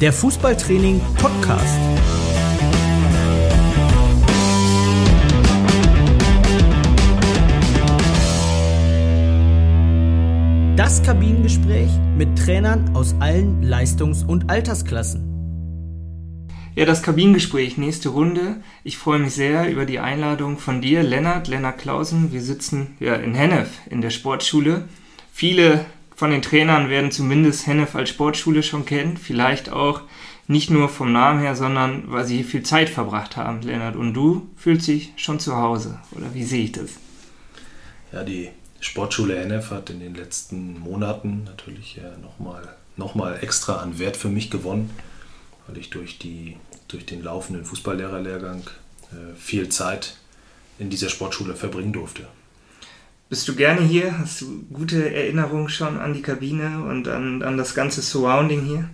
der 0.00 0.12
Fußballtraining 0.12 1.00
Podcast. 1.14 1.78
Das 10.76 11.02
Kabinengespräch 11.02 11.88
mit 12.18 12.38
Trainern 12.38 12.94
aus 12.94 13.14
allen 13.20 13.62
Leistungs- 13.62 14.22
und 14.22 14.50
Altersklassen. 14.50 15.22
Ja, 16.74 16.84
das 16.84 17.02
Kabinengespräch, 17.02 17.78
nächste 17.78 18.10
Runde. 18.10 18.56
Ich 18.84 18.98
freue 18.98 19.18
mich 19.18 19.32
sehr 19.32 19.70
über 19.70 19.86
die 19.86 19.98
Einladung 19.98 20.58
von 20.58 20.82
dir, 20.82 21.02
Lennart, 21.02 21.48
Lennart 21.48 21.78
Klausen. 21.78 22.32
Wir 22.32 22.42
sitzen 22.42 22.98
ja 23.00 23.14
in 23.14 23.34
Hennef 23.34 23.70
in 23.88 24.02
der 24.02 24.10
Sportschule. 24.10 24.84
Viele 25.32 25.86
von 26.16 26.30
den 26.30 26.42
Trainern 26.42 26.90
werden 26.90 27.12
zumindest 27.12 27.66
Hennef 27.66 27.94
als 27.94 28.08
Sportschule 28.10 28.62
schon 28.62 28.84
kennen. 28.84 29.16
Vielleicht 29.16 29.70
auch 29.70 30.00
nicht 30.48 30.70
nur 30.70 30.88
vom 30.88 31.12
Namen 31.12 31.40
her, 31.40 31.54
sondern 31.54 32.10
weil 32.10 32.24
sie 32.24 32.36
hier 32.36 32.44
viel 32.44 32.62
Zeit 32.62 32.88
verbracht 32.88 33.36
haben, 33.36 33.62
Lennart. 33.62 33.94
Und 33.94 34.14
du 34.14 34.48
fühlst 34.56 34.88
dich 34.88 35.12
schon 35.16 35.38
zu 35.38 35.56
Hause, 35.56 36.00
oder 36.12 36.34
wie 36.34 36.44
sehe 36.44 36.64
ich 36.64 36.72
das? 36.72 36.90
Ja, 38.12 38.24
die 38.24 38.48
Sportschule 38.80 39.38
Hennef 39.38 39.70
hat 39.70 39.90
in 39.90 40.00
den 40.00 40.14
letzten 40.14 40.80
Monaten 40.80 41.44
natürlich 41.44 42.00
nochmal 42.22 42.76
noch 42.98 43.14
mal 43.14 43.38
extra 43.42 43.76
an 43.76 43.98
Wert 43.98 44.16
für 44.16 44.30
mich 44.30 44.50
gewonnen 44.50 44.90
weil 45.66 45.78
ich 45.78 45.90
durch, 45.90 46.18
die, 46.18 46.56
durch 46.88 47.06
den 47.06 47.22
laufenden 47.22 47.64
Fußballlehrerlehrgang 47.64 48.62
äh, 49.12 49.36
viel 49.36 49.68
Zeit 49.68 50.16
in 50.78 50.90
dieser 50.90 51.08
Sportschule 51.08 51.54
verbringen 51.54 51.92
durfte. 51.92 52.26
Bist 53.28 53.48
du 53.48 53.56
gerne 53.56 53.80
hier? 53.80 54.16
Hast 54.18 54.40
du 54.40 54.62
gute 54.72 55.12
Erinnerungen 55.12 55.68
schon 55.68 55.98
an 55.98 56.14
die 56.14 56.22
Kabine 56.22 56.84
und 56.84 57.08
an, 57.08 57.42
an 57.42 57.58
das 57.58 57.74
ganze 57.74 58.00
Surrounding 58.00 58.64
hier? 58.64 58.88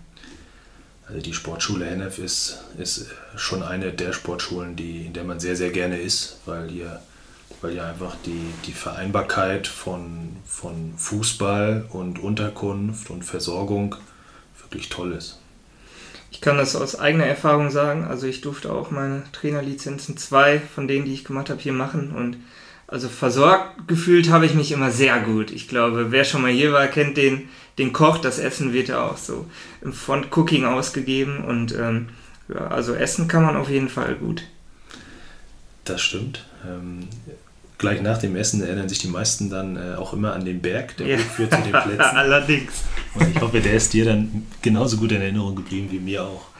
Also 1.07 1.21
die 1.21 1.35
Sportschule 1.35 1.85
Hennef 1.85 2.19
ist, 2.19 2.65
ist 2.79 3.11
schon 3.37 3.63
eine 3.63 3.93
der 3.93 4.15
Sportschulen, 4.15 4.75
die, 4.75 5.05
in 5.05 5.13
der 5.13 5.25
man 5.25 5.39
sehr, 5.39 5.55
sehr 5.55 5.71
gerne 5.71 6.01
ist, 6.01 6.39
weil 6.47 6.71
hier, 6.71 7.03
weil 7.61 7.73
hier 7.73 7.85
einfach 7.85 8.17
die, 8.25 8.47
die 8.67 8.73
Vereinbarkeit 8.73 9.67
von, 9.67 10.37
von 10.47 10.95
Fußball 10.97 11.85
und 11.91 12.19
Unterkunft 12.19 13.11
und 13.11 13.25
Versorgung 13.25 13.97
wirklich 14.63 14.89
toll 14.89 15.13
ist. 15.13 15.41
Ich 16.31 16.41
kann 16.41 16.57
das 16.57 16.75
aus 16.75 16.99
eigener 16.99 17.27
Erfahrung 17.27 17.71
sagen. 17.71 18.05
Also 18.05 18.27
ich 18.27 18.41
durfte 18.41 18.73
auch 18.73 18.91
meine 18.91 19.25
Trainerlizenzen 19.33 20.17
zwei 20.17 20.59
von 20.59 20.89
denen, 20.89 21.05
die 21.05 21.13
ich 21.13 21.27
gemacht 21.27 21.51
habe, 21.51 21.61
hier 21.61 21.75
machen. 21.75 22.13
Und 22.13 22.39
also 22.93 23.09
versorgt 23.09 23.89
gefühlt 23.89 24.31
habe 24.31 24.45
ich 24.45 24.55
mich 24.55 24.71
immer 24.71 24.91
sehr 24.91 25.19
gut. 25.21 25.51
Ich 25.51 25.67
glaube, 25.67 26.11
wer 26.11 26.25
schon 26.25 26.43
mal 26.43 26.51
hier 26.51 26.73
war, 26.73 26.87
kennt 26.89 27.17
den, 27.17 27.49
den 27.79 27.93
Koch. 27.95 28.19
Das 28.19 28.39
Essen 28.39 28.75
wird 28.75 28.89
ja 28.89 29.03
auch 29.03 29.17
so 29.17 29.47
im 29.81 29.95
Front 29.95 30.37
Cooking 30.37 30.67
ausgegeben. 30.67 31.43
Und 31.43 31.75
ähm, 31.75 32.11
ja, 32.53 32.67
also 32.69 32.95
essen 32.95 33.29
kann 33.29 33.45
man 33.45 33.57
auf 33.57 33.71
jeden 33.71 33.89
Fall 33.89 34.15
gut. 34.17 34.43
Das 35.85 36.03
stimmt. 36.03 36.45
Ähm, 36.69 37.09
gleich 37.79 38.03
nach 38.03 38.19
dem 38.19 38.37
Essen 38.37 38.63
erinnern 38.63 38.91
sich 38.91 38.99
die 38.99 39.09
meisten 39.09 39.49
dann 39.49 39.77
äh, 39.77 39.95
auch 39.97 40.13
immer 40.13 40.35
an 40.35 40.45
den 40.45 40.61
Berg, 40.61 40.99
der 40.99 41.07
ja. 41.07 41.19
führt 41.19 41.53
zu 41.55 41.63
den 41.63 41.73
Plätzen. 41.73 42.01
Allerdings. 42.01 42.83
Und 43.15 43.35
ich 43.35 43.41
hoffe, 43.41 43.61
der 43.61 43.73
ist 43.73 43.95
dir 43.95 44.05
dann 44.05 44.47
genauso 44.61 44.99
gut 44.99 45.13
in 45.13 45.23
Erinnerung 45.23 45.57
geblieben 45.57 45.89
wie 45.91 45.99
mir 45.99 46.25
auch. 46.25 46.52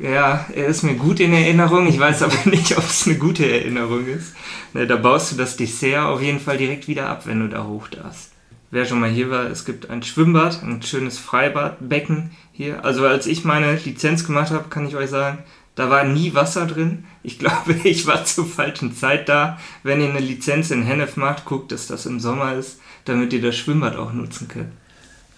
Ja, 0.00 0.46
er 0.54 0.66
ist 0.66 0.82
mir 0.82 0.94
gut 0.94 1.20
in 1.20 1.32
Erinnerung. 1.32 1.86
Ich 1.86 1.98
weiß 1.98 2.22
aber 2.22 2.36
nicht, 2.50 2.76
ob 2.76 2.84
es 2.84 3.06
eine 3.06 3.16
gute 3.16 3.50
Erinnerung 3.50 4.06
ist. 4.06 4.34
Ne, 4.72 4.86
da 4.86 4.96
baust 4.96 5.32
du 5.32 5.36
das 5.36 5.56
Dessert 5.56 6.06
auf 6.06 6.22
jeden 6.22 6.40
Fall 6.40 6.56
direkt 6.56 6.88
wieder 6.88 7.08
ab, 7.08 7.26
wenn 7.26 7.40
du 7.40 7.48
da 7.48 7.64
hoch 7.64 7.88
darfst. 7.88 8.32
Wer 8.70 8.84
schon 8.84 9.00
mal 9.00 9.10
hier 9.10 9.30
war, 9.30 9.44
es 9.46 9.64
gibt 9.64 9.88
ein 9.88 10.02
Schwimmbad, 10.02 10.62
ein 10.62 10.82
schönes 10.82 11.18
Freibadbecken 11.18 12.32
hier. 12.52 12.84
Also 12.84 13.06
als 13.06 13.26
ich 13.26 13.44
meine 13.44 13.76
Lizenz 13.76 14.26
gemacht 14.26 14.50
habe, 14.50 14.68
kann 14.68 14.88
ich 14.88 14.96
euch 14.96 15.10
sagen, 15.10 15.38
da 15.76 15.90
war 15.90 16.04
nie 16.04 16.34
Wasser 16.34 16.66
drin. 16.66 17.04
Ich 17.22 17.38
glaube, 17.40 17.74
ich 17.84 18.06
war 18.06 18.24
zur 18.24 18.46
falschen 18.46 18.94
Zeit 18.94 19.28
da. 19.28 19.58
Wenn 19.82 20.00
ihr 20.00 20.10
eine 20.10 20.20
Lizenz 20.20 20.70
in 20.70 20.82
Hennef 20.82 21.16
macht, 21.16 21.44
guckt, 21.44 21.72
dass 21.72 21.86
das 21.86 22.06
im 22.06 22.20
Sommer 22.20 22.54
ist, 22.54 22.80
damit 23.04 23.32
ihr 23.32 23.42
das 23.42 23.56
Schwimmbad 23.56 23.96
auch 23.96 24.12
nutzen 24.12 24.48
könnt. 24.48 24.72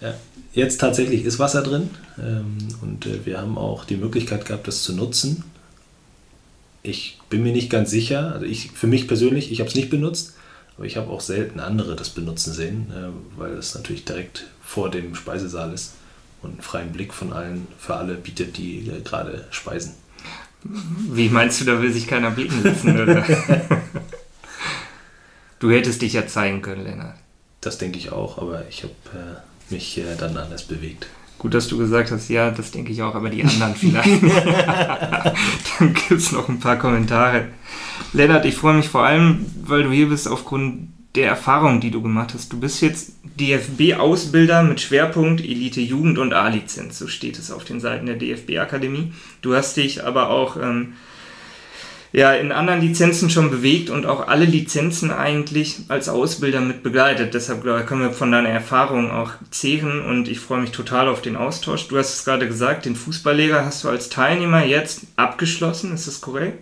Ja, 0.01 0.13
jetzt 0.57 0.79
tatsächlich 0.79 1.23
ist 1.23 1.39
Wasser 1.39 1.61
drin 1.61 1.91
ähm, 2.17 2.57
und 2.81 3.05
äh, 3.05 3.25
wir 3.25 3.39
haben 3.39 3.57
auch 3.57 3.85
die 3.85 3.95
Möglichkeit 3.95 4.45
gehabt, 4.45 4.67
das 4.67 4.83
zu 4.83 4.93
nutzen. 4.93 5.43
Ich 6.81 7.19
bin 7.29 7.43
mir 7.43 7.51
nicht 7.51 7.69
ganz 7.69 7.91
sicher, 7.91 8.33
also 8.33 8.45
ich, 8.45 8.71
für 8.71 8.87
mich 8.87 9.07
persönlich, 9.07 9.51
ich 9.51 9.59
habe 9.59 9.69
es 9.69 9.75
nicht 9.75 9.89
benutzt, 9.89 10.33
aber 10.75 10.85
ich 10.85 10.97
habe 10.97 11.09
auch 11.11 11.21
selten 11.21 11.59
andere 11.59 11.95
das 11.95 12.09
benutzen 12.09 12.53
sehen, 12.53 12.91
äh, 12.91 13.39
weil 13.39 13.53
es 13.53 13.75
natürlich 13.75 14.03
direkt 14.03 14.47
vor 14.61 14.89
dem 14.89 15.13
Speisesaal 15.13 15.73
ist 15.73 15.93
und 16.41 16.51
einen 16.51 16.61
freien 16.61 16.91
Blick 16.91 17.13
von 17.13 17.33
allen, 17.33 17.67
für 17.77 17.95
alle 17.95 18.15
bietet, 18.15 18.57
die 18.57 18.89
äh, 18.89 19.01
gerade 19.03 19.45
speisen. 19.51 19.93
Wie 20.63 21.29
meinst 21.29 21.61
du, 21.61 21.65
da 21.65 21.81
will 21.81 21.93
sich 21.93 22.07
keiner 22.07 22.31
blicken 22.31 22.63
lassen, 22.63 22.99
oder? 22.99 23.23
du 25.59 25.71
hättest 25.71 26.01
dich 26.01 26.13
ja 26.13 26.25
zeigen 26.25 26.63
können, 26.63 26.83
Lennart. 26.83 27.15
Das 27.61 27.77
denke 27.77 27.99
ich 27.99 28.11
auch, 28.11 28.39
aber 28.39 28.67
ich 28.67 28.83
habe 28.83 28.93
äh, 29.13 29.35
mich 29.71 29.97
äh, 29.97 30.15
dann 30.17 30.37
anders 30.37 30.63
bewegt. 30.63 31.07
Gut, 31.39 31.53
dass 31.53 31.67
du 31.67 31.77
gesagt 31.77 32.09
hast, 32.09 32.29
ja, 32.29 32.49
das 32.49 32.71
denke 32.71 32.91
ich 32.91 33.01
auch, 33.03 33.13
aber 33.13 33.29
die 33.29 33.43
anderen 33.43 33.75
vielleicht. 33.75 34.23
dann 35.79 35.93
gibt 35.93 36.11
es 36.11 36.31
noch 36.31 36.49
ein 36.49 36.59
paar 36.59 36.77
Kommentare. 36.77 37.49
Lennart, 38.13 38.45
ich 38.45 38.55
freue 38.55 38.75
mich 38.75 38.89
vor 38.89 39.05
allem, 39.05 39.45
weil 39.63 39.83
du 39.83 39.91
hier 39.91 40.09
bist, 40.09 40.27
aufgrund 40.27 40.89
der 41.15 41.27
Erfahrung, 41.27 41.79
die 41.79 41.91
du 41.91 42.01
gemacht 42.01 42.33
hast. 42.33 42.53
Du 42.53 42.59
bist 42.59 42.81
jetzt 42.81 43.13
DFB-Ausbilder 43.39 44.63
mit 44.63 44.81
Schwerpunkt 44.81 45.41
Elite 45.41 45.81
Jugend 45.81 46.17
und 46.17 46.33
A-Lizenz, 46.33 46.99
so 46.99 47.07
steht 47.07 47.39
es 47.39 47.51
auf 47.51 47.65
den 47.65 47.79
Seiten 47.79 48.05
der 48.05 48.15
DFB-Akademie. 48.15 49.13
Du 49.41 49.55
hast 49.55 49.77
dich 49.77 50.03
aber 50.03 50.29
auch 50.29 50.57
ähm, 50.57 50.93
ja, 52.13 52.33
in 52.33 52.51
anderen 52.51 52.81
Lizenzen 52.81 53.29
schon 53.29 53.49
bewegt 53.51 53.89
und 53.89 54.05
auch 54.05 54.27
alle 54.27 54.45
Lizenzen 54.45 55.11
eigentlich 55.11 55.81
als 55.89 56.09
Ausbilder 56.09 56.61
mit 56.61 56.83
begleitet. 56.83 57.33
Deshalb 57.33 57.63
glaube 57.63 57.81
ich, 57.81 57.85
können 57.85 58.01
wir 58.01 58.11
von 58.11 58.31
deiner 58.31 58.49
Erfahrung 58.49 59.11
auch 59.11 59.31
zehren 59.51 60.01
und 60.01 60.27
ich 60.27 60.39
freue 60.39 60.61
mich 60.61 60.71
total 60.71 61.07
auf 61.07 61.21
den 61.21 61.35
Austausch. 61.35 61.87
Du 61.87 61.97
hast 61.97 62.13
es 62.13 62.25
gerade 62.25 62.47
gesagt, 62.47 62.85
den 62.85 62.95
Fußballlehrer 62.95 63.65
hast 63.65 63.83
du 63.83 63.89
als 63.89 64.09
Teilnehmer 64.09 64.63
jetzt 64.65 65.01
abgeschlossen, 65.15 65.93
ist 65.93 66.07
das 66.07 66.21
korrekt? 66.21 66.59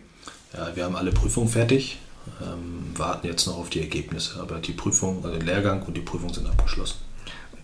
Ja, 0.54 0.76
wir 0.76 0.86
haben 0.86 0.96
alle 0.96 1.12
Prüfungen 1.12 1.50
fertig 1.50 1.98
ähm, 2.42 2.92
warten 2.96 3.28
jetzt 3.28 3.48
noch 3.48 3.58
auf 3.58 3.70
die 3.70 3.82
Ergebnisse. 3.82 4.40
Aber 4.40 4.60
die 4.60 4.74
Prüfung, 4.74 5.24
also 5.24 5.38
der 5.38 5.46
Lehrgang 5.46 5.84
und 5.84 5.96
die 5.96 6.02
Prüfung 6.02 6.34
sind 6.34 6.48
abgeschlossen. 6.48 6.98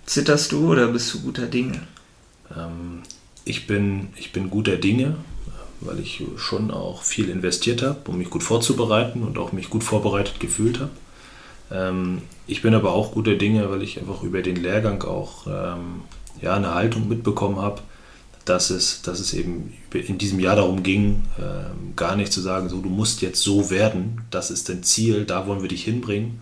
Zitterst 0.06 0.52
du 0.52 0.72
oder 0.72 0.88
bist 0.88 1.14
du 1.14 1.22
guter 1.22 1.48
Dinge? 1.48 1.88
Ähm, 2.56 3.04
ich, 3.46 3.68
bin, 3.68 4.10
ich 4.16 4.32
bin 4.32 4.50
guter 4.50 4.78
Dinge, 4.78 5.16
weil 5.82 6.00
ich 6.00 6.24
schon 6.38 6.72
auch 6.72 7.04
viel 7.04 7.30
investiert 7.30 7.82
habe, 7.82 8.00
um 8.08 8.18
mich 8.18 8.30
gut 8.30 8.44
vorzubereiten 8.44 9.24
und 9.24 9.38
auch 9.38 9.52
mich 9.52 9.70
gut 9.70 9.84
vorbereitet 9.84 10.40
gefühlt 10.40 10.80
habe. 10.80 10.92
Ähm, 11.72 12.22
ich 12.48 12.62
bin 12.62 12.74
aber 12.74 12.94
auch 12.94 13.14
guter 13.14 13.36
Dinge, 13.36 13.70
weil 13.70 13.82
ich 13.82 14.00
einfach 14.00 14.24
über 14.24 14.42
den 14.42 14.58
Lehrgang 14.58 15.04
auch 15.04 15.48
ähm, 15.48 16.02
ja, 16.42 16.56
eine 16.56 16.74
Haltung 16.74 17.08
mitbekommen 17.08 17.58
habe, 17.58 17.82
dass 18.46 18.70
es, 18.70 19.02
dass 19.02 19.20
es 19.20 19.34
eben 19.34 19.74
in 19.94 20.18
diesem 20.18 20.40
Jahr 20.40 20.56
darum 20.56 20.84
ging, 20.84 21.24
äh, 21.38 21.96
gar 21.96 22.16
nicht 22.16 22.34
zu 22.34 22.42
sagen, 22.42 22.70
so 22.70 22.82
du 22.82 22.90
musst 22.90 23.22
jetzt 23.22 23.42
so 23.42 23.70
werden, 23.70 24.22
das 24.32 24.52
ist 24.52 24.70
dein 24.70 24.84
Ziel, 24.84 25.26
da 25.26 25.48
wollen 25.48 25.62
wir 25.62 25.70
dich 25.70 25.84
hinbringen, 25.84 26.42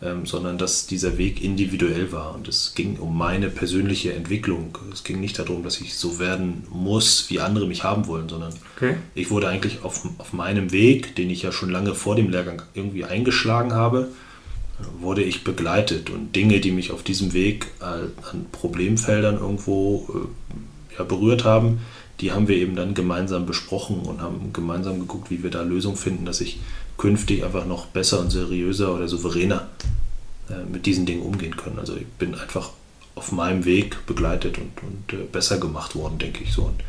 ähm, 0.00 0.26
sondern 0.26 0.58
dass 0.58 0.86
dieser 0.86 1.18
Weg 1.18 1.42
individuell 1.42 2.12
war. 2.12 2.34
Und 2.34 2.46
es 2.46 2.74
ging 2.74 2.98
um 2.98 3.18
meine 3.18 3.48
persönliche 3.48 4.12
Entwicklung. 4.12 4.78
Es 4.92 5.02
ging 5.02 5.20
nicht 5.20 5.38
darum, 5.38 5.64
dass 5.64 5.80
ich 5.80 5.96
so 5.96 6.18
werden 6.20 6.64
muss, 6.70 7.28
wie 7.30 7.40
andere 7.40 7.66
mich 7.66 7.82
haben 7.82 8.06
wollen, 8.06 8.28
sondern 8.28 8.52
okay. 8.76 8.94
ich 9.14 9.30
wurde 9.30 9.48
eigentlich 9.48 9.82
auf, 9.82 10.08
auf 10.18 10.32
meinem 10.32 10.70
Weg, 10.70 11.16
den 11.16 11.30
ich 11.30 11.42
ja 11.42 11.50
schon 11.50 11.70
lange 11.70 11.94
vor 11.94 12.14
dem 12.14 12.30
Lehrgang 12.30 12.62
irgendwie 12.74 13.04
eingeschlagen 13.04 13.72
habe, 13.72 14.08
wurde 15.00 15.22
ich 15.22 15.42
begleitet 15.42 16.10
und 16.10 16.36
Dinge, 16.36 16.60
die 16.60 16.70
mich 16.70 16.92
auf 16.92 17.02
diesem 17.02 17.32
Weg 17.32 17.66
äh, 17.80 17.84
an 17.84 18.46
Problemfeldern 18.52 19.38
irgendwo 19.38 20.06
äh, 20.14 20.96
ja, 20.98 21.04
berührt 21.04 21.44
haben, 21.44 21.80
die 22.20 22.32
haben 22.32 22.48
wir 22.48 22.56
eben 22.56 22.76
dann 22.76 22.94
gemeinsam 22.94 23.46
besprochen 23.46 24.00
und 24.00 24.20
haben 24.20 24.52
gemeinsam 24.52 25.00
geguckt, 25.00 25.30
wie 25.30 25.42
wir 25.42 25.50
da 25.50 25.62
Lösungen 25.62 25.96
finden, 25.96 26.24
dass 26.24 26.40
ich 26.40 26.60
künftig 26.98 27.44
einfach 27.44 27.64
noch 27.64 27.86
besser 27.86 28.20
und 28.20 28.30
seriöser 28.30 28.94
oder 28.94 29.08
souveräner 29.08 29.68
äh, 30.50 30.64
mit 30.70 30.84
diesen 30.84 31.06
Dingen 31.06 31.22
umgehen 31.22 31.56
kann. 31.56 31.78
Also 31.78 31.96
ich 31.96 32.06
bin 32.06 32.34
einfach 32.34 32.70
auf 33.14 33.32
meinem 33.32 33.64
Weg 33.64 34.04
begleitet 34.06 34.58
und, 34.58 34.72
und 34.82 35.18
äh, 35.18 35.24
besser 35.24 35.58
gemacht 35.58 35.94
worden, 35.94 36.18
denke 36.18 36.44
ich 36.44 36.52
so. 36.52 36.64
Und, 36.64 36.82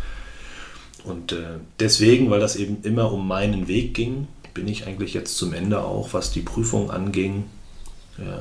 und 1.09 1.31
äh, 1.31 1.59
deswegen, 1.79 2.29
weil 2.29 2.39
das 2.39 2.55
eben 2.55 2.77
immer 2.83 3.11
um 3.11 3.27
meinen 3.27 3.67
Weg 3.67 3.93
ging, 3.93 4.27
bin 4.53 4.67
ich 4.67 4.87
eigentlich 4.87 5.13
jetzt 5.13 5.37
zum 5.37 5.53
Ende 5.53 5.81
auch, 5.81 6.13
was 6.13 6.31
die 6.31 6.41
Prüfung 6.41 6.91
anging, 6.91 7.45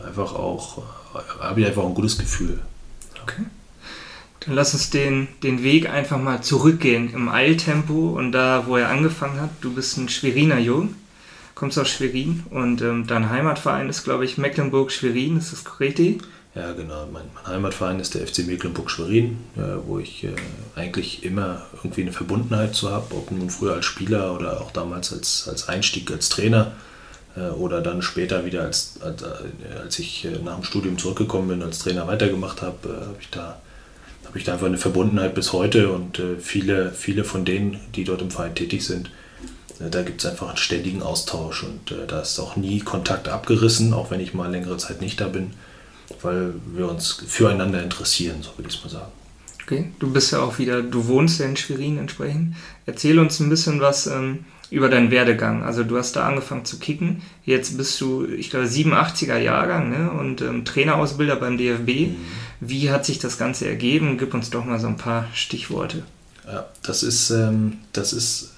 einfach 0.04 0.34
auch, 0.34 0.82
habe 1.38 1.60
ich 1.60 1.66
einfach 1.66 1.84
ein 1.84 1.94
gutes 1.94 2.18
Gefühl. 2.18 2.58
Okay. 3.22 3.44
Dann 4.40 4.54
lass 4.54 4.72
uns 4.74 4.90
den, 4.90 5.28
den 5.42 5.62
Weg 5.62 5.88
einfach 5.88 6.18
mal 6.20 6.42
zurückgehen 6.42 7.12
im 7.12 7.28
Eiltempo 7.28 8.10
und 8.18 8.32
da, 8.32 8.64
wo 8.66 8.76
er 8.76 8.88
angefangen 8.88 9.40
hat. 9.40 9.50
Du 9.60 9.72
bist 9.72 9.98
ein 9.98 10.08
Schweriner 10.08 10.58
Jung, 10.58 10.94
kommst 11.58 11.78
aus 11.78 11.88
Schwerin 11.88 12.44
und 12.50 12.82
ähm, 12.82 13.06
dein 13.08 13.30
Heimatverein 13.30 13.88
ist, 13.88 14.04
glaube 14.04 14.24
ich, 14.24 14.38
Mecklenburg-Schwerin, 14.38 15.38
ist 15.38 15.52
das 15.52 15.64
korrekt? 15.64 15.98
Ja, 16.54 16.72
genau. 16.72 17.08
Mein, 17.12 17.24
mein, 17.34 17.46
Heimatverein 17.46 17.98
ist 17.98 18.14
der 18.14 18.26
FC 18.26 18.46
Mecklenburg-Schwerin, 18.46 19.38
äh, 19.56 19.60
wo 19.84 19.98
ich 19.98 20.22
äh, 20.22 20.28
eigentlich 20.76 21.24
immer 21.24 21.66
irgendwie 21.76 22.02
eine 22.02 22.12
Verbundenheit 22.12 22.76
zu 22.76 22.90
habe, 22.90 23.12
ob 23.16 23.32
nun 23.32 23.50
früher 23.50 23.74
als 23.74 23.86
Spieler 23.86 24.34
oder 24.34 24.60
auch 24.60 24.70
damals 24.70 25.12
als, 25.12 25.48
als 25.48 25.68
Einstieg 25.68 26.12
als 26.12 26.28
Trainer 26.28 26.72
äh, 27.36 27.48
oder 27.50 27.80
dann 27.80 28.02
später 28.02 28.44
wieder, 28.44 28.62
als, 28.62 29.00
als, 29.02 29.22
äh, 29.22 29.78
als 29.82 29.98
ich 29.98 30.26
äh, 30.26 30.38
nach 30.44 30.54
dem 30.54 30.64
Studium 30.64 30.96
zurückgekommen 30.96 31.48
bin, 31.48 31.62
als 31.64 31.80
Trainer 31.80 32.06
weitergemacht 32.06 32.62
habe, 32.62 32.88
äh, 32.88 33.06
habe 33.06 33.16
ich 33.20 33.30
da 33.30 33.60
habe 34.26 34.38
ich 34.38 34.44
da 34.44 34.52
einfach 34.52 34.66
eine 34.66 34.76
Verbundenheit 34.76 35.34
bis 35.34 35.54
heute 35.54 35.90
und 35.90 36.20
viele, 36.38 36.92
viele 36.92 37.24
von 37.24 37.46
denen, 37.46 37.80
die 37.94 38.04
dort 38.04 38.20
im 38.20 38.30
Verein 38.30 38.54
tätig 38.54 38.84
sind, 38.84 39.10
da 39.78 40.02
gibt 40.02 40.24
es 40.24 40.30
einfach 40.30 40.48
einen 40.48 40.56
ständigen 40.56 41.02
Austausch 41.02 41.62
und 41.62 41.94
da 42.08 42.20
ist 42.20 42.38
auch 42.38 42.56
nie 42.56 42.80
Kontakt 42.80 43.28
abgerissen, 43.28 43.92
auch 43.92 44.10
wenn 44.10 44.20
ich 44.20 44.34
mal 44.34 44.50
längere 44.50 44.76
Zeit 44.76 45.00
nicht 45.00 45.20
da 45.20 45.28
bin 45.28 45.52
weil 46.22 46.54
wir 46.74 46.88
uns 46.88 47.12
füreinander 47.26 47.82
interessieren, 47.82 48.42
so 48.42 48.50
würde 48.56 48.68
ich 48.68 48.76
es 48.76 48.84
mal 48.84 48.90
sagen. 48.90 49.12
Okay, 49.62 49.92
du 49.98 50.10
bist 50.10 50.32
ja 50.32 50.40
auch 50.40 50.58
wieder, 50.58 50.82
du 50.82 51.06
wohnst 51.08 51.40
ja 51.40 51.46
in 51.46 51.56
Schwerin 51.56 51.98
entsprechend. 51.98 52.56
Erzähl 52.86 53.18
uns 53.18 53.38
ein 53.38 53.50
bisschen 53.50 53.80
was 53.80 54.06
ähm, 54.06 54.46
über 54.70 54.88
deinen 54.88 55.10
Werdegang. 55.10 55.62
Also 55.62 55.84
du 55.84 55.98
hast 55.98 56.16
da 56.16 56.26
angefangen 56.26 56.64
zu 56.64 56.78
kicken. 56.78 57.22
Jetzt 57.44 57.76
bist 57.76 58.00
du, 58.00 58.24
ich 58.24 58.48
glaube, 58.48 58.66
87er 58.66 59.36
Jahrgang 59.36 59.90
ne? 59.90 60.10
und 60.10 60.40
ähm, 60.40 60.64
Trainerausbilder 60.64 61.36
beim 61.36 61.58
DFB. 61.58 61.88
Mhm. 61.88 62.16
Wie 62.60 62.90
hat 62.90 63.04
sich 63.04 63.18
das 63.18 63.36
Ganze 63.36 63.68
ergeben? 63.68 64.16
Gib 64.16 64.32
uns 64.32 64.48
doch 64.48 64.64
mal 64.64 64.80
so 64.80 64.86
ein 64.86 64.96
paar 64.96 65.26
Stichworte. 65.34 66.02
Ja, 66.46 66.66
das 66.82 67.02
ist, 67.02 67.28
ähm, 67.28 67.76
das 67.92 68.14
ist 68.14 68.54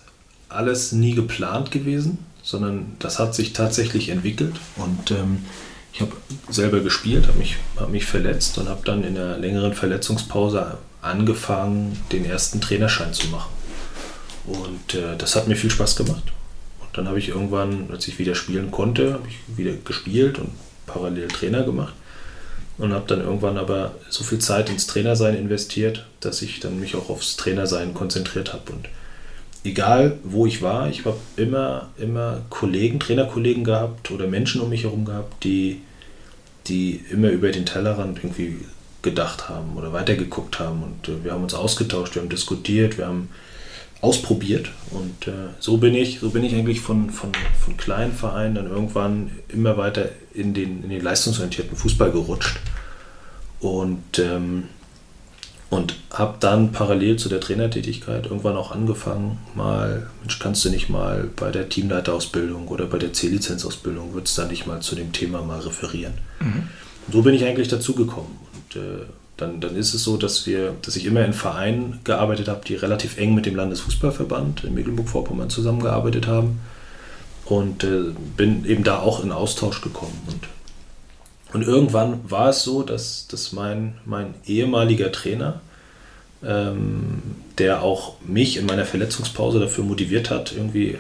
alles 0.51 0.93
nie 0.93 1.15
geplant 1.15 1.71
gewesen, 1.71 2.19
sondern 2.43 2.93
das 2.99 3.19
hat 3.19 3.35
sich 3.35 3.53
tatsächlich 3.53 4.09
entwickelt 4.09 4.57
und 4.77 5.11
ähm, 5.11 5.45
ich 5.93 6.01
habe 6.01 6.13
selber 6.49 6.81
gespielt, 6.81 7.27
habe 7.27 7.39
mich, 7.39 7.57
hab 7.77 7.91
mich 7.91 8.07
verletzt 8.07 8.59
und 8.59 8.69
habe 8.69 8.83
dann 8.85 9.05
in 9.05 9.19
einer 9.19 9.39
längeren 9.39 9.75
Verletzungspause 9.75 10.79
angefangen, 11.03 12.01
den 12.13 12.25
ersten 12.25 12.61
Trainerschein 12.61 13.13
zu 13.13 13.29
machen. 13.29 13.51
Und 14.47 14.95
äh, 14.95 15.17
das 15.19 15.37
hat 15.37 15.49
mir 15.49 15.57
viel 15.57 15.71
Spaß 15.71 15.97
gemacht. 15.97 16.33
Und 16.81 16.89
dann 16.97 17.09
habe 17.09 17.19
ich 17.19 17.29
irgendwann, 17.29 17.89
als 17.91 18.07
ich 18.09 18.19
wieder 18.19 18.35
spielen 18.35 18.71
konnte, 18.71 19.15
habe 19.15 19.29
ich 19.29 19.59
wieder 19.59 19.73
gespielt 19.85 20.39
und 20.39 20.51
parallel 20.87 21.29
Trainer 21.29 21.63
gemacht. 21.63 21.95
Und 22.79 22.95
habe 22.95 23.05
dann 23.07 23.21
irgendwann 23.21 23.59
aber 23.59 23.95
so 24.09 24.25
viel 24.25 24.39
Zeit 24.39 24.71
ins 24.71 24.87
Trainersein 24.87 25.35
investiert, 25.35 26.07
dass 26.21 26.41
ich 26.41 26.61
dann 26.61 26.81
mich 26.81 26.95
auch 26.95 27.11
aufs 27.11 27.37
Trainersein 27.37 27.93
konzentriert 27.93 28.55
habe. 28.55 28.73
Und 28.73 28.89
egal 29.65 30.19
wo 30.25 30.47
ich 30.47 30.63
war, 30.63 30.89
ich 30.89 31.05
habe 31.05 31.19
immer, 31.37 31.91
immer 31.99 32.43
Kollegen, 32.51 33.01
Trainerkollegen 33.01 33.65
gehabt 33.65 34.11
oder 34.11 34.27
Menschen 34.27 34.61
um 34.61 34.71
mich 34.71 34.85
herum 34.85 35.05
gehabt, 35.05 35.45
die, 35.45 35.81
die 36.67 37.05
immer 37.11 37.31
über 37.31 37.51
den 37.51 37.67
Tellerrand 37.67 38.19
irgendwie 38.19 38.59
gedacht 39.03 39.49
haben 39.49 39.77
oder 39.77 39.93
weitergeguckt 39.93 40.59
haben. 40.59 40.83
Und 40.83 41.09
äh, 41.09 41.25
wir 41.25 41.33
haben 41.33 41.43
uns 41.43 41.55
ausgetauscht, 41.55 42.15
wir 42.15 42.23
haben 42.23 42.29
diskutiert, 42.29 42.99
wir 42.99 43.07
haben 43.07 43.29
ausprobiert. 44.01 44.71
Und 44.91 45.29
äh, 45.29 45.51
so 45.59 45.77
bin 45.77 45.95
ich, 45.95 46.21
so 46.21 46.31
bin 46.31 46.45
ich 46.45 46.55
eigentlich 46.55 46.81
von, 46.81 47.11
von, 47.11 47.33
von 47.59 47.77
kleinen 47.77 48.13
Vereinen 48.13 48.55
dann 48.55 48.67
irgendwann 48.67 49.31
immer 49.49 49.77
weiter 49.77 50.09
in 50.33 50.55
den, 50.55 50.83
in 50.85 50.91
den 50.91 51.03
leistungsorientierten 51.03 51.77
Fußball 51.77 52.11
gerutscht. 52.11 52.59
Und 53.61 54.19
ähm, 54.19 54.65
und 55.71 55.95
habe 56.13 56.37
dann 56.41 56.73
parallel 56.73 57.17
zu 57.17 57.29
der 57.29 57.41
Trainertätigkeit 57.41 58.27
irgendwann 58.27 58.57
auch 58.57 58.73
angefangen, 58.73 59.39
mal, 59.55 60.09
Mensch, 60.21 60.41
kannst 60.41 60.65
du 60.65 60.71
nicht 60.71 60.91
mal 60.91 61.31
bei 61.37 61.53
der 61.53 61.69
Teamleiterausbildung 61.69 62.67
oder 62.69 62.87
bei 62.87 62.99
der 62.99 63.13
C-Lizenzausbildung, 63.13 64.13
würdest 64.13 64.37
du 64.37 64.43
da 64.43 64.49
nicht 64.49 64.67
mal 64.67 64.81
zu 64.81 64.97
dem 64.97 65.13
Thema 65.13 65.43
mal 65.43 65.61
referieren. 65.61 66.15
Mhm. 66.41 66.65
So 67.13 67.23
bin 67.23 67.35
ich 67.35 67.45
eigentlich 67.45 67.69
dazu 67.69 67.95
gekommen. 67.95 68.37
Und 68.53 68.83
äh, 68.83 69.05
dann, 69.37 69.61
dann 69.61 69.77
ist 69.77 69.95
es 69.95 70.03
so, 70.03 70.17
dass 70.17 70.45
wir, 70.47 70.75
dass 70.83 70.97
ich 70.97 71.07
immer 71.07 71.25
in 71.25 71.33
Vereinen 71.33 72.01
gearbeitet 72.03 72.49
habe, 72.49 72.65
die 72.67 72.75
relativ 72.75 73.17
eng 73.17 73.35
mit 73.35 73.47
dem 73.47 73.55
Landesfußballverband 73.55 74.65
in 74.65 74.75
Mecklenburg-Vorpommern 74.75 75.51
zusammengearbeitet 75.51 76.27
haben. 76.27 76.61
Und 77.45 77.85
äh, 77.85 78.13
bin 78.37 78.65
eben 78.65 78.83
da 78.83 78.99
auch 78.99 79.23
in 79.23 79.31
Austausch 79.31 79.81
gekommen. 79.81 80.19
Und 80.27 80.49
und 81.53 81.63
irgendwann 81.63 82.21
war 82.31 82.51
es 82.51 82.63
so, 82.63 82.83
dass, 82.83 83.27
dass 83.29 83.53
mein, 83.53 83.99
mein 84.05 84.35
ehemaliger 84.47 85.11
Trainer, 85.11 85.61
ähm, 86.45 87.23
der 87.59 87.83
auch 87.83 88.15
mich 88.23 88.57
in 88.57 88.67
meiner 88.67 88.85
Verletzungspause 88.85 89.59
dafür 89.61 89.85
motiviert 89.85 90.31
hat, 90.31 90.53
irgendwie 90.53 90.99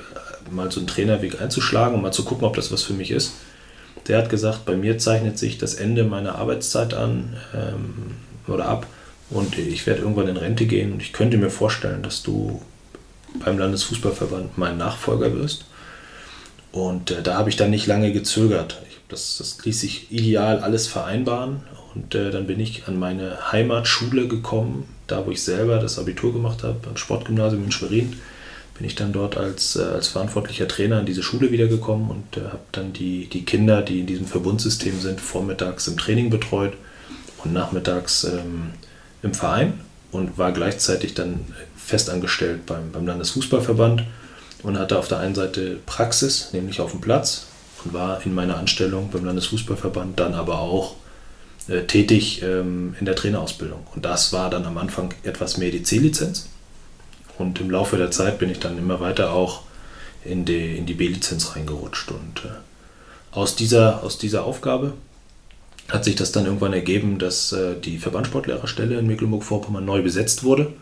mal 0.50 0.70
so 0.70 0.80
einen 0.80 0.88
Trainerweg 0.88 1.40
einzuschlagen 1.40 1.94
und 1.94 2.02
mal 2.02 2.12
zu 2.12 2.24
gucken, 2.24 2.46
ob 2.46 2.56
das 2.56 2.72
was 2.72 2.82
für 2.82 2.92
mich 2.92 3.10
ist, 3.10 3.32
der 4.08 4.18
hat 4.18 4.30
gesagt, 4.30 4.64
bei 4.64 4.76
mir 4.76 4.98
zeichnet 4.98 5.38
sich 5.38 5.58
das 5.58 5.74
Ende 5.74 6.04
meiner 6.04 6.36
Arbeitszeit 6.36 6.94
an 6.94 7.36
ähm, 7.54 8.16
oder 8.48 8.66
ab 8.66 8.86
und 9.30 9.56
ich 9.56 9.86
werde 9.86 10.02
irgendwann 10.02 10.28
in 10.28 10.36
Rente 10.36 10.66
gehen 10.66 10.92
und 10.92 11.02
ich 11.02 11.12
könnte 11.12 11.36
mir 11.36 11.50
vorstellen, 11.50 12.02
dass 12.02 12.22
du 12.22 12.60
beim 13.44 13.58
Landesfußballverband 13.58 14.58
mein 14.58 14.76
Nachfolger 14.76 15.32
wirst. 15.34 15.66
Und 16.72 17.12
äh, 17.12 17.22
da 17.22 17.34
habe 17.34 17.48
ich 17.48 17.56
dann 17.56 17.70
nicht 17.70 17.86
lange 17.86 18.12
gezögert. 18.12 18.82
Das, 19.10 19.38
das 19.38 19.58
ließ 19.64 19.80
sich 19.80 20.10
ideal 20.10 20.60
alles 20.60 20.86
vereinbaren. 20.86 21.62
Und 21.94 22.14
äh, 22.14 22.30
dann 22.30 22.46
bin 22.46 22.60
ich 22.60 22.86
an 22.86 22.98
meine 22.98 23.52
Heimatschule 23.52 24.28
gekommen, 24.28 24.88
da 25.06 25.26
wo 25.26 25.30
ich 25.30 25.42
selber 25.42 25.78
das 25.78 25.98
Abitur 25.98 26.32
gemacht 26.32 26.62
habe, 26.62 26.78
am 26.88 26.96
Sportgymnasium 26.96 27.64
in 27.64 27.72
Schwerin. 27.72 28.16
Bin 28.78 28.86
ich 28.86 28.94
dann 28.94 29.12
dort 29.12 29.36
als, 29.36 29.76
äh, 29.76 29.82
als 29.82 30.08
verantwortlicher 30.08 30.68
Trainer 30.68 31.00
in 31.00 31.06
diese 31.06 31.22
Schule 31.22 31.50
wiedergekommen 31.50 32.10
und 32.10 32.36
äh, 32.36 32.46
habe 32.46 32.60
dann 32.72 32.92
die, 32.92 33.26
die 33.26 33.44
Kinder, 33.44 33.82
die 33.82 34.00
in 34.00 34.06
diesem 34.06 34.26
Verbundsystem 34.26 35.00
sind, 35.00 35.20
vormittags 35.20 35.88
im 35.88 35.98
Training 35.98 36.30
betreut 36.30 36.74
und 37.44 37.52
nachmittags 37.52 38.24
ähm, 38.24 38.70
im 39.22 39.34
Verein 39.34 39.80
und 40.12 40.38
war 40.38 40.52
gleichzeitig 40.52 41.14
dann 41.14 41.40
festangestellt 41.76 42.66
beim, 42.66 42.92
beim 42.92 43.06
Landesfußballverband 43.06 44.04
und 44.62 44.78
hatte 44.78 44.98
auf 44.98 45.08
der 45.08 45.18
einen 45.18 45.34
Seite 45.34 45.78
Praxis, 45.86 46.52
nämlich 46.52 46.80
auf 46.80 46.92
dem 46.92 47.00
Platz, 47.00 47.46
und 47.84 47.92
war 47.92 48.24
in 48.24 48.34
meiner 48.34 48.56
Anstellung 48.56 49.10
beim 49.10 49.24
Landesfußballverband 49.24 50.18
dann 50.18 50.34
aber 50.34 50.60
auch 50.60 50.96
äh, 51.68 51.82
tätig 51.82 52.42
ähm, 52.42 52.94
in 52.98 53.06
der 53.06 53.16
Trainerausbildung. 53.16 53.86
Und 53.94 54.04
das 54.04 54.32
war 54.32 54.50
dann 54.50 54.64
am 54.64 54.78
Anfang 54.78 55.14
etwas 55.22 55.56
mehr 55.56 55.70
die 55.70 55.82
C-Lizenz. 55.82 56.48
Und 57.38 57.60
im 57.60 57.70
Laufe 57.70 57.96
der 57.96 58.10
Zeit 58.10 58.38
bin 58.38 58.50
ich 58.50 58.58
dann 58.58 58.76
immer 58.78 59.00
weiter 59.00 59.32
auch 59.32 59.62
in 60.24 60.44
die, 60.44 60.76
in 60.76 60.86
die 60.86 60.94
B-Lizenz 60.94 61.56
reingerutscht. 61.56 62.10
Und 62.10 62.44
äh, 62.44 62.48
aus, 63.32 63.56
dieser, 63.56 64.02
aus 64.02 64.18
dieser 64.18 64.44
Aufgabe 64.44 64.94
hat 65.88 66.04
sich 66.04 66.16
das 66.16 66.32
dann 66.32 66.46
irgendwann 66.46 66.72
ergeben, 66.72 67.18
dass 67.18 67.52
äh, 67.52 67.74
die 67.78 67.98
Verbandssportlehrerstelle 67.98 68.98
in 68.98 69.06
Mecklenburg-Vorpommern 69.06 69.84
neu 69.84 70.02
besetzt 70.02 70.44
wurde. 70.44 70.72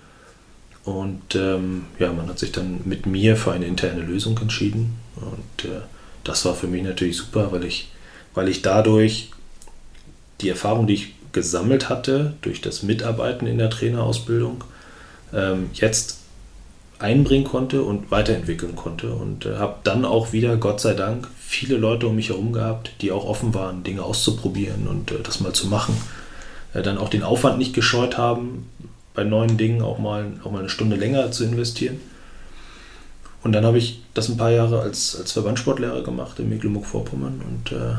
Und 0.85 1.35
ähm, 1.35 1.85
ja, 1.99 2.13
man 2.13 2.29
hat 2.29 2.39
sich 2.39 2.53
dann 2.53 2.81
mit 2.85 3.07
mir 3.07 3.37
für 3.37 3.53
eine 3.53 3.67
interne 3.67 4.03
Lösung 4.03 4.39
entschieden. 4.39 4.99
Und 5.17 5.65
äh, 5.65 5.81
das 6.25 6.45
war 6.45 6.55
für 6.55 6.67
mich 6.67 6.83
natürlich 6.83 7.17
super, 7.17 7.53
weil 7.53 7.65
ich, 7.65 7.91
weil 8.35 8.49
ich 8.49 8.63
dadurch 8.63 9.31
die 10.41 10.49
Erfahrung, 10.49 10.87
die 10.87 10.95
ich 10.95 11.15
gesammelt 11.33 11.89
hatte 11.89 12.35
durch 12.43 12.61
das 12.61 12.83
Mitarbeiten 12.83 13.47
in 13.47 13.59
der 13.59 13.71
Trainerausbildung, 13.71 14.65
ähm, 15.35 15.71
jetzt 15.75 16.19
einbringen 16.99 17.45
konnte 17.45 17.83
und 17.83 18.11
weiterentwickeln 18.11 18.75
konnte. 18.75 19.13
Und 19.13 19.47
äh, 19.47 19.57
habe 19.57 19.77
dann 19.85 20.05
auch 20.05 20.33
wieder, 20.33 20.57
Gott 20.57 20.81
sei 20.81 20.95
Dank, 20.95 21.29
viele 21.39 21.77
Leute 21.77 22.09
um 22.09 22.17
mich 22.17 22.31
herum 22.31 22.53
gehabt, 22.53 22.93
die 23.01 23.13
auch 23.13 23.25
offen 23.25 23.55
waren, 23.55 23.85
Dinge 23.85 24.03
auszuprobieren 24.03 24.87
und 24.89 25.11
äh, 25.11 25.23
das 25.23 25.41
mal 25.41 25.53
zu 25.53 25.69
machen. 25.69 25.97
Äh, 26.75 26.83
dann 26.83 26.99
auch 26.99 27.09
den 27.09 27.23
Aufwand 27.23 27.59
nicht 27.59 27.75
gescheut 27.75 28.19
haben, 28.19 28.69
bei 29.15 29.25
neuen 29.25 29.57
Dingen 29.57 29.83
auch 29.83 29.99
mal, 29.99 30.33
auch 30.45 30.51
mal 30.51 30.61
eine 30.61 30.69
Stunde 30.69 30.97
länger 30.97 31.31
zu 31.31 31.45
investieren. 31.45 32.01
Und 33.49 33.53
dann 33.53 33.65
habe 33.65 33.79
ich 33.79 34.03
das 34.13 34.29
ein 34.29 34.37
paar 34.37 34.51
Jahre 34.51 34.83
als, 34.83 35.17
als 35.17 35.33
Verbandssportlehrer 35.33 36.03
gemacht 36.03 36.39
in 36.39 36.51
Mecklenburg-Vorpommern 36.51 37.41
und 37.49 37.73
äh, 37.73 37.95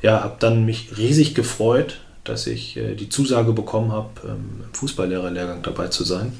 ja, 0.00 0.22
habe 0.22 0.36
dann 0.38 0.64
mich 0.64 0.96
riesig 0.96 1.34
gefreut, 1.34 1.98
dass 2.22 2.46
ich 2.46 2.76
äh, 2.76 2.94
die 2.94 3.08
Zusage 3.08 3.52
bekommen 3.52 3.90
habe, 3.90 4.10
ähm, 4.26 4.62
im 4.62 4.72
Fußballlehrerlehrgang 4.72 5.62
dabei 5.64 5.88
zu 5.88 6.04
sein. 6.04 6.38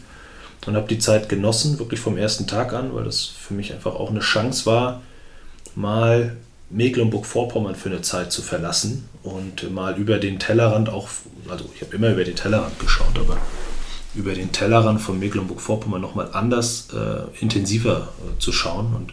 Und 0.65 0.77
habe 0.77 0.87
die 0.87 1.01
Zeit 1.01 1.29
genossen, 1.29 1.81
wirklich 1.81 1.99
vom 1.99 2.17
ersten 2.17 2.47
Tag 2.47 2.73
an, 2.73 2.95
weil 2.95 3.03
das 3.03 3.25
für 3.25 3.55
mich 3.55 3.73
einfach 3.73 3.97
auch 3.97 4.11
eine 4.11 4.21
Chance 4.21 4.65
war, 4.65 5.03
mal 5.75 6.37
Mecklenburg-Vorpommern 6.71 7.75
für 7.75 7.89
eine 7.89 8.03
Zeit 8.03 8.31
zu 8.31 8.43
verlassen 8.43 9.09
und 9.25 9.73
mal 9.75 9.99
über 9.99 10.19
den 10.19 10.39
Tellerrand 10.39 10.89
auch, 10.89 11.09
also 11.49 11.69
ich 11.75 11.83
habe 11.83 11.97
immer 11.97 12.11
über 12.11 12.23
den 12.23 12.37
Tellerrand 12.37 12.79
geschaut, 12.79 13.19
aber 13.19 13.39
über 14.15 14.35
den 14.35 14.53
Tellerrand 14.53 15.01
von 15.01 15.19
Mecklenburg-Vorpommern 15.19 16.01
nochmal 16.01 16.31
anders, 16.33 16.89
äh, 16.93 17.41
intensiver 17.41 18.09
äh, 18.19 18.39
zu 18.39 18.53
schauen. 18.53 18.95
Und 18.95 19.13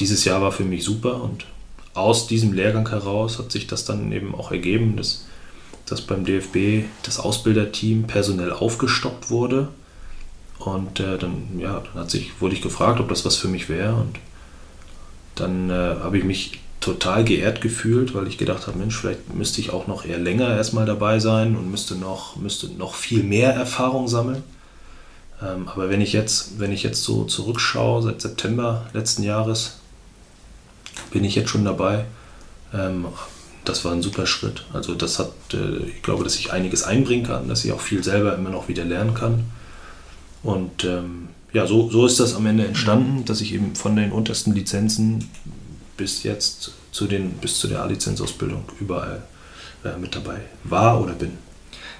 dieses 0.00 0.24
Jahr 0.24 0.40
war 0.40 0.52
für 0.52 0.64
mich 0.64 0.84
super 0.84 1.22
und 1.22 1.46
aus 1.94 2.26
diesem 2.26 2.52
Lehrgang 2.52 2.88
heraus 2.88 3.38
hat 3.38 3.52
sich 3.52 3.66
das 3.66 3.84
dann 3.84 4.10
eben 4.10 4.34
auch 4.34 4.50
ergeben, 4.50 4.96
dass, 4.96 5.26
dass 5.86 6.00
beim 6.00 6.24
DFB 6.24 6.86
das 7.04 7.20
Ausbilderteam 7.20 8.04
personell 8.04 8.52
aufgestockt 8.52 9.30
wurde. 9.30 9.68
Und 10.58 10.98
äh, 11.00 11.18
dann, 11.18 11.58
ja, 11.58 11.80
dann 11.80 12.02
hat 12.02 12.10
sich, 12.10 12.40
wurde 12.40 12.54
ich 12.54 12.62
gefragt, 12.62 12.98
ob 13.00 13.08
das 13.08 13.24
was 13.24 13.36
für 13.36 13.48
mich 13.48 13.68
wäre. 13.68 13.94
Und 13.94 14.18
dann 15.36 15.70
äh, 15.70 15.72
habe 15.72 16.18
ich 16.18 16.24
mich 16.24 16.60
total 16.84 17.24
geehrt 17.24 17.62
gefühlt, 17.62 18.14
weil 18.14 18.26
ich 18.26 18.36
gedacht 18.36 18.66
habe, 18.66 18.78
Mensch, 18.78 18.98
vielleicht 18.98 19.34
müsste 19.34 19.60
ich 19.60 19.70
auch 19.70 19.86
noch 19.86 20.04
eher 20.04 20.18
länger 20.18 20.54
erstmal 20.54 20.84
dabei 20.84 21.18
sein 21.18 21.56
und 21.56 21.70
müsste 21.70 21.94
noch, 21.94 22.36
müsste 22.36 22.68
noch 22.68 22.94
viel 22.94 23.22
mehr 23.22 23.54
Erfahrung 23.54 24.06
sammeln. 24.06 24.42
Ähm, 25.42 25.66
aber 25.66 25.88
wenn 25.88 26.02
ich 26.02 26.12
jetzt, 26.12 26.58
wenn 26.58 26.72
ich 26.72 26.82
jetzt 26.82 27.02
so 27.02 27.24
zurückschaue, 27.24 28.02
seit 28.02 28.20
September 28.20 28.86
letzten 28.92 29.22
Jahres, 29.22 29.78
bin 31.10 31.24
ich 31.24 31.34
jetzt 31.34 31.48
schon 31.48 31.64
dabei. 31.64 32.04
Ähm, 32.74 33.06
das 33.64 33.82
war 33.86 33.92
ein 33.92 34.02
super 34.02 34.26
Schritt. 34.26 34.66
Also 34.74 34.94
das 34.94 35.18
hat, 35.18 35.32
äh, 35.54 35.86
ich 35.86 36.02
glaube, 36.02 36.22
dass 36.22 36.36
ich 36.36 36.52
einiges 36.52 36.82
einbringen 36.82 37.24
kann, 37.24 37.48
dass 37.48 37.64
ich 37.64 37.72
auch 37.72 37.80
viel 37.80 38.04
selber 38.04 38.36
immer 38.36 38.50
noch 38.50 38.68
wieder 38.68 38.84
lernen 38.84 39.14
kann. 39.14 39.44
Und 40.42 40.84
ähm, 40.84 41.28
ja, 41.54 41.66
so, 41.66 41.88
so 41.88 42.04
ist 42.04 42.20
das 42.20 42.34
am 42.34 42.44
Ende 42.44 42.66
entstanden, 42.66 43.24
dass 43.24 43.40
ich 43.40 43.54
eben 43.54 43.74
von 43.74 43.96
den 43.96 44.12
untersten 44.12 44.52
Lizenzen 44.52 45.30
bis 45.96 46.22
jetzt 46.22 46.72
zu 46.92 47.06
den, 47.06 47.32
bis 47.34 47.58
zu 47.58 47.68
der 47.68 47.82
A-Lizenzausbildung 47.82 48.64
überall 48.80 49.22
äh, 49.84 49.98
mit 49.98 50.14
dabei 50.14 50.40
war 50.64 51.00
oder 51.00 51.12
bin. 51.12 51.32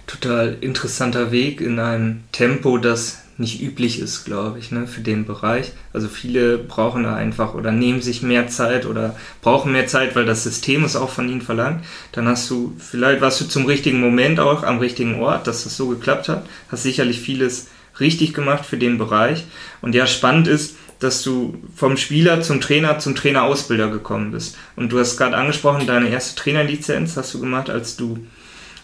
Total 0.06 0.56
interessanter 0.60 1.32
Weg 1.32 1.60
in 1.60 1.78
einem 1.78 2.24
Tempo, 2.32 2.78
das 2.78 3.24
nicht 3.36 3.60
üblich 3.60 3.98
ist, 3.98 4.24
glaube 4.24 4.58
ich, 4.58 4.70
ne, 4.70 4.86
für 4.86 5.00
den 5.00 5.24
Bereich. 5.24 5.72
Also 5.92 6.08
viele 6.08 6.58
brauchen 6.58 7.02
da 7.02 7.16
einfach 7.16 7.54
oder 7.54 7.72
nehmen 7.72 8.00
sich 8.00 8.22
mehr 8.22 8.48
Zeit 8.48 8.86
oder 8.86 9.16
brauchen 9.42 9.72
mehr 9.72 9.86
Zeit, 9.86 10.14
weil 10.14 10.24
das 10.24 10.44
System 10.44 10.84
es 10.84 10.94
auch 10.94 11.10
von 11.10 11.28
ihnen 11.28 11.40
verlangt. 11.40 11.84
Dann 12.12 12.28
hast 12.28 12.48
du, 12.50 12.74
vielleicht 12.78 13.20
warst 13.20 13.40
du 13.40 13.46
zum 13.46 13.66
richtigen 13.66 14.00
Moment 14.00 14.38
auch 14.38 14.62
am 14.62 14.78
richtigen 14.78 15.20
Ort, 15.20 15.46
dass 15.46 15.64
das 15.64 15.76
so 15.76 15.88
geklappt 15.88 16.28
hat. 16.28 16.46
Hast 16.68 16.84
sicherlich 16.84 17.20
vieles 17.20 17.68
richtig 18.00 18.34
gemacht 18.34 18.64
für 18.64 18.76
den 18.76 18.98
Bereich. 18.98 19.44
Und 19.80 19.94
ja, 19.94 20.06
spannend 20.06 20.48
ist, 20.48 20.76
dass 21.00 21.22
du 21.22 21.56
vom 21.74 21.96
Spieler 21.96 22.40
zum 22.40 22.60
Trainer 22.60 22.98
zum 22.98 23.14
Trainerausbilder 23.14 23.88
gekommen 23.88 24.32
bist. 24.32 24.56
Und 24.76 24.90
du 24.90 24.98
hast 24.98 25.16
gerade 25.16 25.36
angesprochen, 25.36 25.86
deine 25.86 26.08
erste 26.08 26.36
Trainerlizenz 26.36 27.16
hast 27.16 27.34
du 27.34 27.40
gemacht, 27.40 27.70
als 27.70 27.96
du, 27.96 28.18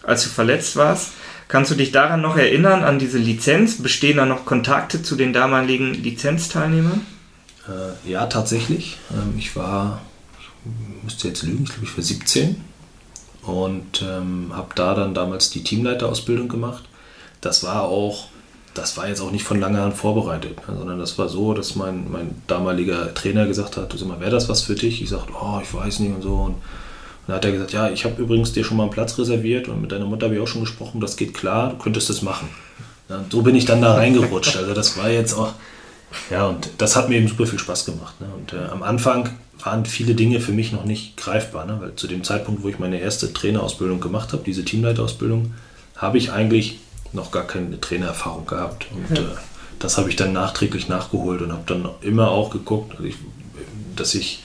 als 0.03 0.25
du 0.25 0.29
verletzt 0.29 0.77
warst. 0.77 1.13
Kannst 1.49 1.71
du 1.71 1.75
dich 1.75 1.91
daran 1.91 2.21
noch 2.21 2.37
erinnern, 2.37 2.85
an 2.85 2.99
diese 2.99 3.19
Lizenz? 3.19 3.83
Bestehen 3.83 4.19
da 4.19 4.27
noch 4.27 4.45
Kontakte 4.45 5.03
zu 5.03 5.17
den 5.17 5.33
damaligen 5.33 5.95
Lizenzteilnehmern? 5.95 7.05
Äh, 7.67 8.11
ja, 8.11 8.27
tatsächlich. 8.27 8.99
Ähm, 9.11 9.35
ich 9.37 9.57
war, 9.57 10.01
ich 10.39 11.03
müsste 11.03 11.29
jetzt 11.29 11.43
lügen, 11.43 11.65
ich 11.65 11.71
glaube, 11.71 11.87
ich 11.87 11.97
war 11.97 12.05
17 12.05 12.61
und 13.43 14.03
ähm, 14.03 14.53
habe 14.55 14.69
da 14.75 14.95
dann 14.95 15.15
damals 15.15 15.51
die 15.51 15.65
Teamleiterausbildung 15.65 16.49
gemacht. 16.49 16.85
Das 17.41 17.65
war 17.65 17.83
auch, 17.83 18.29
das 18.75 18.97
war 18.97 19.09
jetzt 19.09 19.21
auch 19.21 19.31
nicht 19.31 19.45
von 19.45 19.61
langer 19.61 19.83
Hand 19.83 19.95
vorbereitet, 19.95 20.57
ne, 20.69 20.77
sondern 20.77 20.99
das 20.99 21.19
war 21.19 21.29
so, 21.29 21.55
dass 21.55 21.75
mein, 21.75 22.11
mein 22.11 22.43
damaliger 22.47 23.13
Trainer 23.15 23.47
gesagt 23.47 23.77
hat, 23.77 23.93
sag 23.97 24.09
mal, 24.09 24.21
wäre 24.21 24.31
das 24.31 24.49
was 24.49 24.63
für 24.63 24.75
dich? 24.75 25.03
Ich 25.03 25.11
sagte, 25.11 25.33
oh, 25.41 25.61
ich 25.63 25.73
weiß 25.73 26.01
nicht 26.01 26.15
und 26.15 26.23
so. 26.23 26.35
Und 26.35 26.57
dann 27.27 27.37
hat 27.37 27.45
er 27.45 27.53
gesagt, 27.53 27.73
ja, 27.73 27.91
ich 27.91 28.05
habe 28.05 28.21
übrigens 28.23 28.53
dir 28.53 28.65
schon 28.65 28.77
mal 28.77 28.85
einen 28.85 28.93
Platz 28.93 29.19
reserviert 29.19 29.69
und 29.69 29.81
mit 29.81 29.93
deiner 29.93 30.07
Mutter 30.07 30.27
habe 30.27 30.37
ich 30.37 30.41
auch 30.41 30.49
schon 30.49 30.63
gesprochen, 30.63 31.01
das 31.01 31.17
geht 31.17 31.35
klar, 31.35 31.71
du 31.71 31.77
könntest 31.77 32.11
das 32.11 32.23
machen. 32.23 32.49
Ja, 33.09 33.25
so 33.29 33.43
bin 33.43 33.57
ich 33.57 33.65
dann 33.65 33.83
da 33.83 33.95
reingerutscht. 33.95 34.57
Also 34.57 34.73
das 34.73 34.97
war 34.97 35.11
jetzt 35.11 35.35
auch, 35.35 35.53
ja, 36.31 36.47
und 36.47 36.71
das 36.79 36.95
hat 36.95 37.09
mir 37.09 37.17
eben 37.17 37.29
super 37.29 37.47
viel 37.47 37.59
Spaß 37.59 37.85
gemacht. 37.85 38.21
Ne? 38.21 38.29
Und 38.37 38.53
äh, 38.53 38.71
am 38.71 38.85
Anfang 38.85 39.31
waren 39.65 39.85
viele 39.85 40.15
Dinge 40.15 40.41
für 40.41 40.53
mich 40.53 40.73
noch 40.73 40.85
nicht 40.85 41.17
greifbar, 41.17 41.67
ne? 41.67 41.79
weil 41.81 41.95
zu 41.97 42.07
dem 42.07 42.23
Zeitpunkt, 42.23 42.63
wo 42.63 42.69
ich 42.69 42.79
meine 42.79 43.01
erste 43.01 43.33
Trainerausbildung 43.33 44.01
gemacht 44.01 44.33
habe, 44.33 44.43
diese 44.45 44.65
Teamleiterausbildung, 44.65 45.55
habe 45.97 46.19
ich 46.19 46.33
eigentlich 46.33 46.79
noch 47.13 47.31
gar 47.31 47.47
keine 47.47 47.81
Trainererfahrung 47.81 48.47
gehabt. 48.47 48.87
Und 48.93 49.17
ja. 49.17 49.23
äh, 49.23 49.27
das 49.79 49.99
habe 49.99 50.11
ich 50.11 50.17
dann 50.17 50.33
nachträglich 50.33 50.89
nachgeholt 50.89 51.43
und 51.43 51.53
habe 51.53 51.63
dann 51.67 51.89
immer 52.03 52.31
auch 52.31 52.51
geguckt, 52.51 52.97
also 52.99 53.09
dass 53.97 54.15
ich 54.15 54.43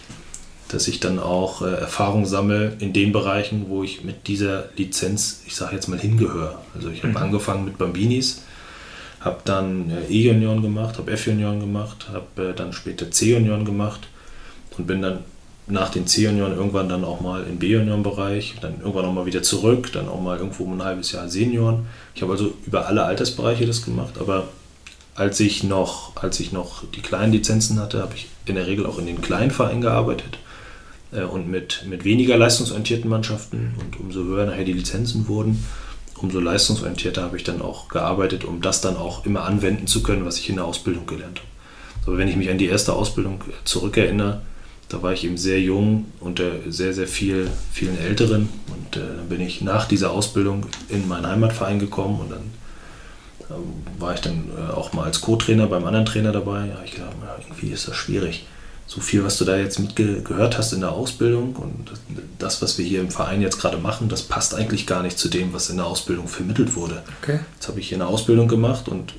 dass 0.67 0.87
ich 0.87 0.99
dann 0.99 1.19
auch 1.19 1.61
äh, 1.61 1.73
Erfahrung 1.73 2.25
sammle 2.25 2.75
in 2.79 2.91
den 2.91 3.11
Bereichen, 3.11 3.65
wo 3.69 3.83
ich 3.83 4.03
mit 4.03 4.27
dieser 4.27 4.69
Lizenz, 4.75 5.43
ich 5.45 5.55
sage 5.55 5.75
jetzt 5.75 5.87
mal, 5.87 5.99
hingehöre. 5.99 6.59
Also 6.73 6.89
ich 6.89 6.99
habe 7.03 7.09
mhm. 7.09 7.17
angefangen 7.17 7.65
mit 7.65 7.77
Bambinis, 7.77 8.41
habe 9.21 9.39
dann 9.45 9.91
äh, 9.91 10.11
E-Union 10.11 10.61
gemacht, 10.61 10.97
habe 10.97 11.11
F-Union 11.11 11.59
gemacht, 11.59 12.07
habe 12.11 12.49
äh, 12.49 12.53
dann 12.53 12.73
später 12.73 13.11
C-Union 13.11 13.63
gemacht 13.63 14.07
und 14.77 14.87
bin 14.87 15.01
dann 15.01 15.19
nach 15.67 15.89
den 15.89 16.05
C-Union 16.05 16.55
irgendwann 16.55 16.89
dann 16.89 17.03
auch 17.03 17.21
mal 17.21 17.43
im 17.43 17.57
B-Union-Bereich, 17.57 18.55
dann 18.61 18.79
irgendwann 18.79 19.05
auch 19.05 19.13
mal 19.13 19.25
wieder 19.25 19.41
zurück, 19.41 19.91
dann 19.93 20.07
auch 20.07 20.21
mal 20.21 20.37
irgendwo 20.37 20.71
ein 20.71 20.83
halbes 20.83 21.11
Jahr 21.11 21.27
Senioren. 21.27 21.87
Ich 22.13 22.21
habe 22.21 22.33
also 22.33 22.53
über 22.65 22.87
alle 22.87 23.03
Altersbereiche 23.03 23.65
das 23.65 23.83
gemacht, 23.83 24.15
aber 24.19 24.47
als 25.15 25.39
ich 25.39 25.63
noch, 25.63 26.15
als 26.17 26.39
ich 26.39 26.51
noch 26.51 26.83
die 26.93 27.01
kleinen 27.01 27.31
Lizenzen 27.31 27.79
hatte, 27.79 28.01
habe 28.01 28.13
ich 28.15 28.27
in 28.45 28.55
der 28.55 28.67
Regel 28.67 28.85
auch 28.85 28.99
in 28.99 29.07
den 29.07 29.21
kleinen 29.21 29.49
Vereinen 29.49 29.81
gearbeitet 29.81 30.37
äh, 31.11 31.23
und 31.23 31.49
mit, 31.49 31.85
mit 31.89 32.03
weniger 32.03 32.37
leistungsorientierten 32.37 33.09
Mannschaften 33.09 33.73
und 33.79 33.99
umso 33.99 34.23
höher 34.23 34.45
nachher 34.45 34.65
die 34.65 34.73
Lizenzen 34.73 35.27
wurden, 35.27 35.65
umso 36.17 36.39
leistungsorientierter 36.39 37.23
habe 37.23 37.37
ich 37.37 37.43
dann 37.43 37.61
auch 37.61 37.87
gearbeitet, 37.87 38.43
um 38.43 38.61
das 38.61 38.81
dann 38.81 38.97
auch 38.97 39.25
immer 39.25 39.45
anwenden 39.45 39.87
zu 39.87 40.03
können, 40.03 40.25
was 40.25 40.37
ich 40.37 40.49
in 40.49 40.57
der 40.57 40.65
Ausbildung 40.65 41.07
gelernt 41.07 41.39
habe. 41.39 41.49
Aber 42.05 42.17
wenn 42.19 42.27
ich 42.27 42.35
mich 42.35 42.49
an 42.49 42.59
die 42.59 42.67
erste 42.67 42.93
Ausbildung 42.93 43.41
zurückerinnere, 43.63 44.41
da 44.89 45.01
war 45.01 45.13
ich 45.13 45.23
eben 45.23 45.37
sehr 45.37 45.59
jung 45.59 46.05
unter 46.19 46.51
sehr, 46.69 46.93
sehr 46.93 47.07
viel, 47.07 47.49
vielen 47.71 47.97
Älteren 47.97 48.49
und 48.67 48.97
äh, 48.97 48.99
dann 49.17 49.29
bin 49.29 49.41
ich 49.41 49.61
nach 49.61 49.87
dieser 49.87 50.11
Ausbildung 50.11 50.65
in 50.89 51.07
meinen 51.07 51.27
Heimatverein 51.27 51.79
gekommen 51.79 52.19
und 52.19 52.31
dann 52.31 52.51
äh, 53.49 54.01
war 54.01 54.13
ich 54.13 54.21
dann 54.21 54.49
äh, 54.57 54.71
auch 54.71 54.93
mal 54.93 55.03
als 55.03 55.21
Co-Trainer 55.21 55.67
beim 55.67 55.85
anderen 55.85 56.05
Trainer 56.05 56.31
dabei. 56.31 56.67
Da 56.67 56.75
habe 56.75 56.85
ich 56.85 56.91
gedacht, 56.91 57.13
ja, 57.21 57.35
irgendwie 57.39 57.69
ist 57.69 57.87
das 57.87 57.95
schwierig 57.95 58.45
so 58.87 59.01
viel, 59.01 59.23
was 59.23 59.37
du 59.37 59.45
da 59.45 59.57
jetzt 59.57 59.79
mitgehört 59.79 60.57
hast 60.57 60.71
in 60.73 60.81
der 60.81 60.91
Ausbildung 60.91 61.55
und 61.55 61.91
das, 62.37 62.61
was 62.61 62.77
wir 62.77 62.85
hier 62.85 62.99
im 63.01 63.09
Verein 63.09 63.41
jetzt 63.41 63.59
gerade 63.59 63.77
machen, 63.77 64.09
das 64.09 64.21
passt 64.21 64.53
eigentlich 64.53 64.85
gar 64.85 65.01
nicht 65.01 65.17
zu 65.17 65.27
dem, 65.27 65.53
was 65.53 65.69
in 65.69 65.77
der 65.77 65.87
Ausbildung 65.87 66.27
vermittelt 66.27 66.75
wurde. 66.75 67.01
Okay. 67.21 67.39
Jetzt 67.55 67.67
habe 67.67 67.79
ich 67.79 67.89
hier 67.89 67.97
eine 67.97 68.07
Ausbildung 68.07 68.47
gemacht 68.47 68.87
und 68.87 69.13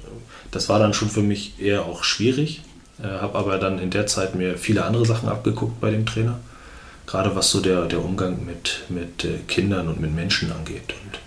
das 0.53 0.69
war 0.69 0.79
dann 0.79 0.95
schon 0.95 1.11
für 1.11 1.23
mich 1.23 1.61
eher 1.61 1.85
auch 1.85 2.05
schwierig, 2.05 2.63
äh, 3.03 3.07
habe 3.07 3.39
aber 3.39 3.59
dann 3.59 3.79
in 3.79 3.91
der 3.91 4.07
Zeit 4.07 4.35
mir 4.35 4.57
viele 4.57 4.85
andere 4.85 5.05
Sachen 5.05 5.29
abgeguckt 5.29 5.81
bei 5.81 5.91
dem 5.91 6.07
Trainer, 6.07 6.39
gerade 7.07 7.35
was 7.37 7.51
so 7.51 7.61
der, 7.61 7.87
der 7.87 8.03
Umgang 8.03 8.45
mit, 8.45 8.85
mit 8.89 9.25
äh, 9.25 9.39
Kindern 9.47 9.89
und 9.89 10.01
mit 10.01 10.15
Menschen 10.15 10.51
angeht. 10.53 10.95
Und 11.05 11.19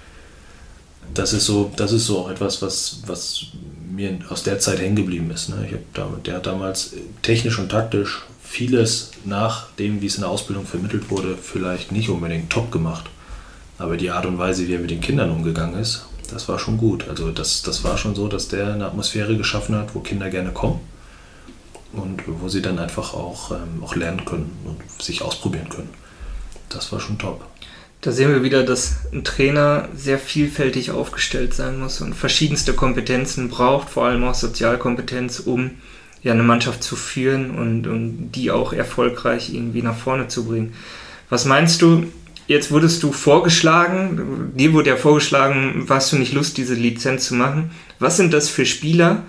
das 1.14 1.34
ist 1.34 1.46
so, 1.46 1.72
das 1.76 1.92
ist 1.92 2.06
so 2.06 2.20
auch 2.20 2.30
etwas, 2.30 2.62
was, 2.62 3.02
was 3.06 3.48
mir 3.92 4.18
aus 4.30 4.44
der 4.44 4.60
Zeit 4.60 4.80
hängen 4.80 4.96
geblieben 4.96 5.30
ist. 5.32 5.50
Ne? 5.50 5.68
Ich 5.68 5.74
hab 5.74 6.24
der 6.24 6.36
hat 6.36 6.46
damals 6.46 6.94
technisch 7.22 7.60
und 7.60 7.70
taktisch 7.70 8.24
vieles 8.44 9.12
nach 9.26 9.68
dem, 9.74 10.02
wie 10.02 10.08
es 10.08 10.16
in 10.16 10.22
der 10.22 10.30
Ausbildung 10.30 10.66
vermittelt 10.66 11.12
wurde, 11.12 11.38
vielleicht 11.38 11.92
nicht 11.92 12.10
unbedingt 12.10 12.50
top 12.50 12.72
gemacht. 12.72 13.06
Aber 13.78 13.96
die 13.96 14.10
Art 14.10 14.26
und 14.26 14.40
Weise, 14.40 14.68
wie 14.68 14.74
er 14.74 14.80
mit 14.80 14.90
den 14.90 15.02
Kindern 15.02 15.30
umgegangen 15.30 15.80
ist, 15.80 16.06
das 16.32 16.48
war 16.48 16.58
schon 16.58 16.78
gut. 16.78 17.08
Also 17.10 17.32
das, 17.32 17.62
das 17.62 17.84
war 17.84 17.98
schon 17.98 18.16
so, 18.16 18.28
dass 18.28 18.48
der 18.48 18.74
eine 18.74 18.86
Atmosphäre 18.86 19.38
geschaffen 19.38 19.76
hat, 19.76 19.94
wo 19.94 20.00
Kinder 20.00 20.30
gerne 20.30 20.52
kommen 20.52 20.80
und 21.94 22.24
wo 22.28 22.50
sie 22.50 22.62
dann 22.62 22.80
einfach 22.80 23.14
auch, 23.14 23.52
ähm, 23.52 23.84
auch 23.84 23.96
lernen 23.96 24.26
können 24.26 24.52
und 24.66 25.02
sich 25.02 25.22
ausprobieren 25.22 25.70
können. 25.70 25.90
Das 26.70 26.92
war 26.92 27.00
schon 27.00 27.18
top. 27.18 27.46
Da 28.02 28.14
sehen 28.14 28.32
wir 28.32 28.44
wieder, 28.44 28.64
dass 28.64 29.08
ein 29.12 29.26
Trainer 29.26 29.90
sehr 29.94 30.20
vielfältig 30.20 30.92
aufgestellt 30.92 31.54
sein 31.54 31.80
muss 31.80 32.00
und 32.00 32.14
verschiedenste 32.14 32.74
Kompetenzen 32.74 33.50
braucht, 33.50 33.90
vor 33.90 34.06
allem 34.06 34.24
auch 34.24 34.36
Sozialkompetenz, 34.36 35.40
um 35.40 35.72
ja 36.24 36.32
eine 36.32 36.44
Mannschaft 36.44 36.82
zu 36.82 36.96
führen 36.96 37.52
und, 37.52 37.88
und 37.88 38.32
die 38.32 38.52
auch 38.52 38.72
erfolgreich 38.72 39.54
irgendwie 39.54 39.82
nach 39.82 39.98
vorne 39.98 40.30
zu 40.30 40.46
bringen. 40.46 40.74
Was 41.30 41.46
meinst 41.46 41.82
du? 41.82 42.06
Jetzt 42.48 42.72
wurdest 42.72 43.04
du 43.04 43.12
vorgeschlagen, 43.12 44.54
dir 44.56 44.74
wurde 44.74 44.90
ja 44.90 44.96
vorgeschlagen, 44.96 45.88
warst 45.88 46.12
du 46.12 46.16
nicht 46.16 46.34
Lust, 46.34 46.58
diese 46.58 46.74
Lizenz 46.74 47.28
zu 47.28 47.36
machen. 47.36 47.70
Was 48.00 48.18
sind 48.18 48.34
das 48.34 48.50
für 48.50 48.66
Spieler, 48.66 49.24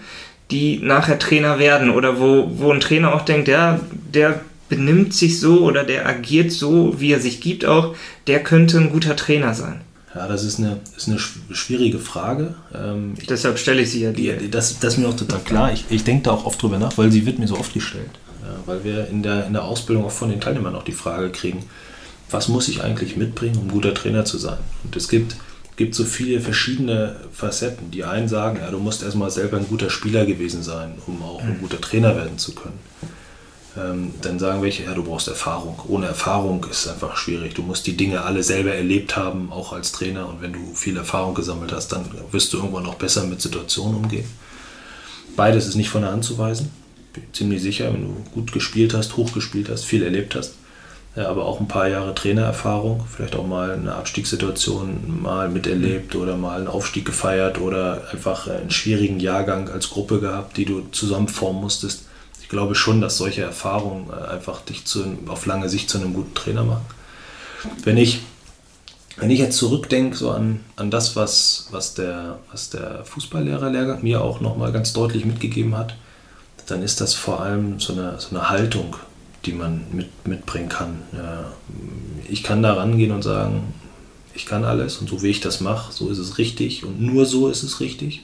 die 0.50 0.78
nachher 0.78 1.19
Trainer 1.19 1.59
werden 1.59 1.90
oder 1.90 2.21
wo, 2.21 2.50
wo 2.54 2.73
ein 2.73 2.80
Trainer 2.80 3.14
auch 3.14 3.23
denkt, 3.23 3.49
ja, 3.49 3.80
der 4.12 4.40
benimmt 4.69 5.12
sich 5.14 5.40
so 5.40 5.61
oder 5.61 5.85
der 5.85 6.07
agiert 6.07 6.52
so, 6.52 7.00
wie 7.00 7.12
er 7.12 7.21
sich 7.21 7.40
gibt 7.40 7.64
auch, 7.64 7.95
der 8.26 8.42
könnte 8.42 8.78
ein 8.78 8.90
guter 8.90 9.16
Trainer 9.16 9.54
sein? 9.54 9.80
Ja, 10.14 10.26
das 10.26 10.42
ist 10.42 10.59
eine, 10.59 10.80
ist 10.97 11.09
eine 11.09 11.19
schwierige 11.19 11.99
Frage. 11.99 12.54
Ähm, 12.75 13.14
Deshalb 13.28 13.59
stelle 13.59 13.83
ich 13.83 13.90
sie 13.90 14.02
ja 14.02 14.11
dir. 14.11 14.37
Das, 14.50 14.80
das 14.80 14.95
ist 14.95 14.99
mir 14.99 15.09
auch 15.09 15.16
total 15.16 15.40
klar. 15.40 15.73
Ich, 15.73 15.85
ich 15.88 16.02
denke 16.02 16.25
da 16.25 16.33
auch 16.33 16.47
oft 16.47 16.61
drüber 16.61 16.78
nach, 16.78 16.99
weil 16.99 17.12
sie 17.12 17.26
wird 17.26 17.38
mir 17.38 17.47
so 17.47 17.57
oft 17.57 17.73
gestellt. 17.73 18.11
Ja, 18.42 18.57
weil 18.66 18.83
wir 18.83 19.09
in 19.09 19.23
der, 19.23 19.47
in 19.47 19.52
der 19.52 19.64
Ausbildung 19.64 20.04
auch 20.04 20.11
von 20.11 20.30
den 20.30 20.40
Teilnehmern 20.40 20.75
auch 20.75 20.83
die 20.83 20.92
Frage 20.92 21.30
kriegen, 21.30 21.64
was 22.28 22.49
muss 22.49 22.69
ich 22.69 22.83
eigentlich 22.83 23.16
mitbringen, 23.16 23.59
um 23.59 23.69
guter 23.69 23.95
Trainer 23.95 24.25
zu 24.25 24.38
sein? 24.38 24.59
Und 24.83 24.97
es 24.97 25.09
gibt, 25.09 25.37
gibt 25.77 25.95
so 25.95 26.05
viele 26.05 26.41
verschiedene 26.41 27.17
Facetten. 27.33 27.91
Die 27.91 28.05
einen 28.05 28.29
sagen, 28.29 28.59
ja, 28.61 28.71
du 28.71 28.79
musst 28.79 29.03
erstmal 29.03 29.31
selber 29.31 29.57
ein 29.57 29.69
guter 29.69 29.91
Spieler 29.91 30.27
gewesen 30.27 30.62
sein, 30.62 30.95
um 31.07 31.23
auch 31.23 31.43
ein 31.43 31.59
guter 31.61 31.81
Trainer 31.81 32.17
werden 32.17 32.39
zu 32.39 32.55
können 32.55 32.79
ähm, 33.77 34.12
dann 34.23 34.39
sagen 34.39 34.62
welche, 34.62 34.85
ja, 34.85 34.95
du 34.95 35.05
brauchst 35.05 35.29
Erfahrung. 35.29 35.81
Ohne 35.89 36.07
Erfahrung 36.07 36.65
ist 36.71 36.87
es 36.87 36.89
einfach 36.89 37.17
schwierig. 37.17 37.55
Du 37.55 37.62
musst 37.62 37.87
die 37.87 37.97
Dinge 37.97 38.23
alle 38.23 38.43
selber 38.43 38.75
erlebt 38.75 39.17
haben, 39.17 39.53
auch 39.53 39.73
als 39.73 39.93
Trainer. 39.93 40.29
Und 40.29 40.43
wenn 40.43 40.53
du 40.53 40.75
viel 40.75 40.97
Erfahrung 40.97 41.35
gesammelt 41.35 41.73
hast, 41.73 41.89
dann 41.89 42.05
wirst 42.33 42.53
du 42.53 42.59
irgendwann 42.59 42.87
auch 42.87 42.97
besser 42.97 43.25
mit 43.25 43.41
Situationen 43.41 43.97
umgehen. 43.97 44.27
Beides 45.37 45.67
ist 45.67 45.77
nicht 45.77 45.91
von 45.91 46.03
der 46.03 46.11
Hand 46.11 46.25
zu 46.25 46.39
weisen. 46.39 46.71
Bin 47.12 47.25
ziemlich 47.33 47.62
sicher, 47.62 47.93
wenn 47.93 48.03
du 48.03 48.25
gut 48.33 48.53
gespielt 48.53 48.95
hast, 48.95 49.17
hoch 49.17 49.33
gespielt 49.33 49.69
hast, 49.69 49.85
viel 49.85 50.03
erlebt 50.03 50.35
hast, 50.35 50.55
aber 51.17 51.45
auch 51.45 51.59
ein 51.59 51.67
paar 51.67 51.88
Jahre 51.88 52.14
Trainererfahrung, 52.14 53.05
vielleicht 53.11 53.35
auch 53.35 53.47
mal 53.47 53.73
eine 53.73 53.95
Abstiegssituation 53.95 55.21
mal 55.23 55.49
miterlebt 55.49 56.14
oder 56.14 56.37
mal 56.37 56.59
einen 56.59 56.69
Aufstieg 56.69 57.05
gefeiert 57.05 57.61
oder 57.61 58.05
einfach 58.12 58.47
einen 58.47 58.71
schwierigen 58.71 59.19
Jahrgang 59.19 59.69
als 59.69 59.90
Gruppe 59.90 60.21
gehabt, 60.21 60.57
die 60.57 60.64
du 60.64 60.83
zusammenformen 60.93 61.62
musstest. 61.62 62.05
Ich 62.43 62.49
glaube 62.49 62.76
schon, 62.76 63.00
dass 63.00 63.17
solche 63.17 63.43
Erfahrungen 63.43 64.11
äh, 64.11 64.31
einfach 64.31 64.61
dich 64.61 64.85
zu, 64.85 65.05
auf 65.26 65.47
lange 65.47 65.69
Sicht 65.69 65.90
zu 65.90 65.99
einem 65.99 66.14
guten 66.14 66.35
Trainer 66.35 66.62
machen. 66.62 66.87
Wenn 67.83 67.97
ich, 67.97 68.21
wenn 69.17 69.31
ich 69.31 69.40
jetzt 69.40 69.59
zurückdenke 69.59 70.17
so 70.17 70.31
an, 70.31 70.61
an 70.76 70.93
das, 70.93 71.17
was, 71.17 71.69
was 71.73 71.95
der, 71.95 72.38
was 72.52 72.71
der 72.71 73.05
Fußballlehrer-Lehrgang 73.05 74.02
mir 74.02 74.23
auch 74.23 74.40
nochmal 74.40 74.73
ganz 74.73 74.93
deutlich 74.93 75.25
mitgegeben 75.25 75.76
hat, 75.76 75.97
dann 76.69 76.83
ist 76.83 77.00
das 77.00 77.14
vor 77.14 77.40
allem 77.40 77.81
so 77.81 77.93
eine, 77.93 78.21
so 78.21 78.31
eine 78.31 78.49
Haltung, 78.49 78.97
die 79.47 79.52
man 79.52 79.85
mit, 79.92 80.26
mitbringen 80.26 80.68
kann. 80.68 81.02
Ich 82.28 82.42
kann 82.42 82.62
da 82.62 82.75
rangehen 82.75 83.12
und 83.12 83.23
sagen, 83.23 83.73
ich 84.35 84.47
kann 84.47 84.64
alles 84.64 84.99
und 84.99 85.09
so 85.09 85.23
wie 85.23 85.28
ich 85.28 85.40
das 85.40 85.61
mache, 85.61 85.92
so 85.92 86.09
ist 86.09 86.18
es 86.18 86.38
richtig 86.38 86.85
und 86.85 87.00
nur 87.00 87.26
so 87.26 87.49
ist 87.49 87.62
es 87.62 87.80
richtig. 87.80 88.23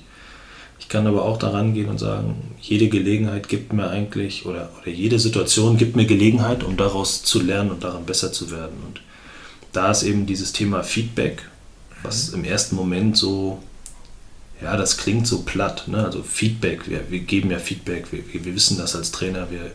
Ich 0.79 0.89
kann 0.89 1.07
aber 1.07 1.25
auch 1.25 1.39
daran 1.39 1.75
gehen 1.75 1.89
und 1.89 1.99
sagen, 1.99 2.55
jede 2.61 2.89
Gelegenheit 2.89 3.49
gibt 3.49 3.73
mir 3.73 3.89
eigentlich 3.89 4.47
oder, 4.47 4.71
oder 4.81 4.93
jede 4.93 5.19
Situation 5.19 5.79
gibt 5.79 5.97
mir 5.97 6.07
Gelegenheit, 6.07 6.63
um 6.63 6.77
daraus 6.77 7.23
zu 7.23 7.41
lernen 7.41 7.71
und 7.71 7.83
daran 7.83 8.05
besser 8.05 8.31
zu 8.31 8.51
werden. 8.51 8.77
Und 8.87 9.01
da 9.73 9.91
ist 9.91 10.05
eben 10.05 10.27
dieses 10.27 10.53
Thema 10.53 10.83
Feedback, 10.83 11.49
was 12.03 12.29
im 12.29 12.45
ersten 12.45 12.77
Moment 12.77 13.17
so, 13.17 13.63
ja, 14.63 14.77
das 14.77 14.97
klingt 14.97 15.27
so 15.27 15.43
platt. 15.43 15.89
Ne? 15.89 16.05
Also 16.05 16.23
Feedback, 16.23 16.89
wir, 16.89 17.11
wir 17.11 17.21
geben 17.21 17.51
ja 17.51 17.59
Feedback, 17.59 18.13
wir, 18.13 18.23
wir 18.33 18.55
wissen 18.55 18.79
das 18.79 18.95
als 18.95 19.11
Trainer, 19.11 19.51
wir, 19.51 19.73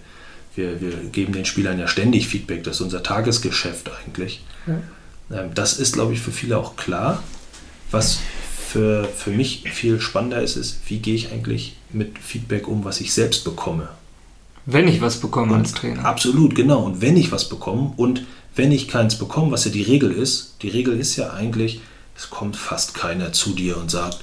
wir, 0.55 0.81
wir 0.81 0.91
geben 1.11 1.33
den 1.33 1.45
Spielern 1.45 1.79
ja 1.79 1.87
ständig 1.87 2.27
Feedback, 2.27 2.63
das 2.63 2.75
ist 2.77 2.81
unser 2.81 3.03
Tagesgeschäft 3.03 3.89
eigentlich. 4.05 4.43
Ja. 4.67 4.81
Ähm, 5.39 5.51
das 5.53 5.79
ist, 5.79 5.93
glaube 5.93 6.13
ich, 6.13 6.19
für 6.19 6.31
viele 6.31 6.57
auch 6.57 6.75
klar. 6.75 7.23
Was 7.89 8.19
für, 8.67 9.05
für 9.05 9.31
mich 9.31 9.63
viel 9.71 9.99
spannender 9.99 10.41
ist, 10.41 10.55
ist, 10.55 10.79
wie 10.87 10.99
gehe 10.99 11.15
ich 11.15 11.31
eigentlich 11.31 11.75
mit 11.91 12.17
Feedback 12.19 12.67
um, 12.67 12.85
was 12.85 13.01
ich 13.01 13.13
selbst 13.13 13.43
bekomme. 13.43 13.89
Wenn 14.65 14.87
ich 14.87 15.01
was 15.01 15.17
bekomme 15.17 15.53
und 15.53 15.59
als 15.59 15.73
Trainer. 15.73 16.05
Absolut, 16.05 16.55
genau. 16.55 16.83
Und 16.83 17.01
wenn 17.01 17.17
ich 17.17 17.31
was 17.31 17.49
bekomme 17.49 17.93
und 17.97 18.25
wenn 18.55 18.71
ich 18.71 18.87
keins 18.87 19.17
bekomme, 19.17 19.51
was 19.51 19.65
ja 19.65 19.71
die 19.71 19.81
Regel 19.81 20.11
ist, 20.11 20.55
die 20.61 20.69
Regel 20.69 20.99
ist 20.99 21.15
ja 21.15 21.31
eigentlich, 21.31 21.81
es 22.15 22.29
kommt 22.29 22.55
fast 22.55 22.93
keiner 22.93 23.33
zu 23.33 23.53
dir 23.53 23.77
und 23.77 23.89
sagt, 23.89 24.19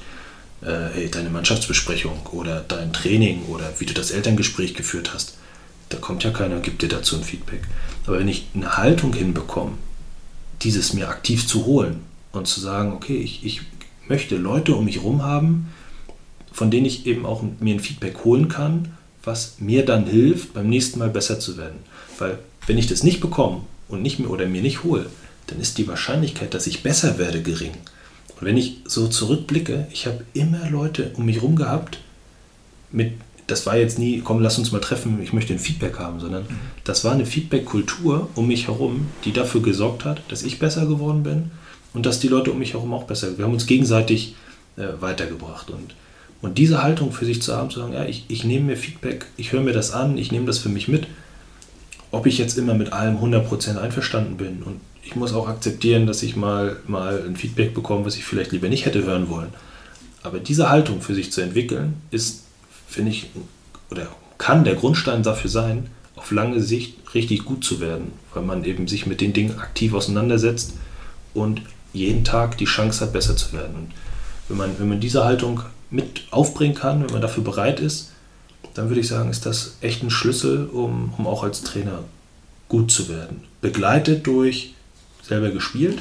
äh, 0.62 0.94
hey, 0.94 1.10
deine 1.10 1.30
Mannschaftsbesprechung 1.30 2.26
oder 2.32 2.64
dein 2.66 2.92
Training 2.92 3.46
oder 3.46 3.72
wie 3.78 3.86
du 3.86 3.94
das 3.94 4.10
Elterngespräch 4.10 4.74
geführt 4.74 5.12
hast 5.12 5.38
da 5.88 5.98
kommt 5.98 6.24
ja 6.24 6.30
keiner 6.30 6.56
und 6.56 6.62
gibt 6.62 6.82
dir 6.82 6.88
dazu 6.88 7.16
ein 7.16 7.24
Feedback. 7.24 7.62
Aber 8.06 8.18
wenn 8.18 8.28
ich 8.28 8.46
eine 8.54 8.76
Haltung 8.76 9.12
hinbekomme, 9.12 9.72
dieses 10.62 10.92
mir 10.92 11.08
aktiv 11.08 11.46
zu 11.46 11.66
holen 11.66 12.00
und 12.32 12.46
zu 12.46 12.60
sagen, 12.60 12.92
okay, 12.92 13.16
ich, 13.16 13.44
ich 13.44 13.62
möchte 14.08 14.36
Leute 14.36 14.74
um 14.74 14.84
mich 14.84 14.96
herum 14.96 15.22
haben, 15.22 15.72
von 16.52 16.70
denen 16.70 16.86
ich 16.86 17.06
eben 17.06 17.24
auch 17.26 17.42
mir 17.60 17.74
ein 17.74 17.80
Feedback 17.80 18.24
holen 18.24 18.48
kann, 18.48 18.92
was 19.22 19.56
mir 19.58 19.84
dann 19.84 20.06
hilft, 20.06 20.54
beim 20.54 20.68
nächsten 20.68 20.98
Mal 20.98 21.10
besser 21.10 21.38
zu 21.38 21.56
werden. 21.56 21.78
Weil 22.18 22.38
wenn 22.66 22.78
ich 22.78 22.86
das 22.86 23.02
nicht 23.02 23.20
bekomme 23.20 23.62
und 23.88 24.02
nicht 24.02 24.18
mehr 24.18 24.30
oder 24.30 24.46
mir 24.46 24.62
nicht 24.62 24.82
hole, 24.84 25.06
dann 25.46 25.60
ist 25.60 25.78
die 25.78 25.88
Wahrscheinlichkeit, 25.88 26.54
dass 26.54 26.66
ich 26.66 26.82
besser 26.82 27.18
werde, 27.18 27.42
gering. 27.42 27.72
Und 28.40 28.46
wenn 28.46 28.56
ich 28.56 28.78
so 28.84 29.08
zurückblicke, 29.08 29.86
ich 29.92 30.06
habe 30.06 30.24
immer 30.32 30.68
Leute 30.70 31.12
um 31.14 31.26
mich 31.26 31.36
herum 31.36 31.56
gehabt, 31.56 31.98
mit 32.90 33.12
das 33.48 33.66
war 33.66 33.76
jetzt 33.76 33.98
nie, 33.98 34.20
komm, 34.20 34.40
lass 34.40 34.58
uns 34.58 34.70
mal 34.70 34.80
treffen, 34.80 35.20
ich 35.20 35.32
möchte 35.32 35.52
ein 35.52 35.58
Feedback 35.58 35.98
haben, 35.98 36.20
sondern 36.20 36.44
mhm. 36.44 36.58
das 36.84 37.04
war 37.04 37.12
eine 37.12 37.26
Feedback-Kultur 37.26 38.28
um 38.36 38.46
mich 38.46 38.68
herum, 38.68 39.08
die 39.24 39.32
dafür 39.32 39.62
gesorgt 39.62 40.04
hat, 40.04 40.22
dass 40.28 40.44
ich 40.44 40.60
besser 40.60 40.86
geworden 40.86 41.24
bin 41.24 41.50
und 41.94 42.06
dass 42.06 42.20
die 42.20 42.28
Leute 42.28 42.52
um 42.52 42.58
mich 42.60 42.74
herum 42.74 42.94
auch 42.94 43.04
besser. 43.04 43.36
Wir 43.36 43.44
haben 43.44 43.52
uns 43.52 43.66
gegenseitig 43.66 44.36
äh, 44.76 44.86
weitergebracht 45.00 45.70
und 45.70 45.94
und 46.40 46.58
diese 46.58 46.82
Haltung 46.82 47.12
für 47.12 47.24
sich 47.24 47.42
zu 47.42 47.56
haben, 47.56 47.70
zu 47.70 47.80
sagen, 47.80 47.92
ja, 47.92 48.04
ich, 48.04 48.24
ich 48.28 48.44
nehme 48.44 48.66
mir 48.66 48.76
Feedback, 48.76 49.26
ich 49.36 49.52
höre 49.52 49.60
mir 49.60 49.72
das 49.72 49.90
an, 49.90 50.16
ich 50.18 50.30
nehme 50.30 50.46
das 50.46 50.58
für 50.58 50.68
mich 50.68 50.86
mit, 50.86 51.08
ob 52.10 52.26
ich 52.26 52.38
jetzt 52.38 52.56
immer 52.56 52.74
mit 52.74 52.92
allem 52.92 53.16
100% 53.16 53.76
einverstanden 53.76 54.36
bin. 54.36 54.62
Und 54.62 54.80
ich 55.02 55.16
muss 55.16 55.32
auch 55.32 55.48
akzeptieren, 55.48 56.06
dass 56.06 56.22
ich 56.22 56.36
mal, 56.36 56.76
mal 56.86 57.24
ein 57.26 57.36
Feedback 57.36 57.74
bekomme, 57.74 58.04
was 58.04 58.16
ich 58.16 58.24
vielleicht 58.24 58.52
lieber 58.52 58.68
nicht 58.68 58.86
hätte 58.86 59.02
hören 59.02 59.28
wollen. 59.28 59.48
Aber 60.22 60.38
diese 60.38 60.70
Haltung 60.70 61.00
für 61.00 61.14
sich 61.14 61.32
zu 61.32 61.40
entwickeln, 61.40 61.94
ist 62.10 62.44
finde 62.88 63.12
ich, 63.12 63.26
oder 63.90 64.08
kann 64.38 64.64
der 64.64 64.74
Grundstein 64.74 65.22
dafür 65.22 65.50
sein, 65.50 65.90
auf 66.16 66.30
lange 66.32 66.60
Sicht 66.60 67.14
richtig 67.14 67.44
gut 67.44 67.64
zu 67.64 67.80
werden, 67.80 68.12
weil 68.34 68.42
man 68.42 68.64
eben 68.64 68.88
sich 68.88 69.06
mit 69.06 69.20
den 69.20 69.32
Dingen 69.32 69.58
aktiv 69.58 69.94
auseinandersetzt 69.94 70.74
und 71.34 71.62
jeden 71.92 72.24
Tag 72.24 72.58
die 72.58 72.64
Chance 72.64 73.04
hat, 73.04 73.12
besser 73.12 73.36
zu 73.36 73.52
werden. 73.52 73.74
Und 73.74 73.92
wenn 74.48 74.56
man, 74.56 74.78
wenn 74.78 74.88
man 74.88 75.00
diese 75.00 75.24
Haltung 75.24 75.62
mit 75.90 76.26
aufbringen 76.30 76.74
kann, 76.74 77.04
wenn 77.04 77.12
man 77.12 77.22
dafür 77.22 77.44
bereit 77.44 77.80
ist, 77.80 78.10
dann 78.74 78.88
würde 78.88 79.00
ich 79.00 79.08
sagen, 79.08 79.30
ist 79.30 79.46
das 79.46 79.76
echt 79.80 80.02
ein 80.02 80.10
Schlüssel, 80.10 80.66
um, 80.66 81.14
um 81.16 81.26
auch 81.26 81.42
als 81.42 81.62
Trainer 81.62 82.04
gut 82.68 82.90
zu 82.90 83.08
werden. 83.08 83.42
Begleitet 83.60 84.26
durch 84.26 84.74
selber 85.22 85.50
gespielt 85.50 85.98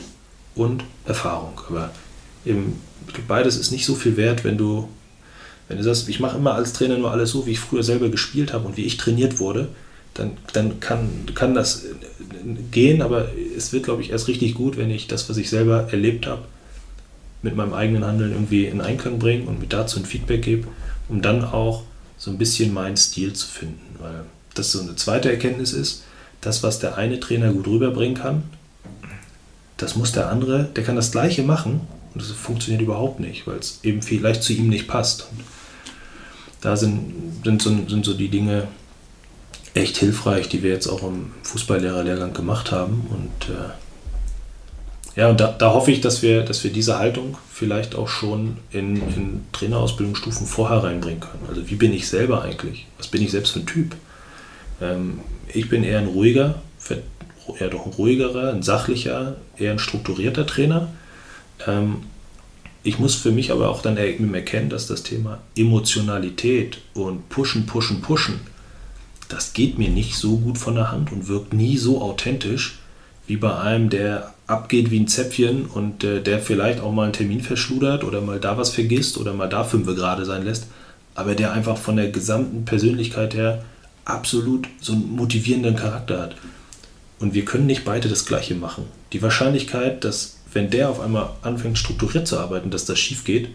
und 0.55 0.83
Erfahrung. 1.05 1.59
Aber 1.69 1.91
eben 2.45 2.79
beides 3.27 3.57
ist 3.57 3.71
nicht 3.71 3.85
so 3.85 3.95
viel 3.95 4.17
wert, 4.17 4.43
wenn 4.43 4.57
du 4.57 4.89
wenn 5.67 5.77
du 5.77 5.83
sagst, 5.83 6.07
ich 6.07 6.19
mache 6.19 6.37
immer 6.37 6.55
als 6.55 6.73
Trainer 6.73 6.97
nur 6.97 7.11
alles 7.11 7.31
so, 7.31 7.45
wie 7.45 7.51
ich 7.51 7.59
früher 7.59 7.83
selber 7.83 8.09
gespielt 8.09 8.53
habe 8.53 8.67
und 8.67 8.77
wie 8.77 8.85
ich 8.85 8.97
trainiert 8.97 9.39
wurde, 9.39 9.67
dann, 10.13 10.31
dann 10.53 10.79
kann, 10.79 11.09
kann 11.35 11.53
das 11.53 11.83
äh, 11.83 11.89
gehen, 12.71 13.01
aber 13.01 13.27
es 13.55 13.73
wird, 13.73 13.83
glaube 13.83 14.01
ich, 14.01 14.11
erst 14.11 14.27
richtig 14.27 14.55
gut, 14.55 14.77
wenn 14.77 14.89
ich 14.89 15.07
das, 15.07 15.29
was 15.29 15.37
ich 15.37 15.49
selber 15.49 15.87
erlebt 15.91 16.25
habe, 16.25 16.43
mit 17.41 17.55
meinem 17.55 17.73
eigenen 17.73 18.05
Handeln 18.05 18.31
irgendwie 18.31 18.65
in 18.65 18.81
Einklang 18.81 19.19
bringe 19.19 19.45
und 19.47 19.59
mir 19.59 19.67
dazu 19.67 19.99
ein 19.99 20.05
Feedback 20.05 20.41
gebe, 20.41 20.67
um 21.07 21.21
dann 21.21 21.43
auch 21.43 21.83
so 22.17 22.31
ein 22.31 22.37
bisschen 22.37 22.73
meinen 22.73 22.97
Stil 22.97 23.33
zu 23.33 23.47
finden. 23.47 23.95
Weil 23.99 24.23
das 24.55 24.71
so 24.71 24.81
eine 24.81 24.95
zweite 24.95 25.31
Erkenntnis 25.31 25.71
ist, 25.73 26.03
das, 26.41 26.63
was 26.63 26.79
der 26.79 26.97
eine 26.97 27.19
Trainer 27.19 27.51
gut 27.51 27.67
rüberbringen 27.67 28.17
kann, 28.17 28.43
das 29.77 29.95
muss 29.95 30.11
der 30.11 30.29
andere, 30.29 30.63
der 30.75 30.83
kann 30.83 30.95
das 30.95 31.11
gleiche 31.11 31.43
machen 31.43 31.81
und 32.13 32.21
das 32.21 32.31
funktioniert 32.31 32.81
überhaupt 32.81 33.19
nicht, 33.19 33.45
weil 33.45 33.57
es 33.57 33.79
eben 33.83 34.01
vielleicht 34.01 34.41
zu 34.41 34.53
ihm 34.53 34.69
nicht 34.69 34.87
passt. 34.87 35.27
Und 35.31 35.43
da 36.61 36.75
sind, 36.75 37.41
sind, 37.43 37.61
so, 37.61 37.69
sind 37.87 38.05
so 38.05 38.13
die 38.13 38.29
Dinge 38.29 38.67
echt 39.73 39.97
hilfreich, 39.97 40.49
die 40.49 40.63
wir 40.63 40.71
jetzt 40.71 40.87
auch 40.87 41.03
im 41.03 41.31
Fußballlehrerlehrgang 41.43 42.33
gemacht 42.33 42.71
haben. 42.71 43.07
Und 43.09 43.53
äh, 43.53 45.19
ja, 45.19 45.29
und 45.29 45.39
da, 45.39 45.51
da, 45.51 45.73
hoffe 45.73 45.91
ich, 45.91 46.01
dass 46.01 46.21
wir, 46.21 46.43
dass 46.43 46.63
wir 46.63 46.71
diese 46.71 46.99
Haltung 46.99 47.37
vielleicht 47.51 47.95
auch 47.95 48.07
schon 48.07 48.57
in, 48.71 48.97
in 48.97 49.45
Trainerausbildungsstufen 49.51 50.45
vorher 50.45 50.83
reinbringen 50.83 51.19
können. 51.19 51.45
Also 51.47 51.69
wie 51.69 51.75
bin 51.75 51.93
ich 51.93 52.07
selber 52.07 52.43
eigentlich? 52.43 52.85
Was 52.97 53.07
bin 53.07 53.21
ich 53.21 53.31
selbst 53.31 53.53
für 53.53 53.59
ein 53.59 53.65
Typ? 53.65 53.95
Ähm, 54.81 55.19
ich 55.53 55.69
bin 55.69 55.83
eher 55.83 55.99
ein 55.99 56.07
ruhiger, 56.07 56.61
eher 57.59 57.69
doch 57.69 57.85
ein 57.85 57.93
ruhigerer, 57.93 58.53
ein 58.53 58.61
sachlicher, 58.61 59.37
eher 59.57 59.71
ein 59.71 59.79
strukturierter 59.79 60.45
Trainer. 60.45 60.89
Ähm, 61.65 62.03
ich 62.87 62.99
muss 62.99 63.15
für 63.15 63.31
mich 63.31 63.51
aber 63.51 63.67
auch 63.69 63.81
dann 63.81 63.97
erkennen, 63.97 64.69
dass 64.69 64.87
das 64.87 65.03
Thema 65.03 65.39
Emotionalität 65.57 66.77
und 66.93 67.27
Pushen, 67.27 67.65
Pushen, 67.65 67.99
Pushen, 67.99 68.39
das 69.27 69.51
geht 69.51 69.77
mir 69.77 69.89
nicht 69.89 70.15
so 70.15 70.37
gut 70.37 70.57
von 70.57 70.75
der 70.75 70.89
Hand 70.89 71.11
und 71.11 71.27
wirkt 71.27 71.51
nie 71.51 71.77
so 71.77 72.01
authentisch 72.01 72.79
wie 73.27 73.35
bei 73.35 73.53
einem, 73.59 73.89
der 73.89 74.33
abgeht 74.47 74.89
wie 74.89 75.01
ein 75.01 75.09
Zäpfchen 75.09 75.65
und 75.65 76.05
äh, 76.05 76.21
der 76.21 76.39
vielleicht 76.39 76.79
auch 76.79 76.93
mal 76.93 77.03
einen 77.03 77.11
Termin 77.11 77.41
verschludert 77.41 78.05
oder 78.05 78.21
mal 78.21 78.39
da 78.39 78.57
was 78.57 78.69
vergisst 78.69 79.17
oder 79.17 79.33
mal 79.33 79.49
da 79.49 79.65
fünf 79.65 79.85
gerade 79.85 80.23
sein 80.23 80.45
lässt, 80.45 80.67
aber 81.13 81.35
der 81.35 81.51
einfach 81.51 81.75
von 81.75 81.97
der 81.97 82.09
gesamten 82.09 82.63
Persönlichkeit 82.63 83.35
her 83.35 83.65
absolut 84.05 84.69
so 84.79 84.93
einen 84.93 85.13
motivierenden 85.13 85.75
Charakter 85.75 86.21
hat. 86.21 86.35
Und 87.19 87.33
wir 87.33 87.43
können 87.43 87.65
nicht 87.65 87.83
beide 87.83 88.07
das 88.07 88.25
Gleiche 88.25 88.55
machen. 88.55 88.85
Die 89.11 89.21
Wahrscheinlichkeit, 89.21 90.05
dass 90.05 90.36
wenn 90.57 90.71
der 90.71 90.89
auf 90.89 90.99
einmal 90.99 91.29
anfängt 91.43 91.77
strukturiert 91.77 92.27
zu 92.27 92.39
arbeiten, 92.39 92.71
dass 92.71 92.85
das 92.85 92.97
schief 92.97 93.23
geht, 93.23 93.49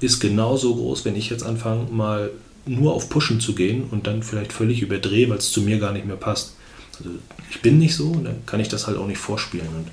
ist 0.00 0.20
genauso 0.20 0.76
groß, 0.76 1.04
wenn 1.04 1.16
ich 1.16 1.28
jetzt 1.28 1.42
anfange, 1.42 1.90
mal 1.90 2.30
nur 2.64 2.94
auf 2.94 3.08
Pushen 3.08 3.40
zu 3.40 3.56
gehen 3.56 3.88
und 3.90 4.06
dann 4.06 4.22
vielleicht 4.22 4.52
völlig 4.52 4.80
überdrehe, 4.80 5.28
weil 5.28 5.38
es 5.38 5.50
zu 5.50 5.62
mir 5.62 5.80
gar 5.80 5.90
nicht 5.90 6.06
mehr 6.06 6.14
passt. 6.14 6.54
Also 6.96 7.10
ich 7.50 7.60
bin 7.60 7.78
nicht 7.78 7.96
so 7.96 8.06
und 8.06 8.24
dann 8.24 8.46
kann 8.46 8.60
ich 8.60 8.68
das 8.68 8.86
halt 8.86 8.98
auch 8.98 9.08
nicht 9.08 9.18
vorspielen. 9.18 9.66
Und 9.66 9.88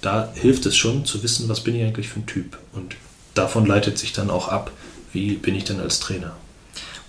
da 0.00 0.32
hilft 0.34 0.64
es 0.64 0.74
schon 0.74 1.04
zu 1.04 1.22
wissen, 1.22 1.50
was 1.50 1.60
bin 1.60 1.76
ich 1.76 1.84
eigentlich 1.84 2.08
für 2.08 2.20
ein 2.20 2.26
Typ. 2.26 2.56
Und 2.72 2.96
davon 3.34 3.66
leitet 3.66 3.98
sich 3.98 4.14
dann 4.14 4.30
auch 4.30 4.48
ab, 4.48 4.70
wie 5.12 5.34
bin 5.34 5.54
ich 5.54 5.64
denn 5.64 5.80
als 5.80 6.00
Trainer. 6.00 6.34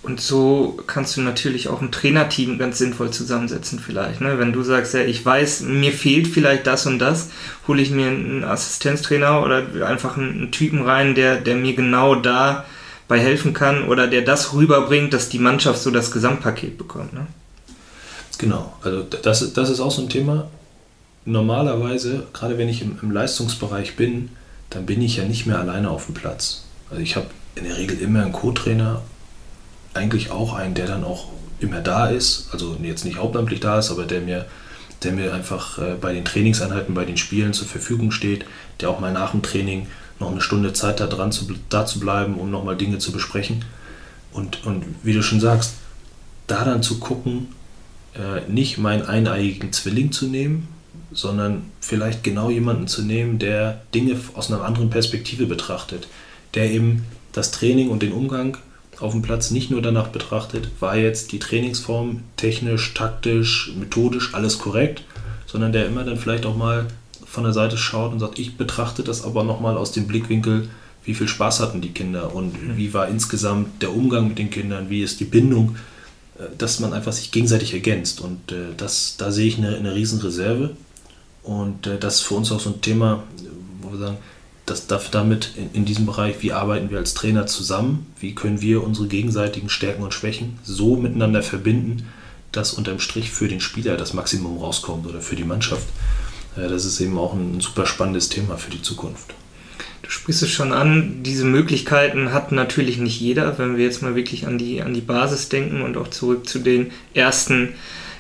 Und 0.04 0.22
so 0.22 0.78
kannst 0.88 1.18
du 1.18 1.22
natürlich 1.22 1.68
auch 1.68 1.82
ein 1.82 1.92
Trainerteam 1.92 2.58
ganz 2.58 2.78
sinnvoll 2.78 3.12
zusammensetzen 3.12 3.80
vielleicht. 3.80 4.22
Ne? 4.22 4.40
Wenn 4.40 4.54
du 4.54 4.64
sagst, 4.64 4.94
ja, 4.94 5.02
ich 5.02 5.26
weiß, 5.26 5.62
mir 5.62 5.92
fehlt 5.92 6.28
vielleicht 6.28 6.66
das 6.66 6.86
und 6.86 7.00
das, 7.00 7.30
hole 7.68 7.82
ich 7.82 7.92
mir 7.92 8.08
einen 8.08 8.44
Assistenztrainer 8.44 9.44
oder 9.44 9.64
einfach 9.86 10.18
einen 10.18 10.52
Typen 10.52 10.84
rein, 10.84 11.16
der, 11.16 11.42
der 11.42 11.56
mir 11.56 11.76
genau 11.76 12.16
dabei 12.16 13.20
helfen 13.20 13.54
kann 13.54 13.88
oder 13.88 14.08
der 14.08 14.22
das 14.22 14.54
rüberbringt, 14.54 15.14
dass 15.14 15.30
die 15.30 15.40
Mannschaft 15.40 15.82
so 15.82 15.92
das 15.92 16.12
Gesamtpaket 16.12 16.78
bekommt. 16.78 17.14
Ne? 17.14 17.28
Genau, 18.38 18.78
also 18.84 19.04
das, 19.04 19.54
das 19.54 19.70
ist 19.70 19.80
auch 19.80 19.92
so 19.92 20.04
ein 20.04 20.10
Thema. 20.10 20.48
normalerweise, 21.26 22.28
gerade 22.34 22.58
wenn 22.58 22.70
ich 22.70 22.82
im, 22.82 22.98
im 23.02 23.12
Leistungsbereich 23.12 23.96
bin, 23.96 24.30
dann 24.70 24.86
bin 24.86 25.02
ich 25.02 25.18
ja 25.18 25.26
nicht 25.26 25.46
mehr 25.46 25.60
alleine 25.60 25.90
auf 25.90 26.06
dem 26.06 26.14
Platz. 26.14 26.64
Also 26.90 27.02
ich 27.02 27.16
habe 27.16 27.28
in 27.56 27.66
der 27.66 27.78
Regel 27.78 28.00
immer 28.00 28.22
einen 28.22 28.32
Co-Trainer, 28.32 29.02
eigentlich 29.98 30.32
auch 30.32 30.54
einen, 30.54 30.76
der 30.76 30.88
dann 30.88 31.04
auch 31.04 31.28
immer 31.60 31.82
da 31.82 32.08
ist, 32.08 32.50
also 32.52 32.78
jetzt 32.82 33.06
nicht 33.06 33.18
hauptamtlich 33.18 33.60
da 33.60 33.80
ist, 33.80 33.92
aber 33.92 34.06
der 34.06 34.22
mir, 34.22 34.46
der 35.04 35.12
mir 35.12 35.34
einfach 35.34 35.80
äh, 35.80 35.96
bei 36.00 36.14
den 36.14 36.26
Trainingseinheiten, 36.26 36.94
bei 36.94 37.06
den 37.06 37.18
Spielen 37.18 37.54
zur 37.54 37.68
Verfügung 37.68 38.12
steht, 38.12 38.46
der 38.80 38.90
auch 38.90 39.00
mal 39.00 39.12
nach 39.12 39.32
dem 39.32 39.42
Training 39.42 39.88
noch 40.20 40.32
eine 40.32 40.42
Stunde 40.42 40.74
Zeit 40.74 41.02
hat, 41.02 41.18
dran 41.18 41.32
zu, 41.32 41.48
da 41.70 41.86
zu 41.86 42.00
bleiben, 42.00 42.36
um 42.36 42.52
nochmal 42.52 42.78
Dinge 42.78 43.00
zu 43.00 43.12
besprechen. 43.12 43.66
Und, 44.32 44.66
und 44.66 44.84
wie 45.04 45.14
du 45.14 45.24
schon 45.24 45.40
sagst, 45.40 45.74
da 46.48 46.64
dann 46.64 46.84
zu 46.84 47.00
gucken, 47.00 47.48
äh, 48.16 48.50
nicht 48.50 48.78
meinen 48.78 49.06
eineiigen 49.06 49.74
Zwilling 49.74 50.12
zu 50.12 50.28
nehmen, 50.28 50.68
sondern 51.12 51.66
vielleicht 51.80 52.24
genau 52.24 52.50
jemanden 52.50 52.88
zu 52.88 53.02
nehmen, 53.02 53.40
der 53.40 53.82
Dinge 53.94 54.20
aus 54.34 54.52
einer 54.52 54.64
anderen 54.64 54.90
Perspektive 54.90 55.46
betrachtet, 55.46 56.08
der 56.54 56.72
eben 56.72 57.06
das 57.32 57.52
Training 57.52 57.90
und 57.90 58.02
den 58.02 58.12
Umgang 58.12 58.58
auf 59.00 59.12
dem 59.12 59.22
Platz 59.22 59.52
nicht 59.52 59.70
nur 59.70 59.82
danach 59.82 60.08
betrachtet, 60.08 60.70
war 60.80 60.98
jetzt 60.98 61.32
die 61.32 61.40
Trainingsform 61.40 62.22
technisch, 62.36 62.94
taktisch, 62.94 63.72
methodisch 63.78 64.34
alles 64.34 64.58
korrekt, 64.58 65.04
sondern 65.46 65.72
der 65.72 65.86
immer 65.86 66.04
dann 66.04 66.18
vielleicht 66.18 66.46
auch 66.46 66.58
mal 66.58 66.88
von 67.26 67.44
der 67.44 67.54
Seite 67.54 67.78
schaut 67.78 68.12
und 68.12 68.20
sagt, 68.20 68.40
ich 68.40 68.58
betrachte 68.58 69.04
das 69.04 69.24
aber 69.24 69.44
nochmal 69.44 69.78
aus 69.78 69.92
dem 69.92 70.08
Blickwinkel, 70.08 70.70
wie 71.04 71.14
viel 71.14 71.28
Spaß 71.28 71.60
hatten 71.60 71.82
die 71.82 71.92
Kinder 71.92 72.34
und 72.36 72.62
mhm. 72.62 72.78
wie 72.78 72.94
war 72.94 73.08
insgesamt 73.08 73.82
der 73.82 73.94
Umgang 73.94 74.28
mit 74.28 74.38
den 74.38 74.50
Kindern, 74.50 74.90
wie 74.90 75.04
ist 75.04 75.20
die 75.20 75.26
Bindung, 75.26 75.76
äh, 76.38 76.44
dass 76.58 76.80
man 76.80 76.94
einfach 76.94 77.14
sich 77.14 77.32
gegenseitig 77.32 77.74
ergänzt. 77.74 78.22
Und 78.22 78.52
äh, 78.52 78.74
das, 78.76 79.16
da 79.18 79.32
sehe 79.32 79.48
ich 79.48 79.58
eine, 79.58 79.76
eine 79.76 79.96
Riesenreserve. 79.96 80.72
Und 81.44 81.88
äh, 81.88 81.98
das 81.98 82.16
ist 82.16 82.22
für 82.24 82.36
uns 82.36 82.52
auch 82.52 82.60
so 82.60 82.72
ein 82.72 82.82
Thema, 82.82 83.24
wo 83.82 83.92
wir 83.92 84.00
sagen, 84.00 84.18
das 84.68 84.86
darf 84.86 85.10
damit 85.10 85.54
in, 85.56 85.72
in, 85.74 85.86
diesem 85.86 86.06
Bereich, 86.06 86.36
wie 86.42 86.52
arbeiten 86.52 86.92
wir 86.92 87.00
als 87.00 87.14
Trainer 87.14 87.48
zusammen, 87.48 88.06
wie 88.20 88.36
können 88.36 88.62
wir 88.62 88.84
unsere 88.84 89.08
gegenseitigen 89.08 89.70
Stärken 89.70 90.04
und 90.04 90.14
Schwächen 90.14 90.60
so 90.64 90.98
miteinander 90.98 91.42
verbinden, 91.42 92.08
dass 92.52 92.74
unterm 92.74 93.00
Strich 93.00 93.32
für 93.32 93.48
den 93.48 93.62
Spieler 93.62 93.98
das 93.98 94.14
Maximum 94.14 94.58
rauskommt 94.58 95.08
oder 95.08 95.22
für 95.22 95.36
die 95.36 95.46
Mannschaft. 95.46 95.88
Äh, 96.58 96.68
das 96.68 96.86
ist 96.86 97.00
eben 97.00 97.18
auch 97.18 97.34
ein 97.34 97.62
super 97.62 97.86
spannendes 97.86 98.30
Thema 98.30 98.58
für 98.58 98.70
die 98.70 98.82
Zukunft. 98.82 99.34
Du 100.02 100.10
sprichst 100.10 100.44
es 100.44 100.52
schon 100.52 100.74
an, 100.74 101.24
diese 101.24 101.46
Möglichkeiten 101.46 102.34
hat 102.34 102.52
natürlich 102.52 102.98
nicht 102.98 103.20
jeder, 103.20 103.58
wenn 103.58 103.78
wir 103.78 103.86
jetzt 103.86 104.02
mal 104.02 104.16
wirklich 104.16 104.48
an 104.48 104.58
die, 104.58 104.82
an 104.82 104.94
die 104.94 105.02
Basis 105.02 105.50
denken 105.50 105.82
und 105.82 105.98
auch 105.98 106.10
zurück 106.10 106.48
zu 106.48 106.60
den 106.60 106.92
ersten 107.14 107.74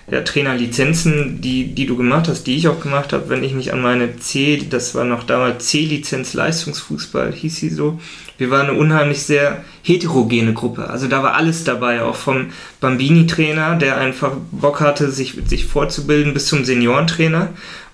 ja, 0.09 0.21
Trainerlizenzen, 0.21 1.41
die, 1.41 1.75
die 1.75 1.85
du 1.85 1.97
gemacht 1.97 2.29
hast, 2.29 2.47
die 2.47 2.55
ich 2.55 2.69
auch 2.69 2.79
gemacht 2.79 3.11
habe, 3.11 3.27
wenn 3.27 3.43
ich 3.43 3.53
mich 3.53 3.73
an 3.73 3.81
meine 3.81 4.17
C, 4.17 4.65
das 4.69 4.95
war 4.95 5.03
noch 5.03 5.23
damals 5.23 5.67
C-Lizenz 5.67 6.33
Leistungsfußball, 6.33 7.33
hieß 7.33 7.57
sie 7.57 7.69
so. 7.69 7.99
Wir 8.37 8.49
waren 8.49 8.69
eine 8.69 8.77
unheimlich 8.77 9.23
sehr 9.23 9.65
heterogene 9.83 10.53
Gruppe. 10.53 10.89
Also 10.89 11.07
da 11.07 11.23
war 11.23 11.33
alles 11.33 11.65
dabei, 11.65 12.03
auch 12.03 12.15
vom 12.15 12.51
Bambini-Trainer, 12.79 13.75
der 13.75 13.97
einfach 13.97 14.31
Bock 14.51 14.79
hatte, 14.79 15.11
sich, 15.11 15.33
sich 15.45 15.65
fortzubilden, 15.65 16.33
bis 16.33 16.45
zum 16.45 16.63
Seniorentrainer. 16.63 17.49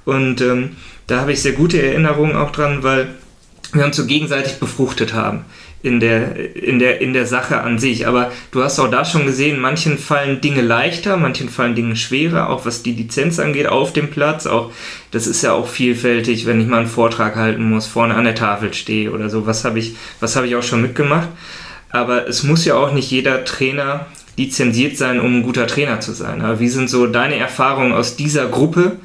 Und 0.05 0.41
ähm, 0.41 0.75
da 1.07 1.21
habe 1.21 1.31
ich 1.31 1.41
sehr 1.41 1.53
gute 1.53 1.81
Erinnerungen 1.81 2.35
auch 2.35 2.51
dran, 2.51 2.83
weil 2.83 3.07
wir 3.71 3.85
uns 3.85 3.95
so 3.95 4.05
gegenseitig 4.05 4.59
befruchtet 4.59 5.13
haben 5.13 5.45
in 5.83 5.99
der, 5.99 6.55
in 6.55 6.79
der, 6.79 7.01
in 7.01 7.13
der 7.13 7.27
Sache 7.27 7.59
an 7.59 7.77
sich. 7.77 8.07
Aber 8.07 8.31
du 8.51 8.63
hast 8.63 8.79
auch 8.79 8.89
da 8.89 9.03
schon 9.03 9.25
gesehen, 9.25 9.59
manchen 9.59 9.97
fallen 9.97 10.39
Dinge 10.39 10.61
leichter, 10.61 11.17
manchen 11.17 11.49
fallen 11.49 11.75
Dinge 11.75 11.97
schwerer, 11.97 12.49
auch 12.49 12.65
was 12.65 12.83
die 12.83 12.93
Lizenz 12.93 13.37
angeht 13.37 13.67
auf 13.67 13.91
dem 13.91 14.09
Platz. 14.09 14.47
Auch, 14.47 14.71
das 15.11 15.27
ist 15.27 15.41
ja 15.43 15.51
auch 15.51 15.67
vielfältig, 15.67 16.45
wenn 16.45 16.61
ich 16.61 16.67
mal 16.67 16.79
einen 16.79 16.87
Vortrag 16.87 17.35
halten 17.35 17.69
muss, 17.69 17.85
vorne 17.85 18.15
an 18.15 18.23
der 18.23 18.33
Tafel 18.33 18.73
stehe 18.73 19.11
oder 19.11 19.29
so. 19.29 19.45
Was 19.45 19.65
habe 19.65 19.77
ich, 19.77 19.95
was 20.21 20.37
habe 20.37 20.47
ich 20.47 20.55
auch 20.55 20.63
schon 20.63 20.81
mitgemacht? 20.81 21.27
Aber 21.89 22.29
es 22.29 22.43
muss 22.43 22.63
ja 22.63 22.75
auch 22.75 22.93
nicht 22.93 23.11
jeder 23.11 23.43
Trainer 23.43 24.05
lizenziert 24.37 24.97
sein, 24.97 25.19
um 25.19 25.39
ein 25.39 25.43
guter 25.43 25.67
Trainer 25.67 25.99
zu 25.99 26.13
sein. 26.13 26.41
Aber 26.41 26.61
wie 26.61 26.69
sind 26.69 26.89
so 26.89 27.07
deine 27.07 27.35
Erfahrungen 27.35 27.91
aus 27.91 28.15
dieser 28.15 28.47
Gruppe 28.47 28.99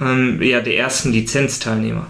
ähm, 0.00 0.40
ja, 0.40 0.60
der 0.60 0.78
ersten 0.78 1.12
Lizenzteilnehmer? 1.12 2.06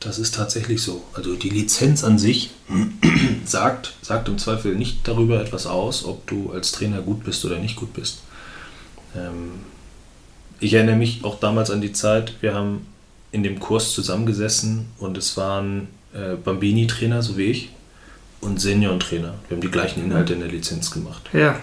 Das 0.00 0.18
ist 0.18 0.34
tatsächlich 0.34 0.82
so. 0.82 1.04
Also 1.12 1.34
die 1.34 1.50
Lizenz 1.50 2.04
an 2.04 2.18
sich 2.18 2.50
sagt, 3.44 3.94
sagt 4.02 4.28
im 4.28 4.38
Zweifel 4.38 4.74
nicht 4.74 5.06
darüber 5.06 5.40
etwas 5.40 5.66
aus, 5.66 6.04
ob 6.04 6.26
du 6.26 6.52
als 6.52 6.72
Trainer 6.72 7.02
gut 7.02 7.24
bist 7.24 7.44
oder 7.44 7.58
nicht 7.58 7.76
gut 7.76 7.92
bist. 7.92 8.20
Ähm, 9.16 9.52
ich 10.60 10.74
erinnere 10.74 10.96
mich 10.96 11.24
auch 11.24 11.40
damals 11.40 11.70
an 11.70 11.80
die 11.80 11.92
Zeit, 11.92 12.34
wir 12.40 12.54
haben 12.54 12.86
in 13.32 13.42
dem 13.42 13.60
Kurs 13.60 13.92
zusammengesessen 13.92 14.86
und 14.98 15.16
es 15.16 15.36
waren 15.36 15.88
äh, 16.12 16.34
Bambini-Trainer, 16.36 17.22
so 17.22 17.36
wie 17.36 17.44
ich, 17.44 17.70
und 18.40 18.60
Senioren-Trainer. 18.60 19.34
Wir 19.48 19.56
haben 19.56 19.62
die 19.62 19.70
gleichen 19.70 20.04
Inhalte 20.04 20.34
in 20.34 20.40
der 20.40 20.48
Lizenz 20.48 20.90
gemacht. 20.90 21.30
Ja. 21.32 21.58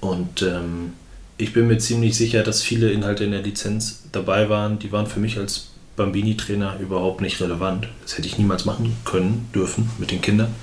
Und 0.00 0.42
ähm, 0.42 0.92
ich 1.38 1.52
bin 1.52 1.66
mir 1.66 1.78
ziemlich 1.78 2.16
sicher, 2.16 2.42
dass 2.42 2.62
viele 2.62 2.90
Inhalte 2.90 3.24
in 3.24 3.32
der 3.32 3.42
Lizenz 3.42 4.04
dabei 4.12 4.48
waren, 4.48 4.78
die 4.78 4.92
waren 4.92 5.06
für 5.06 5.20
mich 5.20 5.38
als 5.38 5.70
Bambini-Trainer 5.96 6.78
überhaupt 6.80 7.20
nicht 7.20 7.40
relevant. 7.40 7.88
Das 8.02 8.16
hätte 8.16 8.28
ich 8.28 8.38
niemals 8.38 8.64
machen 8.64 8.96
können, 9.04 9.48
dürfen 9.54 9.90
mit 9.98 10.10
den 10.10 10.20
Kindern. 10.20 10.54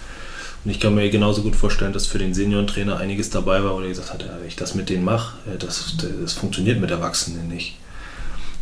Und 0.63 0.71
ich 0.71 0.79
kann 0.79 0.95
mir 0.95 1.09
genauso 1.09 1.41
gut 1.41 1.55
vorstellen, 1.55 1.91
dass 1.91 2.05
für 2.05 2.19
den 2.19 2.33
Seniorentrainer 2.33 2.97
einiges 2.97 3.29
dabei 3.29 3.63
war, 3.63 3.75
wo 3.75 3.81
er 3.81 3.89
gesagt 3.89 4.11
hat, 4.13 4.25
wenn 4.39 4.47
ich 4.47 4.55
das 4.55 4.75
mit 4.75 4.89
denen 4.89 5.03
mache, 5.03 5.35
das, 5.59 5.97
das 6.21 6.33
funktioniert 6.33 6.79
mit 6.79 6.91
Erwachsenen 6.91 7.49
nicht. 7.49 7.77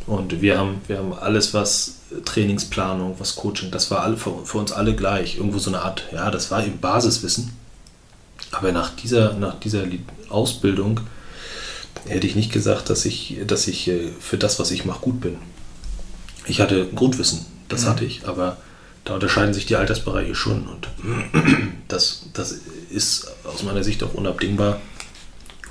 Und 0.07 0.41
wir 0.41 0.57
haben, 0.57 0.81
wir 0.87 0.97
haben 0.97 1.13
alles, 1.13 1.53
was 1.53 1.99
Trainingsplanung, 2.25 3.19
was 3.19 3.35
Coaching, 3.35 3.69
das 3.69 3.91
war 3.91 4.01
alle, 4.01 4.17
für, 4.17 4.45
für 4.45 4.57
uns 4.57 4.71
alle 4.71 4.95
gleich. 4.95 5.37
Irgendwo 5.37 5.59
so 5.59 5.69
eine 5.69 5.81
Art, 5.81 6.03
ja, 6.11 6.31
das 6.31 6.49
war 6.49 6.65
eben 6.65 6.79
Basiswissen. 6.79 7.51
Aber 8.51 8.71
nach 8.71 8.89
dieser, 8.95 9.33
nach 9.33 9.59
dieser 9.59 9.83
Ausbildung 10.29 11.01
hätte 12.07 12.25
ich 12.25 12.35
nicht 12.35 12.51
gesagt, 12.51 12.89
dass 12.89 13.05
ich, 13.05 13.37
dass 13.45 13.67
ich 13.67 13.87
äh, 13.87 14.09
für 14.19 14.37
das, 14.37 14.59
was 14.59 14.71
ich 14.71 14.85
mache, 14.85 15.01
gut 15.01 15.21
bin. 15.21 15.37
Ich 16.45 16.59
hatte 16.59 16.87
Grundwissen, 16.95 17.45
das 17.69 17.83
mhm. 17.83 17.87
hatte 17.87 18.05
ich, 18.05 18.27
aber 18.27 18.57
da 19.05 19.15
unterscheiden 19.15 19.53
sich 19.53 19.65
die 19.65 19.75
Altersbereiche 19.75 20.35
schon 20.35 20.67
und 20.67 20.87
das, 21.87 22.23
das 22.33 22.59
ist 22.89 23.27
aus 23.43 23.63
meiner 23.63 23.83
Sicht 23.83 24.03
auch 24.03 24.13
unabdingbar. 24.13 24.79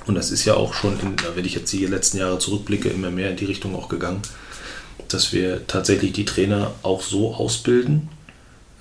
Und 0.07 0.15
das 0.15 0.31
ist 0.31 0.45
ja 0.45 0.55
auch 0.55 0.73
schon, 0.73 0.99
in, 0.99 1.15
wenn 1.35 1.45
ich 1.45 1.53
jetzt 1.53 1.71
die 1.71 1.85
letzten 1.85 2.17
Jahre 2.17 2.39
zurückblicke, 2.39 2.89
immer 2.89 3.11
mehr 3.11 3.29
in 3.29 3.37
die 3.37 3.45
Richtung 3.45 3.75
auch 3.75 3.87
gegangen, 3.87 4.21
dass 5.07 5.31
wir 5.31 5.67
tatsächlich 5.67 6.13
die 6.13 6.25
Trainer 6.25 6.71
auch 6.81 7.01
so 7.01 7.35
ausbilden, 7.35 8.09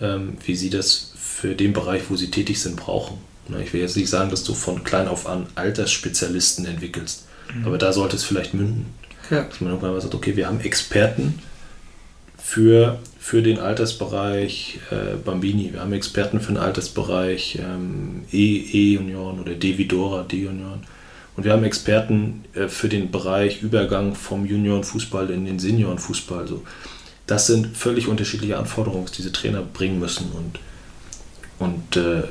ähm, 0.00 0.38
wie 0.44 0.56
sie 0.56 0.70
das 0.70 1.12
für 1.16 1.54
den 1.54 1.72
Bereich, 1.72 2.04
wo 2.08 2.16
sie 2.16 2.30
tätig 2.30 2.60
sind, 2.60 2.76
brauchen. 2.76 3.18
Ich 3.62 3.72
will 3.72 3.80
jetzt 3.80 3.96
nicht 3.96 4.08
sagen, 4.08 4.30
dass 4.30 4.44
du 4.44 4.54
von 4.54 4.84
klein 4.84 5.08
auf 5.08 5.26
an 5.26 5.46
Altersspezialisten 5.56 6.66
entwickelst, 6.66 7.24
mhm. 7.52 7.66
aber 7.66 7.78
da 7.78 7.92
sollte 7.92 8.16
es 8.16 8.24
vielleicht 8.24 8.54
münden. 8.54 8.86
Ja. 9.28 9.42
Dass 9.42 9.60
man 9.60 9.70
irgendwann 9.70 9.92
mal 9.92 10.00
sagt, 10.00 10.14
okay, 10.14 10.36
wir 10.36 10.46
haben 10.46 10.60
Experten, 10.60 11.40
für, 12.42 12.98
für 13.18 13.42
den 13.42 13.58
Altersbereich 13.58 14.78
äh, 14.90 15.16
Bambini. 15.24 15.72
Wir 15.72 15.80
haben 15.80 15.92
Experten 15.92 16.40
für 16.40 16.52
den 16.52 16.56
Altersbereich 16.56 17.58
ähm, 17.60 18.22
E-Union 18.32 19.40
oder 19.40 19.54
Devidora 19.54 20.22
D-Union. 20.22 20.80
Und 21.36 21.44
wir 21.44 21.52
haben 21.52 21.64
Experten 21.64 22.44
äh, 22.54 22.68
für 22.68 22.88
den 22.88 23.10
Bereich 23.10 23.62
Übergang 23.62 24.14
vom 24.14 24.46
Juniorenfußball 24.46 25.30
in 25.30 25.44
den 25.44 25.58
Seniorenfußball. 25.58 26.40
Also 26.40 26.62
das 27.26 27.46
sind 27.46 27.76
völlig 27.76 28.08
unterschiedliche 28.08 28.58
Anforderungen, 28.58 29.06
die 29.06 29.16
diese 29.16 29.32
Trainer 29.32 29.62
bringen 29.62 30.00
müssen. 30.00 30.30
Und, 30.32 30.58
und 31.58 31.96
äh, 31.96 32.22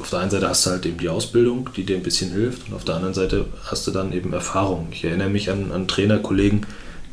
auf 0.00 0.10
der 0.10 0.18
einen 0.18 0.30
Seite 0.30 0.48
hast 0.48 0.66
du 0.66 0.70
halt 0.70 0.84
eben 0.84 0.98
die 0.98 1.08
Ausbildung, 1.08 1.70
die 1.76 1.84
dir 1.84 1.96
ein 1.96 2.02
bisschen 2.02 2.32
hilft. 2.32 2.68
Und 2.68 2.74
auf 2.74 2.84
der 2.84 2.96
anderen 2.96 3.14
Seite 3.14 3.46
hast 3.64 3.86
du 3.86 3.92
dann 3.92 4.12
eben 4.12 4.32
Erfahrung. 4.32 4.88
Ich 4.92 5.04
erinnere 5.04 5.30
mich 5.30 5.50
an 5.50 5.72
einen 5.72 5.88
Trainerkollegen, 5.88 6.66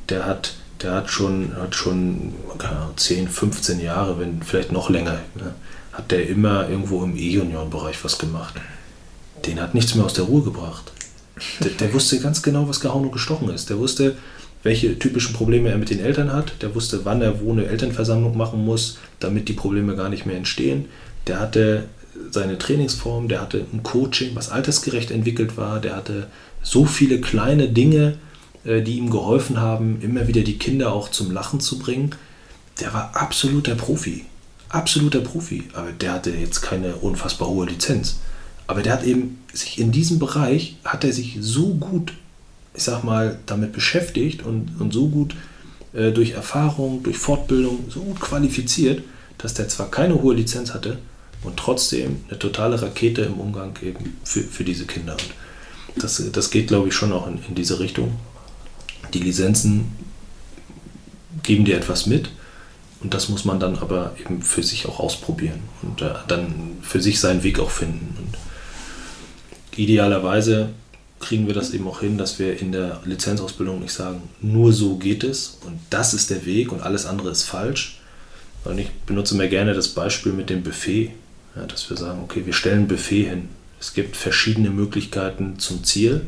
der 0.10 0.26
hat 0.26 0.56
der 0.82 0.94
hat 0.94 1.10
schon, 1.10 1.56
hat 1.56 1.76
schon 1.76 2.34
Ahnung, 2.60 2.98
10, 2.98 3.28
15 3.28 3.80
Jahre, 3.80 4.20
wenn 4.20 4.42
vielleicht 4.42 4.72
noch 4.72 4.90
länger, 4.90 5.20
ne, 5.36 5.54
hat 5.94 6.12
der 6.12 6.28
immer 6.28 6.70
irgendwo 6.70 7.04
im 7.04 7.16
E-Union-Bereich 7.16 8.04
was 8.04 8.18
gemacht. 8.18 8.56
Den 9.46 9.62
hat 9.62 9.74
nichts 9.74 9.96
mehr 9.96 10.06
aus 10.06 10.14
der 10.14 10.26
Ruhe 10.26 10.44
gebracht. 10.44 10.92
Der, 11.62 11.72
der, 11.72 11.94
wusste 11.94 12.20
ganz 12.20 12.42
genau, 12.42 12.68
was 12.68 12.80
gehauen 12.80 13.06
und 13.06 13.12
gestochen 13.12 13.50
ist. 13.50 13.70
Der 13.70 13.78
wusste, 13.78 14.16
welche 14.64 14.98
typischen 14.98 15.34
Probleme 15.34 15.70
er 15.70 15.78
mit 15.78 15.90
den 15.90 16.00
Eltern 16.00 16.34
hat. 16.34 16.62
Der 16.62 16.74
wusste, 16.76 17.06
wann 17.06 17.22
er 17.22 17.42
wo 17.42 17.52
eine 17.52 17.68
Elternversammlung 17.68 18.36
machen 18.36 18.66
muss, 18.66 18.98
damit 19.20 19.48
die 19.48 19.54
Probleme 19.54 19.96
gar 19.96 20.10
nicht 20.10 20.26
mehr 20.26 20.38
entstehen. 20.38 20.86
Der 21.28 21.40
hatte 21.40 21.86
seine 22.32 22.58
Trainingsform, 22.58 23.28
der 23.28 23.42
hatte 23.42 23.66
ein 23.74 23.84
Coaching, 23.84 24.36
was 24.36 24.50
altersgerecht 24.50 25.12
entwickelt 25.12 25.58
war. 25.58 25.80
Der 25.80 25.96
hatte 25.96 26.28
so 26.64 26.86
viele 26.86 27.20
kleine 27.20 27.70
Dinge, 27.70 28.18
die 28.66 28.98
ihm 28.98 29.10
geholfen 29.10 29.60
haben, 29.60 30.02
immer 30.02 30.28
wieder 30.28 30.42
die 30.42 30.58
Kinder 30.58 30.94
auch 30.94 31.10
zum 31.10 31.32
Lachen 31.32 31.60
zu 31.60 31.80
bringen. 31.80 32.16
Der 32.80 32.94
war 32.94 33.16
absoluter 33.16 33.76
Profi. 33.76 34.26
Absoluter 34.70 35.22
Profi. 35.22 35.66
Aber 35.74 35.92
der 35.92 36.14
hatte 36.14 36.32
jetzt 36.32 36.62
keine 36.62 36.96
unfassbar 36.96 37.48
hohe 37.48 37.68
Lizenz. 37.68 38.20
Aber 38.68 38.82
der 38.82 38.94
hat 38.94 39.04
eben 39.04 39.40
sich 39.54 39.80
in 39.80 39.92
diesem 39.92 40.20
Bereich, 40.20 40.78
hat 40.84 41.04
er 41.04 41.14
sich 41.14 41.38
so 41.40 41.76
gut, 41.76 42.14
ich 42.74 42.84
sag 42.84 43.04
mal, 43.04 43.40
damit 43.46 43.74
beschäftigt 43.74 44.44
und, 44.44 44.80
und 44.80 44.92
so 44.92 45.08
gut 45.08 45.36
äh, 45.94 46.12
durch 46.12 46.32
Erfahrung, 46.32 47.04
durch 47.04 47.18
Fortbildung 47.18 47.86
so 47.90 48.02
gut 48.02 48.20
qualifiziert, 48.20 49.04
dass 49.38 49.54
der 49.54 49.68
zwar 49.68 49.92
keine 49.92 50.22
hohe 50.22 50.34
Lizenz 50.34 50.74
hatte 50.74 50.98
und 51.44 51.58
trotzdem 51.58 52.18
eine 52.28 52.40
totale 52.40 52.82
Rakete 52.82 53.22
im 53.22 53.36
Umgang 53.36 53.78
eben 53.84 54.18
für, 54.24 54.42
für 54.42 54.64
diese 54.64 54.86
Kinder. 54.86 55.16
Und 55.94 56.04
das, 56.04 56.22
das 56.32 56.50
geht, 56.50 56.68
glaube 56.68 56.88
ich, 56.88 56.96
schon 56.96 57.14
auch 57.14 57.28
in, 57.28 57.40
in 57.48 57.56
diese 57.56 57.80
Richtung. 57.80 58.16
Die 59.16 59.22
Lizenzen 59.22 59.94
geben 61.42 61.64
dir 61.64 61.78
etwas 61.78 62.06
mit 62.06 62.30
und 63.02 63.14
das 63.14 63.30
muss 63.30 63.46
man 63.46 63.62
dann 63.62 63.78
aber 63.78 64.14
eben 64.20 64.42
für 64.42 64.62
sich 64.62 64.88
auch 64.88 65.00
ausprobieren 65.00 65.62
und 65.82 66.02
äh, 66.02 66.12
dann 66.28 66.78
für 66.82 67.02
sich 67.02 67.22
seinen 67.22 67.42
Weg 67.44 67.60
auch 67.60 67.70
finden. 67.70 68.14
Und 68.18 68.38
idealerweise 69.80 70.70
kriegen 71.22 71.48
wir 71.48 71.54
das 71.54 71.72
eben 71.72 71.88
auch 71.88 72.02
hin, 72.02 72.18
dass 72.18 72.40
wir 72.40 72.60
in 72.60 72.74
der 72.74 73.00
Lizenzausbildung 73.06 73.80
nicht 73.80 73.94
sagen, 73.94 74.22
nur 74.42 74.74
so 74.74 74.98
geht 74.98 75.24
es 75.24 75.60
und 75.66 75.80
das 75.90 76.14
ist 76.14 76.30
der 76.30 76.46
Weg 76.46 76.74
und 76.74 76.82
alles 76.82 77.06
andere 77.06 77.30
ist 77.30 77.44
falsch. 77.44 78.02
Und 78.66 78.80
ich 78.80 78.90
benutze 79.06 79.36
mir 79.36 79.48
gerne 79.48 79.74
das 79.74 79.88
Beispiel 79.88 80.34
mit 80.34 80.50
dem 80.50 80.62
Buffet, 80.62 81.12
ja, 81.56 81.66
dass 81.66 81.90
wir 81.90 81.96
sagen, 81.96 82.20
okay, 82.22 82.46
wir 82.46 82.54
stellen 82.54 82.82
ein 82.82 82.88
Buffet 82.90 83.30
hin. 83.30 83.48
Es 83.80 83.94
gibt 83.94 84.18
verschiedene 84.18 84.72
Möglichkeiten 84.72 85.58
zum 85.58 85.86
Ziel. 85.86 86.28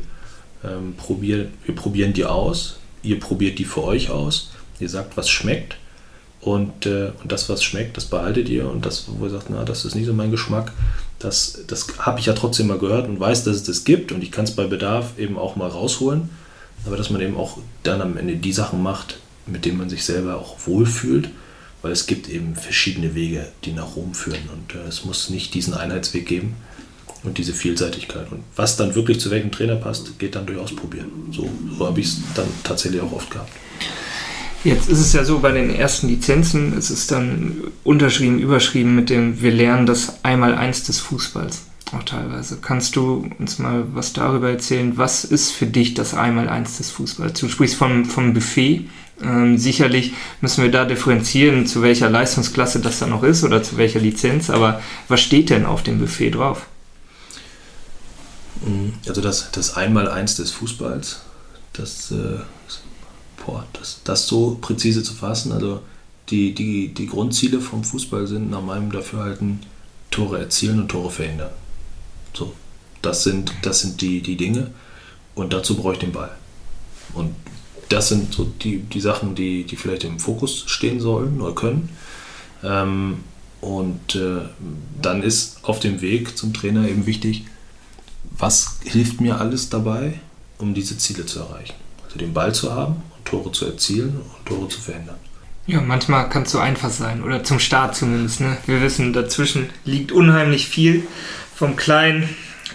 Ähm, 0.64 0.94
probier, 0.96 1.48
wir 1.64 1.74
probieren 1.74 2.12
die 2.12 2.24
aus, 2.24 2.78
ihr 3.02 3.20
probiert 3.20 3.58
die 3.58 3.64
für 3.64 3.84
euch 3.84 4.10
aus, 4.10 4.50
ihr 4.80 4.88
sagt, 4.88 5.16
was 5.16 5.28
schmeckt. 5.28 5.76
Und, 6.40 6.86
äh, 6.86 7.10
und 7.20 7.32
das, 7.32 7.48
was 7.48 7.64
schmeckt, 7.64 7.96
das 7.96 8.06
behaltet 8.06 8.48
ihr. 8.48 8.70
Und 8.70 8.86
das, 8.86 9.06
wo 9.08 9.26
ihr 9.26 9.30
sagt, 9.30 9.50
na, 9.50 9.64
das 9.64 9.84
ist 9.84 9.94
nicht 9.94 10.06
so 10.06 10.12
mein 10.12 10.30
Geschmack, 10.30 10.72
das, 11.18 11.58
das 11.66 11.86
habe 11.98 12.20
ich 12.20 12.26
ja 12.26 12.32
trotzdem 12.32 12.68
mal 12.68 12.78
gehört 12.78 13.08
und 13.08 13.18
weiß, 13.18 13.44
dass 13.44 13.56
es 13.56 13.64
das 13.64 13.84
gibt. 13.84 14.12
Und 14.12 14.22
ich 14.22 14.30
kann 14.30 14.44
es 14.44 14.52
bei 14.52 14.66
Bedarf 14.66 15.18
eben 15.18 15.36
auch 15.36 15.56
mal 15.56 15.68
rausholen. 15.68 16.30
Aber 16.86 16.96
dass 16.96 17.10
man 17.10 17.20
eben 17.20 17.36
auch 17.36 17.58
dann 17.82 18.00
am 18.00 18.16
Ende 18.16 18.36
die 18.36 18.52
Sachen 18.52 18.82
macht, 18.82 19.18
mit 19.46 19.64
denen 19.64 19.78
man 19.78 19.90
sich 19.90 20.04
selber 20.04 20.36
auch 20.36 20.56
wohlfühlt, 20.64 21.28
weil 21.82 21.90
es 21.90 22.06
gibt 22.06 22.28
eben 22.28 22.54
verschiedene 22.54 23.16
Wege, 23.16 23.48
die 23.64 23.72
nach 23.72 23.96
Rom 23.96 24.14
führen. 24.14 24.48
Und 24.52 24.76
äh, 24.76 24.86
es 24.86 25.04
muss 25.04 25.30
nicht 25.30 25.54
diesen 25.54 25.74
Einheitsweg 25.74 26.26
geben 26.26 26.54
und 27.24 27.38
diese 27.38 27.52
Vielseitigkeit. 27.52 28.30
Und 28.30 28.42
was 28.56 28.76
dann 28.76 28.94
wirklich 28.94 29.20
zu 29.20 29.30
welchem 29.30 29.50
Trainer 29.50 29.76
passt, 29.76 30.18
geht 30.18 30.34
dann 30.34 30.46
durch 30.46 30.58
Ausprobieren. 30.58 31.10
So, 31.30 31.48
so 31.76 31.86
habe 31.86 32.00
ich 32.00 32.06
es 32.06 32.20
dann 32.34 32.48
tatsächlich 32.64 33.00
auch 33.00 33.12
oft 33.12 33.30
gehabt. 33.30 33.50
Jetzt 34.64 34.88
ist 34.88 34.98
es 34.98 35.12
ja 35.12 35.24
so, 35.24 35.38
bei 35.38 35.52
den 35.52 35.74
ersten 35.74 36.08
Lizenzen 36.08 36.76
ist 36.76 36.90
es 36.90 37.06
dann 37.06 37.58
unterschrieben, 37.84 38.40
überschrieben 38.40 38.96
mit 38.96 39.08
dem, 39.08 39.40
wir 39.40 39.52
lernen 39.52 39.86
das 39.86 40.24
Einmaleins 40.24 40.82
des 40.82 40.98
Fußballs. 40.98 41.62
Auch 41.96 42.02
teilweise. 42.02 42.58
Kannst 42.60 42.96
du 42.96 43.30
uns 43.38 43.58
mal 43.58 43.84
was 43.94 44.12
darüber 44.12 44.50
erzählen? 44.50 44.98
Was 44.98 45.24
ist 45.24 45.52
für 45.52 45.66
dich 45.66 45.94
das 45.94 46.12
Einmaleins 46.12 46.76
des 46.76 46.90
Fußballs? 46.90 47.40
Du 47.40 47.48
sprichst 47.48 47.76
vom, 47.76 48.04
vom 48.04 48.34
Buffet. 48.34 48.86
Ähm, 49.22 49.56
sicherlich 49.58 50.12
müssen 50.40 50.62
wir 50.62 50.70
da 50.70 50.84
differenzieren, 50.84 51.66
zu 51.66 51.80
welcher 51.82 52.10
Leistungsklasse 52.10 52.80
das 52.80 52.98
dann 52.98 53.10
noch 53.10 53.22
ist 53.22 53.42
oder 53.42 53.62
zu 53.62 53.78
welcher 53.78 54.00
Lizenz. 54.00 54.50
Aber 54.50 54.82
was 55.08 55.20
steht 55.20 55.50
denn 55.50 55.64
auf 55.64 55.82
dem 55.82 55.98
Buffet 55.98 56.30
drauf? 56.32 56.66
Also 59.06 59.20
das, 59.20 59.50
das 59.52 59.76
Einmaleins 59.76 60.36
des 60.36 60.50
Fußballs, 60.50 61.20
das 61.72 62.10
äh, 62.10 62.40
boah, 63.44 63.64
das, 63.72 64.00
das 64.04 64.26
so 64.26 64.58
präzise 64.60 65.02
zu 65.02 65.14
fassen. 65.14 65.52
Also 65.52 65.80
die, 66.30 66.54
die, 66.54 66.88
die 66.88 67.06
Grundziele 67.06 67.60
vom 67.60 67.84
Fußball 67.84 68.26
sind 68.26 68.50
nach 68.50 68.62
meinem 68.62 68.92
Dafürhalten 68.92 69.60
Tore 70.10 70.38
erzielen 70.38 70.80
und 70.80 70.88
Tore 70.88 71.10
verhindern. 71.10 71.50
So, 72.34 72.54
das 73.02 73.24
sind, 73.24 73.52
das 73.62 73.80
sind 73.80 74.00
die, 74.00 74.20
die 74.20 74.36
Dinge 74.36 74.70
und 75.34 75.52
dazu 75.52 75.76
brauche 75.76 75.94
ich 75.94 75.98
den 75.98 76.12
Ball. 76.12 76.34
Und 77.14 77.34
das 77.88 78.08
sind 78.08 78.34
so 78.34 78.44
die, 78.44 78.78
die 78.78 79.00
Sachen, 79.00 79.34
die, 79.34 79.64
die 79.64 79.76
vielleicht 79.76 80.04
im 80.04 80.18
Fokus 80.18 80.64
stehen 80.66 81.00
sollen 81.00 81.40
oder 81.40 81.54
können. 81.54 81.88
Ähm, 82.62 83.18
und 83.60 84.14
äh, 84.14 84.42
dann 85.00 85.22
ist 85.22 85.64
auf 85.64 85.80
dem 85.80 86.00
Weg 86.00 86.36
zum 86.36 86.52
Trainer 86.52 86.86
eben 86.88 87.06
wichtig, 87.06 87.44
was 88.22 88.78
hilft 88.84 89.20
mir 89.20 89.40
alles 89.40 89.68
dabei, 89.68 90.20
um 90.58 90.74
diese 90.74 90.98
Ziele 90.98 91.26
zu 91.26 91.40
erreichen. 91.40 91.74
Also 92.04 92.18
den 92.18 92.32
Ball 92.32 92.54
zu 92.54 92.72
haben 92.72 93.02
Tore 93.28 93.52
zu 93.52 93.66
erzielen 93.66 94.20
und 94.20 94.46
Tore 94.46 94.68
zu 94.68 94.80
verhindern. 94.80 95.16
Ja, 95.66 95.82
manchmal 95.82 96.30
kann 96.30 96.44
es 96.44 96.52
so 96.52 96.58
einfach 96.58 96.90
sein, 96.90 97.22
oder 97.22 97.44
zum 97.44 97.58
Start 97.58 97.94
zumindest. 97.94 98.40
Ne? 98.40 98.56
Wir 98.66 98.80
wissen, 98.80 99.12
dazwischen 99.12 99.68
liegt 99.84 100.12
unheimlich 100.12 100.66
viel. 100.66 101.06
Vom 101.54 101.76
kleinen 101.76 102.28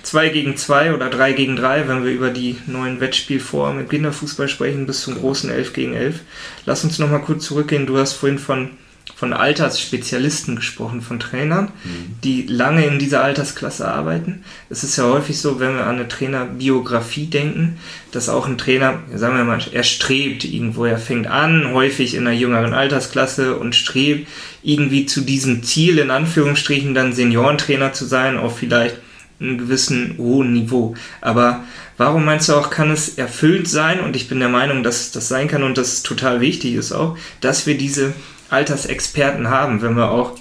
2 0.03 0.29
gegen 0.29 0.57
2 0.57 0.93
oder 0.93 1.09
3 1.09 1.33
gegen 1.33 1.55
3, 1.55 1.87
wenn 1.87 2.03
wir 2.03 2.11
über 2.11 2.29
die 2.29 2.57
neuen 2.67 2.99
Wettspielformen 2.99 3.81
im 3.81 3.89
Kinderfußball 3.89 4.47
sprechen, 4.47 4.85
bis 4.85 5.01
zum 5.01 5.15
großen 5.15 5.49
11 5.49 5.73
gegen 5.73 5.93
11. 5.93 6.19
Lass 6.65 6.83
uns 6.83 6.99
nochmal 6.99 7.21
kurz 7.21 7.45
zurückgehen. 7.45 7.87
Du 7.87 7.97
hast 7.97 8.13
vorhin 8.13 8.37
von 8.37 8.69
von 9.15 9.33
Altersspezialisten 9.33 10.55
gesprochen, 10.55 11.01
von 11.01 11.19
Trainern, 11.19 11.71
mhm. 11.83 12.15
die 12.23 12.45
lange 12.47 12.85
in 12.85 12.99
dieser 12.99 13.23
Altersklasse 13.23 13.87
arbeiten. 13.87 14.43
Es 14.69 14.83
ist 14.83 14.97
ja 14.97 15.05
häufig 15.05 15.39
so, 15.39 15.59
wenn 15.59 15.75
wir 15.75 15.85
an 15.85 15.95
eine 15.95 16.07
Trainerbiografie 16.07 17.27
denken, 17.27 17.77
dass 18.11 18.29
auch 18.29 18.47
ein 18.47 18.57
Trainer, 18.57 18.99
sagen 19.13 19.37
wir 19.37 19.43
mal, 19.43 19.61
er 19.71 19.83
strebt 19.83 20.43
irgendwo, 20.45 20.85
er 20.85 20.97
fängt 20.97 21.27
an, 21.27 21.71
häufig 21.73 22.15
in 22.15 22.27
einer 22.27 22.35
jüngeren 22.35 22.73
Altersklasse 22.73 23.55
und 23.57 23.75
strebt 23.75 24.27
irgendwie 24.61 25.05
zu 25.05 25.21
diesem 25.21 25.63
Ziel, 25.63 25.99
in 25.99 26.11
Anführungsstrichen, 26.11 26.93
dann 26.93 27.13
Seniorentrainer 27.13 27.93
zu 27.93 28.05
sein, 28.05 28.37
auf 28.37 28.57
vielleicht 28.57 28.97
einem 29.39 29.57
gewissen 29.57 30.15
hohen 30.17 30.53
Niveau. 30.53 30.95
Aber 31.21 31.63
warum 31.97 32.25
meinst 32.25 32.49
du 32.49 32.53
auch, 32.53 32.69
kann 32.69 32.91
es 32.91 33.17
erfüllt 33.17 33.67
sein? 33.67 33.99
Und 33.99 34.15
ich 34.15 34.27
bin 34.27 34.39
der 34.39 34.49
Meinung, 34.49 34.83
dass 34.83 35.11
das 35.11 35.27
sein 35.27 35.47
kann 35.47 35.63
und 35.63 35.77
dass 35.77 35.93
es 35.93 36.03
total 36.03 36.41
wichtig 36.41 36.75
ist 36.75 36.91
auch, 36.91 37.17
dass 37.41 37.67
wir 37.67 37.77
diese 37.77 38.13
Altersexperten 38.53 39.49
haben, 39.49 39.81
wenn 39.81 39.95
wir 39.95 40.11
auch 40.11 40.37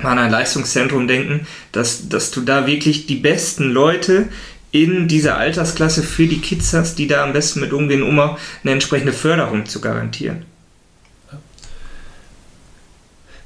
mal 0.00 0.12
an 0.12 0.18
ein 0.18 0.30
Leistungszentrum 0.30 1.08
denken, 1.08 1.46
dass, 1.72 2.08
dass 2.08 2.30
du 2.30 2.40
da 2.40 2.66
wirklich 2.66 3.06
die 3.06 3.16
besten 3.16 3.64
Leute 3.64 4.28
in 4.70 5.08
dieser 5.08 5.38
Altersklasse 5.38 6.02
für 6.02 6.26
die 6.26 6.40
Kids 6.40 6.72
hast, 6.72 6.98
die 6.98 7.06
da 7.06 7.24
am 7.24 7.32
besten 7.32 7.60
mit 7.60 7.72
umgehen, 7.72 8.02
um 8.02 8.18
auch 8.20 8.38
eine 8.62 8.72
entsprechende 8.72 9.12
Förderung 9.12 9.66
zu 9.66 9.80
garantieren. 9.80 10.44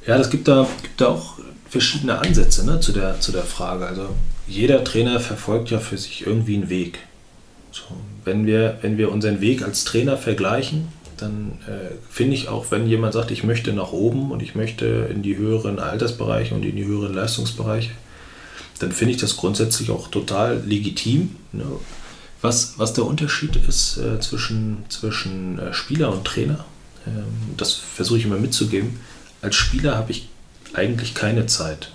Ja, 0.07 0.19
das 0.19 0.31
gibt 0.31 0.49
da, 0.49 0.67
gibt 0.83 1.01
da 1.01 1.09
auch 1.09 1.39
verschiedene 1.71 2.19
Ansätze 2.19 2.67
ne, 2.67 2.81
zu, 2.81 2.93
der, 2.93 3.21
zu 3.21 3.31
der 3.31 3.45
Frage. 3.45 3.87
Also 3.87 4.09
jeder 4.49 4.83
Trainer 4.83 5.21
verfolgt 5.21 5.71
ja 5.71 5.79
für 5.79 5.97
sich 5.97 6.27
irgendwie 6.27 6.57
einen 6.57 6.69
Weg. 6.69 6.99
So, 7.71 7.85
wenn, 8.25 8.45
wir, 8.47 8.79
wenn 8.83 8.99
wir 8.99 9.13
unseren 9.13 9.41
Weg 9.41 9.63
als 9.63 9.85
Trainer 9.85 10.19
vergleichen, 10.19 10.89
dann 11.23 11.59
äh, 11.67 11.95
finde 12.11 12.35
ich 12.35 12.49
auch, 12.49 12.71
wenn 12.71 12.87
jemand 12.87 13.15
sagt, 13.15 13.31
ich 13.31 13.45
möchte 13.45 13.73
nach 13.73 13.93
oben 13.93 14.31
und 14.31 14.43
ich 14.43 14.55
möchte 14.55 15.09
in 15.11 15.23
die 15.23 15.37
höheren 15.37 15.79
Altersbereiche 15.79 16.55
und 16.55 16.65
in 16.65 16.77
die 16.77 16.85
höheren 16.85 17.15
Leistungsbereiche, 17.15 17.91
dann 18.79 18.93
finde 18.93 19.15
ich 19.15 19.21
das 19.21 19.37
grundsätzlich 19.37 19.91
auch 19.91 20.09
total 20.09 20.61
legitim. 20.67 21.37
Ne? 21.53 21.65
Was, 22.41 22.75
was 22.77 22.93
der 22.93 23.07
Unterschied 23.07 23.57
ist 23.69 23.99
äh, 23.99 24.19
zwischen, 24.21 24.85
zwischen 24.89 25.59
äh, 25.59 25.73
Spieler 25.73 26.13
und 26.13 26.25
Trainer, 26.25 26.65
ähm, 27.07 27.25
das 27.57 27.73
versuche 27.75 28.19
ich 28.19 28.25
immer 28.25 28.39
mitzugeben. 28.39 28.99
Als 29.41 29.57
Spieler 29.57 29.97
habe 29.97 30.11
ich 30.11 30.29
eigentlich 30.75 31.15
keine 31.15 31.47
Zeit. 31.47 31.93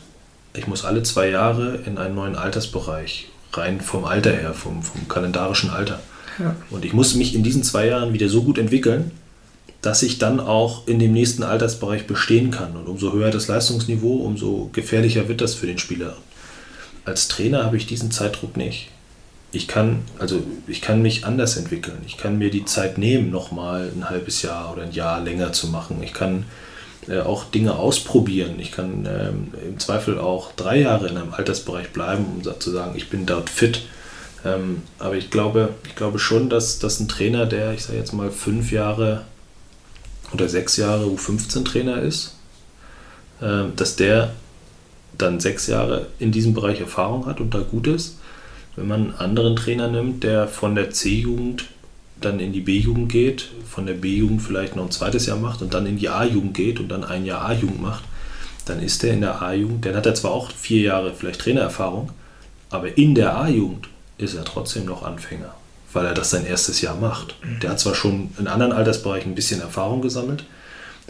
Ich 0.56 0.68
muss 0.68 0.86
alle 0.86 1.04
zwei 1.04 1.30
Jahre 1.30 1.76
in 1.86 1.98
einen 1.98 2.16
neuen 2.16 2.36
Altersbereich, 2.36 3.28
rein 3.54 3.82
vom 3.82 4.06
Alter 4.06 4.32
her, 4.32 4.54
vom, 4.54 4.82
vom 4.84 5.08
kalendarischen 5.08 5.70
Alter. 5.70 6.00
Und 6.70 6.86
ich 6.86 6.94
muss 6.94 7.16
mich 7.16 7.36
in 7.36 7.44
diesen 7.44 7.64
zwei 7.64 7.88
Jahren 7.88 8.14
wieder 8.14 8.30
so 8.30 8.44
gut 8.44 8.58
entwickeln, 8.58 9.12
dass 9.82 10.04
ich 10.04 10.18
dann 10.18 10.40
auch 10.40 10.88
in 10.88 11.00
dem 11.00 11.14
nächsten 11.14 11.44
Altersbereich 11.44 12.08
bestehen 12.08 12.52
kann. 12.52 12.76
Und 12.76 12.88
umso 12.88 13.14
höher 13.14 13.32
das 13.32 13.48
Leistungsniveau, 13.48 14.18
umso 14.18 14.70
gefährlicher 14.74 15.28
wird 15.28 15.42
das 15.42 15.56
für 15.56 15.68
den 15.68 15.78
Spieler. 15.78 16.18
Als 17.06 17.28
Trainer 17.28 17.64
habe 17.64 17.78
ich 17.78 17.86
diesen 17.86 18.12
Zeitdruck 18.12 18.58
nicht. 18.58 18.90
Ich 19.52 19.68
kann, 19.68 20.00
also 20.20 20.44
ich 20.68 20.82
kann 20.82 21.02
mich 21.02 21.26
anders 21.26 21.56
entwickeln. 21.56 22.00
Ich 22.06 22.18
kann 22.18 22.38
mir 22.38 22.52
die 22.52 22.66
Zeit 22.66 22.98
nehmen, 22.98 23.32
nochmal 23.32 23.92
ein 23.96 24.10
halbes 24.10 24.42
Jahr 24.42 24.74
oder 24.74 24.84
ein 24.84 24.92
Jahr 24.92 25.22
länger 25.24 25.54
zu 25.54 25.68
machen. 25.68 26.04
Ich 26.04 26.14
kann 26.14 26.46
äh, 27.08 27.20
auch 27.20 27.46
Dinge 27.46 27.76
ausprobieren. 27.76 28.60
Ich 28.60 28.74
kann 28.74 29.08
ähm, 29.10 29.54
im 29.66 29.80
Zweifel 29.80 30.20
auch 30.20 30.52
drei 30.54 30.82
Jahre 30.82 31.08
in 31.08 31.16
einem 31.16 31.34
Altersbereich 31.34 31.90
bleiben, 31.90 32.26
um 32.26 32.60
zu 32.60 32.72
sagen, 32.72 32.96
ich 32.98 33.10
bin 33.10 33.26
dort 33.26 33.50
fit 33.50 33.84
ähm, 34.46 34.84
aber 35.00 35.16
ich 35.16 35.30
glaube, 35.30 35.70
ich 35.86 35.96
glaube 35.96 36.20
schon, 36.20 36.50
dass, 36.50 36.80
dass 36.80 37.00
ein 37.00 37.08
Trainer, 37.08 37.46
der, 37.46 37.74
ich 37.74 37.84
sage 37.84 37.98
jetzt 37.98 38.14
mal, 38.14 38.32
fünf 38.32 38.72
Jahre 38.72 39.24
oder 40.34 40.48
sechs 40.48 40.78
Jahre 40.78 41.06
U15-Trainer 41.06 42.02
ist, 42.02 42.36
äh, 43.42 43.64
dass 43.76 43.96
der 43.96 44.32
dann 45.18 45.40
sechs 45.40 45.68
Jahre 45.68 46.08
in 46.20 46.32
diesem 46.32 46.54
Bereich 46.54 46.80
Erfahrung 46.80 47.26
hat 47.26 47.40
und 47.40 47.54
da 47.54 47.60
gut 47.60 47.88
ist. 47.88 48.18
Wenn 48.76 48.88
man 48.88 49.02
einen 49.02 49.16
anderen 49.16 49.56
Trainer 49.56 49.88
nimmt, 49.88 50.24
der 50.24 50.48
von 50.48 50.76
der 50.76 50.92
C-Jugend 50.92 51.66
dann 52.22 52.40
in 52.40 52.52
die 52.52 52.62
B-Jugend 52.62 53.12
geht, 53.12 53.50
von 53.68 53.86
der 53.86 53.94
B-Jugend 53.94 54.42
vielleicht 54.42 54.76
noch 54.76 54.86
ein 54.86 54.92
zweites 54.92 55.26
Jahr 55.26 55.38
macht 55.38 55.62
und 55.62 55.74
dann 55.74 55.86
in 55.86 55.98
die 55.98 56.10
A-Jugend 56.10 56.54
geht 56.54 56.80
und 56.80 56.90
dann 56.90 57.04
ein 57.04 57.26
Jahr 57.26 57.46
A-Jugend 57.46 57.82
macht, 57.82 58.04
dann 58.66 58.82
ist 58.82 59.04
der 59.04 59.14
in 59.14 59.22
der 59.22 59.42
A-Jugend, 59.42 59.86
dann 59.86 59.96
hat 59.96 60.06
er 60.06 60.16
zwar 60.16 60.32
auch 60.32 60.52
vier 60.52 60.82
Jahre 60.82 61.14
vielleicht 61.14 61.42
Trainererfahrung, 61.42 62.12
aber 62.70 62.98
in 62.98 63.16
der 63.16 63.36
A-Jugend 63.36 63.88
ist 64.18 64.36
er 64.36 64.46
trotzdem 64.46 64.86
noch 64.86 65.04
Anfänger. 65.04 65.54
weil 65.94 66.06
er 66.06 66.14
das 66.14 66.30
sein 66.30 66.46
erstes 66.46 66.82
Jahr 66.82 66.96
macht. 66.96 67.36
Mhm. 67.44 67.60
Der 67.62 67.72
hat 67.72 67.80
zwar 67.80 67.96
schon 67.96 68.30
in 68.38 68.48
anderen 68.48 68.74
Altersbereichen 68.74 69.32
ein 69.32 69.36
bisschen 69.36 69.62
Erfahrung 69.62 70.02
gesammelt, 70.02 70.44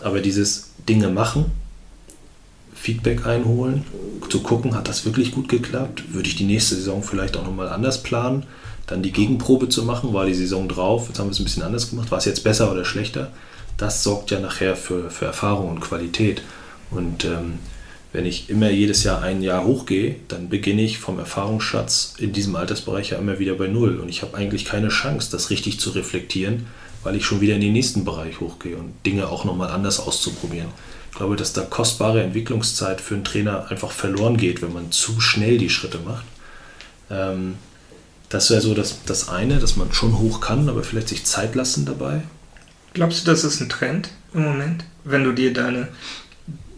aber 0.01 0.21
dieses 0.21 0.69
Dinge 0.87 1.09
machen, 1.09 1.51
Feedback 2.73 3.25
einholen, 3.25 3.83
zu 4.29 4.41
gucken, 4.41 4.75
hat 4.75 4.87
das 4.87 5.03
wirklich 5.03 5.31
gut 5.31 5.49
geklappt? 5.49 6.13
Würde 6.13 6.29
ich 6.29 6.35
die 6.35 6.45
nächste 6.45 6.75
Saison 6.75 7.03
vielleicht 7.03 7.35
auch 7.35 7.43
nochmal 7.43 7.69
anders 7.69 8.03
planen? 8.03 8.43
Dann 8.85 9.01
die 9.01 9.11
Gegenprobe 9.11 9.67
zu 9.67 9.83
machen, 9.83 10.13
war 10.13 10.25
die 10.25 10.35
Saison 10.35 10.69
drauf, 10.69 11.07
jetzt 11.07 11.19
haben 11.19 11.27
wir 11.27 11.31
es 11.31 11.39
ein 11.39 11.43
bisschen 11.45 11.63
anders 11.63 11.89
gemacht, 11.89 12.11
war 12.11 12.19
es 12.19 12.25
jetzt 12.25 12.43
besser 12.43 12.71
oder 12.71 12.85
schlechter? 12.85 13.31
Das 13.77 14.03
sorgt 14.03 14.31
ja 14.31 14.39
nachher 14.39 14.75
für, 14.75 15.09
für 15.09 15.25
Erfahrung 15.25 15.69
und 15.69 15.81
Qualität. 15.81 16.43
Und 16.91 17.25
ähm, 17.25 17.59
wenn 18.17 18.25
ich 18.25 18.49
immer 18.49 18.71
jedes 18.71 19.03
Jahr 19.03 19.21
ein 19.21 19.43
Jahr 19.43 19.63
hochgehe, 19.63 20.15
dann 20.27 20.49
beginne 20.49 20.81
ich 20.81 20.97
vom 20.97 21.19
Erfahrungsschatz 21.19 22.15
in 22.17 22.33
diesem 22.33 22.55
Altersbereich 22.55 23.11
ja 23.11 23.19
immer 23.19 23.37
wieder 23.37 23.53
bei 23.53 23.67
Null. 23.67 23.99
Und 23.99 24.09
ich 24.09 24.23
habe 24.23 24.35
eigentlich 24.35 24.65
keine 24.65 24.87
Chance, 24.87 25.29
das 25.29 25.51
richtig 25.51 25.79
zu 25.79 25.91
reflektieren, 25.91 26.65
weil 27.03 27.15
ich 27.15 27.25
schon 27.25 27.41
wieder 27.41 27.53
in 27.53 27.61
den 27.61 27.73
nächsten 27.73 28.05
Bereich 28.05 28.39
hochgehe 28.39 28.75
und 28.75 28.91
Dinge 29.05 29.27
auch 29.27 29.45
nochmal 29.45 29.69
anders 29.69 29.99
auszuprobieren. 29.99 30.69
Ich 31.11 31.17
glaube, 31.17 31.35
dass 31.35 31.53
da 31.53 31.61
kostbare 31.61 32.23
Entwicklungszeit 32.23 33.01
für 33.01 33.13
einen 33.13 33.23
Trainer 33.23 33.69
einfach 33.69 33.91
verloren 33.91 34.37
geht, 34.37 34.63
wenn 34.63 34.73
man 34.73 34.91
zu 34.91 35.21
schnell 35.21 35.59
die 35.59 35.69
Schritte 35.69 35.99
macht. 35.99 36.25
Ähm, 37.11 37.59
das 38.29 38.49
wäre 38.49 38.61
so 38.61 38.73
das, 38.73 38.97
das 39.05 39.29
eine, 39.29 39.59
dass 39.59 39.75
man 39.75 39.93
schon 39.93 40.17
hoch 40.17 40.41
kann, 40.41 40.69
aber 40.69 40.83
vielleicht 40.83 41.09
sich 41.09 41.23
Zeit 41.23 41.53
lassen 41.53 41.85
dabei. 41.85 42.23
Glaubst 42.95 43.27
du, 43.27 43.29
das 43.29 43.43
ist 43.43 43.61
ein 43.61 43.69
Trend 43.69 44.09
im 44.33 44.43
Moment, 44.43 44.85
wenn 45.03 45.23
du 45.23 45.33
dir 45.33 45.53
deine 45.53 45.89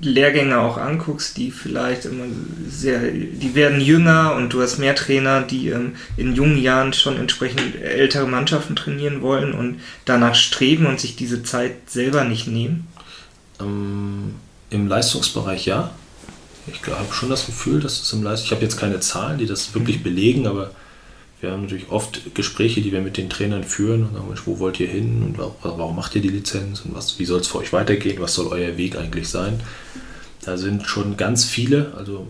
Lehrgänge 0.02 0.60
auch 0.60 0.78
anguckst, 0.78 1.36
die 1.38 1.52
vielleicht 1.52 2.06
immer 2.06 2.26
sehr, 2.70 3.12
die 3.12 3.54
werden 3.54 3.82
jünger 3.82 4.34
und 4.36 4.54
du 4.54 4.62
hast 4.62 4.78
mehr 4.78 4.96
Trainer, 4.96 5.42
die 5.42 5.70
ähm, 5.70 5.96
in 6.16 6.36
jungen 6.36 6.58
Jahren 6.58 6.94
schon 6.94 7.18
entsprechend 7.18 7.82
ältere 7.82 8.26
Mannschaften 8.26 8.76
trainieren 8.76 9.22
wollen 9.22 9.54
und 9.54 9.82
danach 10.06 10.36
streben 10.36 10.86
und 10.86 11.00
sich 11.00 11.16
diese 11.18 11.44
Zeit 11.44 11.90
selber 11.90 12.24
nicht 12.24 12.48
nehmen? 12.48 12.88
Ähm, 13.60 14.36
Im 14.70 14.88
Leistungsbereich 14.88 15.66
ja. 15.66 15.92
Ich 16.68 16.82
habe 16.88 17.14
schon 17.14 17.30
das 17.30 17.46
Gefühl, 17.46 17.82
dass 17.82 18.02
es 18.02 18.14
im 18.14 18.24
Leistung, 18.24 18.46
ich 18.46 18.52
habe 18.52 18.62
jetzt 18.62 18.78
keine 18.78 19.00
Zahlen, 19.00 19.38
die 19.38 19.48
das 19.48 19.74
wirklich 19.74 20.04
belegen, 20.04 20.48
aber 20.48 20.72
wir 21.42 21.52
haben 21.52 21.62
natürlich 21.64 21.90
oft 21.90 22.36
Gespräche, 22.36 22.82
die 22.82 22.92
wir 22.92 23.02
mit 23.02 23.18
den 23.18 23.30
Trainern 23.30 23.64
führen 23.64 24.04
und 24.04 24.14
sagen, 24.14 24.28
Mensch, 24.28 24.46
wo 24.46 24.60
wollt 24.60 24.80
ihr 24.80 24.88
hin 24.88 25.24
und 25.24 25.38
warum 25.64 25.96
macht 25.96 26.16
ihr 26.16 26.22
die 26.22 26.30
Lizenz 26.30 26.82
und 26.82 26.94
was, 26.96 27.18
wie 27.18 27.26
soll 27.26 27.40
es 27.40 27.48
für 27.48 27.60
euch 27.60 27.72
weitergehen, 27.72 28.18
was 28.20 28.34
soll 28.34 28.48
euer 28.48 28.78
Weg 28.78 28.98
eigentlich 28.98 29.30
sein? 29.30 29.62
Da 30.44 30.58
sind 30.58 30.86
schon 30.86 31.16
ganz 31.16 31.46
viele, 31.46 31.94
also 31.96 32.28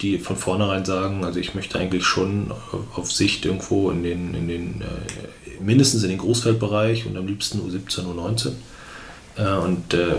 die 0.00 0.18
von 0.18 0.36
vornherein 0.36 0.84
sagen, 0.84 1.24
also 1.24 1.40
ich 1.40 1.54
möchte 1.54 1.78
eigentlich 1.78 2.04
schon 2.04 2.52
auf 2.94 3.12
Sicht 3.12 3.44
irgendwo 3.44 3.90
in 3.90 4.02
den, 4.02 4.34
in 4.34 4.48
den 4.48 4.82
äh, 4.82 5.62
mindestens 5.62 6.02
in 6.02 6.10
den 6.10 6.18
Großfeldbereich 6.18 7.06
und 7.06 7.16
am 7.16 7.26
liebsten 7.26 7.60
U17, 7.60 8.04
U19. 8.06 8.52
Äh, 9.36 9.56
und 9.58 9.94
äh, 9.94 10.14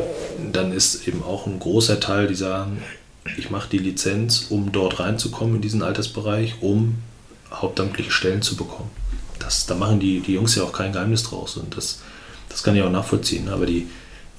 dann 0.52 0.72
ist 0.72 1.08
eben 1.08 1.24
auch 1.24 1.48
ein 1.48 1.60
großer 1.60 2.00
Teil, 2.00 2.28
die 2.28 2.36
sagen, 2.36 2.82
ich 3.38 3.50
mache 3.50 3.70
die 3.70 3.78
Lizenz, 3.78 4.48
um 4.50 4.72
dort 4.72 5.00
reinzukommen 5.00 5.56
in 5.56 5.62
diesen 5.62 5.82
Altersbereich, 5.82 6.56
um 6.62 6.96
hauptamtliche 7.54 8.12
Stellen 8.12 8.42
zu 8.42 8.56
bekommen. 8.56 8.90
Das, 9.40 9.66
da 9.66 9.76
machen 9.76 10.00
die, 10.00 10.20
die 10.22 10.34
Jungs 10.34 10.56
ja 10.56 10.64
auch 10.64 10.74
kein 10.74 10.94
Geheimnis 10.94 11.24
draus 11.24 11.58
und 11.58 11.76
das, 11.76 12.02
das 12.50 12.64
kann 12.64 12.76
ich 12.76 12.82
auch 12.82 12.92
nachvollziehen. 12.92 13.50
Aber 13.50 13.66
die, 13.66 13.88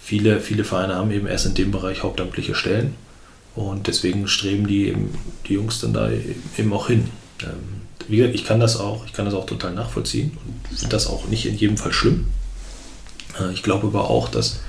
viele, 0.00 0.40
viele 0.40 0.64
Vereine 0.64 0.94
haben 0.96 1.10
eben 1.10 1.26
erst 1.26 1.46
in 1.46 1.54
dem 1.54 1.70
Bereich 1.70 2.02
hauptamtliche 2.02 2.54
Stellen 2.54 2.94
und 3.54 3.86
deswegen 3.86 4.26
streben 4.28 4.66
die, 4.66 4.88
eben, 4.88 5.16
die 5.46 5.54
Jungs 5.54 5.80
dann 5.80 5.92
da 5.92 6.10
eben 6.58 6.72
auch 6.72 6.88
hin. 6.88 7.08
Ähm, 7.42 7.82
wie 8.08 8.18
gesagt, 8.18 8.34
ich 8.34 8.44
kann 8.44 8.60
das 8.60 8.78
auch, 8.78 9.06
ich 9.06 9.12
kann 9.12 9.24
das 9.24 9.34
auch 9.34 9.46
total 9.46 9.72
nachvollziehen 9.72 10.36
und 10.46 10.68
finde 10.68 10.90
das 10.90 11.06
auch 11.06 11.26
nicht 11.28 11.46
in 11.46 11.56
jedem 11.56 11.76
Fall 11.76 11.92
schlimm. 11.92 12.26
Äh, 13.38 13.52
ich 13.52 13.62
glaube 13.62 13.86
aber 13.86 14.10
auch, 14.10 14.28
dass, 14.28 14.60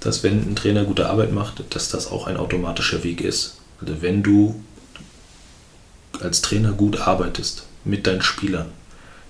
dass 0.00 0.22
wenn 0.22 0.40
ein 0.40 0.56
Trainer 0.56 0.84
gute 0.84 1.08
Arbeit 1.08 1.32
macht, 1.32 1.62
dass 1.70 1.88
das 1.88 2.08
auch 2.10 2.26
ein 2.26 2.36
automatischer 2.36 3.04
Weg 3.04 3.20
ist. 3.20 3.58
Also 3.80 4.02
wenn 4.02 4.22
du 4.22 4.62
als 6.22 6.42
Trainer 6.42 6.72
gut 6.72 7.00
arbeitest 7.00 7.64
mit 7.84 8.06
deinen 8.06 8.22
Spielern, 8.22 8.66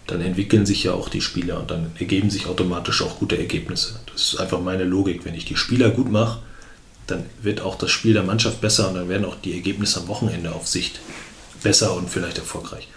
dann 0.06 0.20
entwickeln 0.20 0.66
sich 0.66 0.84
ja 0.84 0.92
auch 0.92 1.08
die 1.08 1.20
Spieler 1.20 1.60
und 1.60 1.70
dann 1.70 1.92
ergeben 1.98 2.30
sich 2.30 2.46
automatisch 2.46 3.02
auch 3.02 3.18
gute 3.18 3.38
Ergebnisse. 3.38 4.00
Das 4.12 4.32
ist 4.32 4.40
einfach 4.40 4.60
meine 4.60 4.84
Logik. 4.84 5.24
Wenn 5.24 5.34
ich 5.34 5.44
die 5.44 5.56
Spieler 5.56 5.90
gut 5.90 6.10
mache, 6.10 6.40
dann 7.06 7.24
wird 7.42 7.60
auch 7.60 7.76
das 7.76 7.90
Spiel 7.90 8.12
der 8.12 8.22
Mannschaft 8.22 8.60
besser 8.60 8.88
und 8.88 8.94
dann 8.94 9.08
werden 9.08 9.24
auch 9.24 9.36
die 9.36 9.54
Ergebnisse 9.54 10.00
am 10.00 10.08
Wochenende 10.08 10.52
auf 10.52 10.66
Sicht 10.66 11.00
besser 11.62 11.94
und 11.94 12.10
vielleicht 12.10 12.38
erfolgreich. 12.38 12.88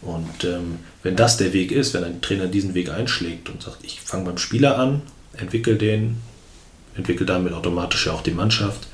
Und 0.00 0.44
ähm, 0.44 0.78
wenn 1.02 1.16
das 1.16 1.36
der 1.36 1.52
Weg 1.52 1.72
ist, 1.72 1.92
wenn 1.94 2.04
ein 2.04 2.20
Trainer 2.20 2.46
diesen 2.46 2.74
Weg 2.74 2.90
einschlägt 2.90 3.50
und 3.50 3.62
sagt, 3.62 3.78
ich 3.82 4.00
fange 4.00 4.24
beim 4.24 4.38
Spieler 4.38 4.78
an, 4.78 5.02
entwickle 5.36 5.76
den, 5.76 6.18
entwickle 6.94 7.26
damit 7.26 7.52
automatisch 7.52 8.06
ja 8.06 8.12
auch 8.12 8.22
die 8.22 8.30
Mannschaft, 8.30 8.86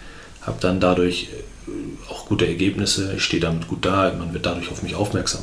habe 0.46 0.59
dann 0.61 0.80
dadurch 0.80 1.28
äh, 1.68 2.11
auch 2.11 2.26
gute 2.26 2.46
Ergebnisse, 2.46 3.14
ich 3.16 3.24
stehe 3.24 3.40
damit 3.40 3.68
gut 3.68 3.85
da, 3.85 4.12
man 4.18 4.33
wird 4.33 4.46
dadurch 4.46 4.70
auf 4.70 4.83
mich 4.83 4.94
aufmerksam, 4.94 5.42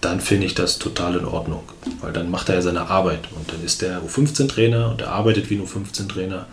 dann 0.00 0.20
finde 0.20 0.46
ich 0.46 0.54
das 0.54 0.78
total 0.78 1.16
in 1.16 1.24
Ordnung. 1.24 1.62
Weil 2.00 2.12
dann 2.12 2.30
macht 2.30 2.48
er 2.48 2.56
ja 2.56 2.62
seine 2.62 2.88
Arbeit 2.88 3.28
und 3.36 3.52
dann 3.52 3.62
ist 3.64 3.82
der 3.82 4.00
U15-Trainer 4.02 4.90
und 4.90 5.02
er 5.02 5.12
arbeitet 5.12 5.50
wie 5.50 5.56
ein 5.56 5.66
U15-Trainer 5.66 6.46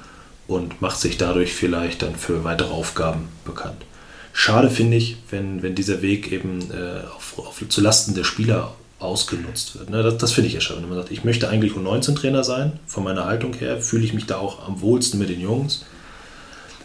und 0.48 0.82
macht 0.82 1.00
sich 1.00 1.18
dadurch 1.18 1.54
vielleicht 1.54 2.02
dann 2.02 2.16
für 2.16 2.44
weitere 2.44 2.72
Aufgaben 2.72 3.30
bekannt. 3.46 3.86
Schade 4.34 4.70
finde 4.70 4.98
ich, 4.98 5.18
wenn, 5.30 5.64
wenn 5.64 5.76
dieser 5.76 6.02
Weg 6.02 6.32
eben 6.32 6.72
äh, 6.72 7.08
auf, 7.16 7.40
auf, 7.40 7.64
zu 7.68 7.82
Lasten 7.82 8.14
der 8.14 8.24
Spieler 8.24 8.76
ausgenutzt 9.00 9.78
wird. 9.78 9.90
Ne? 9.90 10.04
Das, 10.04 10.18
das 10.18 10.32
finde 10.32 10.48
ich 10.48 10.54
ja 10.54 10.62
schade. 10.62 10.82
Wenn 10.82 10.90
man 10.90 11.00
sagt, 11.00 11.12
ich 11.12 11.24
möchte 11.24 11.50
eigentlich 11.50 11.74
U19-Trainer 11.74 12.44
sein, 12.44 12.80
von 12.86 13.04
meiner 13.04 13.26
Haltung 13.26 13.54
her, 13.54 13.82
fühle 13.82 14.04
ich 14.04 14.14
mich 14.14 14.26
da 14.26 14.38
auch 14.38 14.68
am 14.68 14.82
wohlsten 14.82 15.20
mit 15.20 15.30
den 15.30 15.40
Jungs 15.40 15.86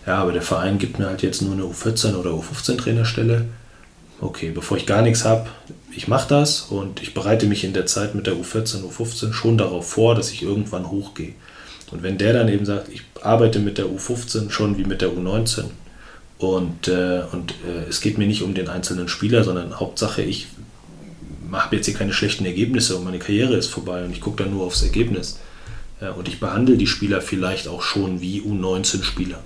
ja, 0.06 0.16
aber 0.16 0.32
der 0.32 0.42
Verein 0.42 0.78
gibt 0.78 0.98
mir 0.98 1.06
halt 1.06 1.22
jetzt 1.22 1.42
nur 1.42 1.52
eine 1.52 1.62
U14 1.62 2.16
oder 2.16 2.30
U15 2.30 2.76
Trainerstelle. 2.76 3.46
Okay, 4.20 4.50
bevor 4.50 4.76
ich 4.76 4.86
gar 4.86 5.02
nichts 5.02 5.24
habe, 5.24 5.48
ich 5.94 6.08
mache 6.08 6.28
das 6.28 6.62
und 6.62 7.02
ich 7.02 7.14
bereite 7.14 7.46
mich 7.46 7.64
in 7.64 7.72
der 7.72 7.86
Zeit 7.86 8.14
mit 8.14 8.26
der 8.26 8.34
U14, 8.34 8.82
U15 8.84 9.32
schon 9.32 9.58
darauf 9.58 9.90
vor, 9.90 10.14
dass 10.14 10.30
ich 10.30 10.42
irgendwann 10.42 10.90
hochgehe. 10.90 11.34
Und 11.90 12.02
wenn 12.02 12.18
der 12.18 12.32
dann 12.32 12.48
eben 12.48 12.64
sagt, 12.64 12.88
ich 12.88 13.02
arbeite 13.20 13.58
mit 13.58 13.78
der 13.78 13.86
U15 13.86 14.50
schon 14.50 14.78
wie 14.78 14.84
mit 14.84 15.02
der 15.02 15.10
U19 15.10 15.64
und, 16.38 16.88
äh, 16.88 17.22
und 17.30 17.52
äh, 17.66 17.88
es 17.88 18.00
geht 18.00 18.18
mir 18.18 18.26
nicht 18.26 18.42
um 18.42 18.54
den 18.54 18.68
einzelnen 18.68 19.08
Spieler, 19.08 19.44
sondern 19.44 19.78
Hauptsache, 19.78 20.22
ich 20.22 20.48
habe 21.52 21.76
jetzt 21.76 21.86
hier 21.86 21.94
keine 21.94 22.12
schlechten 22.12 22.46
Ergebnisse 22.46 22.96
und 22.96 23.04
meine 23.04 23.18
Karriere 23.18 23.54
ist 23.54 23.68
vorbei 23.68 24.04
und 24.04 24.12
ich 24.12 24.20
gucke 24.20 24.42
dann 24.42 24.52
nur 24.52 24.64
aufs 24.64 24.82
Ergebnis. 24.82 25.38
Äh, 26.00 26.08
und 26.10 26.28
ich 26.28 26.40
behandle 26.40 26.76
die 26.76 26.86
Spieler 26.86 27.20
vielleicht 27.20 27.68
auch 27.68 27.82
schon 27.82 28.20
wie 28.20 28.40
U19-Spieler 28.40 29.42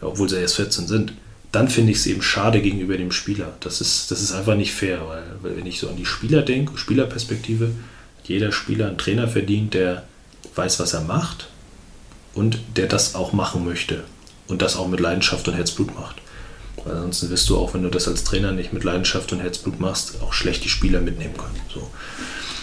obwohl 0.00 0.28
sie 0.28 0.40
erst 0.40 0.56
14 0.56 0.86
sind, 0.86 1.12
dann 1.52 1.68
finde 1.68 1.92
ich 1.92 1.98
es 1.98 2.06
eben 2.06 2.22
schade 2.22 2.60
gegenüber 2.60 2.96
dem 2.96 3.10
Spieler. 3.10 3.54
Das 3.60 3.80
ist, 3.80 4.10
das 4.10 4.20
ist 4.20 4.32
einfach 4.32 4.54
nicht 4.54 4.72
fair, 4.72 5.00
weil, 5.08 5.24
weil 5.42 5.56
wenn 5.56 5.66
ich 5.66 5.80
so 5.80 5.88
an 5.88 5.96
die 5.96 6.06
Spieler 6.06 6.42
denke, 6.42 6.76
Spielerperspektive, 6.76 7.70
jeder 8.24 8.52
Spieler 8.52 8.88
einen 8.88 8.98
Trainer 8.98 9.28
verdient, 9.28 9.74
der 9.74 10.04
weiß, 10.54 10.78
was 10.80 10.92
er 10.92 11.00
macht 11.00 11.48
und 12.34 12.58
der 12.76 12.86
das 12.86 13.14
auch 13.14 13.32
machen 13.32 13.64
möchte 13.64 14.04
und 14.48 14.60
das 14.60 14.76
auch 14.76 14.88
mit 14.88 15.00
Leidenschaft 15.00 15.48
und 15.48 15.54
Herzblut 15.54 15.94
macht. 15.94 16.16
Weil 16.84 16.94
ansonsten 16.96 17.30
wirst 17.30 17.48
du 17.48 17.56
auch, 17.56 17.74
wenn 17.74 17.82
du 17.82 17.88
das 17.88 18.06
als 18.08 18.24
Trainer 18.24 18.52
nicht 18.52 18.72
mit 18.72 18.84
Leidenschaft 18.84 19.32
und 19.32 19.40
Herzblut 19.40 19.80
machst, 19.80 20.20
auch 20.22 20.32
schlecht 20.32 20.64
die 20.64 20.68
Spieler 20.68 21.00
mitnehmen 21.00 21.36
können. 21.36 21.58
So. 21.72 21.90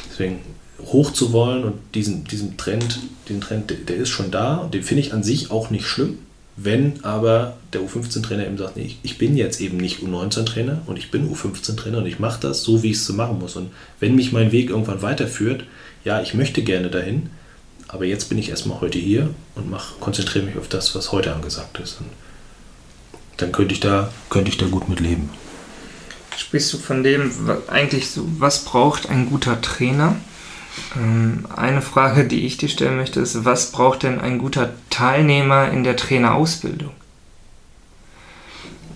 Deswegen 0.09 0.39
hoch 0.85 1.11
zu 1.11 1.33
wollen 1.33 1.63
und 1.63 1.75
diesen, 1.95 2.23
diesen 2.25 2.57
Trend, 2.57 2.99
den 3.29 3.41
Trend, 3.41 3.69
der, 3.69 3.77
der 3.77 3.97
ist 3.97 4.09
schon 4.09 4.31
da 4.31 4.55
und 4.55 4.73
den 4.73 4.83
finde 4.83 5.01
ich 5.01 5.13
an 5.13 5.23
sich 5.23 5.51
auch 5.51 5.69
nicht 5.69 5.87
schlimm. 5.87 6.19
Wenn 6.57 7.03
aber 7.03 7.57
der 7.73 7.81
U15-Trainer 7.81 8.45
eben 8.45 8.57
sagt, 8.57 8.77
nee, 8.77 8.95
ich, 9.03 9.17
bin 9.17 9.35
jetzt 9.35 9.59
eben 9.59 9.75
nicht 9.75 10.01
U19-Trainer 10.01 10.83
und 10.85 10.97
ich 10.97 11.11
bin 11.11 11.29
U15-Trainer 11.29 11.97
und 11.97 12.05
ich 12.05 12.19
mache 12.19 12.39
das 12.39 12.63
so, 12.63 12.81
wie 12.81 12.91
ich 12.91 12.97
es 12.97 13.05
so 13.05 13.13
machen 13.13 13.39
muss. 13.39 13.57
Und 13.57 13.71
wenn 13.99 14.15
mich 14.15 14.31
mein 14.31 14.53
Weg 14.53 14.69
irgendwann 14.69 15.01
weiterführt, 15.01 15.65
ja, 16.05 16.21
ich 16.21 16.33
möchte 16.33 16.63
gerne 16.63 16.89
dahin, 16.89 17.29
aber 17.89 18.05
jetzt 18.05 18.29
bin 18.29 18.37
ich 18.37 18.49
erstmal 18.49 18.79
heute 18.79 18.99
hier 18.99 19.29
und 19.55 19.69
mach, 19.69 19.99
konzentriere 19.99 20.45
mich 20.45 20.57
auf 20.57 20.69
das, 20.69 20.95
was 20.95 21.11
heute 21.11 21.33
angesagt 21.33 21.77
ist. 21.79 21.99
Und 21.99 22.07
dann 23.37 23.51
könnte 23.51 23.73
ich 23.73 23.81
da, 23.81 24.11
könnte 24.29 24.49
ich 24.49 24.57
da 24.57 24.65
gut 24.67 24.87
mit 24.87 25.01
leben. 25.01 25.29
Sprichst 26.37 26.71
du 26.73 26.77
von 26.77 27.03
dem, 27.03 27.31
eigentlich 27.67 28.09
so, 28.09 28.25
was 28.39 28.63
braucht 28.63 29.09
ein 29.09 29.29
guter 29.29 29.61
Trainer? 29.61 30.15
Ähm, 30.95 31.45
eine 31.55 31.81
Frage, 31.81 32.25
die 32.25 32.45
ich 32.45 32.57
dir 32.57 32.69
stellen 32.69 32.97
möchte, 32.97 33.19
ist, 33.19 33.45
was 33.45 33.71
braucht 33.71 34.03
denn 34.03 34.19
ein 34.19 34.39
guter 34.39 34.73
Teilnehmer 34.89 35.69
in 35.69 35.83
der 35.83 35.95
Trainerausbildung? 35.95 36.91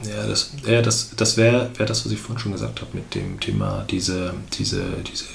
Ja, 0.04 0.26
das, 0.26 0.52
ja, 0.66 0.82
das, 0.82 1.12
das 1.16 1.36
wäre 1.36 1.72
wär 1.76 1.86
das, 1.86 2.06
was 2.06 2.12
ich 2.12 2.20
vorhin 2.20 2.40
schon 2.40 2.54
gesagt 2.54 2.82
habe, 2.82 2.92
mit 2.96 3.16
dem 3.16 3.40
Thema, 3.40 3.86
diese, 3.90 4.34
diese, 4.58 4.84
diese 5.12 5.26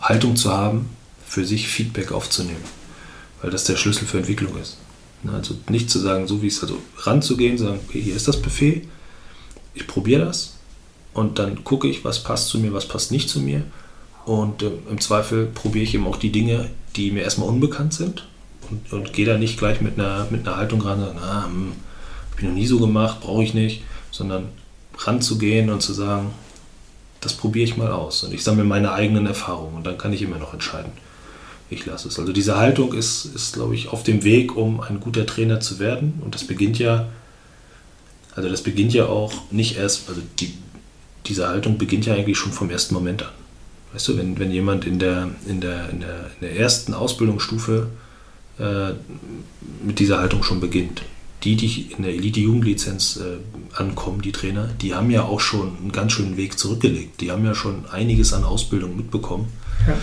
Haltung 0.00 0.36
zu 0.36 0.52
haben, 0.52 0.90
für 1.26 1.44
sich 1.44 1.68
Feedback 1.68 2.12
aufzunehmen. 2.12 2.64
Weil 3.42 3.50
das 3.50 3.64
der 3.64 3.76
Schlüssel 3.76 4.06
für 4.06 4.18
Entwicklung 4.18 4.56
ist. 4.60 4.76
Also 5.26 5.56
nicht 5.68 5.90
zu 5.90 5.98
sagen, 5.98 6.26
so 6.26 6.40
wie 6.42 6.46
es, 6.46 6.62
also 6.62 6.78
ranzugehen, 6.98 7.58
sagen, 7.58 7.80
okay, 7.86 8.00
hier 8.00 8.16
ist 8.16 8.28
das 8.28 8.40
Buffet, 8.40 8.86
ich 9.74 9.86
probiere 9.86 10.24
das 10.24 10.54
und 11.12 11.38
dann 11.38 11.62
gucke 11.62 11.88
ich, 11.88 12.04
was 12.04 12.22
passt 12.22 12.48
zu 12.48 12.58
mir, 12.58 12.72
was 12.72 12.88
passt 12.88 13.12
nicht 13.12 13.28
zu 13.28 13.40
mir 13.40 13.64
Und 14.24 14.62
äh, 14.62 14.70
im 14.90 15.00
Zweifel 15.00 15.46
probiere 15.46 15.84
ich 15.84 15.94
eben 15.94 16.06
auch 16.06 16.16
die 16.16 16.32
Dinge, 16.32 16.70
die 16.96 17.10
mir 17.10 17.22
erstmal 17.22 17.48
unbekannt 17.48 17.94
sind 17.94 18.26
und, 18.70 18.92
und 18.92 19.12
gehe 19.12 19.26
da 19.26 19.38
nicht 19.38 19.58
gleich 19.58 19.80
mit 19.80 19.98
einer, 19.98 20.26
mit 20.30 20.46
einer 20.46 20.56
Haltung 20.56 20.82
ran, 20.82 21.00
sagen, 21.00 21.18
ah, 21.18 21.44
hm, 21.46 21.72
habe 22.30 22.40
ich 22.40 22.44
noch 22.44 22.54
nie 22.54 22.66
so 22.66 22.78
gemacht, 22.78 23.20
brauche 23.20 23.42
ich 23.42 23.54
nicht, 23.54 23.82
sondern 24.10 24.48
ranzugehen 24.98 25.70
und 25.70 25.80
zu 25.80 25.92
sagen, 25.92 26.30
das 27.20 27.34
probiere 27.34 27.64
ich 27.64 27.76
mal 27.76 27.90
aus 27.90 28.24
und 28.24 28.32
ich 28.32 28.42
sammle 28.42 28.64
meine 28.64 28.92
eigenen 28.92 29.26
Erfahrungen 29.26 29.76
und 29.76 29.86
dann 29.86 29.98
kann 29.98 30.12
ich 30.12 30.22
immer 30.22 30.38
noch 30.38 30.54
entscheiden. 30.54 30.92
Ich 31.68 31.86
lasse 31.86 32.08
es. 32.08 32.18
Also 32.18 32.32
diese 32.32 32.56
Haltung 32.56 32.94
ist, 32.94 33.26
ist, 33.26 33.54
glaube 33.54 33.74
ich, 33.74 33.88
auf 33.88 34.02
dem 34.02 34.24
Weg, 34.24 34.56
um 34.56 34.80
ein 34.80 35.00
guter 35.00 35.26
Trainer 35.26 35.60
zu 35.60 35.78
werden 35.78 36.20
und 36.24 36.34
das 36.34 36.44
beginnt 36.44 36.78
ja, 36.78 37.08
also 38.34 38.48
das 38.48 38.62
beginnt 38.62 38.94
ja 38.94 39.06
auch 39.06 39.32
nicht 39.50 39.76
erst, 39.76 40.08
also 40.08 40.22
die, 40.38 40.54
diese 41.26 41.48
Haltung 41.48 41.78
beginnt 41.78 42.06
ja 42.06 42.14
eigentlich 42.14 42.38
schon 42.38 42.52
vom 42.52 42.70
ersten 42.70 42.94
Moment 42.94 43.22
an. 43.22 43.39
Weißt 43.92 44.08
du, 44.08 44.16
wenn, 44.16 44.38
wenn 44.38 44.50
jemand 44.50 44.86
in 44.86 44.98
der, 44.98 45.30
in, 45.46 45.60
der, 45.60 45.90
in, 45.90 46.00
der, 46.00 46.30
in 46.40 46.40
der 46.42 46.56
ersten 46.56 46.94
Ausbildungsstufe 46.94 47.88
äh, 48.58 48.90
mit 49.84 49.98
dieser 49.98 50.18
Haltung 50.18 50.42
schon 50.42 50.60
beginnt, 50.60 51.02
die, 51.42 51.56
die 51.56 51.92
in 51.96 52.02
der 52.02 52.12
Elite-Jugendlizenz 52.12 53.16
äh, 53.16 53.76
ankommen, 53.76 54.20
die 54.22 54.32
Trainer, 54.32 54.68
die 54.80 54.94
haben 54.94 55.10
ja 55.10 55.22
auch 55.22 55.40
schon 55.40 55.76
einen 55.78 55.92
ganz 55.92 56.12
schönen 56.12 56.36
Weg 56.36 56.58
zurückgelegt. 56.58 57.20
Die 57.20 57.32
haben 57.32 57.44
ja 57.44 57.54
schon 57.54 57.86
einiges 57.90 58.32
an 58.32 58.44
Ausbildung 58.44 58.96
mitbekommen. 58.96 59.48
Ja. 59.86 59.96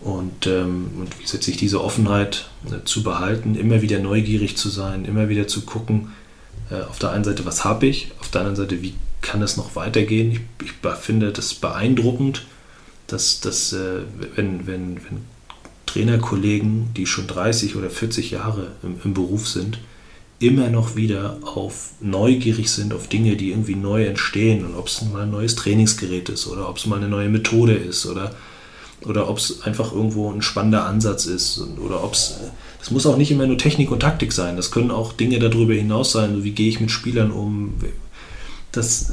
Und, 0.00 0.46
ähm, 0.46 0.90
und 0.98 1.18
wie 1.18 1.22
gesagt, 1.22 1.42
sich 1.42 1.56
diese 1.56 1.82
Offenheit 1.82 2.48
äh, 2.66 2.84
zu 2.84 3.02
behalten, 3.02 3.56
immer 3.56 3.82
wieder 3.82 3.98
neugierig 3.98 4.56
zu 4.56 4.68
sein, 4.68 5.04
immer 5.04 5.28
wieder 5.28 5.48
zu 5.48 5.62
gucken, 5.62 6.12
äh, 6.70 6.82
auf 6.82 6.98
der 6.98 7.10
einen 7.10 7.24
Seite, 7.24 7.44
was 7.44 7.64
habe 7.64 7.86
ich, 7.86 8.12
auf 8.20 8.30
der 8.30 8.42
anderen 8.42 8.56
Seite, 8.56 8.82
wie 8.82 8.94
kann 9.22 9.42
es 9.42 9.56
noch 9.56 9.74
weitergehen. 9.74 10.30
Ich, 10.30 10.40
ich 10.64 10.72
finde 11.00 11.32
das 11.32 11.54
beeindruckend, 11.54 12.46
dass, 13.06 13.40
dass 13.40 13.72
äh, 13.72 14.02
wenn, 14.34 14.66
wenn, 14.66 14.96
wenn 14.96 15.24
Trainerkollegen, 15.86 16.92
die 16.94 17.06
schon 17.06 17.26
30 17.26 17.76
oder 17.76 17.90
40 17.90 18.32
Jahre 18.32 18.72
im, 18.82 18.96
im 19.04 19.14
Beruf 19.14 19.48
sind, 19.48 19.78
immer 20.38 20.68
noch 20.68 20.96
wieder 20.96 21.38
auf 21.42 21.92
neugierig 22.00 22.70
sind 22.70 22.92
auf 22.92 23.08
Dinge, 23.08 23.36
die 23.36 23.50
irgendwie 23.50 23.74
neu 23.74 24.04
entstehen 24.04 24.66
und 24.66 24.74
ob 24.74 24.88
es 24.88 25.00
mal 25.02 25.22
ein 25.22 25.30
neues 25.30 25.54
Trainingsgerät 25.56 26.28
ist 26.28 26.46
oder 26.46 26.68
ob 26.68 26.76
es 26.76 26.86
mal 26.86 26.96
eine 26.96 27.08
neue 27.08 27.30
Methode 27.30 27.72
ist 27.72 28.04
oder, 28.04 28.34
oder 29.06 29.30
ob 29.30 29.38
es 29.38 29.62
einfach 29.62 29.92
irgendwo 29.92 30.30
ein 30.30 30.42
spannender 30.42 30.84
Ansatz 30.84 31.24
ist 31.24 31.62
oder 31.82 32.04
ob 32.04 32.12
es, 32.12 32.34
das 32.78 32.90
muss 32.90 33.06
auch 33.06 33.16
nicht 33.16 33.30
immer 33.30 33.46
nur 33.46 33.56
Technik 33.56 33.90
und 33.90 34.00
Taktik 34.00 34.32
sein, 34.32 34.56
das 34.56 34.70
können 34.70 34.90
auch 34.90 35.14
Dinge 35.14 35.38
darüber 35.38 35.72
hinaus 35.72 36.12
sein, 36.12 36.44
wie 36.44 36.50
gehe 36.50 36.68
ich 36.68 36.80
mit 36.80 36.90
Spielern 36.90 37.30
um, 37.30 37.74
das, 38.72 39.12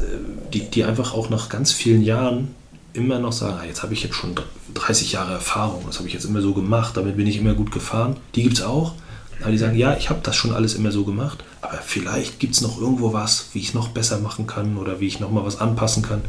die, 0.54 0.70
die 0.70 0.84
einfach 0.84 1.14
auch 1.14 1.30
nach 1.30 1.48
ganz 1.48 1.72
vielen 1.72 2.04
Jahren 2.04 2.50
immer 2.94 3.20
noch 3.20 3.34
sagen, 3.34 3.58
ah, 3.62 3.66
jetzt 3.66 3.84
habe 3.84 3.94
ich 3.94 4.04
jetzt 4.04 4.16
schon 4.16 4.36
30 4.74 5.12
Jahre 5.12 5.34
Erfahrung, 5.34 5.84
das 5.88 5.98
habe 5.98 6.08
ich 6.08 6.14
jetzt 6.14 6.26
immer 6.26 6.42
so 6.42 6.54
gemacht, 6.54 6.96
damit 6.96 7.18
bin 7.18 7.28
ich 7.28 7.38
immer 7.38 7.54
gut 7.54 7.72
gefahren, 7.72 8.18
die 8.36 8.44
gibt 8.44 8.58
es 8.58 8.64
auch 8.64 8.94
aber 9.44 9.52
die 9.52 9.58
sagen, 9.58 9.78
ja, 9.78 9.98
ich 9.98 10.10
habe 10.10 10.22
das 10.24 10.36
schon 10.36 10.54
alles 10.54 10.76
immer 10.76 10.92
so 10.92 11.04
gemacht, 11.04 11.44
aber 11.62 11.78
vielleicht 11.78 12.40
gibt 12.40 12.56
es 12.56 12.62
noch 12.62 12.80
irgendwo 12.80 13.14
was, 13.14 13.50
wie 13.54 13.60
ich 13.60 13.70
es 13.70 13.74
noch 13.74 13.90
besser 13.90 14.20
machen 14.20 14.48
kann 14.48 14.78
oder 14.78 15.00
wie 15.00 15.08
ich 15.08 15.20
noch 15.20 15.32
mal 15.32 15.46
was 15.46 15.60
anpassen 15.60 16.04
kann. 16.04 16.22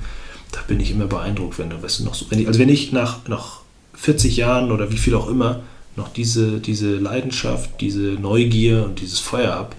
Da 0.52 0.60
bin 0.66 0.80
ich 0.80 0.90
immer 0.90 1.06
beeindruckt, 1.06 1.58
wenn 1.58 1.70
du, 1.70 1.82
weißt 1.82 2.00
du, 2.00 2.04
noch 2.04 2.14
so, 2.14 2.26
wenn 2.30 2.40
ich, 2.40 2.46
also 2.46 2.58
wenn 2.58 2.68
ich 2.68 2.92
nach, 2.92 3.26
nach 3.28 3.60
40 3.94 4.36
Jahren 4.36 4.72
oder 4.72 4.90
wie 4.90 4.96
viel 4.96 5.14
auch 5.14 5.28
immer 5.28 5.62
noch 5.96 6.12
diese, 6.12 6.58
diese 6.58 6.96
Leidenschaft, 6.96 7.80
diese 7.80 8.00
Neugier 8.00 8.84
und 8.84 9.00
dieses 9.00 9.20
Feuer 9.20 9.52
habe, 9.52 9.76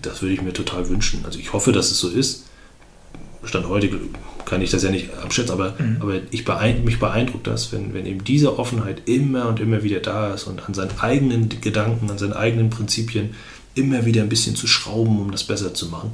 das 0.00 0.22
würde 0.22 0.34
ich 0.34 0.42
mir 0.42 0.52
total 0.52 0.88
wünschen. 0.88 1.22
Also 1.24 1.38
ich 1.38 1.52
hoffe, 1.52 1.72
dass 1.72 1.90
es 1.90 1.98
so 1.98 2.08
ist. 2.08 2.44
Stand 3.44 3.68
heute 3.68 3.90
kann 4.44 4.62
ich 4.62 4.70
das 4.70 4.82
ja 4.82 4.90
nicht 4.90 5.12
abschätzen, 5.14 5.52
aber, 5.52 5.74
mhm. 5.78 5.96
aber 6.00 6.14
ich 6.30 6.44
beeindruck, 6.44 6.84
mich 6.84 6.98
beeindruckt 6.98 7.46
das, 7.46 7.72
wenn, 7.72 7.94
wenn 7.94 8.06
eben 8.06 8.24
diese 8.24 8.58
Offenheit 8.58 9.02
immer 9.06 9.48
und 9.48 9.60
immer 9.60 9.82
wieder 9.82 10.00
da 10.00 10.34
ist 10.34 10.44
und 10.44 10.66
an 10.66 10.74
seinen 10.74 10.98
eigenen 11.00 11.48
Gedanken, 11.60 12.10
an 12.10 12.18
seinen 12.18 12.32
eigenen 12.32 12.70
Prinzipien 12.70 13.34
immer 13.74 14.04
wieder 14.04 14.22
ein 14.22 14.28
bisschen 14.28 14.56
zu 14.56 14.66
schrauben, 14.66 15.20
um 15.20 15.30
das 15.30 15.44
besser 15.44 15.74
zu 15.74 15.86
machen. 15.88 16.12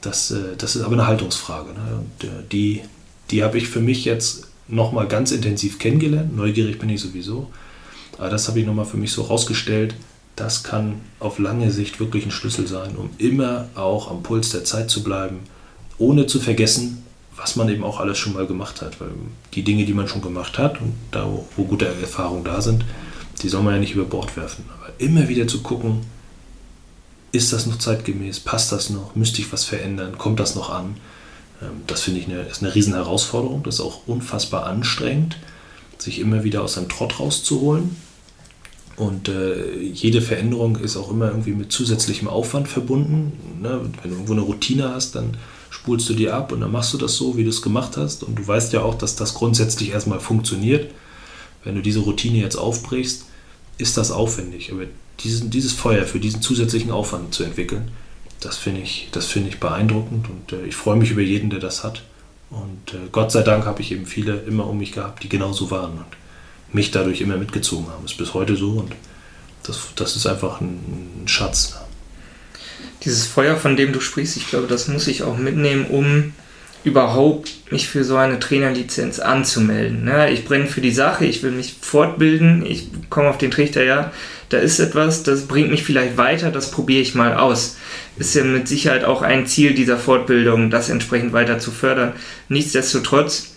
Das, 0.00 0.30
äh, 0.30 0.56
das 0.56 0.76
ist 0.76 0.82
aber 0.82 0.94
eine 0.94 1.06
Haltungsfrage. 1.06 1.72
Ne? 1.72 2.00
Und 2.00 2.28
äh, 2.28 2.32
die, 2.50 2.82
die 3.30 3.42
habe 3.42 3.58
ich 3.58 3.68
für 3.68 3.80
mich 3.80 4.04
jetzt 4.04 4.48
nochmal 4.68 5.08
ganz 5.08 5.32
intensiv 5.32 5.78
kennengelernt. 5.78 6.36
Neugierig 6.36 6.78
bin 6.78 6.88
ich 6.88 7.00
sowieso. 7.00 7.50
Aber 8.16 8.30
das 8.30 8.48
habe 8.48 8.60
ich 8.60 8.66
nochmal 8.66 8.84
für 8.84 8.96
mich 8.96 9.12
so 9.12 9.22
rausgestellt. 9.22 9.94
Das 10.36 10.62
kann 10.62 11.00
auf 11.18 11.38
lange 11.38 11.70
Sicht 11.70 12.00
wirklich 12.00 12.24
ein 12.24 12.30
Schlüssel 12.30 12.66
sein, 12.66 12.96
um 12.96 13.10
immer 13.18 13.68
auch 13.74 14.10
am 14.10 14.22
Puls 14.22 14.50
der 14.50 14.64
Zeit 14.64 14.88
zu 14.88 15.02
bleiben, 15.02 15.40
ohne 15.98 16.26
zu 16.26 16.38
vergessen, 16.38 17.04
was 17.38 17.56
man 17.56 17.68
eben 17.68 17.84
auch 17.84 18.00
alles 18.00 18.18
schon 18.18 18.34
mal 18.34 18.46
gemacht 18.46 18.82
hat. 18.82 19.00
Weil 19.00 19.10
die 19.54 19.62
Dinge, 19.62 19.84
die 19.84 19.94
man 19.94 20.08
schon 20.08 20.22
gemacht 20.22 20.58
hat 20.58 20.80
und 20.80 20.94
da, 21.10 21.26
wo 21.56 21.64
gute 21.64 21.86
Erfahrungen 21.86 22.44
da 22.44 22.60
sind, 22.60 22.84
die 23.42 23.48
soll 23.48 23.62
man 23.62 23.74
ja 23.74 23.80
nicht 23.80 23.94
über 23.94 24.04
Bord 24.04 24.36
werfen. 24.36 24.64
Aber 24.76 24.92
immer 24.98 25.28
wieder 25.28 25.46
zu 25.46 25.62
gucken, 25.62 26.00
ist 27.32 27.52
das 27.52 27.66
noch 27.66 27.78
zeitgemäß, 27.78 28.40
passt 28.40 28.72
das 28.72 28.90
noch, 28.90 29.14
müsste 29.14 29.40
ich 29.40 29.52
was 29.52 29.64
verändern, 29.64 30.16
kommt 30.18 30.40
das 30.40 30.54
noch 30.54 30.70
an? 30.70 30.96
Ähm, 31.62 31.82
das 31.86 32.02
finde 32.02 32.20
ich 32.20 32.26
eine, 32.26 32.40
ist 32.42 32.62
eine 32.62 32.74
riesen 32.74 32.94
Herausforderung. 32.94 33.62
Das 33.62 33.76
ist 33.76 33.80
auch 33.80 34.06
unfassbar 34.06 34.66
anstrengend, 34.66 35.36
sich 35.98 36.18
immer 36.18 36.44
wieder 36.44 36.62
aus 36.62 36.74
seinem 36.74 36.88
Trott 36.88 37.20
rauszuholen. 37.20 37.96
Und 38.96 39.28
äh, 39.28 39.78
jede 39.78 40.20
Veränderung 40.20 40.76
ist 40.76 40.96
auch 40.96 41.10
immer 41.10 41.28
irgendwie 41.28 41.52
mit 41.52 41.70
zusätzlichem 41.70 42.26
Aufwand 42.26 42.66
verbunden. 42.66 43.60
Ne? 43.62 43.80
Wenn 44.02 44.10
du 44.10 44.16
irgendwo 44.16 44.32
eine 44.32 44.42
Routine 44.42 44.92
hast, 44.92 45.14
dann 45.14 45.36
spulst 45.70 46.08
du 46.08 46.14
die 46.14 46.30
ab 46.30 46.52
und 46.52 46.60
dann 46.60 46.72
machst 46.72 46.92
du 46.92 46.98
das 46.98 47.16
so, 47.16 47.36
wie 47.36 47.44
du 47.44 47.50
es 47.50 47.62
gemacht 47.62 47.96
hast. 47.96 48.22
Und 48.22 48.38
du 48.38 48.46
weißt 48.46 48.72
ja 48.72 48.82
auch, 48.82 48.96
dass 48.96 49.16
das 49.16 49.34
grundsätzlich 49.34 49.90
erstmal 49.90 50.20
funktioniert. 50.20 50.90
Wenn 51.64 51.74
du 51.74 51.82
diese 51.82 52.00
Routine 52.00 52.38
jetzt 52.38 52.56
aufbrichst, 52.56 53.26
ist 53.78 53.96
das 53.96 54.10
aufwendig. 54.10 54.72
Aber 54.72 54.84
diesen, 55.20 55.50
dieses 55.50 55.72
Feuer 55.72 56.04
für 56.04 56.20
diesen 56.20 56.42
zusätzlichen 56.42 56.90
Aufwand 56.90 57.34
zu 57.34 57.44
entwickeln, 57.44 57.90
das 58.40 58.56
finde 58.56 58.80
ich, 58.82 59.08
find 59.12 59.48
ich 59.48 59.60
beeindruckend 59.60 60.28
und 60.30 60.52
äh, 60.52 60.66
ich 60.66 60.76
freue 60.76 60.96
mich 60.96 61.10
über 61.10 61.22
jeden, 61.22 61.50
der 61.50 61.58
das 61.58 61.82
hat. 61.82 62.02
Und 62.50 62.94
äh, 62.94 63.08
Gott 63.10 63.32
sei 63.32 63.42
Dank 63.42 63.66
habe 63.66 63.80
ich 63.82 63.92
eben 63.92 64.06
viele 64.06 64.36
immer 64.40 64.66
um 64.66 64.78
mich 64.78 64.92
gehabt, 64.92 65.22
die 65.22 65.28
genauso 65.28 65.70
waren 65.70 65.92
und 65.92 66.06
mich 66.72 66.90
dadurch 66.90 67.20
immer 67.20 67.36
mitgezogen 67.36 67.88
haben. 67.88 68.04
Ist 68.04 68.16
bis 68.16 68.34
heute 68.34 68.56
so 68.56 68.70
und 68.72 68.92
das, 69.64 69.88
das 69.96 70.16
ist 70.16 70.26
einfach 70.26 70.60
ein, 70.60 71.22
ein 71.24 71.28
Schatz. 71.28 71.76
Dieses 73.04 73.26
Feuer, 73.26 73.56
von 73.56 73.76
dem 73.76 73.92
du 73.92 74.00
sprichst, 74.00 74.36
ich 74.36 74.48
glaube, 74.48 74.66
das 74.66 74.88
muss 74.88 75.06
ich 75.06 75.22
auch 75.22 75.36
mitnehmen, 75.36 75.86
um 75.86 76.32
überhaupt 76.84 77.72
mich 77.72 77.88
für 77.88 78.04
so 78.04 78.16
eine 78.16 78.38
Trainerlizenz 78.38 79.18
anzumelden. 79.18 80.04
Ne? 80.04 80.30
Ich 80.30 80.44
brenne 80.44 80.66
für 80.66 80.80
die 80.80 80.92
Sache, 80.92 81.26
ich 81.26 81.42
will 81.42 81.50
mich 81.50 81.74
fortbilden, 81.80 82.64
ich 82.64 82.88
komme 83.10 83.28
auf 83.28 83.38
den 83.38 83.50
Trichter, 83.50 83.84
ja, 83.84 84.12
da 84.48 84.58
ist 84.58 84.78
etwas, 84.78 85.22
das 85.22 85.46
bringt 85.46 85.70
mich 85.70 85.82
vielleicht 85.82 86.16
weiter, 86.16 86.50
das 86.50 86.70
probiere 86.70 87.02
ich 87.02 87.14
mal 87.14 87.34
aus. 87.34 87.76
Ist 88.16 88.34
ja 88.34 88.44
mit 88.44 88.66
Sicherheit 88.68 89.04
auch 89.04 89.22
ein 89.22 89.46
Ziel 89.46 89.74
dieser 89.74 89.98
Fortbildung, 89.98 90.70
das 90.70 90.88
entsprechend 90.88 91.32
weiter 91.32 91.58
zu 91.58 91.70
fördern. 91.70 92.14
Nichtsdestotrotz 92.48 93.56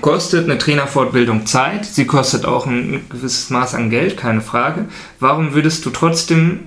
kostet 0.00 0.44
eine 0.44 0.58
Trainerfortbildung 0.58 1.46
Zeit, 1.46 1.84
sie 1.84 2.06
kostet 2.06 2.44
auch 2.44 2.66
ein 2.66 3.02
gewisses 3.08 3.50
Maß 3.50 3.74
an 3.74 3.90
Geld, 3.90 4.16
keine 4.16 4.40
Frage. 4.40 4.86
Warum 5.20 5.54
würdest 5.54 5.86
du 5.86 5.90
trotzdem 5.90 6.60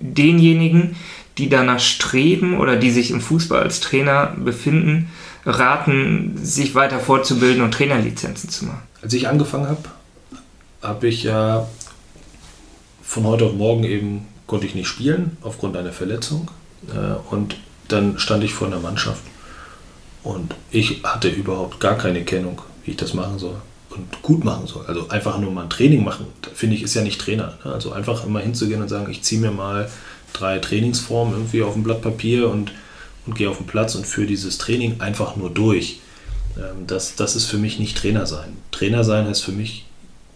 denjenigen, 0.00 0.96
die 1.38 1.48
danach 1.48 1.80
streben 1.80 2.58
oder 2.58 2.76
die 2.76 2.90
sich 2.90 3.10
im 3.10 3.20
Fußball 3.20 3.62
als 3.62 3.80
Trainer 3.80 4.34
befinden, 4.36 5.10
raten, 5.44 6.36
sich 6.36 6.74
weiter 6.74 7.00
fortzubilden 7.00 7.62
und 7.62 7.72
Trainerlizenzen 7.72 8.50
zu 8.50 8.66
machen? 8.66 8.82
Als 9.02 9.12
ich 9.12 9.28
angefangen 9.28 9.68
habe, 9.68 9.82
habe 10.82 11.08
ich 11.08 11.24
ja 11.24 11.66
von 13.02 13.24
heute 13.24 13.46
auf 13.46 13.54
morgen 13.54 13.84
eben 13.84 14.26
konnte 14.46 14.66
ich 14.66 14.74
nicht 14.74 14.88
spielen 14.88 15.36
aufgrund 15.40 15.76
einer 15.76 15.92
Verletzung 15.92 16.50
äh, 16.88 17.32
und 17.34 17.56
dann 17.88 18.18
stand 18.18 18.44
ich 18.44 18.54
vor 18.54 18.66
einer 18.66 18.80
Mannschaft 18.80 19.22
und 20.22 20.54
ich 20.70 21.02
hatte 21.04 21.28
überhaupt 21.28 21.80
gar 21.80 21.96
keine 21.96 22.24
Kennung, 22.24 22.60
wie 22.84 22.92
ich 22.92 22.96
das 22.96 23.14
machen 23.14 23.38
soll 23.38 23.56
und 23.90 24.22
gut 24.22 24.44
machen 24.44 24.66
soll. 24.66 24.84
Also 24.86 25.08
einfach 25.08 25.38
nur 25.38 25.50
mal 25.50 25.64
ein 25.64 25.70
Training 25.70 26.02
machen, 26.02 26.26
finde 26.54 26.76
ich, 26.76 26.82
ist 26.82 26.94
ja 26.94 27.02
nicht 27.02 27.20
Trainer. 27.20 27.58
Ne? 27.64 27.72
Also 27.72 27.92
einfach 27.92 28.24
immer 28.24 28.40
hinzugehen 28.40 28.82
und 28.82 28.88
sagen, 28.88 29.10
ich 29.10 29.22
ziehe 29.22 29.40
mir 29.40 29.50
mal 29.50 29.90
drei 30.34 30.58
Trainingsformen 30.58 31.34
irgendwie 31.34 31.62
auf 31.62 31.74
ein 31.74 31.82
Blatt 31.82 32.02
Papier 32.02 32.50
und, 32.50 32.72
und 33.26 33.34
gehe 33.34 33.48
auf 33.48 33.56
den 33.56 33.66
Platz 33.66 33.94
und 33.94 34.06
führe 34.06 34.26
dieses 34.26 34.58
Training 34.58 35.00
einfach 35.00 35.36
nur 35.36 35.48
durch. 35.48 36.00
Ähm, 36.58 36.86
das, 36.86 37.16
das 37.16 37.36
ist 37.36 37.46
für 37.46 37.58
mich 37.58 37.78
nicht 37.78 37.96
Trainer 37.96 38.26
sein. 38.26 38.56
Trainer 38.70 39.04
sein 39.04 39.26
heißt 39.26 39.42
für 39.42 39.52
mich 39.52 39.86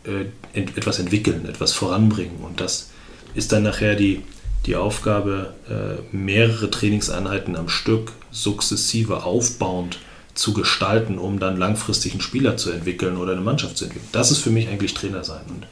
äh, 0.05 0.24
etwas 0.59 0.99
entwickeln, 0.99 1.46
etwas 1.46 1.72
voranbringen. 1.72 2.38
Und 2.42 2.61
das 2.61 2.90
ist 3.34 3.53
dann 3.53 3.64
nachher 3.64 3.94
die, 3.94 4.22
die 4.66 4.76
Aufgabe, 4.76 5.53
äh, 5.68 6.16
mehrere 6.16 6.70
Trainingseinheiten 6.70 7.57
am 7.57 7.68
Stück 7.68 8.12
sukzessive 8.30 9.24
aufbauend 9.24 9.99
zu 10.34 10.53
gestalten, 10.53 11.18
um 11.18 11.40
dann 11.40 11.57
langfristig 11.57 12.12
einen 12.12 12.20
Spieler 12.20 12.57
zu 12.57 12.70
entwickeln 12.70 13.16
oder 13.16 13.32
eine 13.32 13.40
Mannschaft 13.40 13.76
zu 13.76 13.84
entwickeln. 13.84 14.09
Das 14.12 14.30
ist 14.30 14.38
für 14.38 14.51
mich 14.51 14.68
eigentlich 14.68 14.94
Trainer 14.94 15.24
sein. 15.24 15.42
Und 15.49 15.66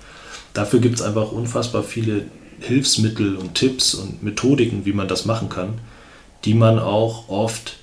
dafür 0.55 0.81
gibt 0.81 0.97
es 0.97 1.03
einfach 1.03 1.31
unfassbar 1.31 1.85
viele 1.85 2.25
Hilfsmittel 2.61 3.37
und 3.37 3.55
Tipps 3.55 3.95
und 3.95 4.23
Methodiken, 4.23 4.85
wie 4.85 4.93
man 4.93 5.09
das 5.09 5.25
machen 5.25 5.49
kann, 5.49 5.75
die 6.45 6.55
man 6.55 6.79
auch 6.79 7.29
oft 7.29 7.77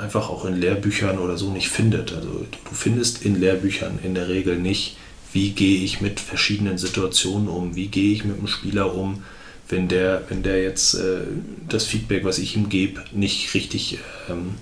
einfach 0.00 0.28
auch 0.28 0.44
in 0.44 0.60
Lehrbüchern 0.60 1.18
oder 1.18 1.38
so 1.38 1.50
nicht 1.50 1.68
findet. 1.68 2.12
Also 2.12 2.28
du 2.28 2.74
findest 2.74 3.24
in 3.24 3.40
Lehrbüchern 3.40 3.98
in 4.02 4.14
der 4.14 4.28
Regel 4.28 4.58
nicht, 4.58 4.96
wie 5.32 5.50
gehe 5.50 5.82
ich 5.82 6.00
mit 6.00 6.20
verschiedenen 6.20 6.76
Situationen 6.76 7.48
um, 7.48 7.76
wie 7.76 7.86
gehe 7.86 8.12
ich 8.12 8.24
mit 8.24 8.38
dem 8.38 8.46
Spieler 8.46 8.94
um, 8.94 9.22
wenn 9.68 9.88
der, 9.88 10.22
wenn 10.28 10.42
der 10.42 10.62
jetzt 10.62 10.94
äh, 10.94 11.20
das 11.68 11.86
Feedback, 11.86 12.24
was 12.24 12.38
ich 12.38 12.56
ihm 12.56 12.68
gebe, 12.68 13.04
nicht 13.12 13.54
richtig, 13.54 13.98
ähm, 14.28 14.54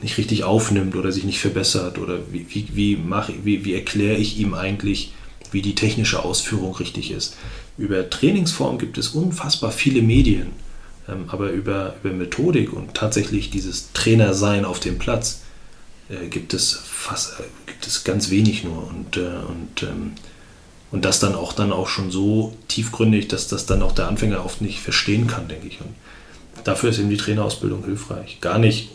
nicht 0.00 0.16
richtig 0.16 0.44
aufnimmt 0.44 0.94
oder 0.96 1.10
sich 1.12 1.24
nicht 1.24 1.40
verbessert 1.40 1.98
oder 1.98 2.20
wie, 2.30 2.46
wie, 2.48 2.68
wie, 2.72 2.98
wie, 3.42 3.64
wie 3.64 3.74
erkläre 3.74 4.16
ich 4.16 4.38
ihm 4.38 4.54
eigentlich, 4.54 5.12
wie 5.50 5.62
die 5.62 5.74
technische 5.74 6.24
Ausführung 6.24 6.74
richtig 6.76 7.10
ist. 7.10 7.36
Über 7.76 8.08
Trainingsform 8.08 8.78
gibt 8.78 8.98
es 8.98 9.08
unfassbar 9.08 9.72
viele 9.72 10.02
Medien, 10.02 10.48
ähm, 11.08 11.24
aber 11.28 11.50
über, 11.50 11.94
über 12.02 12.14
Methodik 12.14 12.72
und 12.72 12.94
tatsächlich 12.94 13.50
dieses 13.50 13.92
Trainersein 13.92 14.64
auf 14.64 14.80
dem 14.80 14.98
Platz 14.98 15.42
äh, 16.08 16.28
gibt, 16.28 16.54
es 16.54 16.72
fast, 16.72 17.40
äh, 17.40 17.44
gibt 17.66 17.86
es 17.86 18.04
ganz 18.04 18.30
wenig 18.30 18.64
nur 18.64 18.88
und, 18.88 19.16
äh, 19.16 19.20
und 19.20 19.82
ähm, 19.82 20.12
und 20.94 21.04
das 21.04 21.18
dann 21.18 21.34
auch 21.34 21.52
dann 21.52 21.72
auch 21.72 21.88
schon 21.88 22.12
so 22.12 22.56
tiefgründig, 22.68 23.26
dass 23.26 23.48
das 23.48 23.66
dann 23.66 23.82
auch 23.82 23.90
der 23.90 24.06
Anfänger 24.06 24.44
oft 24.44 24.60
nicht 24.60 24.78
verstehen 24.78 25.26
kann, 25.26 25.48
denke 25.48 25.66
ich. 25.66 25.80
Und 25.80 25.92
dafür 26.62 26.90
ist 26.90 27.00
eben 27.00 27.10
die 27.10 27.16
Trainerausbildung 27.16 27.84
hilfreich. 27.84 28.38
Gar 28.40 28.60
nicht, 28.60 28.90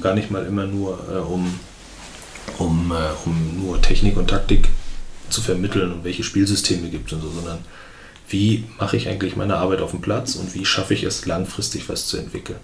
gar 0.00 0.14
nicht 0.14 0.30
mal 0.30 0.46
immer 0.46 0.66
nur 0.66 0.96
äh, 1.12 1.18
um, 1.18 1.58
um, 2.58 2.92
äh, 2.92 2.94
um 3.24 3.64
nur 3.64 3.82
Technik 3.82 4.16
und 4.16 4.30
Taktik 4.30 4.68
zu 5.28 5.40
vermitteln 5.40 5.90
und 5.90 6.04
welche 6.04 6.22
Spielsysteme 6.22 6.88
gibt 6.88 7.12
und 7.12 7.20
so, 7.20 7.30
sondern 7.30 7.58
wie 8.30 8.64
mache 8.78 8.96
ich 8.96 9.08
eigentlich 9.08 9.36
meine 9.36 9.56
Arbeit 9.56 9.80
auf 9.80 9.90
dem 9.90 10.00
Platz 10.00 10.36
und 10.36 10.54
wie 10.54 10.64
schaffe 10.64 10.94
ich 10.94 11.02
es 11.02 11.26
langfristig 11.26 11.88
was 11.88 12.06
zu 12.06 12.16
entwickeln. 12.16 12.58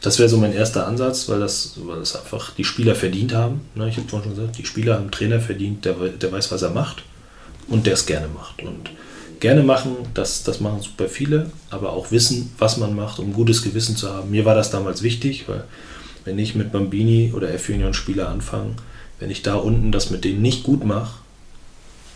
Das 0.00 0.18
wäre 0.18 0.28
so 0.28 0.36
mein 0.36 0.52
erster 0.52 0.86
Ansatz, 0.86 1.28
weil 1.28 1.40
das, 1.40 1.74
weil 1.76 2.00
das 2.00 2.16
einfach 2.16 2.50
die 2.54 2.64
Spieler 2.64 2.94
verdient 2.94 3.32
haben. 3.32 3.62
Ne, 3.74 3.88
ich 3.88 3.96
habe 3.96 4.08
vorhin 4.08 4.30
schon 4.30 4.36
gesagt, 4.36 4.58
die 4.58 4.66
Spieler 4.66 4.94
haben 4.94 5.02
einen 5.02 5.10
Trainer 5.12 5.40
verdient, 5.40 5.84
der, 5.84 5.94
der 5.94 6.30
weiß, 6.30 6.52
was 6.52 6.62
er 6.62 6.70
macht 6.70 7.04
und 7.68 7.86
der 7.86 7.94
es 7.94 8.04
gerne 8.04 8.28
macht. 8.28 8.62
Und 8.62 8.90
gerne 9.40 9.62
machen, 9.62 9.96
das, 10.12 10.42
das 10.42 10.60
machen 10.60 10.82
super 10.82 11.08
viele, 11.08 11.50
aber 11.70 11.92
auch 11.92 12.10
wissen, 12.10 12.52
was 12.58 12.76
man 12.76 12.94
macht, 12.94 13.18
um 13.18 13.32
gutes 13.32 13.62
Gewissen 13.62 13.96
zu 13.96 14.12
haben. 14.12 14.30
Mir 14.30 14.44
war 14.44 14.54
das 14.54 14.70
damals 14.70 15.02
wichtig, 15.02 15.44
weil 15.48 15.64
wenn 16.24 16.38
ich 16.38 16.54
mit 16.54 16.72
Bambini 16.72 17.32
oder 17.34 17.52
F-Union-Spieler 17.54 18.28
anfange, 18.28 18.74
wenn 19.20 19.30
ich 19.30 19.42
da 19.42 19.54
unten 19.54 19.92
das 19.92 20.10
mit 20.10 20.24
denen 20.24 20.42
nicht 20.42 20.64
gut 20.64 20.84
mache, 20.84 21.23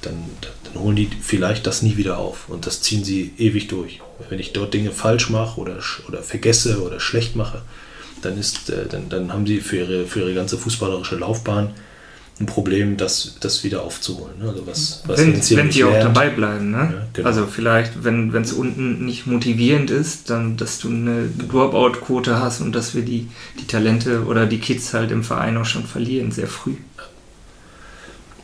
dann, 0.03 0.25
dann 0.65 0.83
holen 0.83 0.97
die 0.97 1.09
vielleicht 1.21 1.67
das 1.67 1.83
nie 1.83 1.97
wieder 1.97 2.19
auf 2.19 2.49
und 2.49 2.67
das 2.67 2.83
ziehen 2.83 3.05
sie 3.05 3.33
ewig 3.39 3.69
durch. 3.69 4.01
Wenn 4.29 4.39
ich 4.39 4.53
dort 4.53 4.75
Dinge 4.75 4.91
falsch 4.91 5.31
mache 5.31 5.61
oder, 5.61 5.79
oder 6.09 6.23
vergesse 6.23 6.83
oder 6.83 7.01
schlecht 7.01 7.37
mache, 7.37 7.63
dann, 8.23 8.39
ist, 8.39 8.71
äh, 8.71 8.87
dann, 8.87 9.09
dann 9.09 9.33
haben 9.33 9.47
sie 9.47 9.61
für 9.61 9.77
ihre, 9.77 10.07
für 10.07 10.21
ihre 10.21 10.35
ganze 10.35 10.59
fußballerische 10.59 11.17
Laufbahn 11.17 11.71
ein 12.41 12.47
Problem, 12.47 12.97
das, 12.97 13.37
das 13.41 13.65
wieder 13.65 13.83
aufzuholen. 13.83 14.39
Ne? 14.39 14.49
Also 14.49 14.67
was, 14.67 15.03
was 15.07 15.19
wenn 15.19 15.35
wenn 15.35 15.73
sie 15.73 15.85
auch 15.85 15.99
dabei 15.99 16.31
bleiben. 16.31 16.71
Ne? 16.71 16.77
Ja, 16.93 17.07
genau. 17.13 17.29
Also 17.29 17.47
vielleicht, 17.47 18.05
wenn 18.05 18.33
es 18.33 18.53
unten 18.53 19.05
nicht 19.05 19.27
motivierend 19.27 19.91
ist, 19.91 20.31
dann, 20.31 20.57
dass 20.57 20.79
du 20.79 20.89
eine 20.89 21.29
Dropout-Quote 21.29 22.41
hast 22.41 22.61
und 22.61 22.75
dass 22.75 22.95
wir 22.95 23.03
die, 23.03 23.29
die 23.61 23.67
Talente 23.67 24.25
oder 24.25 24.47
die 24.47 24.59
Kids 24.59 24.95
halt 24.95 25.11
im 25.11 25.25
Verein 25.25 25.57
auch 25.57 25.65
schon 25.65 25.85
verlieren, 25.85 26.31
sehr 26.31 26.47
früh. 26.47 26.75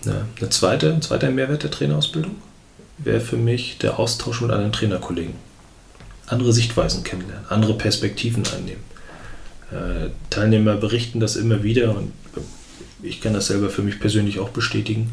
Ja. 0.04 0.26
Eine 0.38 0.50
zweite, 0.50 0.92
ein 0.92 1.02
zweiter 1.02 1.30
Mehrwert 1.30 1.62
der 1.62 1.70
Trainerausbildung 1.70 2.36
wäre 2.98 3.20
für 3.20 3.36
mich 3.36 3.78
der 3.78 3.98
Austausch 3.98 4.40
mit 4.40 4.50
anderen 4.50 4.72
Trainerkollegen. 4.72 5.34
Andere 6.26 6.52
Sichtweisen 6.52 7.04
kennenlernen, 7.04 7.44
andere 7.48 7.74
Perspektiven 7.74 8.44
einnehmen. 8.46 8.82
Äh, 9.70 10.10
Teilnehmer 10.30 10.76
berichten 10.76 11.20
das 11.20 11.36
immer 11.36 11.62
wieder 11.62 11.96
und 11.96 12.12
ich 13.02 13.20
kann 13.20 13.34
das 13.34 13.48
selber 13.48 13.68
für 13.68 13.82
mich 13.82 14.00
persönlich 14.00 14.38
auch 14.38 14.48
bestätigen. 14.48 15.10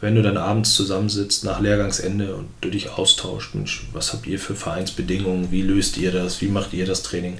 Wenn 0.00 0.14
du 0.14 0.22
dann 0.22 0.38
abends 0.38 0.74
zusammensitzt 0.74 1.44
nach 1.44 1.60
Lehrgangsende 1.60 2.34
und 2.34 2.48
du 2.62 2.70
dich 2.70 2.90
austauscht, 2.90 3.54
Mensch, 3.54 3.86
was 3.92 4.14
habt 4.14 4.26
ihr 4.26 4.38
für 4.38 4.54
Vereinsbedingungen, 4.54 5.50
wie 5.50 5.60
löst 5.60 5.98
ihr 5.98 6.10
das, 6.10 6.40
wie 6.40 6.48
macht 6.48 6.72
ihr 6.72 6.86
das 6.86 7.02
Training? 7.02 7.38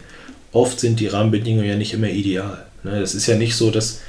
Oft 0.53 0.81
sind 0.81 1.01
die 1.01 1.07
Rahmenbedingungen 1.07 1.67
ja 1.67 1.77
nicht 1.77 1.95
immer 1.95 2.11
ideal. 2.11 2.67
Ne? 2.83 3.01
Es 3.01 3.15
ist 3.15 3.27
ja 3.27 3.37
nicht 3.37 3.57
so, 3.57 3.71
dass, 3.71 4.01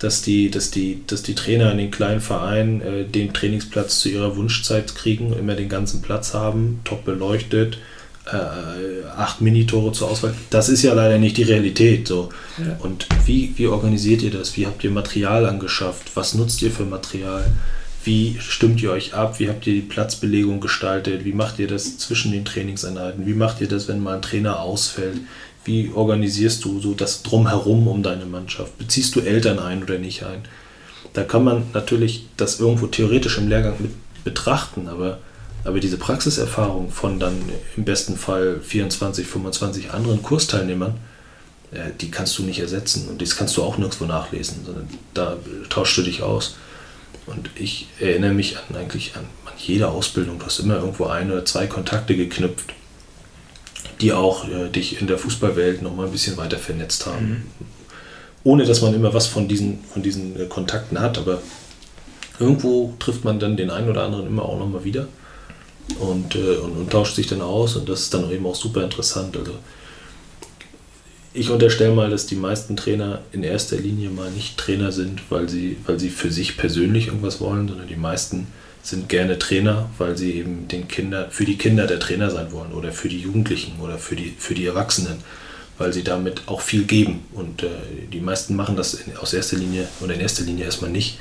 dass, 0.00 0.22
die, 0.22 0.50
dass, 0.50 0.70
die, 0.70 1.02
dass 1.06 1.22
die 1.22 1.34
Trainer 1.34 1.70
in 1.70 1.78
den 1.78 1.90
kleinen 1.90 2.20
Vereinen 2.20 2.80
äh, 2.80 3.04
den 3.04 3.32
Trainingsplatz 3.32 4.00
zu 4.00 4.08
ihrer 4.08 4.36
Wunschzeit 4.36 4.94
kriegen, 4.96 5.32
immer 5.34 5.54
den 5.54 5.68
ganzen 5.68 6.02
Platz 6.02 6.34
haben, 6.34 6.80
top 6.84 7.04
beleuchtet, 7.04 7.78
äh, 8.26 9.06
acht 9.16 9.40
Minitore 9.40 9.92
zur 9.92 10.10
Auswahl. 10.10 10.34
Das 10.48 10.68
ist 10.68 10.82
ja 10.82 10.94
leider 10.94 11.18
nicht 11.18 11.36
die 11.36 11.42
Realität. 11.42 12.08
So. 12.08 12.30
Ja. 12.58 12.76
Und 12.80 13.06
wie, 13.26 13.52
wie 13.56 13.66
organisiert 13.66 14.22
ihr 14.22 14.30
das? 14.30 14.56
Wie 14.56 14.66
habt 14.66 14.82
ihr 14.84 14.90
Material 14.90 15.46
angeschafft? 15.46 16.12
Was 16.14 16.34
nutzt 16.34 16.62
ihr 16.62 16.70
für 16.70 16.84
Material? 16.84 17.44
Wie 18.02 18.38
stimmt 18.40 18.82
ihr 18.82 18.92
euch 18.92 19.12
ab? 19.12 19.38
Wie 19.38 19.50
habt 19.50 19.66
ihr 19.66 19.74
die 19.74 19.82
Platzbelegung 19.82 20.60
gestaltet? 20.60 21.26
Wie 21.26 21.34
macht 21.34 21.58
ihr 21.58 21.68
das 21.68 21.98
zwischen 21.98 22.32
den 22.32 22.46
Trainingseinheiten? 22.46 23.26
Wie 23.26 23.34
macht 23.34 23.60
ihr 23.60 23.68
das, 23.68 23.88
wenn 23.88 24.02
mal 24.02 24.16
ein 24.16 24.22
Trainer 24.22 24.60
ausfällt? 24.60 25.20
Wie 25.64 25.90
organisierst 25.94 26.64
du 26.64 26.80
so 26.80 26.94
das 26.94 27.22
Drumherum 27.22 27.86
um 27.88 28.02
deine 28.02 28.26
Mannschaft? 28.26 28.76
Beziehst 28.78 29.14
du 29.14 29.20
Eltern 29.20 29.58
ein 29.58 29.82
oder 29.82 29.98
nicht 29.98 30.22
ein? 30.24 30.42
Da 31.12 31.24
kann 31.24 31.44
man 31.44 31.64
natürlich 31.74 32.26
das 32.36 32.60
irgendwo 32.60 32.86
theoretisch 32.86 33.38
im 33.38 33.48
Lehrgang 33.48 33.74
mit 33.78 33.92
betrachten, 34.24 34.88
aber 34.88 35.18
aber 35.64 35.80
diese 35.80 35.98
Praxiserfahrung 35.98 36.90
von 36.90 37.18
dann 37.20 37.34
im 37.76 37.84
besten 37.84 38.16
Fall 38.16 38.60
24, 38.62 39.26
25 39.26 39.90
anderen 39.90 40.22
Kursteilnehmern, 40.22 40.94
äh, 41.72 41.90
die 42.00 42.10
kannst 42.10 42.38
du 42.38 42.42
nicht 42.44 42.60
ersetzen 42.60 43.08
und 43.08 43.20
das 43.20 43.36
kannst 43.36 43.56
du 43.56 43.62
auch 43.62 43.76
nirgendwo 43.76 44.06
nachlesen, 44.06 44.64
sondern 44.64 44.88
da 45.14 45.36
tauschst 45.68 45.98
du 45.98 46.02
dich 46.02 46.22
aus. 46.22 46.56
Und 47.26 47.50
ich 47.54 47.88
erinnere 48.00 48.32
mich 48.32 48.56
an 48.56 48.76
eigentlich 48.76 49.14
an, 49.16 49.24
an 49.44 49.52
jede 49.58 49.88
Ausbildung. 49.88 50.38
Du 50.38 50.46
hast 50.46 50.58
immer 50.58 50.76
irgendwo 50.76 51.06
ein 51.06 51.30
oder 51.30 51.44
zwei 51.44 51.66
Kontakte 51.66 52.16
geknüpft, 52.16 52.72
die 54.00 54.12
auch 54.12 54.48
äh, 54.48 54.68
dich 54.68 55.00
in 55.00 55.06
der 55.06 55.18
Fußballwelt 55.18 55.82
nochmal 55.82 56.06
ein 56.06 56.12
bisschen 56.12 56.36
weiter 56.36 56.58
vernetzt 56.58 57.06
haben. 57.06 57.28
Mhm. 57.28 57.42
Ohne 58.42 58.64
dass 58.64 58.80
man 58.80 58.94
immer 58.94 59.12
was 59.12 59.26
von 59.26 59.48
diesen, 59.48 59.80
von 59.92 60.02
diesen 60.02 60.40
äh, 60.40 60.46
Kontakten 60.46 61.00
hat, 61.00 61.18
aber 61.18 61.42
irgendwo 62.38 62.94
trifft 62.98 63.24
man 63.24 63.38
dann 63.38 63.56
den 63.56 63.70
einen 63.70 63.90
oder 63.90 64.02
anderen 64.02 64.26
immer 64.26 64.44
auch 64.44 64.58
nochmal 64.58 64.84
wieder 64.84 65.08
und, 65.98 66.34
äh, 66.34 66.56
und, 66.56 66.76
und, 66.76 66.90
tauscht 66.90 67.16
sich 67.16 67.26
dann 67.26 67.42
aus 67.42 67.76
und 67.76 67.88
das 67.88 68.00
ist 68.00 68.14
dann 68.14 68.30
eben 68.30 68.46
auch 68.46 68.54
super 68.54 68.82
interessant. 68.82 69.36
Also 69.36 69.52
ich 71.34 71.50
unterstelle 71.50 71.94
mal, 71.94 72.10
dass 72.10 72.26
die 72.26 72.36
meisten 72.36 72.76
Trainer 72.76 73.20
in 73.32 73.42
erster 73.42 73.76
Linie 73.76 74.10
mal 74.10 74.30
nicht 74.30 74.56
Trainer 74.56 74.90
sind, 74.90 75.22
weil 75.30 75.48
sie, 75.48 75.76
weil 75.86 76.00
sie 76.00 76.08
für 76.08 76.32
sich 76.32 76.56
persönlich 76.56 77.08
irgendwas 77.08 77.40
wollen, 77.40 77.68
sondern 77.68 77.88
die 77.88 77.96
meisten 77.96 78.46
sind 78.82 79.08
gerne 79.08 79.38
Trainer, 79.38 79.90
weil 79.98 80.16
sie 80.16 80.32
eben 80.32 80.68
den 80.68 80.88
Kinder, 80.88 81.28
für 81.30 81.44
die 81.44 81.58
Kinder 81.58 81.86
der 81.86 82.00
Trainer 82.00 82.30
sein 82.30 82.52
wollen 82.52 82.72
oder 82.72 82.92
für 82.92 83.08
die 83.08 83.20
Jugendlichen 83.20 83.78
oder 83.80 83.98
für 83.98 84.16
die, 84.16 84.34
für 84.38 84.54
die 84.54 84.66
Erwachsenen, 84.66 85.18
weil 85.78 85.92
sie 85.92 86.02
damit 86.02 86.42
auch 86.46 86.60
viel 86.60 86.84
geben. 86.84 87.24
Und 87.32 87.62
äh, 87.62 87.68
die 88.12 88.20
meisten 88.20 88.56
machen 88.56 88.76
das 88.76 88.94
in, 88.94 89.16
aus 89.16 89.34
erster 89.34 89.56
Linie 89.56 89.86
oder 90.00 90.14
in 90.14 90.20
erster 90.20 90.44
Linie 90.44 90.64
erstmal 90.64 90.90
nicht, 90.90 91.18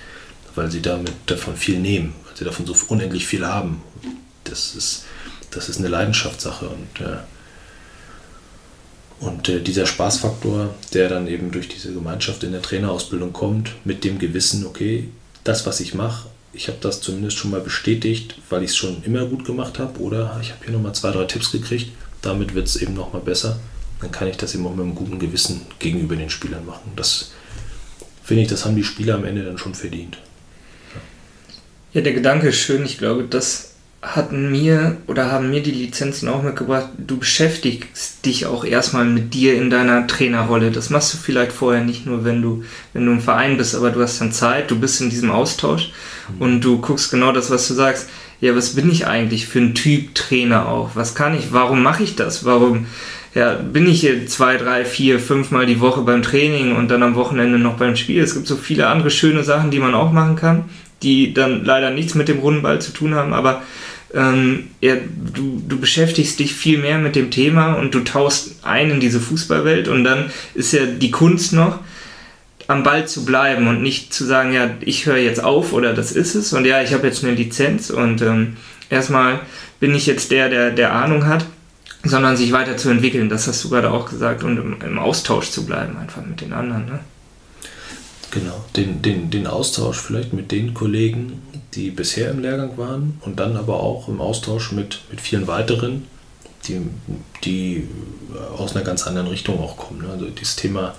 weil 0.56 0.72
sie 0.72 0.82
damit 0.82 1.14
davon 1.26 1.56
viel 1.56 1.80
nehmen, 1.80 2.14
weil 2.26 2.38
sie 2.38 2.46
davon 2.46 2.66
so 2.66 2.76
unendlich 2.88 3.28
viel 3.28 3.46
haben 3.46 3.84
das 4.50 4.76
ist, 4.76 5.06
das 5.52 5.70
ist 5.70 5.80
eine 5.80 5.88
Leidenschaftssache 5.88 6.68
und, 6.68 7.06
äh, 7.06 7.18
und 9.20 9.50
äh, 9.50 9.62
dieser 9.62 9.86
Spaßfaktor, 9.86 10.74
der 10.94 11.10
dann 11.10 11.28
eben 11.28 11.52
durch 11.52 11.68
diese 11.68 11.94
Gemeinschaft 11.94 12.44
in 12.44 12.52
der 12.52 12.62
Trainerausbildung 12.62 13.34
kommt, 13.34 13.74
mit 13.86 14.04
dem 14.04 14.20
Gewissen, 14.20 14.66
okay, 14.66 15.10
das, 15.44 15.66
was 15.66 15.80
ich 15.80 15.94
mache, 15.94 16.30
ich 16.54 16.68
habe 16.68 16.80
das 16.82 17.02
zumindest 17.02 17.38
schon 17.38 17.52
mal 17.52 17.62
bestätigt, 17.62 18.36
weil 18.50 18.64
ich 18.64 18.72
es 18.72 18.78
schon 18.78 19.04
immer 19.04 19.26
gut 19.26 19.46
gemacht 19.46 19.80
habe 19.80 20.00
oder 20.00 20.38
ich 20.42 20.52
habe 20.52 20.66
hier 20.66 20.74
nochmal 20.74 20.96
zwei, 20.96 21.12
drei 21.12 21.26
Tipps 21.26 21.52
gekriegt, 21.52 21.92
damit 22.22 22.54
wird 22.56 22.68
es 22.68 22.76
eben 22.76 22.94
nochmal 22.94 23.22
besser. 23.22 23.60
Dann 24.02 24.12
kann 24.12 24.28
ich 24.28 24.38
das 24.38 24.56
eben 24.56 24.66
auch 24.66 24.76
mit 24.76 24.86
einem 24.86 24.96
guten 24.96 25.20
Gewissen 25.20 25.62
gegenüber 25.80 26.16
den 26.16 26.30
Spielern 26.30 26.66
machen. 26.66 26.92
Das 26.96 27.32
finde 28.24 28.44
ich, 28.44 28.50
das 28.50 28.66
haben 28.66 28.76
die 28.76 28.84
Spieler 28.84 29.16
am 29.16 29.26
Ende 29.26 29.44
dann 29.44 29.58
schon 29.58 29.76
verdient. 29.76 30.18
Ja, 31.94 32.02
der 32.02 32.14
Gedanke 32.14 32.50
ist 32.50 32.60
schön. 32.60 32.86
Ich 32.86 32.98
glaube, 32.98 33.24
das 33.24 33.69
hatten 34.02 34.50
mir 34.50 34.96
oder 35.08 35.30
haben 35.30 35.50
mir 35.50 35.62
die 35.62 35.72
Lizenzen 35.72 36.30
auch 36.30 36.42
mitgebracht, 36.42 36.88
du 36.98 37.18
beschäftigst 37.18 38.26
dich 38.26 38.46
auch 38.46 38.64
erstmal 38.64 39.04
mit 39.04 39.34
dir 39.34 39.56
in 39.56 39.70
deiner 39.70 40.08
Trainerrolle. 40.08 40.72
Das 40.72 40.90
machst 40.90 41.14
du 41.14 41.18
vielleicht 41.18 41.52
vorher 41.52 41.84
nicht 41.84 42.06
nur, 42.06 42.24
wenn 42.24 42.42
du, 42.42 42.64
wenn 42.94 43.06
du 43.06 43.12
im 43.12 43.20
Verein 43.20 43.58
bist, 43.58 43.76
aber 43.76 43.90
du 43.90 44.02
hast 44.02 44.22
dann 44.22 44.32
Zeit, 44.32 44.72
du 44.72 44.80
bist 44.80 45.02
in 45.02 45.10
diesem 45.10 45.32
Austausch 45.32 45.92
und 46.40 46.62
du 46.62 46.80
guckst 46.80 47.12
genau 47.12 47.34
das, 47.34 47.52
was 47.52 47.68
du 47.68 47.74
sagst. 47.74 48.10
Ja, 48.40 48.56
was 48.56 48.76
bin 48.76 48.90
ich 48.90 49.06
eigentlich 49.06 49.48
für 49.48 49.60
ein 49.60 49.76
Typ 49.76 50.16
Trainer 50.16 50.70
auch? 50.70 50.92
Was 50.94 51.14
kann 51.14 51.38
ich? 51.38 51.52
Warum 51.52 51.84
mache 51.84 52.04
ich 52.04 52.16
das? 52.16 52.46
Warum 52.46 52.86
ja, 53.36 53.56
bin 53.56 53.86
ich 53.86 54.00
hier 54.00 54.26
zwei, 54.28 54.56
drei, 54.56 54.86
vier, 54.86 55.20
fünf 55.20 55.52
Mal 55.52 55.66
die 55.66 55.82
Woche 55.82 56.02
beim 56.02 56.24
Training 56.24 56.76
und 56.76 56.90
dann 56.90 57.04
am 57.04 57.16
Wochenende 57.16 57.60
noch 57.60 57.76
beim 57.76 57.98
Spiel? 57.98 58.24
Es 58.24 58.34
gibt 58.34 58.48
so 58.48 58.56
viele 58.56 58.88
andere 58.88 59.12
schöne 59.12 59.44
Sachen, 59.44 59.72
die 59.72 59.80
man 59.80 59.94
auch 59.94 60.14
machen 60.14 60.38
kann, 60.38 60.66
die 61.04 61.34
dann 61.34 61.66
leider 61.66 61.92
nichts 61.92 62.16
mit 62.16 62.28
dem 62.28 62.40
runden 62.40 62.62
Ball 62.62 62.82
zu 62.82 62.92
tun 62.92 63.14
haben, 63.14 63.34
aber 63.34 63.62
ähm, 64.14 64.68
ja, 64.82 64.96
du, 64.96 65.62
du 65.68 65.80
beschäftigst 65.80 66.40
dich 66.40 66.54
viel 66.54 66.80
mehr 66.80 66.98
mit 66.98 67.16
dem 67.16 67.32
Thema 67.32 67.74
und 67.74 67.94
du 67.94 68.02
tauchst 68.02 68.64
ein 68.64 68.90
in 68.92 69.00
diese 69.00 69.20
Fußballwelt 69.20 69.88
und 69.88 70.04
dann 70.04 70.32
ist 70.56 70.74
ja 70.74 70.86
die 70.86 71.12
Kunst 71.12 71.54
noch, 71.54 71.80
am 72.68 72.84
Ball 72.84 73.08
zu 73.08 73.26
bleiben 73.26 73.68
und 73.68 73.82
nicht 73.82 74.14
zu 74.14 74.26
sagen, 74.26 74.54
ja, 74.54 74.70
ich 74.82 75.06
höre 75.06 75.18
jetzt 75.18 75.44
auf 75.44 75.74
oder 75.74 75.94
das 75.94 76.12
ist 76.12 76.36
es 76.36 76.54
und 76.54 76.66
ja, 76.66 76.82
ich 76.82 76.94
habe 76.94 77.08
jetzt 77.08 77.24
eine 77.24 77.34
Lizenz 77.34 77.90
und 77.90 78.22
ähm, 78.22 78.58
erstmal 78.90 79.40
bin 79.80 79.96
ich 79.96 80.06
jetzt 80.06 80.32
der, 80.32 80.50
der, 80.50 80.72
der 80.72 80.94
Ahnung 80.94 81.26
hat, 81.26 81.46
sondern 82.04 82.38
sich 82.38 82.52
weiterzuentwickeln, 82.52 83.30
das 83.30 83.48
hast 83.48 83.64
du 83.64 83.70
gerade 83.70 83.92
auch 83.92 84.10
gesagt, 84.10 84.44
und 84.44 84.58
im, 84.58 84.78
im 84.82 85.00
Austausch 85.00 85.50
zu 85.50 85.66
bleiben, 85.66 85.98
einfach 85.98 86.26
mit 86.26 86.42
den 86.42 86.54
anderen. 86.54 86.86
Ne? 86.86 87.00
Genau, 88.32 88.64
den, 88.76 89.02
den, 89.02 89.32
den 89.32 89.48
Austausch 89.48 89.98
vielleicht 89.98 90.34
mit 90.34 90.52
den 90.52 90.74
Kollegen, 90.74 91.42
die 91.74 91.92
bisher 91.92 92.32
im 92.32 92.40
Lehrgang 92.40 92.78
waren 92.78 93.20
und 93.22 93.40
dann 93.40 93.56
aber 93.56 93.82
auch 93.82 94.08
im 94.08 94.22
Austausch 94.22 94.72
mit, 94.72 95.02
mit 95.12 95.22
vielen 95.22 95.48
weiteren, 95.48 96.06
die, 96.68 96.82
die 97.44 97.88
aus 98.58 98.76
einer 98.76 98.84
ganz 98.84 99.06
anderen 99.08 99.28
Richtung 99.28 99.60
auch 99.60 99.78
kommen. 99.78 100.02
Ne? 100.02 100.10
Also 100.10 100.30
dieses 100.30 100.56
Thema 100.56 100.96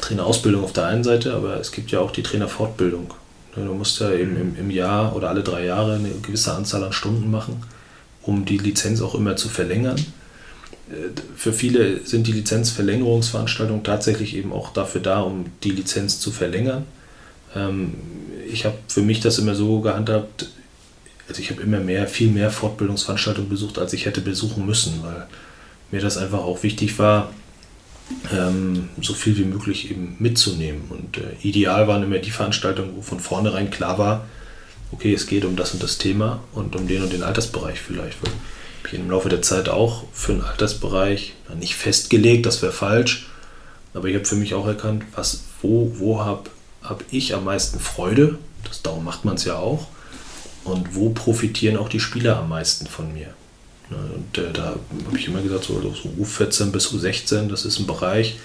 Trainerausbildung 0.00 0.64
auf 0.64 0.72
der 0.72 0.86
einen 0.86 1.04
Seite, 1.04 1.34
aber 1.34 1.56
es 1.60 1.72
gibt 1.72 1.90
ja 1.90 2.00
auch 2.00 2.10
die 2.10 2.22
Trainerfortbildung. 2.22 3.12
Ne? 3.56 3.64
Du 3.64 3.74
musst 3.74 4.00
ja 4.00 4.12
eben 4.12 4.36
im, 4.36 4.56
im 4.56 4.70
Jahr 4.70 5.14
oder 5.14 5.28
alle 5.28 5.42
drei 5.42 5.64
Jahre 5.64 5.94
eine 5.94 6.10
gewisse 6.22 6.52
Anzahl 6.54 6.84
an 6.84 6.92
Stunden 6.92 7.30
machen, 7.30 7.62
um 8.22 8.44
die 8.44 8.58
Lizenz 8.58 9.02
auch 9.02 9.14
immer 9.14 9.36
zu 9.36 9.48
verlängern. 9.48 9.98
Äh, 10.90 11.10
für 11.36 11.52
viele 11.52 12.06
sind 12.06 12.26
die 12.26 12.32
Lizenzverlängerungsveranstaltungen 12.32 13.84
tatsächlich 13.84 14.36
eben 14.36 14.52
auch 14.52 14.72
dafür 14.72 15.00
da, 15.00 15.20
um 15.20 15.46
die 15.62 15.70
Lizenz 15.70 16.20
zu 16.20 16.30
verlängern. 16.30 16.86
Ich 18.52 18.64
habe 18.64 18.76
für 18.88 19.02
mich 19.02 19.20
das 19.20 19.38
immer 19.38 19.54
so 19.54 19.80
gehandhabt, 19.80 20.48
also 21.28 21.40
ich 21.40 21.50
habe 21.50 21.62
immer 21.62 21.78
mehr, 21.78 22.06
viel 22.08 22.30
mehr 22.30 22.50
Fortbildungsveranstaltungen 22.50 23.48
besucht, 23.48 23.78
als 23.78 23.92
ich 23.92 24.06
hätte 24.06 24.20
besuchen 24.20 24.66
müssen, 24.66 25.00
weil 25.02 25.26
mir 25.90 26.00
das 26.00 26.16
einfach 26.16 26.40
auch 26.40 26.62
wichtig 26.62 26.98
war, 26.98 27.30
ähm, 28.32 28.88
so 29.00 29.14
viel 29.14 29.36
wie 29.36 29.44
möglich 29.44 29.90
eben 29.90 30.16
mitzunehmen. 30.18 30.82
Und 30.90 31.18
äh, 31.18 31.36
ideal 31.42 31.86
waren 31.88 32.02
immer 32.02 32.18
die 32.18 32.30
Veranstaltungen, 32.30 32.96
wo 32.96 33.02
von 33.02 33.20
vornherein 33.20 33.70
klar 33.70 33.98
war, 33.98 34.26
okay, 34.92 35.14
es 35.14 35.26
geht 35.26 35.44
um 35.44 35.56
das 35.56 35.72
und 35.72 35.82
das 35.82 35.98
Thema 35.98 36.42
und 36.52 36.74
um 36.74 36.88
den 36.88 37.02
und 37.02 37.12
den 37.12 37.22
Altersbereich 37.22 37.80
vielleicht. 37.80 38.22
Weil 38.22 38.32
ich 38.86 38.98
im 38.98 39.10
Laufe 39.10 39.28
der 39.28 39.42
Zeit 39.42 39.68
auch 39.68 40.04
für 40.12 40.32
einen 40.32 40.42
Altersbereich 40.42 41.34
nicht 41.58 41.76
festgelegt, 41.76 42.46
das 42.46 42.62
wäre 42.62 42.72
falsch, 42.72 43.28
aber 43.94 44.08
ich 44.08 44.14
habe 44.14 44.24
für 44.24 44.36
mich 44.36 44.54
auch 44.54 44.66
erkannt, 44.66 45.04
was, 45.14 45.44
wo, 45.62 45.92
wo 45.96 46.20
habe 46.20 46.50
hab 46.82 47.04
ich 47.10 47.34
am 47.34 47.44
meisten 47.44 47.80
Freude, 47.80 48.38
das, 48.64 48.82
darum 48.82 49.04
macht 49.04 49.24
man 49.24 49.36
es 49.36 49.44
ja 49.44 49.56
auch, 49.56 49.88
und 50.64 50.94
wo 50.94 51.10
profitieren 51.10 51.76
auch 51.76 51.88
die 51.88 52.00
Spieler 52.00 52.38
am 52.38 52.48
meisten 52.48 52.86
von 52.86 53.12
mir. 53.12 53.28
Ne, 53.88 53.96
und 54.14 54.38
äh, 54.38 54.52
da 54.52 54.76
habe 55.06 55.18
ich 55.18 55.26
immer 55.26 55.40
gesagt, 55.42 55.64
so, 55.64 55.80
so 55.80 56.08
U14 56.22 56.70
bis 56.70 56.88
U16, 56.88 57.48
das 57.48 57.64
ist 57.64 57.78
ein 57.78 57.86
Bereich, 57.86 58.38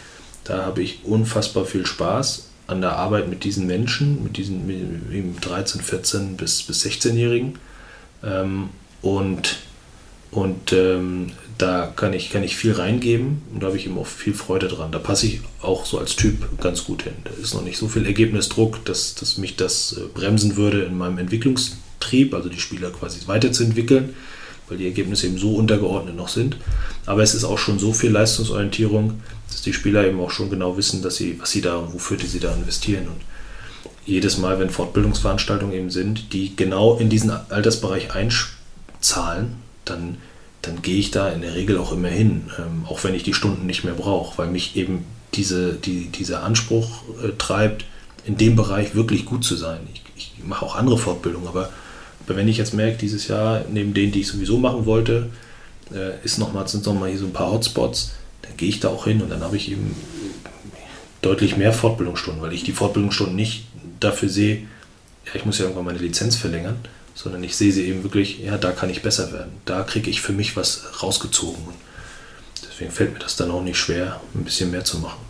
da 0.43 0.65
habe 0.65 0.81
ich 0.81 1.03
unfassbar 1.03 1.65
viel 1.65 1.85
Spaß 1.85 2.47
an 2.67 2.81
der 2.81 2.93
Arbeit 2.93 3.27
mit 3.27 3.43
diesen 3.43 3.67
Menschen, 3.67 4.23
mit 4.23 4.37
diesen 4.37 4.65
mit 4.65 5.45
13, 5.45 5.81
14 5.81 6.37
bis, 6.37 6.63
bis 6.63 6.85
16-Jährigen. 6.85 7.59
Ähm, 8.23 8.69
und 9.01 9.57
und 10.31 10.73
ähm, 10.73 11.31
da 11.57 11.91
kann 11.95 12.13
ich, 12.13 12.29
kann 12.29 12.43
ich 12.43 12.55
viel 12.55 12.73
reingeben 12.73 13.41
und 13.53 13.63
da 13.63 13.67
habe 13.67 13.77
ich 13.77 13.85
eben 13.85 13.97
auch 13.97 14.07
viel 14.07 14.33
Freude 14.33 14.67
dran. 14.67 14.91
Da 14.91 14.99
passe 14.99 15.27
ich 15.27 15.41
auch 15.61 15.85
so 15.85 15.99
als 15.99 16.15
Typ 16.15 16.59
ganz 16.59 16.83
gut 16.83 17.03
hin. 17.03 17.13
Da 17.23 17.31
ist 17.41 17.53
noch 17.53 17.63
nicht 17.63 17.77
so 17.77 17.87
viel 17.87 18.05
Ergebnisdruck, 18.05 18.83
dass, 18.85 19.15
dass 19.15 19.37
mich 19.37 19.55
das 19.55 19.93
äh, 19.97 20.01
bremsen 20.13 20.57
würde 20.57 20.83
in 20.83 20.97
meinem 20.97 21.17
Entwicklungstrieb, 21.17 22.33
also 22.33 22.49
die 22.49 22.59
Spieler 22.59 22.89
quasi 22.91 23.19
weiterzuentwickeln 23.27 24.13
weil 24.67 24.77
die 24.77 24.85
Ergebnisse 24.85 25.27
eben 25.27 25.37
so 25.37 25.55
untergeordnet 25.55 26.15
noch 26.15 26.29
sind. 26.29 26.57
Aber 27.05 27.21
es 27.23 27.35
ist 27.35 27.43
auch 27.43 27.57
schon 27.57 27.79
so 27.79 27.93
viel 27.93 28.11
Leistungsorientierung, 28.11 29.21
dass 29.49 29.61
die 29.61 29.73
Spieler 29.73 30.05
eben 30.07 30.19
auch 30.19 30.31
schon 30.31 30.49
genau 30.49 30.77
wissen, 30.77 31.01
dass 31.01 31.17
sie, 31.17 31.39
was 31.39 31.51
sie 31.51 31.61
da 31.61 31.77
und 31.77 31.93
wofür 31.93 32.17
die 32.17 32.27
sie 32.27 32.39
da 32.39 32.53
investieren. 32.53 33.07
Und 33.07 33.21
jedes 34.05 34.37
Mal, 34.37 34.59
wenn 34.59 34.69
Fortbildungsveranstaltungen 34.69 35.75
eben 35.75 35.89
sind, 35.89 36.33
die 36.33 36.55
genau 36.55 36.97
in 36.97 37.09
diesen 37.09 37.31
Altersbereich 37.31 38.09
einzahlen, 38.13 39.55
dann, 39.83 40.17
dann 40.67 40.81
gehe 40.81 40.97
ich 40.97 41.11
da 41.11 41.29
in 41.29 41.41
der 41.41 41.55
Regel 41.55 41.77
auch 41.77 41.91
immer 41.91 42.09
hin, 42.09 42.49
ähm, 42.57 42.85
auch 42.87 43.03
wenn 43.03 43.15
ich 43.15 43.23
die 43.23 43.33
Stunden 43.33 43.65
nicht 43.65 43.83
mehr 43.83 43.93
brauche, 43.93 44.37
weil 44.37 44.47
mich 44.47 44.75
eben 44.75 45.05
diese, 45.33 45.73
die, 45.73 46.07
dieser 46.07 46.43
Anspruch 46.43 47.03
äh, 47.23 47.29
treibt, 47.37 47.85
in 48.25 48.37
dem 48.37 48.55
Bereich 48.55 48.95
wirklich 48.95 49.25
gut 49.25 49.43
zu 49.43 49.55
sein. 49.55 49.79
Ich, 49.93 50.01
ich 50.15 50.43
mache 50.43 50.65
auch 50.65 50.75
andere 50.75 50.97
Fortbildungen, 50.97 51.47
aber 51.47 51.69
aber 52.25 52.37
wenn 52.37 52.47
ich 52.47 52.57
jetzt 52.57 52.73
merke, 52.73 52.97
dieses 52.97 53.27
Jahr, 53.27 53.65
neben 53.69 53.93
denen, 53.93 54.11
die 54.11 54.21
ich 54.21 54.27
sowieso 54.27 54.57
machen 54.57 54.85
wollte, 54.85 55.29
äh, 55.93 56.23
ist 56.23 56.39
noch 56.39 56.53
mal, 56.53 56.67
sind 56.67 56.85
nochmal 56.85 57.09
hier 57.09 57.19
so 57.19 57.25
ein 57.25 57.33
paar 57.33 57.51
Hotspots, 57.51 58.13
dann 58.41 58.57
gehe 58.57 58.69
ich 58.69 58.79
da 58.79 58.89
auch 58.89 59.05
hin 59.05 59.21
und 59.21 59.29
dann 59.29 59.41
habe 59.41 59.57
ich 59.57 59.71
eben 59.71 59.95
deutlich 61.21 61.57
mehr 61.57 61.73
Fortbildungsstunden, 61.73 62.41
weil 62.41 62.53
ich 62.53 62.63
die 62.63 62.71
Fortbildungsstunden 62.71 63.35
nicht 63.35 63.67
dafür 63.99 64.29
sehe, 64.29 64.63
ja, 65.25 65.35
ich 65.35 65.45
muss 65.45 65.57
ja 65.57 65.65
irgendwann 65.65 65.85
meine 65.85 65.99
Lizenz 65.99 66.35
verlängern, 66.35 66.77
sondern 67.15 67.43
ich 67.43 67.55
sehe 67.55 67.71
sie 67.71 67.87
eben 67.87 68.03
wirklich, 68.03 68.39
ja, 68.39 68.57
da 68.57 68.71
kann 68.71 68.89
ich 68.89 69.01
besser 69.01 69.31
werden. 69.31 69.53
Da 69.63 69.81
kriege 69.83 70.09
ich 70.09 70.21
für 70.21 70.33
mich 70.33 70.55
was 70.55 71.01
rausgezogen. 71.01 71.65
Und 71.65 71.75
deswegen 72.69 72.91
fällt 72.91 73.13
mir 73.13 73.19
das 73.19 73.37
dann 73.37 73.49
auch 73.49 73.63
nicht 73.63 73.79
schwer, 73.79 74.21
ein 74.35 74.43
bisschen 74.43 74.69
mehr 74.69 74.83
zu 74.83 74.99
machen. 74.99 75.25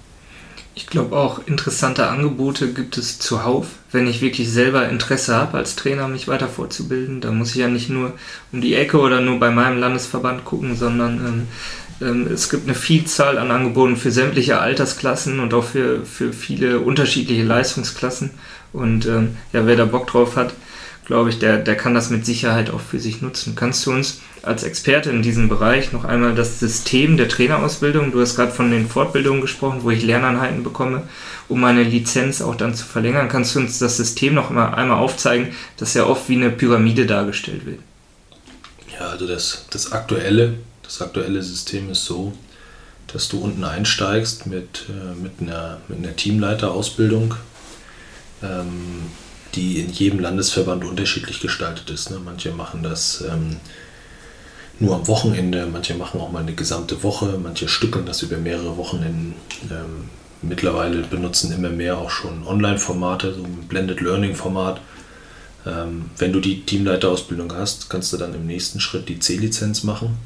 Ich 0.77 0.87
glaube 0.87 1.15
auch, 1.15 1.47
interessante 1.47 2.07
Angebote 2.07 2.73
gibt 2.73 2.97
es 2.97 3.17
zuhauf, 3.17 3.67
wenn 3.93 4.07
ich 4.07 4.19
wirklich 4.19 4.49
selber 4.49 4.89
Interesse 4.89 5.33
habe, 5.33 5.57
als 5.57 5.77
Trainer 5.77 6.09
mich 6.09 6.27
weiter 6.27 6.49
fortzubilden. 6.49 7.21
Da 7.21 7.31
muss 7.31 7.51
ich 7.51 7.57
ja 7.57 7.69
nicht 7.69 7.89
nur 7.89 8.11
um 8.51 8.59
die 8.59 8.75
Ecke 8.75 8.99
oder 8.99 9.21
nur 9.21 9.39
bei 9.39 9.51
meinem 9.51 9.79
Landesverband 9.79 10.43
gucken, 10.43 10.75
sondern 10.75 11.17
ähm, 11.25 11.47
ähm, 12.01 12.27
es 12.27 12.49
gibt 12.49 12.65
eine 12.65 12.75
Vielzahl 12.75 13.37
an 13.37 13.51
Angeboten 13.51 13.95
für 13.95 14.11
sämtliche 14.11 14.59
Altersklassen 14.59 15.39
und 15.39 15.53
auch 15.53 15.63
für, 15.63 16.05
für 16.05 16.33
viele 16.33 16.79
unterschiedliche 16.79 17.43
Leistungsklassen. 17.43 18.31
Und 18.73 19.05
ähm, 19.05 19.37
ja, 19.53 19.65
wer 19.65 19.77
da 19.77 19.85
Bock 19.85 20.07
drauf 20.07 20.35
hat, 20.35 20.53
glaube 21.05 21.29
ich, 21.29 21.39
der, 21.39 21.57
der 21.57 21.77
kann 21.77 21.93
das 21.93 22.09
mit 22.09 22.25
Sicherheit 22.25 22.71
auch 22.71 22.81
für 22.81 22.99
sich 22.99 23.21
nutzen. 23.21 23.55
Kannst 23.55 23.85
du 23.85 23.91
uns 23.91 24.21
als 24.41 24.63
Experte 24.63 25.09
in 25.09 25.21
diesem 25.21 25.49
Bereich 25.49 25.91
noch 25.91 26.03
einmal 26.03 26.35
das 26.35 26.59
System 26.59 27.17
der 27.17 27.29
Trainerausbildung, 27.29 28.11
du 28.11 28.21
hast 28.21 28.35
gerade 28.35 28.51
von 28.51 28.71
den 28.71 28.87
Fortbildungen 28.87 29.41
gesprochen, 29.41 29.79
wo 29.83 29.91
ich 29.91 30.03
Lerneinheiten 30.03 30.63
bekomme, 30.63 31.03
um 31.47 31.61
meine 31.61 31.83
Lizenz 31.83 32.41
auch 32.41 32.55
dann 32.55 32.75
zu 32.75 32.85
verlängern, 32.85 33.29
kannst 33.29 33.55
du 33.55 33.59
uns 33.59 33.79
das 33.79 33.97
System 33.97 34.33
noch 34.33 34.49
mal 34.49 34.73
einmal 34.73 34.97
aufzeigen, 34.97 35.53
das 35.77 35.93
ja 35.93 36.05
oft 36.05 36.27
wie 36.27 36.35
eine 36.35 36.49
Pyramide 36.49 37.05
dargestellt 37.05 37.65
wird? 37.65 37.79
Ja, 38.99 39.07
also 39.09 39.27
das, 39.27 39.65
das, 39.71 39.91
aktuelle, 39.91 40.55
das 40.83 41.01
aktuelle 41.01 41.41
System 41.41 41.89
ist 41.91 42.05
so, 42.05 42.33
dass 43.11 43.29
du 43.29 43.39
unten 43.39 43.63
einsteigst 43.63 44.47
mit, 44.47 44.85
äh, 44.89 45.21
mit, 45.21 45.33
einer, 45.39 45.79
mit 45.87 45.99
einer 45.99 46.15
Teamleiterausbildung. 46.15 47.35
Ähm, 48.41 49.03
die 49.55 49.79
in 49.79 49.91
jedem 49.91 50.19
Landesverband 50.19 50.83
unterschiedlich 50.83 51.39
gestaltet 51.39 51.89
ist. 51.89 52.11
Ne? 52.11 52.19
Manche 52.23 52.51
machen 52.51 52.83
das 52.83 53.23
ähm, 53.29 53.57
nur 54.79 54.95
am 54.95 55.07
Wochenende, 55.07 55.67
manche 55.71 55.95
machen 55.95 56.19
auch 56.19 56.31
mal 56.31 56.41
eine 56.41 56.53
gesamte 56.53 57.01
Woche, 57.03 57.39
manche 57.41 57.67
stückeln 57.67 58.05
das 58.05 58.21
über 58.21 58.37
mehrere 58.37 58.77
Wochenenden. 58.77 59.35
Ähm, 59.71 60.09
mittlerweile 60.41 61.01
benutzen 61.03 61.51
immer 61.53 61.69
mehr 61.69 61.97
auch 61.97 62.09
schon 62.09 62.45
Online-Formate, 62.45 63.33
so 63.33 63.43
ein 63.43 63.67
Blended 63.67 64.01
Learning-Format. 64.01 64.81
Ähm, 65.65 66.09
wenn 66.17 66.33
du 66.33 66.39
die 66.39 66.61
Teamleiterausbildung 66.65 67.53
hast, 67.55 67.89
kannst 67.89 68.11
du 68.13 68.17
dann 68.17 68.35
im 68.35 68.45
nächsten 68.45 68.79
Schritt 68.79 69.09
die 69.09 69.19
C-Lizenz 69.19 69.83
machen 69.83 70.17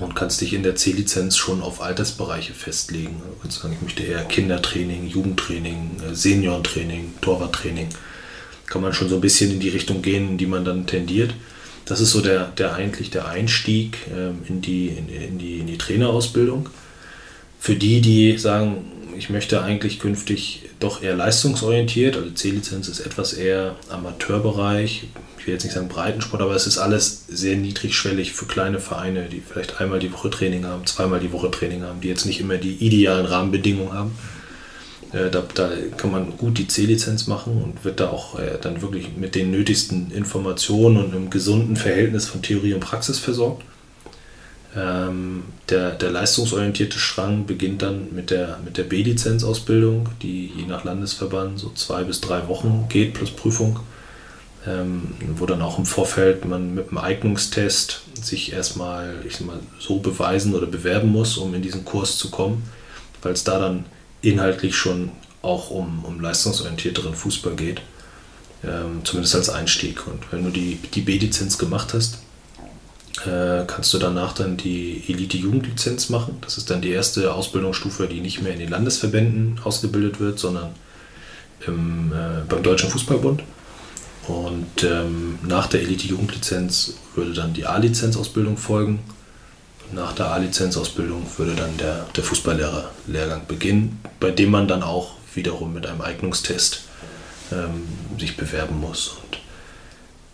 und 0.00 0.14
kannst 0.14 0.40
dich 0.40 0.54
in 0.54 0.62
der 0.62 0.76
C-Lizenz 0.76 1.36
schon 1.36 1.62
auf 1.62 1.82
Altersbereiche 1.82 2.54
festlegen. 2.54 3.20
Du 3.26 3.42
kannst 3.42 3.60
sagen, 3.60 3.74
ich 3.74 3.82
möchte 3.82 4.04
eher 4.04 4.24
Kindertraining, 4.24 5.06
Jugendtraining, 5.06 5.96
äh, 6.08 6.14
Seniorentraining, 6.14 7.14
Torwarttraining 7.20 7.88
kann 8.72 8.82
man 8.82 8.94
schon 8.94 9.08
so 9.08 9.16
ein 9.16 9.20
bisschen 9.20 9.50
in 9.50 9.60
die 9.60 9.68
Richtung 9.68 10.00
gehen, 10.00 10.30
in 10.30 10.38
die 10.38 10.46
man 10.46 10.64
dann 10.64 10.86
tendiert. 10.86 11.34
Das 11.84 12.00
ist 12.00 12.12
so 12.12 12.22
der, 12.22 12.46
der 12.56 12.74
eigentlich 12.74 13.10
der 13.10 13.28
Einstieg 13.28 13.98
ähm, 14.16 14.38
in, 14.48 14.62
die, 14.62 14.86
in, 14.88 15.08
in, 15.08 15.38
die, 15.38 15.58
in 15.58 15.66
die 15.66 15.76
Trainerausbildung. 15.76 16.70
Für 17.60 17.74
die, 17.74 18.00
die 18.00 18.38
sagen, 18.38 18.84
ich 19.16 19.28
möchte 19.28 19.62
eigentlich 19.62 19.98
künftig 19.98 20.62
doch 20.80 21.02
eher 21.02 21.14
leistungsorientiert, 21.14 22.16
also 22.16 22.30
C-Lizenz 22.30 22.88
ist 22.88 23.00
etwas 23.00 23.34
eher 23.34 23.76
Amateurbereich, 23.90 25.04
ich 25.38 25.46
will 25.46 25.54
jetzt 25.54 25.64
nicht 25.64 25.74
sagen 25.74 25.88
Breitensport, 25.88 26.40
aber 26.40 26.54
es 26.54 26.66
ist 26.66 26.78
alles 26.78 27.24
sehr 27.28 27.56
niedrigschwellig 27.56 28.32
für 28.32 28.46
kleine 28.46 28.80
Vereine, 28.80 29.28
die 29.30 29.40
vielleicht 29.46 29.80
einmal 29.80 29.98
die 29.98 30.12
Woche 30.12 30.30
Training 30.30 30.64
haben, 30.64 30.86
zweimal 30.86 31.20
die 31.20 31.32
Woche 31.32 31.50
Training 31.50 31.82
haben, 31.82 32.00
die 32.00 32.08
jetzt 32.08 32.24
nicht 32.24 32.40
immer 32.40 32.56
die 32.56 32.74
idealen 32.76 33.26
Rahmenbedingungen 33.26 33.92
haben. 33.92 34.12
Äh, 35.12 35.30
da, 35.30 35.42
da, 35.54 35.70
kann 35.96 36.10
man 36.10 36.36
gut 36.38 36.58
die 36.58 36.68
C-Lizenz 36.68 37.26
machen 37.26 37.62
und 37.62 37.84
wird 37.84 38.00
da 38.00 38.10
auch 38.10 38.38
äh, 38.38 38.58
dann 38.60 38.80
wirklich 38.82 39.16
mit 39.16 39.34
den 39.34 39.50
nötigsten 39.50 40.10
Informationen 40.10 40.96
und 40.96 41.14
einem 41.14 41.30
gesunden 41.30 41.76
Verhältnis 41.76 42.26
von 42.26 42.42
Theorie 42.42 42.74
und 42.74 42.80
Praxis 42.80 43.18
versorgt. 43.18 43.62
Ähm, 44.74 45.44
der, 45.68 45.90
der 45.90 46.10
leistungsorientierte 46.10 46.98
Strang 46.98 47.44
beginnt 47.44 47.82
dann 47.82 48.14
mit 48.14 48.30
der, 48.30 48.58
mit 48.64 48.78
der 48.78 48.84
B-Lizenzausbildung, 48.84 50.08
die 50.22 50.46
je 50.56 50.64
nach 50.64 50.84
Landesverband 50.84 51.58
so 51.58 51.70
zwei 51.74 52.04
bis 52.04 52.22
drei 52.22 52.48
Wochen 52.48 52.86
geht 52.88 53.12
plus 53.12 53.30
Prüfung, 53.30 53.80
ähm, 54.66 55.14
wo 55.36 55.44
dann 55.44 55.60
auch 55.60 55.78
im 55.78 55.84
Vorfeld 55.84 56.46
man 56.46 56.74
mit 56.74 56.88
einem 56.88 56.98
Eignungstest 56.98 58.02
sich 58.22 58.54
erstmal 58.54 59.16
ich 59.26 59.36
sag 59.36 59.46
mal, 59.46 59.60
so 59.78 59.98
beweisen 59.98 60.54
oder 60.54 60.66
bewerben 60.66 61.12
muss, 61.12 61.36
um 61.36 61.54
in 61.54 61.60
diesen 61.60 61.84
Kurs 61.84 62.16
zu 62.16 62.30
kommen, 62.30 62.62
weil 63.20 63.34
es 63.34 63.44
da 63.44 63.58
dann 63.58 63.84
inhaltlich 64.22 64.76
schon 64.76 65.10
auch 65.42 65.70
um, 65.70 66.04
um 66.04 66.20
leistungsorientierteren 66.20 67.14
Fußball 67.14 67.54
geht. 67.54 67.82
Ähm, 68.64 69.00
zumindest 69.04 69.34
als 69.34 69.50
Einstieg. 69.50 70.06
Und 70.06 70.30
wenn 70.30 70.44
du 70.44 70.50
die, 70.50 70.76
die 70.94 71.00
B-Lizenz 71.00 71.58
gemacht 71.58 71.94
hast, 71.94 72.18
äh, 73.26 73.64
kannst 73.66 73.92
du 73.92 73.98
danach 73.98 74.32
dann 74.32 74.56
die 74.56 75.02
Elite-Jugendlizenz 75.08 76.08
machen. 76.08 76.38
Das 76.40 76.58
ist 76.58 76.70
dann 76.70 76.80
die 76.80 76.90
erste 76.90 77.34
Ausbildungsstufe, 77.34 78.06
die 78.06 78.20
nicht 78.20 78.40
mehr 78.40 78.52
in 78.52 78.60
den 78.60 78.70
Landesverbänden 78.70 79.60
ausgebildet 79.64 80.20
wird, 80.20 80.38
sondern 80.38 80.70
im, 81.66 82.12
äh, 82.12 82.44
beim 82.48 82.62
Deutschen 82.62 82.90
Fußballbund. 82.90 83.42
Und 84.28 84.84
ähm, 84.84 85.40
nach 85.42 85.66
der 85.66 85.82
Elite-Jugendlizenz 85.82 86.94
würde 87.16 87.32
dann 87.32 87.54
die 87.54 87.66
A-Lizenz-Ausbildung 87.66 88.56
folgen. 88.56 89.00
Nach 89.92 90.12
der 90.12 90.26
A-Lizenz-Ausbildung 90.26 91.26
würde 91.36 91.54
dann 91.54 91.76
der, 91.76 92.06
der 92.16 92.24
Fußballlehrer-Lehrgang 92.24 93.42
beginnen, 93.46 94.00
bei 94.20 94.30
dem 94.30 94.50
man 94.50 94.66
dann 94.66 94.82
auch 94.82 95.12
wiederum 95.34 95.74
mit 95.74 95.86
einem 95.86 96.00
Eignungstest 96.00 96.84
ähm, 97.52 97.84
sich 98.18 98.36
bewerben 98.36 98.80
muss. 98.80 99.08
Und 99.08 99.38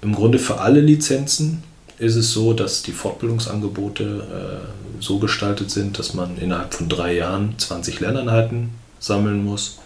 im 0.02 0.14
Grunde 0.14 0.38
für 0.38 0.60
alle 0.60 0.80
Lizenzen 0.80 1.64
ist 1.98 2.14
es 2.14 2.32
so, 2.32 2.52
dass 2.52 2.82
die 2.82 2.92
Fortbildungsangebote 2.92 4.04
äh, 4.04 5.02
so 5.02 5.18
gestaltet 5.18 5.70
sind, 5.72 5.98
dass 5.98 6.14
man 6.14 6.38
innerhalb 6.38 6.74
von 6.74 6.88
drei 6.88 7.14
Jahren 7.14 7.58
20 7.58 7.98
Lerneinheiten 7.98 8.70
sammeln 9.00 9.44
muss. 9.44 9.78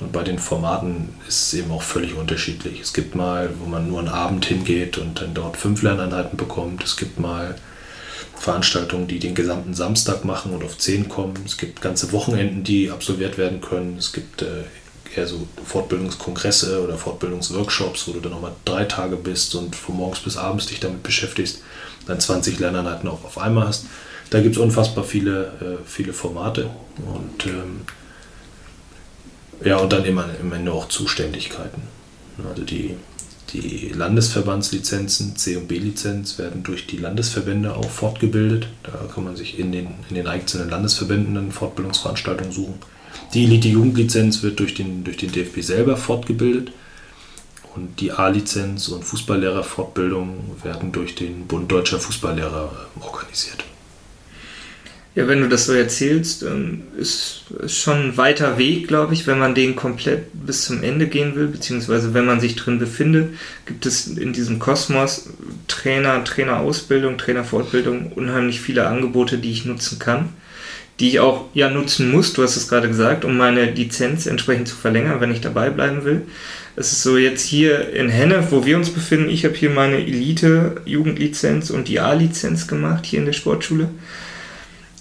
Und 0.00 0.12
bei 0.12 0.22
den 0.22 0.38
Formaten 0.38 1.10
ist 1.28 1.42
es 1.42 1.54
eben 1.54 1.70
auch 1.70 1.82
völlig 1.82 2.14
unterschiedlich. 2.14 2.80
Es 2.80 2.94
gibt 2.94 3.14
mal, 3.14 3.50
wo 3.60 3.66
man 3.68 3.88
nur 3.88 3.98
einen 3.98 4.08
Abend 4.08 4.46
hingeht 4.46 4.96
und 4.96 5.20
dann 5.20 5.34
dort 5.34 5.58
fünf 5.58 5.82
Lerneinheiten 5.82 6.38
bekommt. 6.38 6.82
Es 6.82 6.96
gibt 6.96 7.20
mal 7.20 7.56
Veranstaltungen, 8.42 9.06
die 9.06 9.20
den 9.20 9.36
gesamten 9.36 9.72
Samstag 9.72 10.24
machen 10.24 10.52
und 10.52 10.64
auf 10.64 10.76
zehn 10.76 11.08
kommen. 11.08 11.34
Es 11.46 11.56
gibt 11.56 11.80
ganze 11.80 12.10
Wochenenden, 12.10 12.64
die 12.64 12.90
absolviert 12.90 13.38
werden 13.38 13.60
können. 13.60 13.96
Es 13.96 14.12
gibt 14.12 14.42
äh, 14.42 14.64
eher 15.14 15.28
so 15.28 15.46
Fortbildungskongresse 15.64 16.82
oder 16.82 16.98
Fortbildungsworkshops, 16.98 18.08
wo 18.08 18.12
du 18.12 18.18
dann 18.18 18.32
nochmal 18.32 18.50
drei 18.64 18.82
Tage 18.84 19.14
bist 19.14 19.54
und 19.54 19.76
von 19.76 19.96
morgens 19.96 20.18
bis 20.18 20.36
abends 20.36 20.66
dich 20.66 20.80
damit 20.80 21.04
beschäftigst, 21.04 21.62
dann 22.08 22.18
20 22.18 22.58
Lerneinheiten 22.58 23.08
auch 23.08 23.24
auf 23.24 23.38
einmal 23.38 23.68
hast. 23.68 23.86
Da 24.30 24.40
gibt 24.40 24.56
es 24.56 24.60
unfassbar 24.60 25.04
viele, 25.04 25.44
äh, 25.60 25.86
viele 25.86 26.12
Formate 26.12 26.68
und 27.14 27.46
ähm, 27.46 27.82
ja, 29.64 29.76
und 29.76 29.92
dann 29.92 30.04
immer 30.04 30.24
am 30.40 30.52
Ende 30.52 30.72
auch 30.72 30.88
Zuständigkeiten. 30.88 31.82
Also 32.48 32.64
die, 32.64 32.96
die 33.52 33.88
Landesverbandslizenzen, 33.88 35.36
C- 35.36 35.56
und 35.56 35.68
B-Lizenz, 35.68 36.38
werden 36.38 36.62
durch 36.62 36.86
die 36.86 36.96
Landesverbände 36.96 37.74
auch 37.74 37.90
fortgebildet. 37.90 38.68
Da 38.82 38.92
kann 39.12 39.24
man 39.24 39.36
sich 39.36 39.58
in 39.58 39.72
den, 39.72 39.88
in 40.08 40.14
den 40.14 40.26
einzelnen 40.26 40.70
Landesverbänden 40.70 41.34
dann 41.34 41.52
Fortbildungsveranstaltungen 41.52 42.52
suchen. 42.52 42.74
Die 43.34 43.44
Elite-Jugendlizenz 43.44 44.42
wird 44.42 44.58
durch 44.58 44.74
den, 44.74 45.04
durch 45.04 45.16
den 45.16 45.32
DFB 45.32 45.60
selber 45.60 45.96
fortgebildet 45.96 46.72
und 47.74 48.00
die 48.00 48.12
A-Lizenz 48.12 48.88
und 48.88 49.04
Fußballlehrerfortbildung 49.04 50.56
werden 50.62 50.92
durch 50.92 51.14
den 51.14 51.46
Bund 51.46 51.70
Deutscher 51.70 51.98
Fußballlehrer 51.98 52.70
organisiert. 53.00 53.64
Ja, 55.14 55.28
wenn 55.28 55.42
du 55.42 55.48
das 55.48 55.66
so 55.66 55.74
erzählst, 55.74 56.42
ähm, 56.42 56.84
ist 56.96 57.42
schon 57.66 57.96
ein 57.96 58.16
weiter 58.16 58.56
Weg, 58.56 58.88
glaube 58.88 59.12
ich, 59.12 59.26
wenn 59.26 59.38
man 59.38 59.54
den 59.54 59.76
komplett 59.76 60.24
bis 60.32 60.64
zum 60.64 60.82
Ende 60.82 61.06
gehen 61.06 61.34
will, 61.34 61.48
beziehungsweise 61.48 62.14
wenn 62.14 62.24
man 62.24 62.40
sich 62.40 62.56
drin 62.56 62.78
befindet, 62.78 63.34
gibt 63.66 63.84
es 63.84 64.06
in 64.06 64.32
diesem 64.32 64.58
Kosmos 64.58 65.28
Trainer, 65.68 66.24
Trainerausbildung, 66.24 67.18
Trainerfortbildung 67.18 68.12
unheimlich 68.12 68.62
viele 68.62 68.86
Angebote, 68.86 69.36
die 69.36 69.52
ich 69.52 69.66
nutzen 69.66 69.98
kann 69.98 70.30
die 71.00 71.08
ich 71.08 71.20
auch 71.20 71.46
ja 71.54 71.70
nutzen 71.70 72.10
muss, 72.10 72.32
du 72.32 72.42
hast 72.42 72.56
es 72.56 72.68
gerade 72.68 72.86
gesagt, 72.86 73.24
um 73.24 73.36
meine 73.36 73.70
Lizenz 73.70 74.26
entsprechend 74.26 74.68
zu 74.68 74.76
verlängern, 74.76 75.20
wenn 75.20 75.32
ich 75.32 75.40
dabei 75.40 75.68
bleiben 75.70 76.04
will. 76.04 76.22
Es 76.76 76.92
ist 76.92 77.02
so 77.02 77.18
jetzt 77.18 77.44
hier 77.44 77.92
in 77.92 78.08
Hennef, 78.08 78.52
wo 78.52 78.64
wir 78.64 78.76
uns 78.76 78.90
befinden, 78.90 79.28
ich 79.28 79.44
habe 79.44 79.54
hier 79.54 79.70
meine 79.70 79.96
Elite-Jugendlizenz 79.96 81.70
und 81.70 81.88
die 81.88 82.00
A-Lizenz 82.00 82.66
gemacht, 82.66 83.04
hier 83.04 83.18
in 83.18 83.26
der 83.26 83.32
Sportschule. 83.32 83.88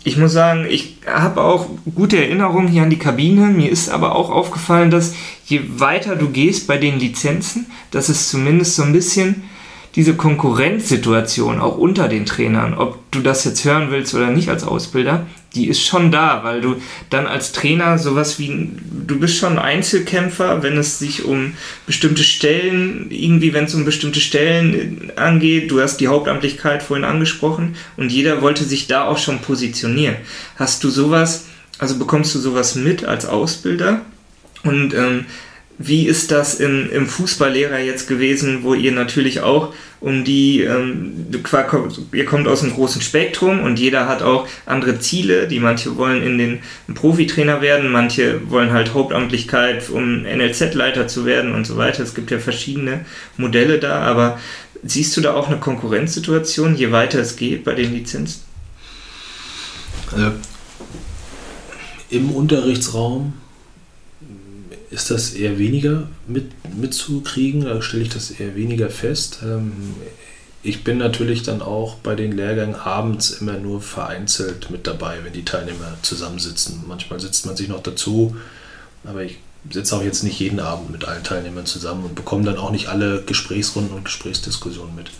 Ich 0.03 0.17
muss 0.17 0.33
sagen, 0.33 0.65
ich 0.67 0.97
habe 1.05 1.43
auch 1.43 1.67
gute 1.93 2.17
Erinnerungen 2.17 2.67
hier 2.67 2.81
an 2.81 2.89
die 2.89 2.97
Kabine. 2.97 3.47
Mir 3.47 3.69
ist 3.69 3.89
aber 3.89 4.15
auch 4.15 4.31
aufgefallen, 4.31 4.89
dass 4.89 5.13
je 5.45 5.61
weiter 5.77 6.15
du 6.15 6.29
gehst 6.29 6.65
bei 6.65 6.77
den 6.77 6.99
Lizenzen, 6.99 7.67
dass 7.91 8.09
es 8.09 8.29
zumindest 8.29 8.75
so 8.75 8.83
ein 8.83 8.93
bisschen 8.93 9.43
diese 9.95 10.15
Konkurrenzsituation 10.15 11.59
auch 11.59 11.77
unter 11.77 12.07
den 12.07 12.25
Trainern, 12.25 12.73
ob 12.73 12.99
du 13.11 13.19
das 13.19 13.43
jetzt 13.43 13.63
hören 13.65 13.91
willst 13.91 14.15
oder 14.15 14.31
nicht 14.31 14.49
als 14.49 14.63
Ausbilder, 14.63 15.27
die 15.53 15.67
ist 15.67 15.85
schon 15.85 16.11
da, 16.11 16.43
weil 16.43 16.61
du 16.61 16.81
dann 17.09 17.27
als 17.27 17.51
Trainer 17.51 17.97
sowas 17.97 18.39
wie, 18.39 18.69
du 19.05 19.19
bist 19.19 19.37
schon 19.37 19.59
Einzelkämpfer, 19.59 20.63
wenn 20.63 20.77
es 20.77 20.99
sich 20.99 21.25
um 21.25 21.53
bestimmte 21.85 22.23
Stellen, 22.23 23.07
irgendwie 23.09 23.53
wenn 23.53 23.65
es 23.65 23.75
um 23.75 23.83
bestimmte 23.83 24.21
Stellen 24.21 25.11
angeht, 25.17 25.69
du 25.69 25.81
hast 25.81 25.97
die 25.97 26.07
Hauptamtlichkeit 26.07 26.83
vorhin 26.83 27.03
angesprochen 27.03 27.75
und 27.97 28.11
jeder 28.11 28.41
wollte 28.41 28.63
sich 28.63 28.87
da 28.87 29.05
auch 29.05 29.17
schon 29.17 29.39
positionieren. 29.39 30.15
Hast 30.55 30.83
du 30.85 30.89
sowas, 30.89 31.47
also 31.79 31.97
bekommst 31.97 32.33
du 32.33 32.39
sowas 32.39 32.75
mit 32.75 33.03
als 33.03 33.25
Ausbilder? 33.25 34.01
Und 34.63 34.93
ähm, 34.93 35.25
wie 35.87 36.07
ist 36.07 36.31
das 36.31 36.55
im, 36.55 36.89
im 36.91 37.07
Fußballlehrer 37.07 37.79
jetzt 37.79 38.07
gewesen, 38.07 38.59
wo 38.63 38.73
ihr 38.73 38.91
natürlich 38.91 39.41
auch 39.41 39.73
um 39.99 40.23
die, 40.23 40.61
ähm, 40.61 41.27
ihr 42.11 42.25
kommt 42.25 42.47
aus 42.47 42.63
einem 42.63 42.73
großen 42.73 43.01
Spektrum 43.01 43.61
und 43.61 43.79
jeder 43.79 44.07
hat 44.07 44.21
auch 44.21 44.47
andere 44.65 44.99
Ziele, 44.99 45.47
die 45.47 45.59
manche 45.59 45.95
wollen 45.95 46.23
in 46.23 46.37
den 46.37 46.59
Profitrainer 46.93 47.61
werden, 47.61 47.91
manche 47.91 48.49
wollen 48.49 48.73
halt 48.73 48.93
Hauptamtlichkeit, 48.93 49.89
um 49.89 50.23
NLZ-Leiter 50.23 51.07
zu 51.07 51.25
werden 51.25 51.53
und 51.53 51.65
so 51.65 51.77
weiter. 51.77 52.03
Es 52.03 52.15
gibt 52.15 52.31
ja 52.31 52.39
verschiedene 52.39 53.05
Modelle 53.37 53.77
da, 53.77 54.01
aber 54.01 54.39
siehst 54.83 55.15
du 55.17 55.21
da 55.21 55.35
auch 55.35 55.47
eine 55.47 55.57
Konkurrenzsituation, 55.57 56.75
je 56.75 56.91
weiter 56.91 57.19
es 57.19 57.35
geht 57.35 57.63
bei 57.63 57.75
den 57.75 57.93
Lizenzen? 57.93 58.41
Also, 60.11 60.31
Im 62.09 62.31
Unterrichtsraum 62.31 63.33
ist 64.91 65.09
das 65.09 65.31
eher 65.31 65.57
weniger 65.57 66.09
mit, 66.27 66.51
mitzukriegen, 66.75 67.63
da 67.63 67.81
stelle 67.81 68.03
ich 68.03 68.09
das 68.09 68.31
eher 68.31 68.55
weniger 68.55 68.89
fest. 68.89 69.39
Ähm, 69.43 69.71
ich 70.63 70.83
bin 70.83 70.97
natürlich 70.97 71.41
dann 71.43 71.61
auch 71.61 71.95
bei 71.95 72.13
den 72.13 72.33
Lehrgängen 72.33 72.75
abends 72.75 73.31
immer 73.31 73.57
nur 73.57 73.81
vereinzelt 73.81 74.69
mit 74.69 74.85
dabei, 74.85 75.17
wenn 75.23 75.33
die 75.33 75.45
Teilnehmer 75.45 75.97
zusammensitzen. 76.03 76.83
Manchmal 76.87 77.19
sitzt 77.19 77.45
man 77.45 77.55
sich 77.55 77.67
noch 77.67 77.81
dazu, 77.81 78.35
aber 79.03 79.23
ich 79.23 79.39
sitze 79.69 79.95
auch 79.95 80.03
jetzt 80.03 80.23
nicht 80.23 80.39
jeden 80.39 80.59
Abend 80.59 80.91
mit 80.91 81.05
allen 81.05 81.23
Teilnehmern 81.23 81.65
zusammen 81.65 82.03
und 82.05 82.15
bekomme 82.15 82.43
dann 82.43 82.57
auch 82.57 82.71
nicht 82.71 82.89
alle 82.89 83.23
Gesprächsrunden 83.23 83.95
und 83.95 84.05
Gesprächsdiskussionen 84.05 84.95
mit. 84.95 85.11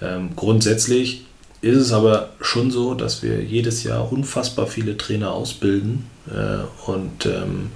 Ähm, 0.00 0.30
grundsätzlich 0.36 1.26
ist 1.62 1.76
es 1.76 1.92
aber 1.92 2.30
schon 2.40 2.70
so, 2.70 2.94
dass 2.94 3.22
wir 3.22 3.42
jedes 3.42 3.82
Jahr 3.82 4.10
unfassbar 4.10 4.66
viele 4.66 4.96
Trainer 4.96 5.32
ausbilden 5.32 6.06
äh, 6.30 6.88
und 6.90 7.26
ähm, 7.26 7.70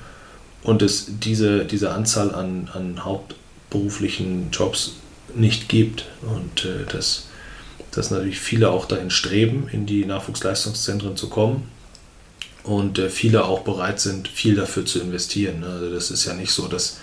und 0.65 0.83
es 0.83 1.07
diese, 1.21 1.65
diese 1.65 1.93
Anzahl 1.93 2.35
an, 2.35 2.69
an 2.73 3.05
hauptberuflichen 3.05 4.51
Jobs 4.51 4.95
nicht 5.37 5.69
gibt 5.69 6.07
und 6.23 6.65
äh, 6.65 6.91
dass, 6.91 7.29
dass 7.93 8.11
natürlich 8.11 8.41
viele 8.41 8.71
auch 8.71 8.87
dahin 8.87 9.11
streben, 9.11 9.69
in 9.71 9.87
die 9.87 10.05
Nachwuchsleistungszentren 10.05 11.17
zu 11.17 11.29
kommen 11.29 11.69
und 12.65 12.99
äh, 12.99 13.11
viele 13.11 13.45
auch 13.45 13.61
bereit 13.61 14.01
sind, 14.01 14.27
viel 14.27 14.57
dafür 14.57 14.87
zu 14.87 15.01
investieren. 15.01 15.63
Also 15.65 15.93
das 15.93 16.11
ist 16.11 16.25
ja 16.25 16.35
nicht 16.35 16.51
so, 16.51 16.67
dass, 16.67 16.99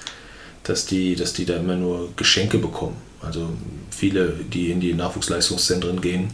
dass, 0.64 0.88
die, 0.88 1.16
dass 1.16 1.34
die 1.34 1.45
da 1.45 1.55
immer 1.55 1.76
nur 1.76 2.09
Geschenke 2.16 2.57
bekommen. 2.57 2.97
Also 3.22 3.49
viele, 3.91 4.34
die 4.51 4.72
in 4.72 4.80
die 4.80 4.93
Nachwuchsleistungszentren 4.93 6.01
gehen, 6.01 6.32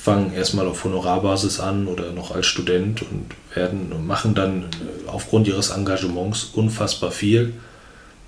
fangen 0.00 0.32
erstmal 0.32 0.66
auf 0.66 0.84
Honorarbasis 0.84 1.60
an 1.60 1.88
oder 1.88 2.12
noch 2.12 2.30
als 2.30 2.46
Student 2.46 3.02
und 3.02 3.34
werden 3.54 3.92
und 3.92 4.06
machen 4.06 4.34
dann 4.34 4.62
äh, 4.62 5.08
aufgrund 5.08 5.48
ihres 5.48 5.70
Engagements 5.70 6.50
unfassbar 6.54 7.10
viel. 7.10 7.54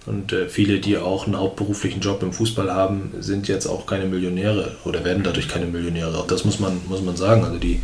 Und 0.06 0.32
äh, 0.32 0.48
viele, 0.48 0.80
die 0.80 0.98
auch 0.98 1.26
einen 1.26 1.38
hauptberuflichen 1.38 2.00
Job 2.00 2.22
im 2.22 2.32
Fußball 2.32 2.72
haben, 2.72 3.12
sind 3.20 3.48
jetzt 3.48 3.66
auch 3.66 3.86
keine 3.86 4.06
Millionäre 4.06 4.76
oder 4.84 5.04
werden 5.04 5.22
dadurch 5.22 5.48
keine 5.48 5.66
Millionäre. 5.66 6.18
Auch 6.18 6.26
das 6.26 6.44
muss 6.44 6.58
man, 6.58 6.80
muss 6.88 7.02
man 7.02 7.16
sagen. 7.16 7.44
Also 7.44 7.58
die 7.58 7.82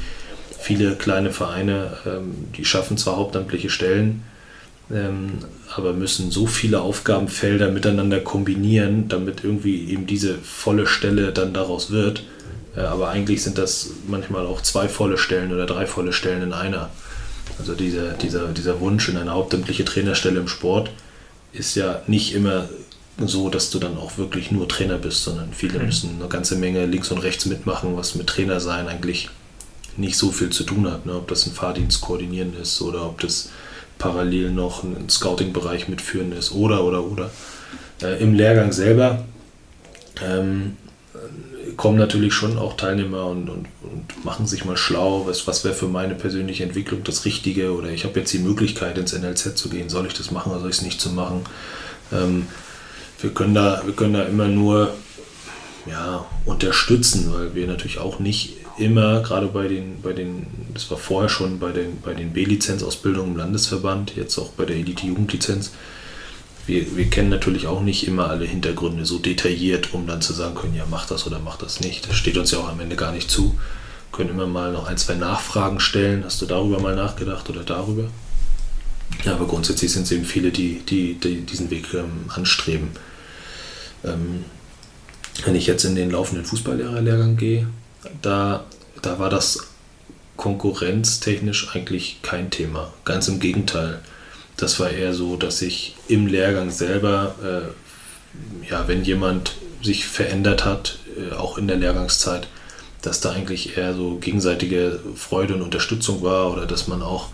viele 0.59 0.97
kleine 0.97 1.31
Vereine, 1.31 1.93
ähm, 2.07 2.35
die 2.57 2.65
schaffen 2.65 2.97
zwar 2.97 3.17
hauptamtliche 3.17 3.71
Stellen, 3.71 4.25
ähm, 4.91 5.39
aber 5.77 5.93
müssen 5.93 6.33
so 6.33 6.47
viele 6.47 6.81
Aufgabenfelder 6.81 7.71
miteinander 7.71 8.19
kombinieren, 8.21 9.09
damit 9.09 9.45
irgendwie 9.45 9.91
eben 9.91 10.07
diese 10.07 10.35
volle 10.35 10.87
Stelle 10.87 11.33
dann 11.33 11.53
daraus 11.55 11.93
wird 11.93 12.25
aber 12.83 13.09
eigentlich 13.09 13.43
sind 13.43 13.59
das 13.59 13.91
manchmal 14.07 14.47
auch 14.47 14.61
zwei 14.61 14.89
volle 14.89 15.19
Stellen 15.19 15.53
oder 15.53 15.67
drei 15.67 15.87
volle 15.87 16.13
Stellen 16.13 16.43
in 16.43 16.53
einer. 16.53 16.91
Also 17.59 17.75
dieser, 17.75 18.13
dieser, 18.13 18.49
dieser 18.49 18.81
Wunsch 18.81 19.09
in 19.09 19.17
eine 19.17 19.33
hauptamtliche 19.33 19.85
Trainerstelle 19.85 20.41
im 20.41 20.49
Sport 20.49 20.91
ist 21.53 21.75
ja 21.75 22.03
nicht 22.07 22.35
immer 22.35 22.69
so, 23.19 23.49
dass 23.49 23.71
du 23.71 23.79
dann 23.79 23.97
auch 23.97 24.19
wirklich 24.19 24.51
nur 24.51 24.69
Trainer 24.69 24.99
bist, 24.99 25.25
sondern 25.25 25.53
viele 25.53 25.79
mhm. 25.79 25.87
müssen 25.87 26.11
eine 26.19 26.29
ganze 26.29 26.57
Menge 26.57 26.85
links 26.85 27.11
und 27.11 27.19
rechts 27.19 27.47
mitmachen, 27.47 27.97
was 27.97 28.15
mit 28.15 28.27
Trainer 28.27 28.61
sein 28.61 28.89
eigentlich 28.89 29.31
nicht 29.97 30.19
so 30.19 30.31
viel 30.31 30.51
zu 30.51 30.65
tun 30.65 30.91
hat. 30.91 31.07
Ne? 31.07 31.15
Ob 31.15 31.29
das 31.29 31.47
ein 31.47 31.53
Fahrdienst 31.53 32.03
koordinieren 32.03 32.55
ist 32.61 32.83
oder 32.83 33.07
ob 33.07 33.21
das 33.21 33.51
parallel 33.99 34.51
noch 34.51 34.85
einen 34.85 35.09
Scouting-Bereich 35.09 35.89
mitführen 35.89 36.33
ist 36.33 36.53
oder 36.53 36.85
oder 36.85 37.03
oder. 37.05 37.31
Äh, 38.03 38.23
Im 38.23 38.35
Lehrgang 38.35 38.73
selber 38.73 39.25
ähm, 40.23 40.77
kommen 41.77 41.99
natürlich 41.99 42.35
schon 42.35 42.59
auch 42.59 42.77
Teilnehmer 42.77 43.27
und, 43.27 43.49
und, 43.49 43.67
und 43.83 44.25
machen 44.25 44.47
sich 44.47 44.65
mal 44.65 44.77
schlau, 44.77 45.27
was, 45.27 45.47
was 45.47 45.65
wäre 45.65 45.75
für 45.75 45.89
meine 45.89 46.15
persönliche 46.15 46.65
Entwicklung 46.65 47.05
das 47.05 47.25
Richtige 47.25 47.73
oder 47.73 47.91
ich 47.91 48.05
habe 48.05 48.19
jetzt 48.19 48.33
die 48.33 48.39
Möglichkeit 48.39 48.99
ins 48.99 49.13
NLZ 49.13 49.57
zu 49.57 49.69
gehen, 49.69 49.89
soll 49.89 50.07
ich 50.07 50.15
das 50.15 50.31
machen 50.31 50.53
oder 50.53 50.61
soll 50.61 50.71
ich 50.71 50.77
es 50.77 50.83
nicht 50.83 51.01
zu 51.01 51.11
machen? 51.11 51.43
Ähm, 52.13 52.47
wir, 53.21 53.31
können 53.31 53.55
da, 53.55 53.83
wir 53.85 53.95
können 53.95 54.15
da 54.15 54.23
immer 54.23 54.49
nur 54.49 54.93
ja, 55.87 56.27
unterstützen, 56.45 57.33
weil 57.33 57.55
wir 57.55 57.67
natürlich 57.67 57.99
auch 57.99 58.19
nicht 58.19 58.57
immer, 58.79 59.21
gerade 59.21 59.47
bei 59.47 59.69
den, 59.69 60.03
bei 60.03 60.13
den, 60.13 60.47
das 60.75 60.91
war 60.91 60.99
vorher 60.99 61.29
schon 61.29 61.59
bei 61.59 61.73
den, 61.73 62.01
bei 62.01 62.15
den 62.15 62.33
B-Lizenzausbildungen 62.33 63.33
im 63.33 63.37
Landesverband, 63.39 64.17
jetzt 64.17 64.39
auch 64.39 64.51
bei 64.51 64.65
der 64.65 64.77
Elite-Jugendlizenz, 64.77 65.73
wir, 66.67 66.97
wir 66.97 67.09
kennen 67.09 67.29
natürlich 67.29 67.67
auch 67.67 67.81
nicht 67.81 68.07
immer 68.07 68.29
alle 68.29 68.45
Hintergründe 68.45 69.07
so 69.07 69.19
detailliert, 69.19 69.95
um 69.95 70.07
dann 70.07 70.21
zu 70.21 70.33
sagen 70.33 70.55
können, 70.55 70.75
ja, 70.75 70.85
mach 70.91 71.07
das 71.07 71.27
oder 71.27 71.39
mach 71.39 71.57
das 71.57 71.81
nicht. 71.81 72.09
Das 72.09 72.17
steht 72.17 72.37
uns 72.37 72.51
ja 72.51 72.59
auch 72.59 72.69
am 72.69 72.81
Ende 72.81 72.97
gar 72.97 73.13
nicht 73.13 73.31
zu. 73.31 73.53
Wir 73.53 74.19
können 74.19 74.31
immer 74.31 74.47
mal 74.47 74.73
noch 74.73 74.87
ein, 74.87 74.97
zwei 74.97 75.15
Nachfragen 75.15 75.81
stellen. 75.81 76.25
Hast 76.25 76.43
du 76.43 76.47
darüber 76.47 76.81
mal 76.81 76.97
nachgedacht 76.97 77.49
oder 77.51 77.63
darüber? 77.63 78.09
Ja, 79.25 79.35
aber 79.35 79.47
grundsätzlich 79.47 79.93
sind 79.93 80.03
es 80.03 80.13
eben 80.13 80.25
viele, 80.25 80.51
die, 80.51 80.81
die, 80.81 81.15
die 81.15 81.43
diesen 81.43 81.71
Weg 81.71 81.95
ähm, 81.95 82.29
anstreben. 82.29 82.89
Ähm, 84.05 84.45
wenn 85.45 85.55
ich 85.55 85.67
jetzt 85.67 85.85
in 85.85 85.95
den 85.95 86.11
laufenden 86.11 86.45
Fußballlehrerlehrgang 86.45 87.37
gehe, 87.37 87.69
da, 88.23 88.65
da 89.03 89.19
war 89.19 89.31
das 89.31 89.69
konkurrenztechnisch 90.37 91.75
eigentlich 91.75 92.19
kein 92.23 92.51
Thema. 92.51 92.93
Ganz 93.05 93.29
im 93.29 93.39
Gegenteil 93.39 94.01
das 94.57 94.81
war 94.81 94.91
eher 94.91 95.13
so, 95.13 95.37
dass 95.37 95.63
ich 95.63 95.97
im 96.09 96.27
Lehrgang 96.27 96.71
selber, 96.71 97.35
äh, 97.43 98.71
ja, 98.71 98.89
wenn 98.89 99.05
jemand 99.05 99.57
sich 99.83 100.07
verändert 100.07 100.65
hat, 100.65 100.99
äh, 101.17 101.35
auch 101.35 101.59
in 101.59 101.69
der 101.69 101.77
Lehrgangszeit, 101.77 102.49
dass 103.03 103.21
da 103.21 103.33
eigentlich 103.33 103.77
eher 103.77 103.95
so 103.95 104.17
gegenseitige 104.17 105.01
Freude 105.15 105.55
und 105.55 105.63
Unterstützung 105.63 106.23
war 106.23 106.53
oder 106.53 106.67
dass 106.67 106.89
man 106.89 107.03
auch 107.03 107.29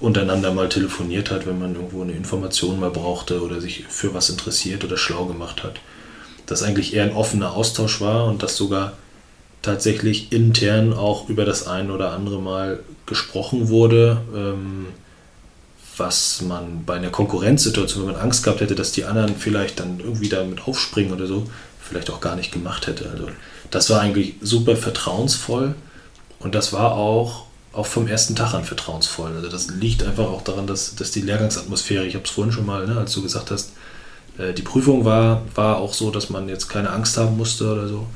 untereinander 0.00 0.52
mal 0.52 0.68
telefoniert 0.68 1.30
hat, 1.30 1.46
wenn 1.46 1.58
man 1.58 1.74
irgendwo 1.74 2.02
eine 2.02 2.12
Information 2.12 2.80
mal 2.80 2.90
brauchte 2.90 3.42
oder 3.42 3.60
sich 3.60 3.84
für 3.88 4.14
was 4.14 4.30
interessiert 4.30 4.84
oder 4.84 4.96
schlau 4.96 5.26
gemacht 5.26 5.62
hat. 5.62 5.80
Dass 6.46 6.62
eigentlich 6.62 6.94
eher 6.94 7.04
ein 7.04 7.14
offener 7.14 7.52
Austausch 7.52 8.00
war 8.00 8.26
und 8.26 8.42
dass 8.42 8.56
sogar 8.56 8.94
tatsächlich 9.62 10.30
intern 10.32 10.92
auch 10.92 11.28
über 11.28 11.44
das 11.44 11.66
ein 11.66 11.90
oder 11.90 12.12
andere 12.12 12.40
Mal 12.40 12.80
gesprochen 13.06 13.68
wurde. 13.68 14.20
Ähm, 14.34 14.86
was 15.96 16.42
man 16.42 16.84
bei 16.84 16.96
einer 16.96 17.10
Konkurrenzsituation, 17.10 18.06
wenn 18.06 18.12
man 18.14 18.22
Angst 18.22 18.42
gehabt 18.42 18.60
hätte, 18.60 18.74
dass 18.74 18.92
die 18.92 19.04
anderen 19.04 19.36
vielleicht 19.36 19.80
dann 19.80 20.00
irgendwie 20.00 20.28
damit 20.28 20.66
aufspringen 20.66 21.12
oder 21.12 21.26
so, 21.26 21.46
vielleicht 21.80 22.10
auch 22.10 22.20
gar 22.20 22.36
nicht 22.36 22.52
gemacht 22.52 22.86
hätte. 22.86 23.10
Also 23.10 23.28
das 23.70 23.90
war 23.90 24.00
eigentlich 24.00 24.34
super 24.40 24.76
vertrauensvoll 24.76 25.74
und 26.38 26.54
das 26.54 26.72
war 26.72 26.92
auch, 26.92 27.46
auch 27.72 27.86
vom 27.86 28.08
ersten 28.08 28.36
Tag 28.36 28.54
an 28.54 28.64
vertrauensvoll. 28.64 29.32
Also 29.34 29.48
das 29.48 29.68
liegt 29.68 30.02
einfach 30.02 30.26
auch 30.26 30.42
daran, 30.42 30.66
dass, 30.66 30.94
dass 30.94 31.10
die 31.10 31.22
Lehrgangsatmosphäre, 31.22 32.06
ich 32.06 32.14
habe 32.14 32.24
es 32.24 32.30
vorhin 32.30 32.52
schon 32.52 32.66
mal, 32.66 32.86
ne, 32.86 32.96
als 32.96 33.12
du 33.12 33.22
gesagt 33.22 33.50
hast, 33.50 33.72
äh, 34.38 34.52
die 34.52 34.62
Prüfung 34.62 35.04
war, 35.04 35.42
war 35.54 35.78
auch 35.78 35.94
so, 35.94 36.10
dass 36.10 36.30
man 36.30 36.48
jetzt 36.48 36.68
keine 36.68 36.90
Angst 36.90 37.16
haben 37.16 37.36
musste 37.36 37.72
oder 37.72 37.88
so. 37.88 38.06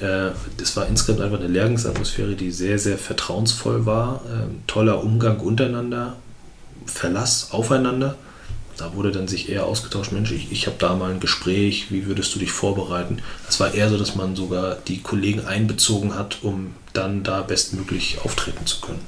Äh, 0.00 0.30
das 0.56 0.76
war 0.76 0.86
insgesamt 0.86 1.20
einfach 1.20 1.38
eine 1.38 1.48
Lehrgangsatmosphäre, 1.48 2.34
die 2.34 2.50
sehr, 2.50 2.78
sehr 2.78 2.98
vertrauensvoll 2.98 3.86
war. 3.86 4.22
Ähm, 4.30 4.62
toller 4.66 5.02
Umgang 5.02 5.40
untereinander, 5.40 6.16
Verlass 6.84 7.48
aufeinander. 7.52 8.16
Da 8.76 8.94
wurde 8.94 9.10
dann 9.10 9.26
sich 9.26 9.48
eher 9.48 9.64
ausgetauscht, 9.64 10.12
Mensch, 10.12 10.32
ich, 10.32 10.52
ich 10.52 10.66
habe 10.66 10.76
da 10.78 10.94
mal 10.94 11.10
ein 11.10 11.20
Gespräch, 11.20 11.86
wie 11.90 12.06
würdest 12.06 12.34
du 12.34 12.38
dich 12.38 12.52
vorbereiten? 12.52 13.22
Es 13.48 13.58
war 13.58 13.72
eher 13.72 13.88
so, 13.88 13.96
dass 13.96 14.16
man 14.16 14.36
sogar 14.36 14.76
die 14.86 15.00
Kollegen 15.00 15.46
einbezogen 15.46 16.14
hat, 16.14 16.38
um 16.42 16.74
dann 16.92 17.22
da 17.22 17.40
bestmöglich 17.40 18.18
auftreten 18.22 18.66
zu 18.66 18.80
können. 18.82 19.00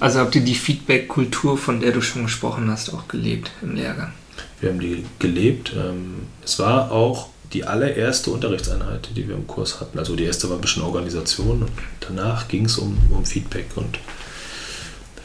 Also 0.00 0.20
habt 0.20 0.34
ihr 0.34 0.42
die 0.42 0.54
Feedback-Kultur, 0.54 1.58
von 1.58 1.80
der 1.80 1.92
du 1.92 2.00
schon 2.00 2.24
gesprochen 2.24 2.70
hast, 2.70 2.92
auch 2.94 3.08
gelebt 3.08 3.50
im 3.60 3.76
Lehrgang? 3.76 4.12
Wir 4.60 4.70
haben 4.70 4.80
die 4.80 5.04
gelebt. 5.18 5.72
Ähm, 5.76 6.26
es 6.42 6.58
war 6.58 6.90
auch 6.90 7.28
die 7.52 7.64
allererste 7.64 8.30
Unterrichtseinheit, 8.30 9.10
die 9.14 9.28
wir 9.28 9.34
im 9.34 9.46
Kurs 9.46 9.80
hatten. 9.80 9.98
Also 9.98 10.16
die 10.16 10.24
erste 10.24 10.48
war 10.48 10.56
ein 10.56 10.60
bisschen 10.60 10.82
Organisation 10.82 11.62
und 11.62 11.70
danach 12.00 12.48
ging 12.48 12.64
es 12.64 12.78
um, 12.78 12.96
um 13.10 13.24
Feedback 13.24 13.66
und 13.76 13.98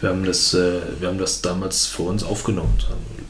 wir 0.01 0.09
haben 0.09 0.25
das, 0.25 0.53
äh, 0.53 0.79
wir 0.99 1.07
haben 1.07 1.17
das 1.17 1.41
damals 1.41 1.85
für 1.85 2.03
uns 2.03 2.23
aufgenommen, 2.23 2.73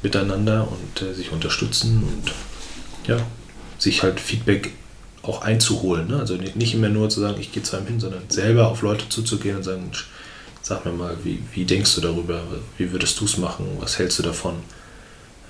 miteinander 0.03 0.67
und 0.67 1.01
äh, 1.01 1.13
sich 1.13 1.31
unterstützen 1.31 2.03
und 2.03 2.31
ja, 3.07 3.17
sich 3.77 4.03
halt 4.03 4.19
Feedback 4.19 4.71
auch 5.21 5.41
einzuholen. 5.41 6.07
Ne? 6.07 6.19
Also 6.19 6.35
nicht, 6.35 6.55
nicht 6.55 6.73
immer 6.73 6.89
nur 6.89 7.09
zu 7.09 7.19
sagen, 7.19 7.39
ich 7.39 7.51
gehe 7.51 7.63
zu 7.63 7.77
einem 7.77 7.87
hin, 7.87 7.99
sondern 7.99 8.23
selber 8.29 8.69
auf 8.69 8.81
Leute 8.81 9.07
zuzugehen 9.09 9.57
und 9.57 9.63
sagen, 9.63 9.91
sag 10.61 10.85
mir 10.85 10.91
mal, 10.91 11.17
wie, 11.23 11.39
wie 11.53 11.65
denkst 11.65 11.95
du 11.95 12.01
darüber, 12.01 12.41
wie 12.77 12.91
würdest 12.91 13.19
du 13.19 13.25
es 13.25 13.37
machen, 13.37 13.65
was 13.79 13.97
hältst 13.99 14.19
du 14.19 14.23
davon? 14.23 14.55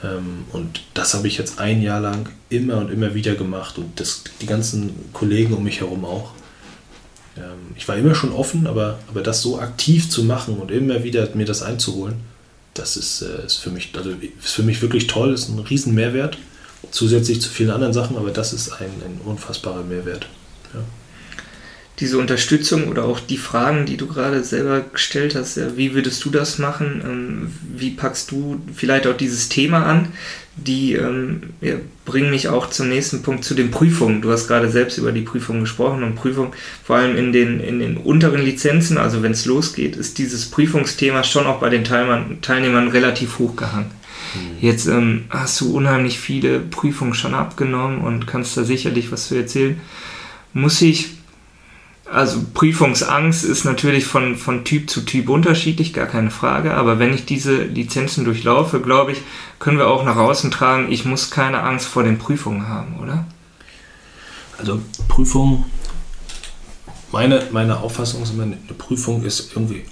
Ähm, 0.03 0.45
und 0.51 0.82
das 0.93 1.13
habe 1.13 1.28
ich 1.28 1.38
jetzt 1.38 1.59
ein 1.59 1.82
Jahr 1.82 1.99
lang 1.99 2.30
immer 2.49 2.78
und 2.78 2.91
immer 2.91 3.13
wieder 3.13 3.36
gemacht 3.36 3.78
und 3.78 3.99
das, 3.99 4.24
die 4.41 4.45
ganzen 4.45 5.11
Kollegen 5.13 5.53
um 5.53 5.63
mich 5.63 5.80
herum 5.82 6.05
auch. 6.05 6.32
Ähm, 7.38 7.76
ich 7.76 7.88
war 7.88 7.98
immer 7.98 8.16
schon 8.16 8.32
offen, 8.32 8.68
aber, 8.68 9.00
aber 9.10 9.22
das 9.22 9.42
so 9.42 9.60
aktiv 9.60 10.10
zu 10.10 10.24
machen 10.24 10.58
und 10.58 10.72
immer 10.72 11.04
wieder 11.04 11.28
mir 11.36 11.46
das 11.46 11.62
einzuholen, 11.62 12.16
das 12.74 12.98
ist, 12.98 13.22
äh, 13.22 13.46
ist, 13.46 13.58
für, 13.58 13.70
mich, 13.70 13.92
also 13.96 14.12
ist 14.12 14.54
für 14.54 14.64
mich 14.64 14.82
wirklich 14.82 15.08
toll, 15.08 15.34
ist 15.34 15.50
ein 15.50 15.60
riesen 15.60 15.96
Mehrwert, 15.96 16.38
zusätzlich 16.92 17.42
zu 17.42 17.50
vielen 17.50 17.72
anderen 17.72 17.94
Sachen, 17.94 18.18
aber 18.18 18.32
das 18.32 18.54
ist 18.54 18.72
ein, 18.72 18.90
ein 19.06 19.22
unfassbarer 19.26 19.84
Mehrwert. 19.84 20.28
Ja. 20.74 20.82
Diese 22.00 22.20
Unterstützung 22.20 22.90
oder 22.90 23.06
auch 23.06 23.20
die 23.20 23.40
Fragen, 23.40 23.88
die 23.88 23.98
du 23.98 24.06
gerade 24.06 24.44
selber 24.44 24.82
gestellt 24.82 25.34
hast, 25.34 25.60
wie 25.78 25.96
würdest 25.96 26.24
du 26.26 26.30
das 26.30 26.60
machen? 26.60 27.02
Ähm, 27.04 27.54
wie 27.76 27.92
packst 27.92 28.30
du 28.30 28.62
vielleicht 28.76 29.08
auch 29.08 29.18
dieses 29.18 29.50
Thema 29.50 29.84
an? 29.84 30.10
Die 30.58 30.93
ähm, 30.93 31.41
ja, 31.62 31.76
bringen 32.05 32.32
mich 32.32 32.49
auch 32.49 32.70
zum 32.70 32.89
nächsten 32.89 33.22
Punkt, 33.22 33.43
zu 33.43 33.53
den 33.53 33.72
Prüfungen. 33.72 34.22
Du 34.22 34.32
hast 34.32 34.47
gerade 34.47 34.70
selbst 34.70 34.97
über 34.97 35.12
die 35.12 35.22
Prüfungen 35.22 35.62
gesprochen 35.62 36.03
und 36.03 36.16
Prüfung, 36.16 36.53
vor 36.84 36.97
allem 36.97 37.16
in 37.16 37.32
den, 37.32 37.60
in 37.60 37.80
den 37.80 37.97
unteren 37.97 38.41
Lizenzen, 38.41 38.97
also 38.97 39.22
wenn 39.24 39.32
es 39.32 39.45
losgeht, 39.45 39.95
ist 39.95 40.18
dieses 40.18 40.49
Prüfungsthema 40.49 41.24
schon 41.24 41.45
auch 41.45 41.60
bei 41.60 41.70
den 41.70 41.84
Teilnehmern, 41.84 42.39
Teilnehmern 42.41 42.88
relativ 42.88 43.39
hochgehangen. 43.39 43.91
Mhm. 44.34 44.39
Jetzt 44.60 44.88
ähm, 44.88 45.26
hast 45.30 45.62
du 45.62 45.76
unheimlich 45.76 46.20
viele 46.20 46.60
Prüfungen 46.60 47.14
schon 47.14 47.34
abgenommen 47.34 47.99
und 47.99 48.26
kannst 48.28 48.58
da 48.58 48.64
sicherlich 48.64 49.12
was 49.12 49.28
zu 49.28 49.36
erzählen. 49.36 49.80
Muss 50.53 50.82
ich 50.82 51.16
also 52.12 52.39
Prüfungsangst 52.53 53.43
ist 53.43 53.66
natürlich 53.66 54.05
von, 54.05 54.38
von 54.38 54.64
Typ 54.64 54.89
zu 54.89 55.01
Typ 55.01 55.30
unterschiedlich, 55.30 55.93
gar 55.93 56.05
keine 56.05 56.32
Frage. 56.32 56.74
Aber 56.74 56.99
wenn 56.99 57.14
ich 57.14 57.26
diese 57.26 57.64
Lizenzen 57.64 58.24
durchlaufe, 58.24 58.80
glaube 58.80 59.12
ich, 59.12 59.22
können 59.60 59.78
wir 59.78 59.88
auch 59.88 60.03
nach 60.03 60.16
außen 60.16 60.51
tragen, 60.51 60.91
ich 60.91 61.05
muss 61.05 61.32
keine 61.32 61.64
Angst 61.64 61.88
vor 61.88 62.03
den 62.03 62.18
Prüfungen 62.18 62.68
haben, 62.68 62.99
oder? 63.01 63.26
Also 64.58 64.82
Prüfung, 65.08 65.66
meine, 67.12 67.47
meine 67.51 67.80
Auffassung 67.80 68.24
ist 68.24 68.34
eine 68.39 68.58
Prüfung 68.78 69.24
ist 69.24 69.51
irgendwie 69.55 69.86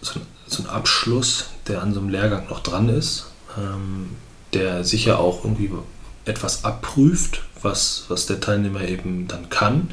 so 0.00 0.18
ein, 0.18 0.26
so 0.46 0.62
ein 0.62 0.68
Abschluss, 0.68 1.50
der 1.68 1.82
an 1.82 1.94
so 1.94 2.00
einem 2.00 2.10
Lehrgang 2.10 2.48
noch 2.48 2.60
dran 2.60 2.88
ist, 2.88 3.30
ähm, 3.56 4.10
der 4.52 4.84
sicher 4.84 5.20
auch 5.20 5.44
irgendwie 5.44 5.70
etwas 6.24 6.64
abprüft, 6.64 7.42
was, 7.62 8.04
was 8.08 8.26
der 8.26 8.40
Teilnehmer 8.40 8.82
eben 8.82 9.28
dann 9.28 9.48
kann. 9.48 9.90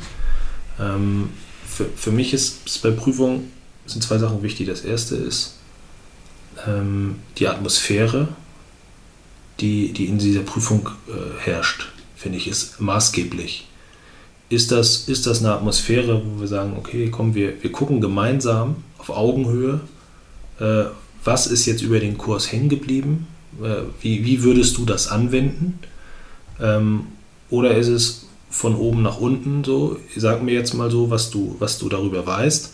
Ähm, 0.79 1.29
für, 1.77 1.85
für 1.95 2.11
mich 2.11 2.33
ist 2.33 2.81
bei 2.81 2.89
Prüfungen 2.89 3.51
sind 3.85 4.03
zwei 4.03 4.17
Sachen 4.17 4.41
wichtig. 4.41 4.67
Das 4.67 4.81
erste 4.81 5.15
ist 5.15 5.57
ähm, 6.67 7.17
die 7.37 7.47
Atmosphäre, 7.47 8.29
die, 9.59 9.93
die 9.93 10.05
in 10.05 10.17
dieser 10.17 10.41
Prüfung 10.41 10.89
äh, 11.07 11.39
herrscht, 11.39 11.89
finde 12.15 12.39
ich, 12.39 12.47
ist 12.47 12.81
maßgeblich. 12.81 13.67
Ist 14.49 14.71
das, 14.71 15.07
ist 15.07 15.27
das 15.27 15.39
eine 15.39 15.53
Atmosphäre, 15.53 16.23
wo 16.25 16.39
wir 16.39 16.47
sagen, 16.47 16.75
okay, 16.77 17.09
komm, 17.11 17.35
wir, 17.35 17.61
wir 17.61 17.71
gucken 17.71 18.01
gemeinsam 18.01 18.77
auf 18.97 19.09
Augenhöhe, 19.09 19.81
äh, 20.59 20.85
was 21.23 21.45
ist 21.45 21.65
jetzt 21.65 21.81
über 21.81 21.99
den 21.99 22.17
Kurs 22.17 22.51
hängen 22.51 22.69
geblieben? 22.69 23.27
Äh, 23.61 23.83
wie, 24.01 24.25
wie 24.25 24.41
würdest 24.43 24.77
du 24.77 24.85
das 24.85 25.09
anwenden? 25.09 25.79
Ähm, 26.59 27.07
oder 27.49 27.75
ist 27.75 27.87
es, 27.87 28.26
von 28.49 28.75
oben 28.75 29.01
nach 29.01 29.19
unten 29.19 29.63
so, 29.63 29.97
sag 30.15 30.41
mir 30.41 30.53
jetzt 30.53 30.73
mal 30.73 30.89
so, 30.89 31.09
was 31.09 31.29
du, 31.29 31.55
was 31.59 31.77
du 31.77 31.89
darüber 31.89 32.25
weißt 32.25 32.73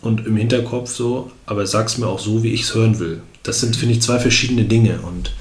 und 0.00 0.26
im 0.26 0.36
Hinterkopf 0.36 0.90
so, 0.90 1.30
aber 1.46 1.66
sag's 1.66 1.98
mir 1.98 2.06
auch 2.06 2.20
so, 2.20 2.42
wie 2.42 2.52
ich 2.52 2.62
es 2.62 2.74
hören 2.74 2.98
will. 2.98 3.20
Das 3.42 3.60
sind, 3.60 3.76
finde 3.76 3.94
ich, 3.94 4.02
zwei 4.02 4.18
verschiedene 4.18 4.64
Dinge 4.64 5.00
und 5.00 5.32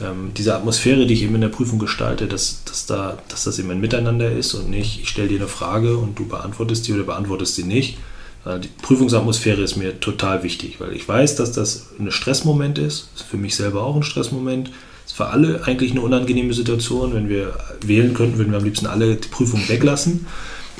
ähm, 0.00 0.32
diese 0.36 0.54
Atmosphäre, 0.54 1.06
die 1.06 1.14
ich 1.14 1.22
eben 1.22 1.34
in 1.34 1.40
der 1.40 1.48
Prüfung 1.48 1.78
gestalte, 1.78 2.26
dass, 2.26 2.64
dass, 2.64 2.86
da, 2.86 3.18
dass 3.28 3.44
das 3.44 3.58
eben 3.58 3.70
ein 3.70 3.80
Miteinander 3.80 4.30
ist 4.30 4.54
und 4.54 4.70
nicht, 4.70 5.00
ich 5.00 5.08
stelle 5.08 5.28
dir 5.28 5.38
eine 5.38 5.48
Frage 5.48 5.96
und 5.96 6.18
du 6.18 6.26
beantwortest 6.26 6.86
die 6.86 6.92
oder 6.92 7.04
beantwortest 7.04 7.54
sie 7.54 7.64
nicht, 7.64 7.98
Also 8.44 8.58
die 8.58 8.68
Prüfungsatmosphäre 8.68 9.62
ist 9.62 9.76
mir 9.76 10.00
total 10.00 10.42
wichtig, 10.42 10.80
weil 10.80 10.94
ich 10.94 11.06
weiß, 11.06 11.36
dass 11.36 11.52
das 11.52 11.88
ein 11.98 12.10
Stressmoment 12.10 12.78
ist. 12.78 13.10
ist 13.14 13.24
für 13.24 13.36
mich 13.36 13.54
selber 13.54 13.82
auch 13.82 13.96
ein 13.96 14.02
Stressmoment. 14.02 14.70
Ist 15.10 15.16
für 15.16 15.26
alle 15.26 15.64
eigentlich 15.64 15.90
eine 15.90 16.02
unangenehme 16.02 16.54
Situation. 16.54 17.14
Wenn 17.14 17.28
wir 17.28 17.52
wählen 17.84 18.14
könnten, 18.14 18.38
würden 18.38 18.52
wir 18.52 18.58
am 18.58 18.64
liebsten 18.64 18.86
alle 18.86 19.16
die 19.16 19.26
Prüfung 19.26 19.60
weglassen. 19.68 20.26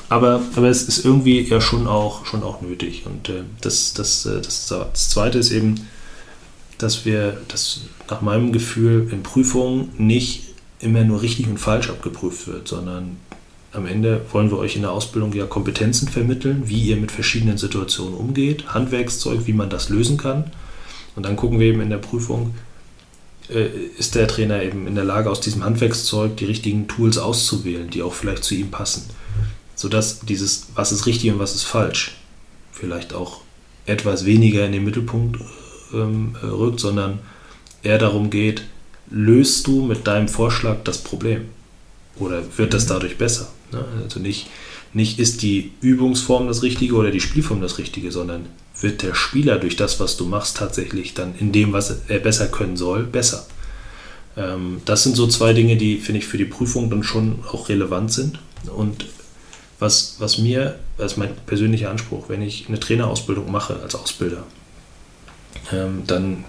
Aber, 0.08 0.40
aber 0.54 0.68
es 0.68 0.84
ist 0.84 1.04
irgendwie 1.04 1.40
ja 1.40 1.60
schon 1.60 1.88
auch, 1.88 2.24
schon 2.26 2.44
auch 2.44 2.60
nötig. 2.62 3.06
Und 3.06 3.28
äh, 3.28 3.42
das, 3.60 3.92
das, 3.92 4.26
äh, 4.26 4.40
das, 4.40 4.68
das 4.68 5.10
Zweite 5.10 5.38
ist 5.38 5.50
eben, 5.50 5.88
dass 6.78 7.04
wir, 7.04 7.38
dass 7.48 7.80
nach 8.08 8.20
meinem 8.20 8.52
Gefühl 8.52 9.08
in 9.10 9.24
Prüfungen 9.24 9.90
nicht 9.98 10.44
immer 10.78 11.02
nur 11.02 11.22
richtig 11.22 11.48
und 11.48 11.58
falsch 11.58 11.90
abgeprüft 11.90 12.46
wird, 12.46 12.68
sondern 12.68 13.16
am 13.72 13.84
Ende 13.84 14.20
wollen 14.30 14.52
wir 14.52 14.58
euch 14.58 14.76
in 14.76 14.82
der 14.82 14.92
Ausbildung 14.92 15.32
ja 15.32 15.46
Kompetenzen 15.46 16.06
vermitteln, 16.06 16.62
wie 16.66 16.82
ihr 16.82 16.96
mit 16.96 17.10
verschiedenen 17.10 17.58
Situationen 17.58 18.14
umgeht, 18.14 18.74
Handwerkszeug, 18.74 19.46
wie 19.46 19.52
man 19.54 19.70
das 19.70 19.88
lösen 19.88 20.18
kann. 20.18 20.52
Und 21.16 21.26
dann 21.26 21.34
gucken 21.34 21.58
wir 21.58 21.66
eben 21.66 21.80
in 21.80 21.90
der 21.90 21.98
Prüfung, 21.98 22.54
ist 23.50 24.14
der 24.14 24.28
Trainer 24.28 24.62
eben 24.62 24.86
in 24.86 24.94
der 24.94 25.04
Lage, 25.04 25.30
aus 25.30 25.40
diesem 25.40 25.64
Handwerkszeug 25.64 26.36
die 26.36 26.44
richtigen 26.44 26.88
Tools 26.88 27.18
auszuwählen, 27.18 27.90
die 27.90 28.02
auch 28.02 28.14
vielleicht 28.14 28.44
zu 28.44 28.54
ihm 28.54 28.70
passen. 28.70 29.04
Sodass 29.74 30.20
dieses, 30.20 30.68
was 30.74 30.92
ist 30.92 31.06
richtig 31.06 31.32
und 31.32 31.38
was 31.38 31.54
ist 31.54 31.64
falsch, 31.64 32.16
vielleicht 32.72 33.14
auch 33.14 33.40
etwas 33.86 34.24
weniger 34.24 34.64
in 34.64 34.72
den 34.72 34.84
Mittelpunkt 34.84 35.40
ähm, 35.92 36.36
rückt, 36.42 36.80
sondern 36.80 37.18
eher 37.82 37.98
darum 37.98 38.30
geht, 38.30 38.62
löst 39.10 39.66
du 39.66 39.82
mit 39.82 40.06
deinem 40.06 40.28
Vorschlag 40.28 40.78
das 40.84 40.98
Problem? 40.98 41.46
Oder 42.16 42.42
wird 42.56 42.74
das 42.74 42.86
dadurch 42.86 43.18
besser? 43.18 43.50
Ne? 43.72 43.84
Also 44.02 44.20
nicht, 44.20 44.48
nicht 44.92 45.18
ist 45.18 45.42
die 45.42 45.72
Übungsform 45.80 46.46
das 46.46 46.62
Richtige 46.62 46.94
oder 46.94 47.10
die 47.10 47.20
Spielform 47.20 47.60
das 47.60 47.78
Richtige, 47.78 48.12
sondern 48.12 48.46
wird 48.82 49.02
der 49.02 49.14
Spieler 49.14 49.58
durch 49.58 49.76
das, 49.76 50.00
was 50.00 50.16
du 50.16 50.26
machst, 50.26 50.56
tatsächlich 50.56 51.14
dann 51.14 51.34
in 51.38 51.52
dem, 51.52 51.72
was 51.72 51.94
er 52.08 52.18
besser 52.18 52.48
können 52.48 52.76
soll, 52.76 53.04
besser. 53.04 53.46
Ähm, 54.36 54.82
das 54.84 55.02
sind 55.02 55.16
so 55.16 55.26
zwei 55.26 55.52
Dinge, 55.52 55.76
die, 55.76 55.98
finde 55.98 56.20
ich, 56.20 56.26
für 56.26 56.38
die 56.38 56.44
Prüfung 56.44 56.90
dann 56.90 57.02
schon 57.02 57.40
auch 57.50 57.68
relevant 57.68 58.12
sind. 58.12 58.38
Und 58.74 59.06
was, 59.78 60.16
was 60.18 60.38
mir, 60.38 60.78
das 60.98 61.12
ist 61.12 61.18
mein 61.18 61.34
persönlicher 61.46 61.90
Anspruch, 61.90 62.28
wenn 62.28 62.42
ich 62.42 62.68
eine 62.68 62.80
Trainerausbildung 62.80 63.50
mache 63.50 63.80
als 63.82 63.94
Ausbilder, 63.94 64.44
ähm, 65.72 66.02
dann 66.06 66.44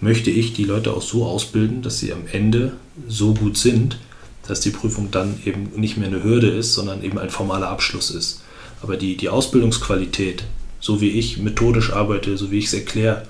möchte 0.00 0.30
ich 0.30 0.54
die 0.54 0.64
Leute 0.64 0.92
auch 0.94 1.02
so 1.02 1.26
ausbilden, 1.26 1.82
dass 1.82 1.98
sie 1.98 2.12
am 2.12 2.22
Ende 2.30 2.72
so 3.08 3.34
gut 3.34 3.58
sind, 3.58 3.98
dass 4.46 4.60
die 4.60 4.70
Prüfung 4.70 5.10
dann 5.10 5.38
eben 5.44 5.70
nicht 5.76 5.96
mehr 5.96 6.08
eine 6.08 6.24
Hürde 6.24 6.48
ist, 6.48 6.74
sondern 6.74 7.02
eben 7.02 7.18
ein 7.18 7.30
formaler 7.30 7.68
Abschluss 7.68 8.10
ist. 8.10 8.42
Aber 8.82 8.96
die, 8.96 9.16
die 9.16 9.28
Ausbildungsqualität, 9.28 10.44
so 10.80 11.00
wie 11.00 11.10
ich 11.10 11.38
methodisch 11.38 11.92
arbeite, 11.92 12.36
so 12.36 12.50
wie 12.50 12.58
ich 12.58 12.66
es 12.66 12.74
erkläre, 12.74 13.22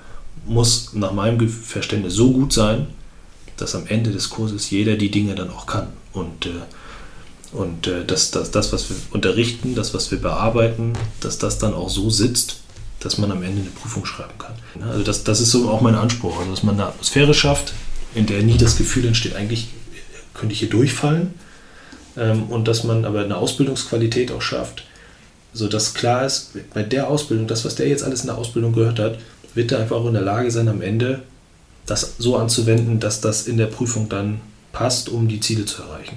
muss 0.47 0.95
nach 0.95 1.13
meinem 1.13 1.49
Verständnis 1.49 2.15
so 2.15 2.33
gut 2.33 2.53
sein, 2.53 2.87
dass 3.57 3.75
am 3.75 3.87
Ende 3.87 4.11
des 4.11 4.31
Kurses 4.31 4.71
jeder 4.71 4.97
die 4.97 5.11
Dinge 5.11 5.35
dann 5.35 5.51
auch 5.51 5.67
kann. 5.67 5.89
Und, 6.13 6.47
äh, 6.47 6.51
und 7.53 7.87
äh, 7.87 8.05
dass, 8.05 8.31
dass 8.31 8.51
das, 8.51 8.73
was 8.73 8.89
wir 8.89 8.97
unterrichten, 9.11 9.75
das, 9.75 9.93
was 9.93 10.11
wir 10.11 10.19
bearbeiten, 10.19 10.95
dass 11.21 11.39
das 11.39 11.59
dann 11.59 11.75
auch 11.75 11.91
so 11.91 12.09
sitzt, 12.11 12.61
dass 13.01 13.19
man 13.19 13.31
am 13.31 13.43
Ende 13.43 13.63
eine 13.63 13.71
Prüfung 13.71 14.05
schreiben 14.05 14.39
kann. 14.39 14.55
Also 14.89 15.03
das, 15.03 15.25
das 15.25 15.41
ist 15.41 15.51
so 15.51 15.71
auch 15.71 15.81
mein 15.81 15.95
Anspruch, 15.95 16.39
also 16.39 16.51
dass 16.51 16.63
man 16.63 16.77
eine 16.77 16.87
Atmosphäre 16.87 17.35
schafft, 17.35 17.73
in 18.15 18.27
der 18.27 18.43
nie 18.43 18.59
das 18.59 18.77
Gefühl 18.77 19.07
entsteht, 19.07 19.35
eigentlich 19.35 19.69
könnte 20.35 20.53
ich 20.53 20.61
hier 20.61 20.71
durchfallen. 20.71 21.35
Ähm, 22.17 22.45
und 22.45 22.69
dass 22.69 22.85
man 22.85 23.05
aber 23.05 23.21
eine 23.21 23.37
Ausbildungsqualität 23.37 24.33
auch 24.33 24.43
schafft, 24.43 24.85
sodass 25.53 25.95
klar 25.95 26.25
ist, 26.25 26.53
bei 26.73 26.83
der 26.83 27.09
Ausbildung, 27.09 27.47
das, 27.47 27.65
was 27.65 27.75
der 27.75 27.89
jetzt 27.89 28.05
alles 28.05 28.21
in 28.21 28.29
der 28.29 28.39
Ausbildung 28.39 28.73
gehört 28.73 28.99
hat, 28.99 29.19
wird 29.55 29.73
er 29.73 29.81
einfach 29.81 29.97
auch 29.97 30.07
in 30.07 30.15
der 30.15 30.23
Lage 30.23 30.51
sein, 30.51 30.69
am 30.69 30.83
Ende 30.83 31.23
das 31.87 32.15
so 32.19 32.37
anzuwenden, 32.37 33.01
dass 33.01 33.21
das 33.21 33.47
in 33.49 33.57
der 33.57 33.67
Prüfung 33.67 34.09
dann 34.09 34.41
passt, 34.73 35.09
um 35.09 35.27
die 35.27 35.41
Ziele 35.41 35.65
zu 35.65 35.83
erreichen. 35.83 36.17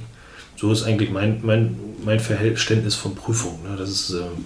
So 0.55 0.71
ist 0.71 0.83
eigentlich 0.83 1.09
mein, 1.09 1.39
mein, 1.43 1.75
mein 2.05 2.19
Verständnis 2.19 2.95
von 2.95 3.15
Prüfung. 3.15 3.63
Ne? 3.63 3.75
Das 3.75 3.89
ist, 3.89 4.11
ähm, 4.11 4.45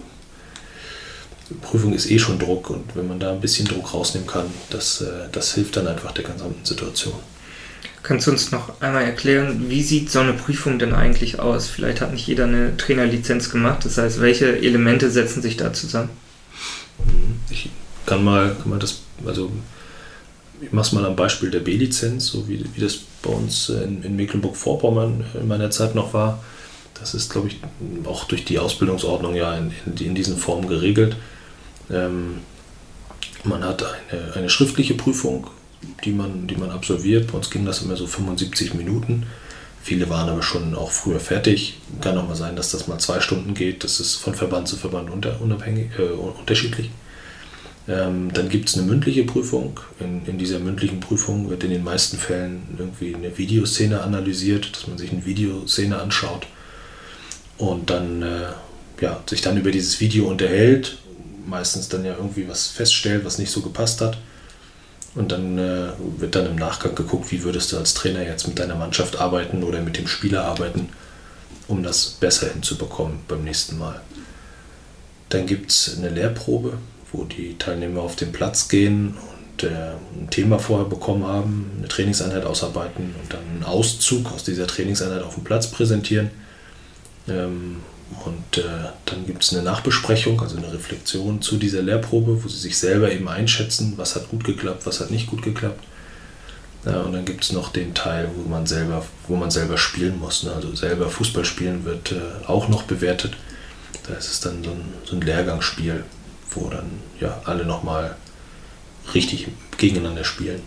Prüfung 1.62 1.94
ist 1.94 2.10
eh 2.10 2.20
schon 2.20 2.40
Druck 2.40 2.70
und 2.70 2.96
wenn 2.96 3.08
man 3.08 3.20
da 3.20 3.32
ein 3.32 3.42
bisschen 3.42 3.68
Druck 3.68 3.94
rausnehmen 3.94 4.28
kann, 4.28 4.46
das, 4.70 5.02
äh, 5.02 5.28
das 5.32 5.54
hilft 5.54 5.76
dann 5.76 5.88
einfach 5.88 6.12
der 6.14 6.24
gesamten 6.24 6.66
Situation. 6.66 7.16
Kannst 8.08 8.26
du 8.26 8.32
uns 8.32 8.52
noch 8.52 8.80
einmal 8.80 9.04
erklären, 9.04 9.66
wie 9.68 9.84
sieht 9.84 10.10
so 10.10 10.20
eine 10.20 10.32
Prüfung 10.32 10.80
denn 10.80 10.94
eigentlich 10.94 11.42
aus? 11.42 11.68
Vielleicht 11.68 12.00
hat 12.00 12.14
nicht 12.14 12.26
jeder 12.26 12.46
eine 12.46 12.78
Trainerlizenz 12.78 13.50
gemacht. 13.50 13.84
Das 13.84 13.98
heißt, 13.98 14.22
welche 14.22 14.60
Elemente 14.60 15.12
setzen 15.12 15.42
sich 15.42 15.58
da 15.58 15.74
zusammen? 15.74 16.10
Mhm. 17.00 17.36
Ich 17.50 17.70
kann 18.06 18.24
mal, 18.24 18.56
kann 18.62 18.70
mal 18.70 18.80
das, 18.80 19.02
also 19.26 19.52
ich 20.62 20.72
mache 20.72 20.88
es 20.88 20.94
mal 20.94 21.04
am 21.04 21.18
Beispiel 21.18 21.52
der 21.52 21.60
B-Lizenz, 21.60 22.28
so 22.28 22.48
wie, 22.48 22.64
wie 22.76 22.80
das 22.80 22.98
bei 23.22 23.30
uns 23.30 23.68
in, 23.68 24.02
in 24.02 24.16
Mecklenburg-Vorpommern 24.16 25.26
in 25.34 25.48
meiner 25.50 25.70
Zeit 25.70 25.94
noch 25.94 26.14
war. 26.14 26.42
Das 26.98 27.14
ist, 27.14 27.30
glaube 27.30 27.50
ich, 27.50 27.60
auch 28.06 28.24
durch 28.24 28.46
die 28.46 28.58
Ausbildungsordnung 28.58 29.36
ja 29.36 29.54
in, 29.58 29.74
in, 29.86 29.98
in 29.98 30.16
diesen 30.16 30.38
Formen 30.38 30.70
geregelt. 30.70 31.18
Ähm, 31.92 32.38
man 33.44 33.66
hat 33.66 33.84
eine, 33.84 34.34
eine 34.34 34.50
schriftliche 34.50 34.94
Prüfung, 34.94 35.48
die 36.04 36.12
man, 36.12 36.48
die 36.48 36.56
man 36.56 36.72
absolviert. 36.72 37.32
Bei 37.32 37.38
uns 37.38 37.50
ging 37.50 37.66
das 37.66 37.82
immer 37.82 37.96
so 37.96 38.08
75 38.08 38.74
Minuten. 38.74 39.26
Viele 39.82 40.10
waren 40.10 40.30
aber 40.30 40.44
schon 40.44 40.76
auch 40.76 40.92
früher 40.92 41.20
fertig. 41.20 41.78
Kann 42.02 42.18
auch 42.18 42.28
mal 42.28 42.36
sein, 42.36 42.56
dass 42.56 42.72
das 42.72 42.88
mal 42.88 43.00
zwei 43.00 43.22
Stunden 43.22 43.54
geht. 43.54 43.84
Das 43.84 44.00
ist 44.00 44.16
von 44.16 44.36
Verband 44.36 44.68
zu 44.68 44.76
Verband 44.76 45.10
unter, 45.10 45.42
unabhängig, 45.42 45.92
äh, 45.98 46.04
unterschiedlich. 46.04 46.90
Ähm, 47.88 48.34
dann 48.34 48.50
gibt 48.50 48.68
es 48.68 48.78
eine 48.78 48.86
mündliche 48.86 49.24
Prüfung. 49.24 49.80
In, 50.00 50.26
in 50.26 50.38
dieser 50.38 50.60
mündlichen 50.60 51.00
Prüfung 51.00 51.50
wird 51.50 51.64
in 51.64 51.70
den 51.70 51.84
meisten 51.84 52.18
Fällen 52.18 52.64
irgendwie 52.78 53.16
eine 53.16 53.38
Videoszene 53.38 54.02
analysiert, 54.02 54.76
dass 54.76 54.88
man 54.88 54.98
sich 54.98 55.12
eine 55.12 55.26
Videoszene 55.26 55.98
anschaut 55.98 56.48
und 57.58 57.90
dann 57.90 58.24
äh, 58.24 58.50
ja, 59.00 59.24
sich 59.30 59.42
dann 59.42 59.58
über 59.58 59.72
dieses 59.72 60.02
Video 60.02 60.28
unterhält. 60.28 60.98
Meistens 61.46 61.88
dann 61.88 62.04
ja 62.04 62.16
irgendwie 62.18 62.50
was 62.50 62.68
feststellt, 62.68 63.24
was 63.24 63.38
nicht 63.38 63.52
so 63.52 63.62
gepasst 63.62 64.02
hat 64.02 64.18
und 65.18 65.32
dann 65.32 65.58
äh, 65.58 65.90
wird 66.18 66.36
dann 66.36 66.46
im 66.46 66.56
Nachgang 66.56 66.94
geguckt, 66.94 67.32
wie 67.32 67.44
würdest 67.44 67.72
du 67.72 67.78
als 67.78 67.96
Trainer 67.96 68.22
jetzt 68.22 68.48
mit 68.48 68.60
deiner 68.60 68.76
Mannschaft 68.76 69.20
arbeiten 69.20 69.64
oder 69.64 69.82
mit 69.82 69.98
dem 69.98 70.08
Spieler 70.08 70.46
arbeiten, 70.46 70.90
um 71.68 71.82
das 71.82 72.06
besser 72.06 72.48
hinzubekommen 72.54 73.20
beim 73.28 73.44
nächsten 73.44 73.80
Mal. 73.80 74.00
Dann 75.30 75.48
gibt 75.48 75.72
es 75.72 75.98
eine 75.98 76.10
Lehrprobe, 76.10 76.78
wo 77.12 77.24
die 77.24 77.58
Teilnehmer 77.58 78.02
auf 78.02 78.16
den 78.16 78.32
Platz 78.32 78.68
gehen 78.68 79.18
und 79.18 79.64
äh, 79.64 79.94
ein 80.20 80.30
Thema 80.30 80.60
vorher 80.60 80.88
bekommen 80.88 81.26
haben, 81.26 81.72
eine 81.80 81.88
Trainingseinheit 81.88 82.46
ausarbeiten 82.46 83.16
und 83.20 83.34
dann 83.34 83.42
einen 83.52 83.64
Auszug 83.64 84.32
aus 84.32 84.44
dieser 84.44 84.68
Trainingseinheit 84.68 85.24
auf 85.24 85.34
dem 85.34 85.44
Platz 85.44 85.72
präsentieren. 85.72 86.30
Ähm, 87.28 87.78
und 88.26 88.58
äh, 88.58 88.64
dann 89.06 89.26
gibt 89.26 89.44
es 89.44 89.54
eine 89.54 89.64
Nachbesprechung, 89.64 90.40
also 90.42 90.58
eine 90.58 90.72
Reflexion 90.72 91.42
zu 91.42 91.58
dieser 91.58 91.82
Lehrprobe, 91.82 92.44
wo 92.44 92.48
sie 92.48 92.58
sich 92.58 92.78
selber 92.78 93.12
eben 93.12 93.28
einschätzen, 93.28 93.94
was 93.98 94.16
hat 94.16 94.30
gut 94.30 94.44
geklappt, 94.44 94.86
was 94.86 95.00
hat 95.00 95.12
nicht 95.12 95.28
gut 95.28 95.42
geklappt. 95.42 95.84
Ja, 96.86 97.02
und 97.02 97.12
dann 97.12 97.26
gibt 97.26 97.44
es 97.44 97.52
noch 97.52 97.72
den 97.72 97.94
Teil, 97.94 98.30
wo 98.36 98.48
man 98.48 98.66
selber, 98.66 99.06
wo 99.28 99.36
man 99.36 99.52
selber 99.52 99.78
spielen 99.78 100.20
muss. 100.20 100.44
Ne? 100.44 100.54
Also 100.54 100.74
selber 100.74 101.10
Fußball 101.10 101.44
spielen 101.44 101.84
wird 101.84 102.14
äh, 102.14 102.48
auch 102.48 102.70
noch 102.70 102.84
bewertet. 102.84 103.34
Da 104.08 104.14
ist 104.14 104.32
es 104.32 104.40
dann 104.40 104.64
so 104.64 104.72
ein, 104.72 104.86
so 105.04 105.16
ein 105.16 105.22
Lehrgangsspiel, 105.22 106.06
wo 106.52 106.70
dann 106.70 106.90
ja 107.20 107.42
alle 107.44 107.66
nochmal 107.66 108.16
richtig 109.14 109.48
gegeneinander 109.78 110.24
spielen. 110.24 110.62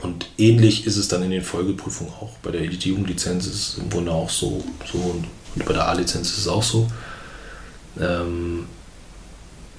Und 0.00 0.30
ähnlich 0.38 0.86
ist 0.86 0.96
es 0.96 1.08
dann 1.08 1.22
in 1.22 1.30
den 1.30 1.42
Folgeprüfungen 1.42 2.12
auch. 2.14 2.32
Bei 2.42 2.50
der 2.50 2.62
Elite-Jugendlizenz 2.62 3.46
ist 3.46 3.54
es 3.54 3.78
im 3.78 3.90
Grunde 3.90 4.12
auch 4.12 4.30
so, 4.30 4.64
so 4.90 5.22
und 5.54 5.64
bei 5.64 5.72
der 5.72 5.88
A-Lizenz 5.88 6.30
ist 6.30 6.38
es 6.38 6.48
auch 6.48 6.62
so. 6.62 6.88
Ähm, 8.00 8.66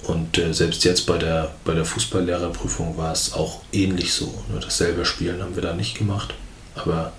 und 0.04 0.36
äh, 0.38 0.52
selbst 0.52 0.84
jetzt 0.84 1.06
bei 1.06 1.18
der, 1.18 1.54
bei 1.64 1.74
der 1.74 1.84
Fußballlehrerprüfung 1.84 2.96
war 2.96 3.12
es 3.12 3.32
auch 3.32 3.62
ähnlich 3.72 4.12
so. 4.12 4.32
Nur 4.50 4.60
das 4.60 4.76
selber 4.76 5.04
Spielen 5.04 5.42
haben 5.42 5.54
wir 5.54 5.62
da 5.62 5.72
nicht 5.72 5.96
gemacht. 5.96 6.34
Aber 6.74 7.12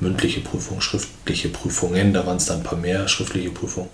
mündliche 0.00 0.40
Prüfung, 0.40 0.80
schriftliche 0.80 1.50
Prüfungen, 1.50 2.14
da 2.14 2.26
waren 2.26 2.38
es 2.38 2.46
dann 2.46 2.58
ein 2.58 2.62
paar 2.62 2.78
mehr 2.78 3.06
schriftliche 3.08 3.50
Prüfungen. 3.50 3.90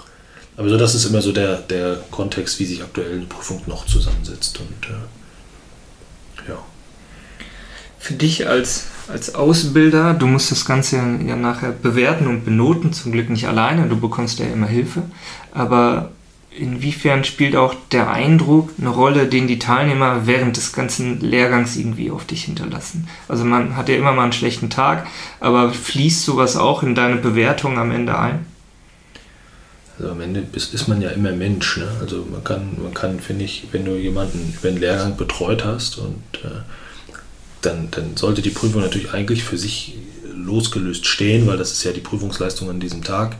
Aber 0.56 0.68
so, 0.68 0.78
das 0.78 0.94
ist 0.94 1.04
immer 1.04 1.20
so 1.20 1.32
der, 1.32 1.56
der 1.56 1.96
Kontext, 2.10 2.58
wie 2.60 2.66
sich 2.66 2.82
aktuell 2.82 3.14
eine 3.14 3.26
Prüfung 3.26 3.62
noch 3.66 3.84
zusammensetzt. 3.86 4.58
Und 4.60 4.90
äh, 4.90 6.50
ja. 6.50 6.58
Für 7.98 8.14
dich 8.14 8.46
als 8.46 8.84
als 9.08 9.34
Ausbilder, 9.34 10.14
du 10.14 10.26
musst 10.26 10.50
das 10.50 10.64
Ganze 10.64 10.96
ja 10.96 11.36
nachher 11.36 11.70
bewerten 11.70 12.26
und 12.26 12.44
benoten, 12.44 12.92
zum 12.92 13.12
Glück 13.12 13.30
nicht 13.30 13.46
alleine, 13.46 13.88
du 13.88 13.98
bekommst 13.98 14.38
ja 14.38 14.46
immer 14.46 14.66
Hilfe, 14.66 15.02
aber 15.52 16.10
inwiefern 16.58 17.24
spielt 17.24 17.54
auch 17.54 17.74
der 17.92 18.10
Eindruck 18.10 18.70
eine 18.78 18.88
Rolle, 18.88 19.26
den 19.26 19.46
die 19.46 19.58
Teilnehmer 19.58 20.26
während 20.26 20.56
des 20.56 20.72
ganzen 20.72 21.20
Lehrgangs 21.20 21.76
irgendwie 21.76 22.10
auf 22.10 22.24
dich 22.24 22.44
hinterlassen? 22.44 23.08
Also 23.28 23.44
man 23.44 23.76
hat 23.76 23.88
ja 23.88 23.96
immer 23.96 24.12
mal 24.12 24.24
einen 24.24 24.32
schlechten 24.32 24.70
Tag, 24.70 25.06
aber 25.40 25.72
fließt 25.72 26.24
sowas 26.24 26.56
auch 26.56 26.82
in 26.82 26.94
deine 26.94 27.16
Bewertung 27.16 27.78
am 27.78 27.90
Ende 27.90 28.18
ein? 28.18 28.46
Also 29.98 30.12
am 30.12 30.20
Ende 30.20 30.44
ist, 30.52 30.88
man 30.88 31.00
ja 31.00 31.10
immer 31.10 31.32
Mensch. 31.32 31.78
Ne? 31.78 31.88
Also 32.00 32.26
man 32.30 32.44
kann, 32.44 32.76
man 32.82 32.92
kann, 32.92 33.18
finde 33.20 33.44
ich, 33.44 33.68
wenn 33.72 33.84
du 33.84 33.96
jemanden 33.96 34.54
über 34.58 34.68
einen 34.68 34.78
Lehrgang 34.78 35.16
betreut 35.16 35.64
hast 35.64 35.98
und 35.98 36.22
äh, 36.44 36.48
dann, 37.62 37.88
dann 37.90 38.16
sollte 38.16 38.42
die 38.42 38.50
Prüfung 38.50 38.82
natürlich 38.82 39.12
eigentlich 39.12 39.44
für 39.44 39.58
sich 39.58 39.94
losgelöst 40.32 41.06
stehen, 41.06 41.46
weil 41.46 41.56
das 41.56 41.72
ist 41.72 41.84
ja 41.84 41.92
die 41.92 42.00
Prüfungsleistung 42.00 42.70
an 42.70 42.80
diesem 42.80 43.02
Tag. 43.02 43.36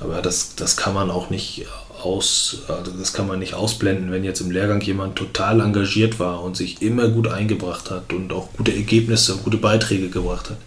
Aber 0.00 0.22
das, 0.22 0.54
das 0.56 0.76
kann 0.76 0.94
man 0.94 1.10
auch 1.10 1.30
nicht 1.30 1.66
aus, 2.02 2.62
also 2.68 2.92
das 2.92 3.12
kann 3.12 3.26
man 3.26 3.38
nicht 3.38 3.54
ausblenden, 3.54 4.10
wenn 4.10 4.24
jetzt 4.24 4.40
im 4.40 4.50
Lehrgang 4.50 4.80
jemand 4.80 5.16
total 5.16 5.60
engagiert 5.60 6.20
war 6.20 6.42
und 6.42 6.56
sich 6.56 6.82
immer 6.82 7.08
gut 7.08 7.28
eingebracht 7.28 7.90
hat 7.90 8.12
und 8.12 8.32
auch 8.32 8.52
gute 8.52 8.74
Ergebnisse, 8.74 9.36
gute 9.38 9.56
Beiträge 9.56 10.08
gebracht 10.08 10.50
hat. 10.50 10.58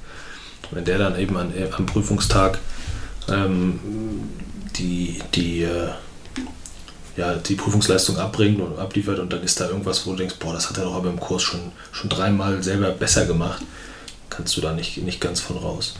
Wenn 0.72 0.86
der 0.86 0.97
dann 0.97 1.18
eben 1.18 1.38
an, 1.38 1.53
am 1.78 1.86
Prüfungstag 1.86 2.60
ähm, 3.30 3.80
die, 4.76 5.20
die, 5.36 5.64
äh, 5.64 5.89
ja, 7.20 7.36
die 7.36 7.55
Prüfungsleistung 7.55 8.17
abbringt 8.17 8.61
und 8.61 8.80
abliefert 8.80 9.20
und 9.20 9.34
dann 9.34 9.43
ist 9.43 9.59
da 9.59 9.67
irgendwas, 9.67 10.07
wo 10.07 10.11
du 10.11 10.17
denkst, 10.17 10.36
boah, 10.39 10.53
das 10.53 10.70
hat 10.70 10.78
er 10.78 10.86
doch 10.86 10.95
aber 10.95 11.09
im 11.09 11.20
Kurs 11.20 11.43
schon, 11.43 11.59
schon 11.91 12.09
dreimal 12.09 12.63
selber 12.63 12.91
besser 12.91 13.26
gemacht, 13.26 13.61
kannst 14.30 14.55
du 14.55 14.61
da 14.61 14.72
nicht, 14.72 14.97
nicht 14.99 15.20
ganz 15.20 15.41
von 15.41 15.57
raus. 15.57 15.95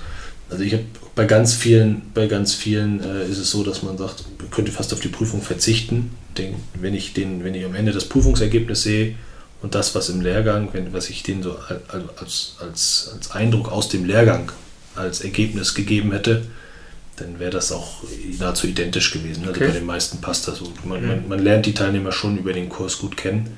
Also 0.49 0.63
ich 0.63 0.72
habe 0.72 0.86
bei 1.15 1.26
ganz 1.26 1.53
vielen, 1.53 2.03
bei 2.13 2.28
ganz 2.28 2.53
vielen 2.53 3.03
äh, 3.03 3.26
ist 3.26 3.38
es 3.38 3.51
so, 3.51 3.63
dass 3.63 3.84
man 3.84 3.97
sagt, 3.97 4.24
man 4.39 4.49
könnte 4.49 4.72
fast 4.72 4.93
auf 4.93 5.01
die 5.01 5.09
Prüfung 5.09 5.41
verzichten. 5.41 6.11
Den, 6.38 6.55
wenn, 6.74 6.93
ich 6.93 7.13
den, 7.13 7.43
wenn 7.43 7.53
ich 7.53 7.65
am 7.65 7.76
Ende 7.76 7.91
das 7.91 8.05
Prüfungsergebnis 8.05 8.84
sehe 8.84 9.15
und 9.61 9.76
das, 9.76 9.93
was 9.95 10.07
im 10.07 10.22
Lehrgang, 10.22 10.70
wenn, 10.72 10.93
was 10.93 11.09
ich 11.09 11.22
denen 11.22 11.43
so 11.43 11.57
als, 11.89 12.55
als, 12.61 13.09
als 13.13 13.32
Eindruck 13.32 13.72
aus 13.72 13.89
dem 13.89 14.05
Lehrgang 14.05 14.53
als 14.95 15.20
Ergebnis 15.20 15.76
gegeben 15.76 16.13
hätte, 16.13 16.45
dann 17.20 17.39
wäre 17.39 17.51
das 17.51 17.72
auch 17.72 18.03
nahezu 18.39 18.67
identisch 18.67 19.11
gewesen. 19.11 19.41
Also 19.41 19.55
okay. 19.55 19.67
bei 19.67 19.74
den 19.74 19.86
meisten 19.86 20.20
passt 20.22 20.47
das 20.47 20.59
so. 20.59 20.72
Man, 20.84 21.01
mhm. 21.01 21.07
man, 21.07 21.28
man, 21.30 21.39
lernt 21.39 21.65
die 21.65 21.74
Teilnehmer 21.74 22.11
schon 22.11 22.38
über 22.38 22.53
den 22.53 22.70
Kurs 22.70 22.99
gut 22.99 23.17
kennen. 23.17 23.57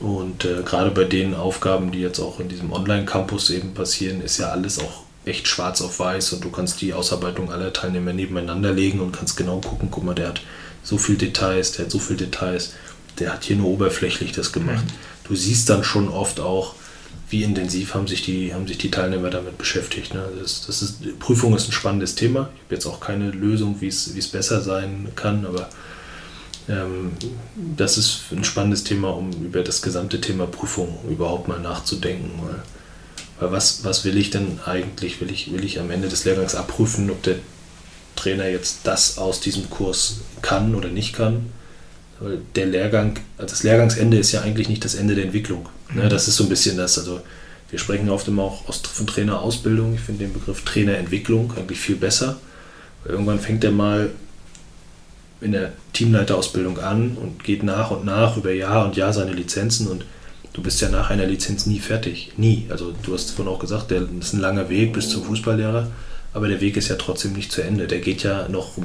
Und 0.00 0.44
äh, 0.44 0.62
gerade 0.64 0.90
bei 0.90 1.04
den 1.04 1.34
Aufgaben, 1.34 1.90
die 1.90 2.00
jetzt 2.00 2.20
auch 2.20 2.38
in 2.38 2.48
diesem 2.48 2.72
Online-Campus 2.72 3.50
eben 3.50 3.74
passieren, 3.74 4.20
ist 4.20 4.38
ja 4.38 4.50
alles 4.50 4.78
auch 4.78 5.02
echt 5.24 5.48
schwarz 5.48 5.82
auf 5.82 5.98
weiß 5.98 6.32
und 6.34 6.44
du 6.44 6.50
kannst 6.50 6.80
die 6.80 6.94
Ausarbeitung 6.94 7.52
aller 7.52 7.72
Teilnehmer 7.72 8.12
nebeneinander 8.12 8.72
legen 8.72 9.00
und 9.00 9.12
kannst 9.12 9.36
genau 9.36 9.60
gucken, 9.60 9.88
guck 9.90 10.04
mal, 10.04 10.14
der 10.14 10.28
hat 10.28 10.40
so 10.82 10.98
viel 10.98 11.16
Details, 11.16 11.72
der 11.72 11.84
hat 11.84 11.92
so 11.92 11.98
viel 11.98 12.16
Details, 12.16 12.72
der 13.18 13.32
hat 13.32 13.44
hier 13.44 13.56
nur 13.56 13.68
oberflächlich 13.68 14.32
das 14.32 14.52
gemacht. 14.52 14.84
Mhm. 14.84 15.28
Du 15.28 15.34
siehst 15.34 15.68
dann 15.68 15.84
schon 15.84 16.08
oft 16.08 16.40
auch, 16.40 16.74
wie 17.30 17.42
intensiv 17.42 17.94
haben 17.94 18.06
sich 18.06 18.22
die, 18.22 18.54
haben 18.54 18.66
sich 18.66 18.78
die 18.78 18.90
Teilnehmer 18.90 19.30
damit 19.30 19.58
beschäftigt. 19.58 20.14
Ne? 20.14 20.24
Das, 20.40 20.66
das 20.66 20.82
ist, 20.82 21.18
Prüfung 21.18 21.54
ist 21.54 21.68
ein 21.68 21.72
spannendes 21.72 22.14
Thema. 22.14 22.50
Ich 22.54 22.64
habe 22.64 22.74
jetzt 22.74 22.86
auch 22.86 23.00
keine 23.00 23.30
Lösung, 23.30 23.80
wie 23.80 23.88
es, 23.88 24.14
wie 24.14 24.18
es 24.18 24.28
besser 24.28 24.62
sein 24.62 25.08
kann, 25.14 25.44
aber 25.44 25.68
ähm, 26.68 27.12
das 27.76 27.98
ist 27.98 28.32
ein 28.32 28.44
spannendes 28.44 28.84
Thema, 28.84 29.10
um 29.10 29.30
über 29.32 29.62
das 29.62 29.82
gesamte 29.82 30.20
Thema 30.20 30.46
Prüfung 30.46 30.98
überhaupt 31.08 31.48
mal 31.48 31.60
nachzudenken. 31.60 32.30
Weil, 32.42 32.62
weil 33.40 33.52
was, 33.52 33.84
was 33.84 34.04
will 34.04 34.16
ich 34.16 34.30
denn 34.30 34.60
eigentlich? 34.64 35.20
Will 35.20 35.30
ich, 35.30 35.52
will 35.52 35.64
ich 35.64 35.80
am 35.80 35.90
Ende 35.90 36.08
des 36.08 36.24
Lehrgangs 36.24 36.54
abprüfen, 36.54 37.10
ob 37.10 37.22
der 37.22 37.36
Trainer 38.16 38.48
jetzt 38.48 38.80
das 38.84 39.18
aus 39.18 39.40
diesem 39.40 39.68
Kurs 39.68 40.20
kann 40.40 40.74
oder 40.74 40.88
nicht 40.88 41.14
kann? 41.14 41.52
Der 42.56 42.66
Lehrgang, 42.66 43.18
das 43.36 43.62
Lehrgangsende 43.62 44.18
ist 44.18 44.32
ja 44.32 44.42
eigentlich 44.42 44.68
nicht 44.68 44.84
das 44.84 44.94
Ende 44.94 45.14
der 45.14 45.24
Entwicklung. 45.24 45.68
Ne, 45.94 46.04
mhm. 46.04 46.08
das 46.08 46.28
ist 46.28 46.36
so 46.36 46.44
ein 46.44 46.48
bisschen 46.48 46.76
das. 46.76 46.98
Also 46.98 47.20
wir 47.70 47.78
sprechen 47.78 48.10
oft 48.10 48.26
immer 48.28 48.42
auch 48.42 48.72
von 48.72 49.06
Trainerausbildung. 49.06 49.94
Ich 49.94 50.00
finde 50.00 50.24
den 50.24 50.32
Begriff 50.32 50.64
Trainerentwicklung 50.64 51.52
eigentlich 51.56 51.78
viel 51.78 51.96
besser. 51.96 52.38
Irgendwann 53.04 53.38
fängt 53.38 53.62
er 53.64 53.70
mal 53.70 54.10
in 55.40 55.52
der 55.52 55.72
Teamleiterausbildung 55.92 56.78
an 56.78 57.16
und 57.16 57.44
geht 57.44 57.62
nach 57.62 57.90
und 57.90 58.04
nach 58.04 58.36
über 58.36 58.52
Jahr 58.52 58.84
und 58.84 58.96
Jahr 58.96 59.12
seine 59.12 59.32
Lizenzen 59.32 59.86
und 59.86 60.04
du 60.52 60.62
bist 60.62 60.80
ja 60.80 60.88
nach 60.88 61.10
einer 61.10 61.26
Lizenz 61.26 61.66
nie 61.66 61.78
fertig. 61.78 62.32
Nie. 62.36 62.66
Also 62.70 62.92
du 63.02 63.14
hast 63.14 63.30
vorhin 63.30 63.54
auch 63.54 63.60
gesagt, 63.60 63.92
das 63.92 64.02
ist 64.20 64.32
ein 64.32 64.40
langer 64.40 64.68
Weg 64.68 64.92
bis 64.92 65.10
zum 65.10 65.22
Fußballlehrer, 65.24 65.88
aber 66.32 66.48
der 66.48 66.60
Weg 66.60 66.76
ist 66.76 66.88
ja 66.88 66.96
trotzdem 66.96 67.32
nicht 67.32 67.50
zu 67.50 67.62
Ende. 67.62 67.86
Der 67.86 68.00
geht 68.00 68.22
ja 68.22 68.48
noch, 68.48 68.78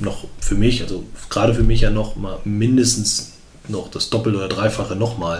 noch 0.00 0.26
für 0.40 0.54
mich, 0.54 0.82
also 0.82 1.04
gerade 1.28 1.54
für 1.54 1.62
mich 1.62 1.82
ja 1.82 1.90
noch 1.90 2.16
mal 2.16 2.38
mindestens 2.44 3.32
noch 3.68 3.90
das 3.90 4.10
Doppel- 4.10 4.34
oder 4.34 4.48
Dreifache 4.48 4.96
nochmal 4.96 5.38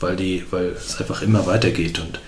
weil, 0.00 0.42
weil 0.50 0.66
es 0.66 0.98
einfach 0.98 1.22
immer 1.22 1.46
weitergeht. 1.46 1.98
Und 1.98 2.20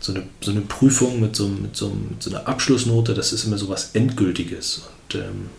so 0.00 0.12
eine, 0.12 0.24
so 0.40 0.50
eine 0.50 0.60
Prüfung 0.62 1.20
mit 1.20 1.36
so, 1.36 1.48
mit, 1.48 1.76
so, 1.76 1.88
mit 1.88 2.22
so 2.22 2.30
einer 2.30 2.46
Abschlussnote, 2.46 3.14
das 3.14 3.32
ist 3.32 3.44
immer 3.44 3.58
so 3.58 3.68
was 3.68 3.90
Endgültiges. 3.92 4.82
Und 4.86 5.20
ähm, 5.20 5.50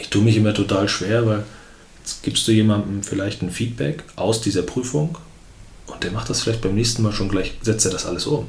ich 0.00 0.08
tue 0.08 0.22
mich 0.22 0.36
immer 0.36 0.54
total 0.54 0.88
schwer, 0.88 1.26
weil 1.26 1.44
jetzt 2.00 2.22
gibst 2.22 2.46
du 2.48 2.52
jemandem 2.52 3.02
vielleicht 3.02 3.42
ein 3.42 3.50
Feedback 3.50 4.04
aus 4.16 4.40
dieser 4.40 4.62
Prüfung 4.62 5.18
und 5.86 6.02
der 6.04 6.10
macht 6.10 6.30
das 6.30 6.42
vielleicht 6.42 6.60
beim 6.60 6.74
nächsten 6.74 7.02
Mal 7.02 7.12
schon 7.12 7.28
gleich, 7.28 7.54
setzt 7.62 7.84
er 7.84 7.92
das 7.92 8.06
alles 8.06 8.26
um. 8.26 8.46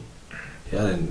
Ja, 0.72 0.88
dann, 0.88 1.10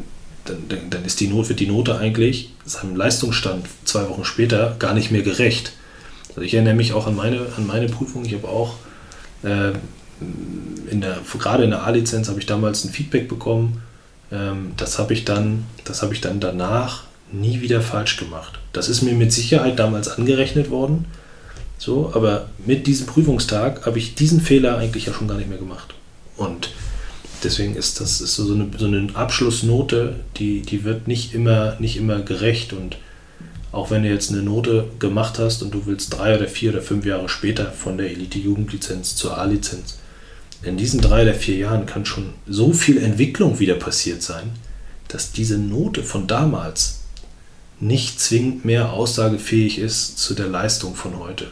dann, 0.48 0.90
dann 0.90 1.04
ist 1.04 1.20
die 1.20 1.28
Note, 1.28 1.50
wird 1.50 1.60
die 1.60 1.66
Note 1.66 1.98
eigentlich 1.98 2.52
seinem 2.64 2.96
Leistungsstand 2.96 3.66
zwei 3.84 4.08
Wochen 4.08 4.24
später 4.24 4.76
gar 4.78 4.94
nicht 4.94 5.10
mehr 5.10 5.22
gerecht. 5.22 5.72
Also 6.30 6.42
ich 6.42 6.54
erinnere 6.54 6.74
mich 6.74 6.92
auch 6.92 7.06
an 7.06 7.16
meine, 7.16 7.40
an 7.56 7.66
meine 7.66 7.86
Prüfung. 7.86 8.24
Ich 8.24 8.34
habe 8.34 8.48
auch 8.48 8.74
äh, 9.42 9.72
in 10.90 11.00
der, 11.00 11.18
gerade 11.38 11.64
in 11.64 11.70
der 11.70 11.84
A-Lizenz 11.84 12.28
habe 12.28 12.40
ich 12.40 12.46
damals 12.46 12.84
ein 12.84 12.90
Feedback 12.90 13.28
bekommen. 13.28 13.82
Ähm, 14.32 14.72
das 14.76 14.98
habe 14.98 15.12
ich 15.12 15.24
dann, 15.24 15.64
das 15.84 16.02
habe 16.02 16.14
ich 16.14 16.20
dann 16.20 16.40
danach 16.40 17.04
nie 17.32 17.60
wieder 17.60 17.80
falsch 17.80 18.16
gemacht. 18.16 18.58
Das 18.72 18.88
ist 18.88 19.02
mir 19.02 19.14
mit 19.14 19.32
Sicherheit 19.32 19.78
damals 19.78 20.08
angerechnet 20.08 20.70
worden. 20.70 21.06
So, 21.78 22.10
aber 22.14 22.48
mit 22.66 22.86
diesem 22.86 23.06
Prüfungstag 23.06 23.86
habe 23.86 23.98
ich 23.98 24.14
diesen 24.14 24.40
Fehler 24.40 24.78
eigentlich 24.78 25.06
ja 25.06 25.12
schon 25.12 25.28
gar 25.28 25.36
nicht 25.36 25.48
mehr 25.48 25.58
gemacht. 25.58 25.94
Und 26.36 26.70
deswegen 27.42 27.74
ist 27.76 28.00
das 28.00 28.20
ist 28.20 28.36
so, 28.36 28.52
eine, 28.52 28.68
so 28.76 28.86
eine 28.86 29.08
Abschlussnote, 29.14 30.16
die, 30.36 30.62
die 30.62 30.84
wird 30.84 31.08
nicht 31.08 31.34
immer, 31.34 31.76
nicht 31.80 31.96
immer 31.96 32.20
gerecht. 32.20 32.72
Und 32.72 32.96
auch 33.72 33.90
wenn 33.90 34.02
du 34.02 34.08
jetzt 34.08 34.30
eine 34.30 34.42
Note 34.42 34.88
gemacht 34.98 35.38
hast 35.38 35.62
und 35.62 35.72
du 35.72 35.86
willst 35.86 36.16
drei 36.16 36.36
oder 36.36 36.48
vier 36.48 36.72
oder 36.72 36.82
fünf 36.82 37.04
Jahre 37.04 37.28
später 37.28 37.72
von 37.72 37.98
der 37.98 38.10
Elite-Jugendlizenz 38.10 39.16
zur 39.16 39.38
A-Lizenz, 39.38 39.98
in 40.62 40.76
diesen 40.76 41.00
drei 41.00 41.22
oder 41.22 41.34
vier 41.34 41.56
Jahren 41.56 41.86
kann 41.86 42.04
schon 42.04 42.34
so 42.46 42.72
viel 42.72 42.98
Entwicklung 42.98 43.60
wieder 43.60 43.74
passiert 43.74 44.22
sein, 44.22 44.50
dass 45.06 45.32
diese 45.32 45.58
Note 45.58 46.02
von 46.02 46.26
damals 46.26 47.00
nicht 47.80 48.20
zwingend 48.20 48.64
mehr 48.64 48.92
aussagefähig 48.92 49.78
ist 49.78 50.18
zu 50.18 50.34
der 50.34 50.48
Leistung 50.48 50.94
von 50.96 51.18
heute. 51.18 51.46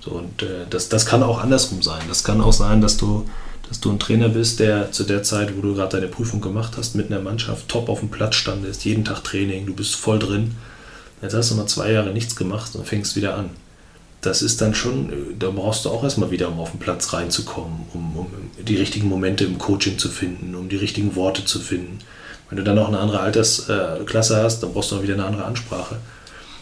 So, 0.00 0.12
und 0.12 0.42
äh, 0.42 0.66
das, 0.70 0.88
das 0.88 1.06
kann 1.06 1.22
auch 1.22 1.42
andersrum 1.42 1.82
sein. 1.82 2.02
Das 2.08 2.24
kann 2.24 2.40
auch 2.40 2.52
sein, 2.52 2.80
dass 2.80 2.96
du, 2.96 3.28
dass 3.70 3.80
du 3.80 3.90
ein 3.90 3.98
Trainer 3.98 4.28
bist, 4.28 4.60
der 4.60 4.92
zu 4.92 5.04
der 5.04 5.22
Zeit, 5.22 5.56
wo 5.56 5.62
du 5.62 5.74
gerade 5.74 5.96
deine 5.96 6.08
Prüfung 6.08 6.42
gemacht 6.42 6.72
hast, 6.76 6.94
mit 6.94 7.10
einer 7.10 7.22
Mannschaft 7.22 7.68
top 7.68 7.88
auf 7.88 8.00
dem 8.00 8.10
Platz 8.10 8.34
standest, 8.34 8.84
jeden 8.84 9.06
Tag 9.06 9.24
Training, 9.24 9.64
du 9.64 9.74
bist 9.74 9.94
voll 9.94 10.18
drin. 10.18 10.56
Jetzt 11.22 11.34
hast 11.34 11.50
du 11.50 11.54
mal 11.54 11.66
zwei 11.66 11.92
Jahre 11.92 12.10
nichts 12.10 12.36
gemacht 12.36 12.74
und 12.74 12.86
fängst 12.86 13.16
wieder 13.16 13.36
an 13.36 13.50
das 14.20 14.42
ist 14.42 14.60
dann 14.60 14.74
schon, 14.74 15.10
da 15.38 15.50
brauchst 15.50 15.84
du 15.84 15.90
auch 15.90 16.04
erstmal 16.04 16.30
wieder, 16.30 16.48
um 16.48 16.60
auf 16.60 16.72
den 16.72 16.80
Platz 16.80 17.12
reinzukommen, 17.12 17.86
um, 17.94 18.16
um, 18.16 18.26
die 18.62 18.76
richtigen 18.76 19.08
Momente 19.08 19.44
im 19.44 19.58
Coaching 19.58 19.98
zu 19.98 20.08
finden, 20.08 20.54
um 20.54 20.68
die 20.68 20.76
richtigen 20.76 21.16
Worte 21.16 21.44
zu 21.44 21.58
finden. 21.58 21.98
Wenn 22.48 22.58
du 22.58 22.64
dann 22.64 22.76
noch 22.76 22.88
eine 22.88 22.98
andere 22.98 23.20
Altersklasse 23.20 24.38
äh, 24.38 24.42
hast, 24.42 24.62
dann 24.62 24.72
brauchst 24.72 24.90
du 24.90 24.96
auch 24.96 25.02
wieder 25.02 25.14
eine 25.14 25.24
andere 25.24 25.44
Ansprache. 25.44 25.96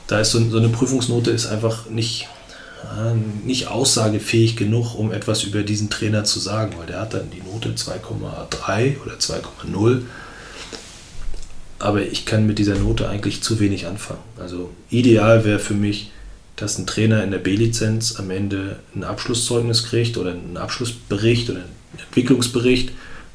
Da 0.07 0.21
ist 0.21 0.31
so, 0.31 0.51
so 0.51 0.59
eine 0.59 0.69
Prüfungsnote 0.69 1.31
ist 1.31 1.47
einfach 1.47 1.89
nicht, 1.91 2.29
nicht 3.45 3.69
aussagefähig 3.69 4.57
genug, 4.57 4.95
um 4.95 5.13
etwas 5.13 5.45
über 5.45 5.63
diesen 5.63 5.91
Trainer 5.91 6.25
zu 6.25 6.39
sagen, 6.39 6.75
weil 6.79 6.87
der 6.87 7.01
hat 7.01 7.15
dann 7.15 7.31
die 7.31 7.43
Note 7.43 7.71
2,3 7.71 9.01
oder 9.03 9.15
2,0 9.15 10.03
aber 11.79 12.03
ich 12.03 12.27
kann 12.27 12.47
mit 12.47 12.59
dieser 12.59 12.77
Note 12.77 13.09
eigentlich 13.09 13.43
zu 13.43 13.61
wenig 13.61 13.87
anfangen. 13.87 14.23
Also 14.37 14.71
ideal 14.91 15.45
wäre 15.45 15.59
für 15.59 15.75
mich, 15.75 16.11
dass 16.57 16.77
ein 16.79 16.87
Trainer 16.87 17.23
in 17.23 17.31
der 17.31 17.39
B-Lizenz 17.39 18.17
am 18.19 18.31
Ende 18.31 18.81
ein 18.95 19.05
Abschlusszeugnis 19.05 19.85
kriegt 19.85 20.17
oder 20.17 20.33
einen 20.33 20.57
Abschlussbericht 20.57 21.51
oder 21.51 21.61
einen 21.61 22.01
Entwicklungsbericht, 22.01 22.91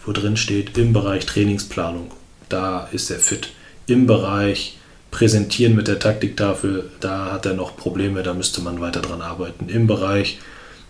wo 0.06 0.11
drin 0.11 0.36
steht, 0.36 0.78
im 0.78 0.91
Bereich 0.91 1.26
Trainingsplanung, 1.26 2.11
da 2.49 2.90
ist 2.91 3.10
er 3.10 3.20
fit. 3.20 3.49
Im 3.88 4.07
Bereich 4.07 4.78
Präsentieren 5.14 5.76
mit 5.76 5.88
der 5.88 5.99
Taktiktafel, 5.99 6.90
da 6.99 7.31
hat 7.31 7.45
er 7.45 7.53
noch 7.53 7.77
Probleme, 7.77 8.23
da 8.23 8.34
müsste 8.34 8.61
man 8.61 8.81
weiter 8.81 8.99
dran 8.99 9.22
arbeiten. 9.22 9.69
Im 9.69 9.85
Bereich 9.85 10.40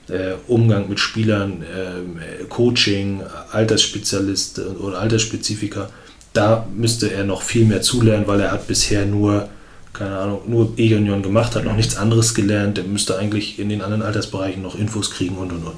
äh, 0.07 0.35
Umgang 0.47 0.87
mit 0.87 1.01
Spielern, 1.01 1.61
äh, 1.61 2.45
Coaching, 2.45 3.21
Altersspezialist 3.51 4.59
oder 4.79 4.99
Altersspezifika, 4.99 5.89
da 6.31 6.65
müsste 6.73 7.11
er 7.11 7.25
noch 7.25 7.41
viel 7.41 7.65
mehr 7.65 7.81
zulernen, 7.81 8.25
weil 8.25 8.39
er 8.39 8.53
hat 8.53 8.65
bisher 8.65 9.05
nur 9.05 9.49
keine 9.91 10.17
Ahnung, 10.17 10.41
nur 10.47 10.73
E-Union 10.77 11.21
gemacht 11.21 11.55
hat, 11.55 11.65
noch 11.65 11.75
nichts 11.75 11.97
anderes 11.97 12.33
gelernt, 12.33 12.77
der 12.77 12.85
müsste 12.85 13.17
eigentlich 13.19 13.59
in 13.59 13.67
den 13.67 13.81
anderen 13.81 14.01
Altersbereichen 14.01 14.63
noch 14.63 14.75
Infos 14.75 15.11
kriegen 15.11 15.37
und 15.37 15.51
und 15.51 15.65
und. 15.65 15.77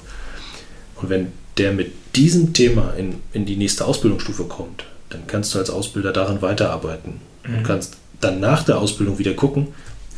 Und 1.02 1.10
wenn 1.10 1.32
der 1.58 1.74
mit 1.74 1.92
diesem 2.16 2.54
Thema 2.54 2.94
in, 2.96 3.16
in 3.34 3.46
die 3.46 3.58
nächste 3.58 3.86
Ausbildungsstufe 3.86 4.44
kommt, 4.44 4.86
dann 5.10 5.26
kannst 5.28 5.54
du 5.54 5.60
als 5.60 5.70
Ausbilder 5.72 6.14
daran 6.14 6.42
weiterarbeiten 6.42 7.20
mhm. 7.44 7.58
und 7.58 7.64
kannst 7.64 7.98
dann 8.22 8.40
nach 8.40 8.64
der 8.64 8.78
Ausbildung 8.80 9.20
wieder 9.20 9.34
gucken, 9.34 9.68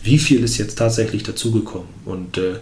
wie 0.04 0.20
viel 0.20 0.44
ist 0.44 0.58
jetzt 0.58 0.78
tatsächlich 0.78 1.24
dazugekommen? 1.24 1.88
Und 2.06 2.38
äh, 2.38 2.56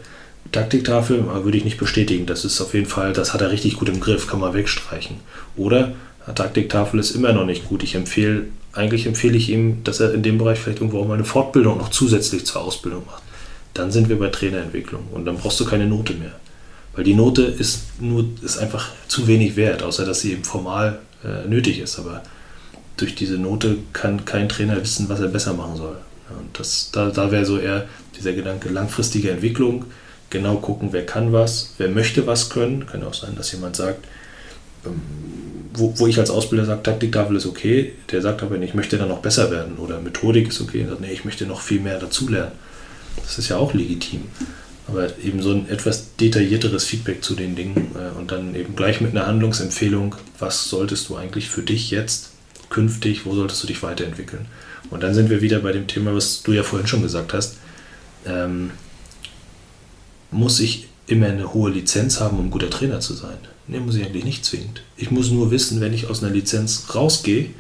Taktiktafel 0.52 1.20
äh, 1.20 1.44
würde 1.44 1.58
ich 1.58 1.66
nicht 1.66 1.78
bestätigen. 1.78 2.26
Das 2.26 2.46
ist 2.46 2.62
auf 2.62 2.74
jeden 2.74 2.88
Fall, 2.88 3.14
das 3.14 3.34
hat 3.34 3.42
er 3.42 3.52
richtig 3.52 3.76
gut 3.76 3.90
im 3.90 4.00
Griff, 4.00 4.28
kann 4.28 4.40
man 4.40 4.54
wegstreichen. 4.54 5.18
Oder 5.56 5.94
Taktiktafel 6.34 7.00
ist 7.00 7.12
immer 7.12 7.34
noch 7.34 7.46
nicht 7.46 7.68
gut. 7.68 7.84
Ich 7.84 7.96
empfehle, 7.96 8.46
eigentlich 8.74 9.06
empfehle 9.06 9.38
ich 9.38 9.50
ihm, 9.50 9.84
dass 9.84 10.00
er 10.00 10.14
in 10.14 10.24
dem 10.24 10.38
Bereich 10.38 10.60
vielleicht 10.60 10.80
irgendwo 10.80 11.02
auch 11.02 11.08
mal 11.08 11.14
eine 11.16 11.26
Fortbildung 11.26 11.78
noch 11.78 11.90
zusätzlich 11.90 12.46
zur 12.46 12.62
Ausbildung 12.62 13.06
macht. 13.06 13.22
Dann 13.74 13.92
sind 13.92 14.10
wir 14.10 14.18
bei 14.18 14.30
Trainerentwicklung 14.30 15.08
und 15.12 15.26
dann 15.26 15.38
brauchst 15.38 15.60
du 15.60 15.66
keine 15.66 15.86
Note 15.86 16.14
mehr. 16.14 16.32
Weil 16.96 17.04
die 17.04 17.14
Note 17.14 17.44
ist 17.44 17.84
nur, 18.00 18.26
ist 18.42 18.58
einfach 18.58 18.90
zu 19.08 19.28
wenig 19.28 19.56
wert, 19.56 19.84
außer 19.84 20.06
dass 20.06 20.22
sie 20.22 20.32
eben 20.32 20.46
formal 20.46 21.00
äh, 21.24 21.48
nötig 21.48 21.80
ist. 21.80 22.00
Aber 22.00 22.24
durch 22.98 23.16
diese 23.16 23.38
Note 23.38 23.78
kann 23.94 24.26
kein 24.26 24.50
Trainer 24.50 24.82
wissen, 24.82 25.10
was 25.10 25.20
er 25.20 25.28
besser 25.28 25.54
machen 25.54 25.78
soll. 25.78 25.98
Und 26.30 26.58
das, 26.58 26.90
da, 26.92 27.10
da 27.10 27.32
wäre 27.32 27.46
so 27.46 27.60
eher 27.60 27.86
dieser 28.18 28.34
Gedanke 28.34 28.70
langfristige 28.70 29.32
Entwicklung, 29.32 29.86
genau 30.30 30.56
gucken, 30.56 30.90
wer 30.92 31.06
kann 31.06 31.34
was, 31.34 31.74
wer 31.78 31.90
möchte 31.90 32.26
was 32.26 32.50
können. 32.50 32.86
Kann 32.88 33.04
auch 33.04 33.14
sein, 33.14 33.36
dass 33.36 33.52
jemand 33.52 33.76
sagt, 33.76 34.06
ähm, 34.86 35.02
wo, 35.74 35.94
wo 35.98 36.08
ich 36.08 36.20
als 36.20 36.30
Ausbilder 36.30 36.66
sage, 36.66 36.84
Taktiktafel 36.84 37.36
ist 37.36 37.46
okay, 37.46 37.94
der 38.12 38.22
sagt 38.22 38.42
aber, 38.44 38.60
ich 38.60 38.74
möchte 38.74 38.98
dann 38.98 39.10
noch 39.10 39.20
besser 39.20 39.52
werden 39.52 39.78
oder 39.78 40.00
Methodik 40.00 40.48
ist 40.48 40.62
okay, 40.62 40.86
sagt, 40.88 41.02
nee, 41.02 41.12
ich 41.12 41.26
möchte 41.26 41.46
noch 41.46 41.62
viel 41.62 41.82
mehr 41.82 42.00
dazulernen. 42.00 42.54
Das 43.22 43.38
ist 43.38 43.50
ja 43.50 43.58
auch 43.58 43.74
legitim. 43.74 44.24
Aber 44.88 45.08
eben 45.24 45.42
so 45.42 45.52
ein 45.52 45.68
etwas 45.68 46.16
detaillierteres 46.16 46.86
Feedback 46.86 47.24
zu 47.24 47.36
den 47.36 47.56
Dingen 47.56 47.96
äh, 47.96 48.18
und 48.18 48.32
dann 48.32 48.56
eben 48.56 48.76
gleich 48.76 49.02
mit 49.02 49.12
einer 49.12 49.26
Handlungsempfehlung, 49.26 50.16
was 50.40 50.70
solltest 50.70 51.10
du 51.10 51.16
eigentlich 51.16 51.50
für 51.50 51.64
dich 51.64 51.92
jetzt 51.92 52.30
künftig, 52.76 53.26
wo 53.26 53.34
solltest 53.34 53.64
du 53.64 53.68
dich 53.68 53.82
weiterentwickeln. 53.84 54.48
Und 54.90 55.02
dann 55.02 55.14
sind 55.14 55.30
wir 55.30 55.42
wieder 55.42 55.60
bei 55.60 55.72
dem 55.72 55.88
Thema, 55.88 56.14
was 56.14 56.44
du 56.44 56.52
ja 56.52 56.62
vorhin 56.62 56.88
schon 56.88 57.02
gesagt 57.02 57.34
hast. 57.34 57.56
Ähm, 58.26 58.72
muss 60.30 60.60
ich 60.60 60.90
immer 61.08 61.28
eine 61.28 61.54
hohe 61.54 61.72
Lizenz 61.72 62.20
haben, 62.20 62.38
um 62.38 62.52
guter 62.52 62.70
Trainer 62.70 63.00
zu 63.00 63.14
sein? 63.14 63.38
Nee, 63.68 63.80
muss 63.80 63.96
ich 63.96 64.06
eigentlich 64.06 64.26
nicht 64.26 64.44
zwingend. 64.44 64.84
Ich 64.98 65.10
muss 65.10 65.32
nur 65.32 65.52
wissen, 65.52 65.80
wenn 65.80 65.94
ich 65.94 66.10
aus 66.10 66.22
einer 66.22 66.34
Lizenz 66.34 66.88
rausgehe, 66.94 67.52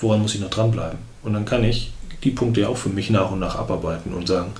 woran 0.00 0.22
muss 0.22 0.36
ich 0.36 0.40
noch 0.40 0.50
dranbleiben. 0.50 1.00
Und 1.24 1.32
dann 1.32 1.46
kann 1.46 1.64
ich 1.64 1.90
die 2.22 2.30
Punkte 2.30 2.60
ja 2.60 2.68
auch 2.68 2.76
für 2.76 2.90
mich 2.90 3.10
nach 3.10 3.32
und 3.32 3.40
nach 3.40 3.56
abarbeiten 3.56 4.14
und 4.14 4.28
sagen, 4.28 4.52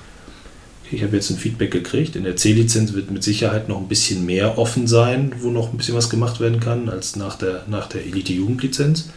ich 0.90 1.04
habe 1.04 1.14
jetzt 1.14 1.30
ein 1.30 1.38
Feedback 1.38 1.70
gekriegt. 1.70 2.16
In 2.16 2.24
der 2.24 2.34
C-Lizenz 2.34 2.94
wird 2.94 3.12
mit 3.12 3.22
Sicherheit 3.22 3.68
noch 3.68 3.78
ein 3.78 3.86
bisschen 3.86 4.26
mehr 4.26 4.58
offen 4.58 4.88
sein, 4.88 5.32
wo 5.38 5.50
noch 5.50 5.72
ein 5.72 5.76
bisschen 5.76 5.94
was 5.94 6.10
gemacht 6.10 6.40
werden 6.40 6.58
kann, 6.58 6.88
als 6.88 7.14
nach 7.14 7.36
der, 7.36 7.62
nach 7.68 7.86
der 7.86 8.04
Elite-Jugendlizenz. 8.04 9.10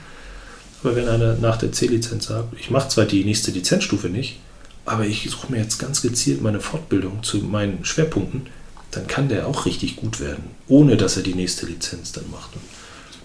Aber 0.83 0.95
wenn 0.95 1.07
einer 1.07 1.35
nach 1.35 1.57
der 1.57 1.71
C-Lizenz 1.71 2.27
sagt, 2.27 2.53
ich 2.59 2.69
mache 2.69 2.89
zwar 2.89 3.05
die 3.05 3.23
nächste 3.23 3.51
Lizenzstufe 3.51 4.09
nicht, 4.09 4.39
aber 4.85 5.05
ich 5.05 5.29
suche 5.29 5.51
mir 5.51 5.59
jetzt 5.59 5.79
ganz 5.79 6.01
gezielt 6.01 6.41
meine 6.41 6.59
Fortbildung 6.59 7.23
zu 7.23 7.37
meinen 7.37 7.85
Schwerpunkten, 7.85 8.47
dann 8.91 9.07
kann 9.07 9.29
der 9.29 9.47
auch 9.47 9.65
richtig 9.65 9.95
gut 9.95 10.19
werden, 10.19 10.43
ohne 10.67 10.97
dass 10.97 11.17
er 11.17 11.23
die 11.23 11.35
nächste 11.35 11.65
Lizenz 11.65 12.11
dann 12.11 12.29
macht. 12.29 12.53
Und 12.55 12.63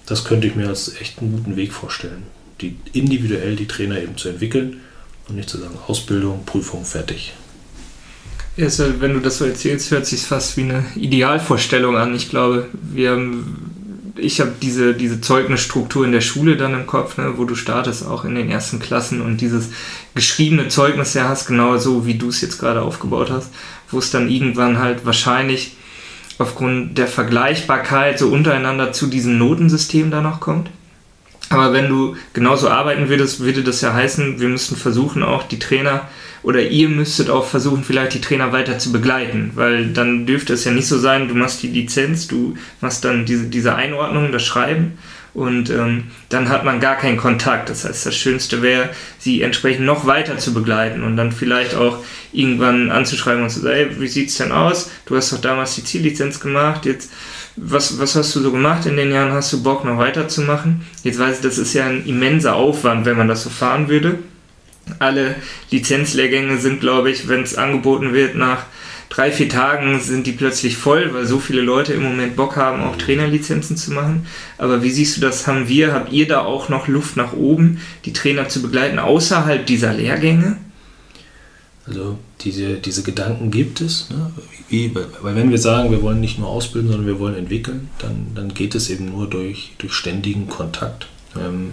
das 0.06 0.24
könnte 0.24 0.46
ich 0.46 0.54
mir 0.54 0.68
als 0.68 0.94
echt 1.00 1.18
einen 1.18 1.32
guten 1.32 1.56
Weg 1.56 1.72
vorstellen, 1.72 2.22
die 2.60 2.76
individuell 2.92 3.56
die 3.56 3.66
Trainer 3.66 4.00
eben 4.00 4.16
zu 4.16 4.28
entwickeln 4.28 4.80
und 5.28 5.36
nicht 5.36 5.50
zu 5.50 5.58
sagen, 5.58 5.76
Ausbildung, 5.86 6.44
Prüfung, 6.44 6.84
fertig. 6.84 7.34
Ja, 8.56 8.64
also 8.64 9.00
wenn 9.00 9.14
du 9.14 9.20
das 9.20 9.38
so 9.38 9.44
erzählst, 9.44 9.90
hört 9.90 10.06
sich 10.06 10.22
fast 10.22 10.56
wie 10.56 10.62
eine 10.62 10.84
Idealvorstellung 10.96 11.96
an. 11.96 12.14
Ich 12.16 12.28
glaube, 12.28 12.66
wir 12.72 13.12
haben, 13.12 13.67
ich 14.18 14.40
habe 14.40 14.52
diese, 14.60 14.94
diese 14.94 15.20
Zeugnisstruktur 15.20 16.04
in 16.04 16.12
der 16.12 16.20
Schule 16.20 16.56
dann 16.56 16.74
im 16.74 16.86
Kopf, 16.86 17.16
ne, 17.16 17.34
wo 17.36 17.44
du 17.44 17.54
startest, 17.54 18.06
auch 18.06 18.24
in 18.24 18.34
den 18.34 18.50
ersten 18.50 18.78
Klassen 18.78 19.20
und 19.20 19.40
dieses 19.40 19.70
geschriebene 20.14 20.68
Zeugnis 20.68 21.14
ja 21.14 21.28
hast, 21.28 21.46
genau 21.46 21.78
so 21.78 22.06
wie 22.06 22.14
du 22.14 22.28
es 22.28 22.40
jetzt 22.40 22.58
gerade 22.58 22.82
aufgebaut 22.82 23.30
hast, 23.30 23.50
wo 23.90 23.98
es 23.98 24.10
dann 24.10 24.28
irgendwann 24.28 24.78
halt 24.78 25.06
wahrscheinlich 25.06 25.76
aufgrund 26.38 26.98
der 26.98 27.06
Vergleichbarkeit 27.06 28.18
so 28.18 28.28
untereinander 28.28 28.92
zu 28.92 29.06
diesem 29.06 29.38
Notensystem 29.38 30.10
da 30.10 30.20
noch 30.20 30.40
kommt. 30.40 30.70
Aber 31.50 31.72
wenn 31.72 31.88
du 31.88 32.16
genauso 32.32 32.68
arbeiten 32.68 33.08
würdest, 33.08 33.40
würde 33.40 33.62
das 33.62 33.80
ja 33.80 33.94
heißen, 33.94 34.38
wir 34.40 34.48
müssten 34.48 34.76
versuchen, 34.76 35.22
auch 35.22 35.44
die 35.44 35.58
Trainer 35.58 36.08
oder 36.42 36.62
ihr 36.62 36.88
müsstet 36.88 37.30
auch 37.30 37.46
versuchen, 37.46 37.84
vielleicht 37.84 38.14
die 38.14 38.20
Trainer 38.20 38.52
weiter 38.52 38.78
zu 38.78 38.92
begleiten, 38.92 39.52
weil 39.54 39.88
dann 39.88 40.26
dürfte 40.26 40.54
es 40.54 40.64
ja 40.64 40.72
nicht 40.72 40.86
so 40.86 40.98
sein, 40.98 41.28
du 41.28 41.34
machst 41.34 41.62
die 41.62 41.68
Lizenz, 41.68 42.26
du 42.28 42.54
machst 42.80 43.04
dann 43.04 43.24
diese, 43.24 43.46
diese 43.46 43.74
Einordnung, 43.74 44.32
das 44.32 44.44
Schreiben 44.44 44.98
und 45.34 45.70
ähm, 45.70 46.04
dann 46.30 46.48
hat 46.48 46.64
man 46.64 46.80
gar 46.80 46.96
keinen 46.96 47.16
Kontakt. 47.16 47.70
Das 47.70 47.84
heißt, 47.84 48.06
das 48.06 48.16
Schönste 48.16 48.62
wäre, 48.62 48.90
sie 49.18 49.42
entsprechend 49.42 49.86
noch 49.86 50.06
weiter 50.06 50.38
zu 50.38 50.52
begleiten 50.52 51.04
und 51.04 51.16
dann 51.16 51.32
vielleicht 51.32 51.74
auch 51.74 51.98
irgendwann 52.32 52.90
anzuschreiben 52.90 53.42
und 53.42 53.50
zu 53.50 53.60
sagen, 53.60 53.74
hey, 53.74 54.00
wie 54.00 54.08
sieht's 54.08 54.36
denn 54.38 54.52
aus? 54.52 54.90
Du 55.06 55.16
hast 55.16 55.32
doch 55.32 55.40
damals 55.40 55.74
die 55.74 55.84
Ziellizenz 55.84 56.40
gemacht, 56.40 56.86
jetzt 56.86 57.10
was, 57.60 57.98
was 57.98 58.14
hast 58.14 58.36
du 58.36 58.40
so 58.40 58.52
gemacht 58.52 58.86
in 58.86 58.96
den 58.96 59.12
Jahren? 59.12 59.32
Hast 59.32 59.52
du 59.52 59.62
Bock 59.62 59.84
noch 59.84 59.98
weiterzumachen? 59.98 60.86
Jetzt 61.02 61.18
weiß 61.18 61.36
ich, 61.36 61.42
das 61.42 61.58
ist 61.58 61.74
ja 61.74 61.86
ein 61.86 62.06
immenser 62.06 62.54
Aufwand, 62.54 63.04
wenn 63.04 63.16
man 63.16 63.26
das 63.26 63.42
so 63.42 63.50
fahren 63.50 63.88
würde 63.88 64.18
alle 64.98 65.36
Lizenzlehrgänge 65.70 66.58
sind, 66.58 66.80
glaube 66.80 67.10
ich, 67.10 67.28
wenn 67.28 67.42
es 67.42 67.56
angeboten 67.56 68.12
wird, 68.12 68.34
nach 68.34 68.66
drei, 69.08 69.32
vier 69.32 69.48
Tagen 69.48 70.00
sind 70.00 70.26
die 70.26 70.32
plötzlich 70.32 70.76
voll, 70.76 71.12
weil 71.14 71.26
so 71.26 71.38
viele 71.38 71.62
Leute 71.62 71.92
im 71.92 72.02
Moment 72.02 72.36
Bock 72.36 72.56
haben, 72.56 72.82
auch 72.82 72.96
Trainerlizenzen 72.96 73.76
zu 73.76 73.92
machen. 73.92 74.26
Aber 74.58 74.82
wie 74.82 74.90
siehst 74.90 75.16
du 75.16 75.20
das? 75.20 75.46
Haben 75.46 75.68
wir, 75.68 75.92
habt 75.92 76.12
ihr 76.12 76.28
da 76.28 76.40
auch 76.40 76.68
noch 76.68 76.88
Luft 76.88 77.16
nach 77.16 77.32
oben, 77.32 77.80
die 78.04 78.12
Trainer 78.12 78.48
zu 78.48 78.62
begleiten 78.62 78.98
außerhalb 78.98 79.66
dieser 79.66 79.94
Lehrgänge? 79.94 80.56
Also 81.86 82.18
diese, 82.42 82.74
diese 82.74 83.02
Gedanken 83.02 83.50
gibt 83.50 83.80
es. 83.80 84.10
Ne? 84.10 84.30
Wie, 84.68 84.94
weil 84.94 85.34
wenn 85.34 85.50
wir 85.50 85.58
sagen, 85.58 85.90
wir 85.90 86.02
wollen 86.02 86.20
nicht 86.20 86.38
nur 86.38 86.48
ausbilden, 86.48 86.90
sondern 86.90 87.06
wir 87.06 87.18
wollen 87.18 87.34
entwickeln, 87.34 87.88
dann, 87.98 88.26
dann 88.34 88.52
geht 88.52 88.74
es 88.74 88.90
eben 88.90 89.06
nur 89.06 89.28
durch, 89.28 89.72
durch 89.78 89.94
ständigen 89.94 90.48
Kontakt. 90.48 91.08
Ähm, 91.34 91.72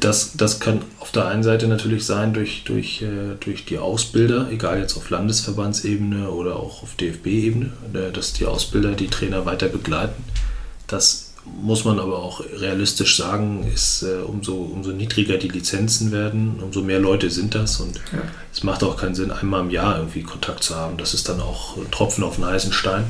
das, 0.00 0.32
das 0.36 0.60
kann 0.60 0.82
auf 1.00 1.12
der 1.12 1.26
einen 1.26 1.42
Seite 1.42 1.66
natürlich 1.66 2.04
sein 2.04 2.34
durch, 2.34 2.62
durch, 2.64 3.02
äh, 3.02 3.36
durch 3.40 3.64
die 3.64 3.78
Ausbilder, 3.78 4.48
egal 4.50 4.78
jetzt 4.78 4.96
auf 4.96 5.08
Landesverbandsebene 5.10 6.30
oder 6.30 6.56
auch 6.56 6.82
auf 6.82 6.94
DFB-Ebene, 6.96 7.72
äh, 7.94 8.12
dass 8.12 8.32
die 8.32 8.46
Ausbilder 8.46 8.92
die 8.92 9.08
Trainer 9.08 9.46
weiter 9.46 9.68
begleiten. 9.68 10.22
Das 10.86 11.32
muss 11.44 11.84
man 11.84 11.98
aber 11.98 12.18
auch 12.18 12.42
realistisch 12.56 13.16
sagen, 13.16 13.66
ist 13.72 14.02
äh, 14.02 14.22
umso, 14.22 14.56
umso 14.56 14.90
niedriger 14.90 15.38
die 15.38 15.48
Lizenzen 15.48 16.12
werden, 16.12 16.60
umso 16.62 16.82
mehr 16.82 17.00
Leute 17.00 17.30
sind 17.30 17.54
das 17.54 17.80
und 17.80 17.96
ja. 18.12 18.20
es 18.52 18.62
macht 18.62 18.82
auch 18.84 18.96
keinen 18.96 19.14
Sinn, 19.14 19.30
einmal 19.30 19.62
im 19.62 19.70
Jahr 19.70 19.98
irgendwie 19.98 20.22
Kontakt 20.22 20.62
zu 20.62 20.76
haben. 20.76 20.98
Das 20.98 21.14
ist 21.14 21.28
dann 21.28 21.40
auch 21.40 21.78
ein 21.78 21.90
Tropfen 21.90 22.24
auf 22.24 22.36
den 22.36 22.44
heißen 22.44 22.72
Stein. 22.72 23.04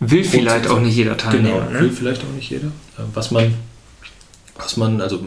Will 0.00 0.24
vielleicht 0.24 0.66
auch 0.68 0.80
nicht 0.80 0.96
jeder 0.96 1.16
teilnehmen. 1.16 1.60
Genau, 1.68 1.70
ne? 1.70 1.80
will 1.80 1.90
vielleicht 1.90 2.22
auch 2.22 2.34
nicht 2.34 2.50
jeder. 2.50 2.68
Was 3.12 3.30
man 3.30 3.54
was 4.56 4.76
man, 4.76 5.00
also 5.00 5.20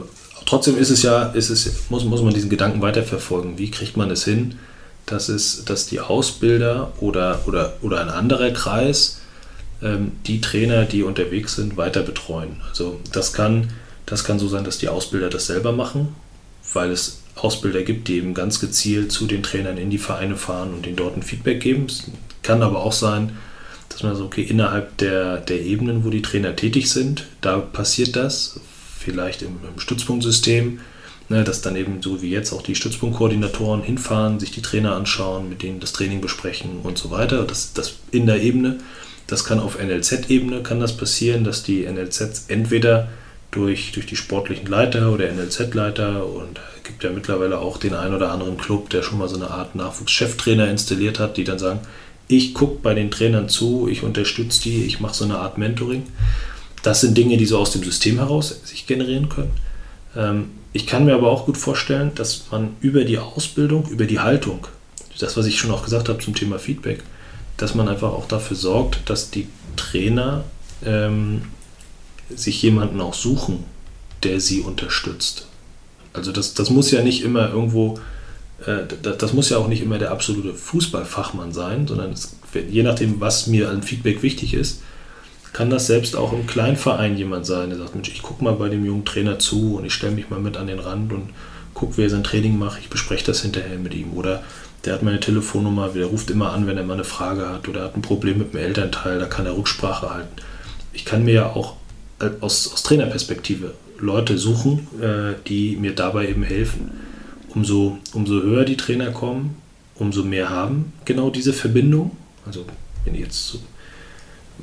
trotzdem 0.45 0.77
ist 0.77 0.89
es 0.89 1.03
ja, 1.03 1.23
ist 1.23 1.49
es, 1.49 1.89
muss, 1.89 2.05
muss 2.05 2.21
man 2.21 2.33
diesen 2.33 2.49
Gedanken 2.49 2.81
weiterverfolgen. 2.81 3.57
Wie 3.57 3.71
kriegt 3.71 3.97
man 3.97 4.09
es 4.09 4.23
hin, 4.23 4.55
dass, 5.05 5.29
es, 5.29 5.65
dass 5.65 5.87
die 5.87 5.99
Ausbilder 5.99 6.93
oder, 6.99 7.41
oder, 7.45 7.73
oder 7.81 8.01
ein 8.01 8.09
anderer 8.09 8.51
Kreis 8.51 9.19
ähm, 9.81 10.13
die 10.25 10.41
Trainer, 10.41 10.85
die 10.85 11.03
unterwegs 11.03 11.55
sind, 11.55 11.77
weiter 11.77 12.03
betreuen? 12.03 12.57
Also 12.69 12.99
das 13.11 13.33
kann, 13.33 13.69
das 14.05 14.23
kann 14.23 14.39
so 14.39 14.47
sein, 14.47 14.63
dass 14.63 14.77
die 14.77 14.89
Ausbilder 14.89 15.29
das 15.29 15.47
selber 15.47 15.71
machen, 15.71 16.15
weil 16.73 16.91
es 16.91 17.21
Ausbilder 17.35 17.83
gibt, 17.83 18.07
die 18.07 18.17
eben 18.17 18.33
ganz 18.33 18.59
gezielt 18.59 19.11
zu 19.11 19.27
den 19.27 19.43
Trainern 19.43 19.77
in 19.77 19.89
die 19.89 19.97
Vereine 19.97 20.37
fahren 20.37 20.73
und 20.73 20.87
ihnen 20.87 20.95
dort 20.95 21.15
ein 21.15 21.23
Feedback 21.23 21.61
geben. 21.61 21.85
Es 21.87 22.09
kann 22.41 22.63
aber 22.63 22.83
auch 22.83 22.93
sein, 22.93 23.37
dass 23.89 24.03
man 24.03 24.15
so, 24.15 24.25
okay, 24.25 24.43
innerhalb 24.43 24.97
der, 24.97 25.37
der 25.37 25.61
Ebenen, 25.61 26.03
wo 26.03 26.09
die 26.09 26.21
Trainer 26.21 26.55
tätig 26.55 26.89
sind, 26.89 27.25
da 27.41 27.57
passiert 27.57 28.15
das, 28.15 28.59
vielleicht 28.97 29.41
im, 29.41 29.57
im 29.73 29.79
Stützpunktsystem, 29.79 30.79
ne, 31.29 31.43
dass 31.43 31.61
dann 31.61 31.75
eben 31.75 32.01
so 32.01 32.21
wie 32.21 32.29
jetzt 32.29 32.53
auch 32.53 32.61
die 32.61 32.75
Stützpunktkoordinatoren 32.75 33.83
hinfahren, 33.83 34.39
sich 34.39 34.51
die 34.51 34.61
Trainer 34.61 34.95
anschauen, 34.95 35.49
mit 35.49 35.63
denen 35.63 35.79
das 35.79 35.93
Training 35.93 36.21
besprechen 36.21 36.81
und 36.83 36.97
so 36.97 37.11
weiter. 37.11 37.43
Das, 37.43 37.73
das 37.73 37.95
in 38.11 38.25
der 38.25 38.41
Ebene. 38.41 38.79
Das 39.27 39.43
kann 39.43 39.59
auf 39.59 39.77
NLZ-Ebene 39.77 40.63
kann 40.63 40.79
das 40.79 40.95
passieren, 40.95 41.43
dass 41.43 41.61
die 41.61 41.85
NLZs 41.85 42.45
entweder 42.47 43.09
durch, 43.51 43.91
durch 43.91 44.05
die 44.05 44.15
sportlichen 44.15 44.67
Leiter 44.67 45.11
oder 45.11 45.31
NLZ-Leiter 45.31 46.25
und 46.25 46.59
es 46.77 46.83
gibt 46.83 47.03
ja 47.03 47.09
mittlerweile 47.09 47.59
auch 47.59 47.77
den 47.77 47.93
einen 47.93 48.15
oder 48.15 48.31
anderen 48.31 48.57
Club, 48.57 48.89
der 48.89 49.03
schon 49.03 49.17
mal 49.17 49.27
so 49.27 49.35
eine 49.35 49.49
Art 49.49 49.75
Nachwuchscheftrainer 49.75 50.69
installiert 50.69 51.19
hat, 51.19 51.35
die 51.35 51.43
dann 51.43 51.59
sagen, 51.59 51.79
ich 52.29 52.53
gucke 52.53 52.79
bei 52.81 52.93
den 52.93 53.11
Trainern 53.11 53.49
zu, 53.49 53.87
ich 53.89 54.03
unterstütze 54.03 54.61
die, 54.63 54.83
ich 54.83 54.99
mache 54.99 55.15
so 55.15 55.25
eine 55.25 55.37
Art 55.37 55.57
Mentoring. 55.57 56.03
Das 56.87 57.01
sind 57.01 57.17
Dinge, 57.17 57.35
die 57.35 57.45
so 57.45 57.57
aus 57.57 57.71
dem 57.71 57.83
System 57.83 58.15
heraus 58.15 58.61
sich 58.63 58.87
generieren 58.87 59.27
können. 59.27 59.51
Ähm, 60.15 60.51
ich 60.71 60.87
kann 60.87 61.03
mir 61.03 61.15
aber 61.15 61.29
auch 61.29 61.45
gut 61.45 61.57
vorstellen, 61.57 62.13
dass 62.15 62.45
man 62.49 62.77
über 62.79 63.03
die 63.03 63.17
Ausbildung, 63.17 63.89
über 63.89 64.05
die 64.05 64.21
Haltung, 64.21 64.67
das, 65.19 65.35
was 65.35 65.47
ich 65.47 65.59
schon 65.59 65.71
auch 65.71 65.83
gesagt 65.83 66.07
habe 66.07 66.23
zum 66.23 66.33
Thema 66.33 66.59
Feedback, 66.59 67.03
dass 67.57 67.75
man 67.75 67.89
einfach 67.89 68.13
auch 68.13 68.25
dafür 68.25 68.55
sorgt, 68.55 69.09
dass 69.09 69.31
die 69.31 69.49
Trainer 69.75 70.45
ähm, 70.85 71.41
sich 72.33 72.61
jemanden 72.61 73.01
auch 73.01 73.15
suchen, 73.15 73.65
der 74.23 74.39
sie 74.39 74.61
unterstützt. 74.61 75.47
Also 76.13 76.31
das, 76.31 76.53
das 76.53 76.69
muss 76.69 76.89
ja 76.91 77.01
nicht 77.01 77.21
immer 77.21 77.49
irgendwo 77.49 77.99
äh, 78.65 78.83
das, 79.01 79.17
das, 79.17 79.33
muss 79.33 79.49
ja 79.49 79.57
auch 79.57 79.67
nicht 79.67 79.81
immer 79.81 79.97
der 79.97 80.11
absolute 80.11 80.53
Fußballfachmann 80.53 81.51
sein, 81.51 81.85
sondern 81.85 82.13
es, 82.13 82.37
je 82.53 82.83
nachdem, 82.83 83.19
was 83.19 83.47
mir 83.47 83.71
an 83.71 83.83
Feedback 83.83 84.23
wichtig 84.23 84.53
ist, 84.53 84.79
kann 85.53 85.69
das 85.69 85.87
selbst 85.87 86.15
auch 86.15 86.33
im 86.33 86.47
Kleinverein 86.47 87.17
jemand 87.17 87.45
sein, 87.45 87.69
der 87.69 87.79
sagt, 87.79 87.95
Mensch, 87.95 88.09
ich 88.09 88.21
gucke 88.21 88.43
mal 88.43 88.53
bei 88.53 88.69
dem 88.69 88.85
jungen 88.85 89.05
Trainer 89.05 89.39
zu 89.39 89.77
und 89.77 89.85
ich 89.85 89.93
stelle 89.93 90.13
mich 90.13 90.29
mal 90.29 90.39
mit 90.39 90.57
an 90.57 90.67
den 90.67 90.79
Rand 90.79 91.13
und 91.13 91.29
gucke, 91.73 91.97
wie 91.97 92.03
er 92.03 92.09
sein 92.09 92.23
Training 92.23 92.57
macht, 92.57 92.79
ich 92.81 92.89
bespreche 92.89 93.25
das 93.25 93.41
hinterher 93.41 93.77
mit 93.77 93.93
ihm. 93.93 94.13
Oder 94.13 94.43
der 94.85 94.93
hat 94.93 95.03
meine 95.03 95.19
Telefonnummer, 95.19 95.89
der 95.89 96.05
ruft 96.07 96.29
immer 96.29 96.51
an, 96.53 96.67
wenn 96.67 96.77
er 96.77 96.83
mal 96.83 96.93
eine 96.93 97.03
Frage 97.03 97.49
hat 97.49 97.67
oder 97.67 97.83
hat 97.83 97.95
ein 97.95 98.01
Problem 98.01 98.37
mit 98.37 98.53
dem 98.53 98.59
Elternteil, 98.59 99.19
da 99.19 99.25
kann 99.25 99.45
er 99.45 99.57
Rücksprache 99.57 100.09
halten. 100.09 100.35
Ich 100.93 101.05
kann 101.05 101.23
mir 101.25 101.33
ja 101.33 101.45
auch 101.47 101.75
äh, 102.19 102.29
aus, 102.41 102.71
aus 102.73 102.83
Trainerperspektive 102.83 103.73
Leute 103.99 104.37
suchen, 104.37 104.87
äh, 105.01 105.33
die 105.47 105.75
mir 105.75 105.93
dabei 105.93 106.27
eben 106.29 106.43
helfen. 106.43 106.91
Umso, 107.49 107.97
umso 108.13 108.41
höher 108.41 108.65
die 108.65 108.77
Trainer 108.77 109.11
kommen, 109.11 109.57
umso 109.95 110.23
mehr 110.23 110.49
haben 110.49 110.93
genau 111.05 111.29
diese 111.29 111.53
Verbindung. 111.53 112.15
Also 112.45 112.65
wenn 113.03 113.15
ich 113.15 113.21
jetzt 113.21 113.47
so 113.47 113.59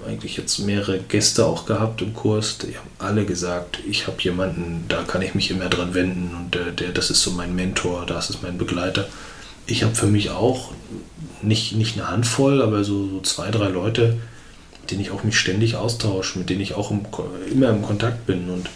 eigentlich 0.06 0.36
jetzt 0.36 0.58
mehrere 0.58 0.98
Gäste 0.98 1.46
auch 1.46 1.66
gehabt 1.66 2.02
im 2.02 2.14
Kurs, 2.14 2.58
die 2.58 2.76
haben 2.76 2.90
alle 2.98 3.24
gesagt, 3.24 3.78
ich 3.88 4.06
habe 4.06 4.20
jemanden, 4.20 4.84
da 4.88 5.02
kann 5.02 5.22
ich 5.22 5.34
mich 5.34 5.50
immer 5.50 5.68
dran 5.68 5.94
wenden 5.94 6.34
und 6.34 6.54
der, 6.54 6.72
der, 6.72 6.92
das 6.92 7.10
ist 7.10 7.22
so 7.22 7.30
mein 7.30 7.54
Mentor, 7.54 8.04
das 8.06 8.30
ist 8.30 8.42
mein 8.42 8.58
Begleiter. 8.58 9.06
Ich 9.66 9.82
habe 9.82 9.94
für 9.94 10.06
mich 10.06 10.30
auch 10.30 10.72
nicht, 11.42 11.74
nicht 11.74 11.96
eine 11.96 12.10
Handvoll, 12.10 12.60
aber 12.60 12.84
so, 12.84 13.08
so 13.08 13.20
zwei, 13.20 13.50
drei 13.50 13.68
Leute, 13.68 14.18
mit 14.80 14.90
denen 14.90 15.00
ich 15.00 15.10
auch 15.10 15.24
mich 15.24 15.38
ständig 15.38 15.76
austausche, 15.76 16.38
mit 16.38 16.50
denen 16.50 16.60
ich 16.60 16.74
auch 16.74 16.90
im, 16.90 17.02
immer 17.50 17.70
im 17.70 17.82
Kontakt 17.82 18.26
bin 18.26 18.50
und 18.50 18.68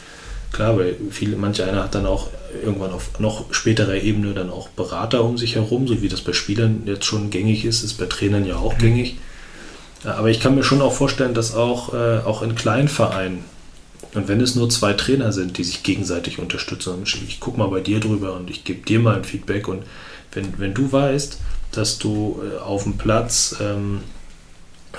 klar, 0.52 0.78
weil 0.78 0.96
viele, 1.10 1.36
manche 1.36 1.64
einer 1.64 1.84
hat 1.84 1.94
dann 1.94 2.06
auch 2.06 2.28
irgendwann 2.64 2.92
auf 2.92 3.18
noch 3.18 3.52
späterer 3.52 3.96
Ebene 3.96 4.32
dann 4.32 4.50
auch 4.50 4.68
Berater 4.68 5.24
um 5.24 5.36
sich 5.36 5.56
herum, 5.56 5.86
so 5.86 6.00
wie 6.00 6.08
das 6.08 6.22
bei 6.22 6.32
Spielern 6.32 6.82
jetzt 6.86 7.04
schon 7.04 7.28
gängig 7.28 7.64
ist, 7.64 7.82
ist 7.82 7.94
bei 7.94 8.06
Trainern 8.06 8.46
ja 8.46 8.56
auch 8.56 8.74
mhm. 8.74 8.78
gängig 8.78 9.16
aber 10.04 10.30
ich 10.30 10.40
kann 10.40 10.54
mir 10.54 10.62
schon 10.62 10.80
auch 10.80 10.92
vorstellen, 10.92 11.34
dass 11.34 11.54
auch, 11.54 11.94
äh, 11.94 12.18
auch 12.18 12.42
in 12.42 12.54
kleinen 12.54 12.88
Vereinen, 12.88 13.44
und 14.14 14.28
wenn 14.28 14.40
es 14.40 14.54
nur 14.54 14.70
zwei 14.70 14.94
Trainer 14.94 15.32
sind, 15.32 15.58
die 15.58 15.64
sich 15.64 15.82
gegenseitig 15.82 16.38
unterstützen, 16.38 17.02
ich 17.04 17.40
gucke 17.40 17.58
mal 17.58 17.68
bei 17.68 17.80
dir 17.80 18.00
drüber 18.00 18.34
und 18.34 18.48
ich 18.48 18.64
gebe 18.64 18.84
dir 18.84 19.00
mal 19.00 19.16
ein 19.16 19.24
Feedback 19.24 19.68
und 19.68 19.82
wenn, 20.32 20.58
wenn 20.58 20.74
du 20.74 20.90
weißt, 20.90 21.38
dass 21.72 21.98
du 21.98 22.40
äh, 22.42 22.58
auf 22.58 22.84
dem 22.84 22.96
Platz 22.96 23.56
ähm, 23.60 24.00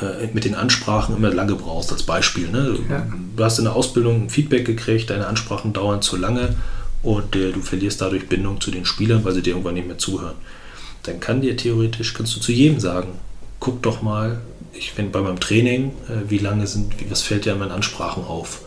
äh, 0.02 0.28
mit 0.34 0.46
den 0.46 0.54
Ansprachen 0.54 1.16
immer 1.16 1.34
lange 1.34 1.56
brauchst, 1.56 1.92
als 1.92 2.04
Beispiel. 2.04 2.50
Ne? 2.50 2.78
Ja. 2.90 3.08
Du 3.36 3.44
hast 3.44 3.58
in 3.58 3.66
der 3.66 3.76
Ausbildung 3.76 4.30
Feedback 4.30 4.66
gekriegt, 4.66 5.10
deine 5.10 5.28
Ansprachen 5.28 5.74
dauern 5.74 6.02
zu 6.02 6.16
lange 6.16 6.56
und 7.02 7.34
du 7.34 7.62
verlierst 7.62 8.02
dadurch 8.02 8.28
Bindung 8.28 8.60
zu 8.60 8.72
den 8.72 8.86
Spielern, 8.86 9.24
weil 9.24 9.34
sie 9.34 9.42
dir 9.42 9.52
irgendwann 9.52 9.76
nicht 9.76 9.88
mehr 9.88 9.98
zuhören. 9.98 10.36
Dann 11.04 11.20
kann 11.22 11.42
dir 11.42 11.56
theoretisch, 11.56 12.14
kannst 12.14 12.36
du 12.36 12.42
zu 12.42 12.52
jedem 12.52 12.80
sagen, 12.80 13.14
guck 13.60 13.82
doch 13.82 14.02
mal, 14.02 14.42
ich 14.80 14.94
finde 14.94 15.12
bei 15.12 15.22
meinem 15.22 15.40
Training, 15.40 15.92
äh, 16.08 16.30
wie 16.30 16.38
lange 16.38 16.66
sind, 16.66 17.00
wie, 17.00 17.12
was 17.12 17.22
fällt 17.22 17.46
dir 17.46 17.54
an 17.54 17.60
meinen 17.60 17.72
Ansprachen 17.72 18.24
auf? 18.24 18.62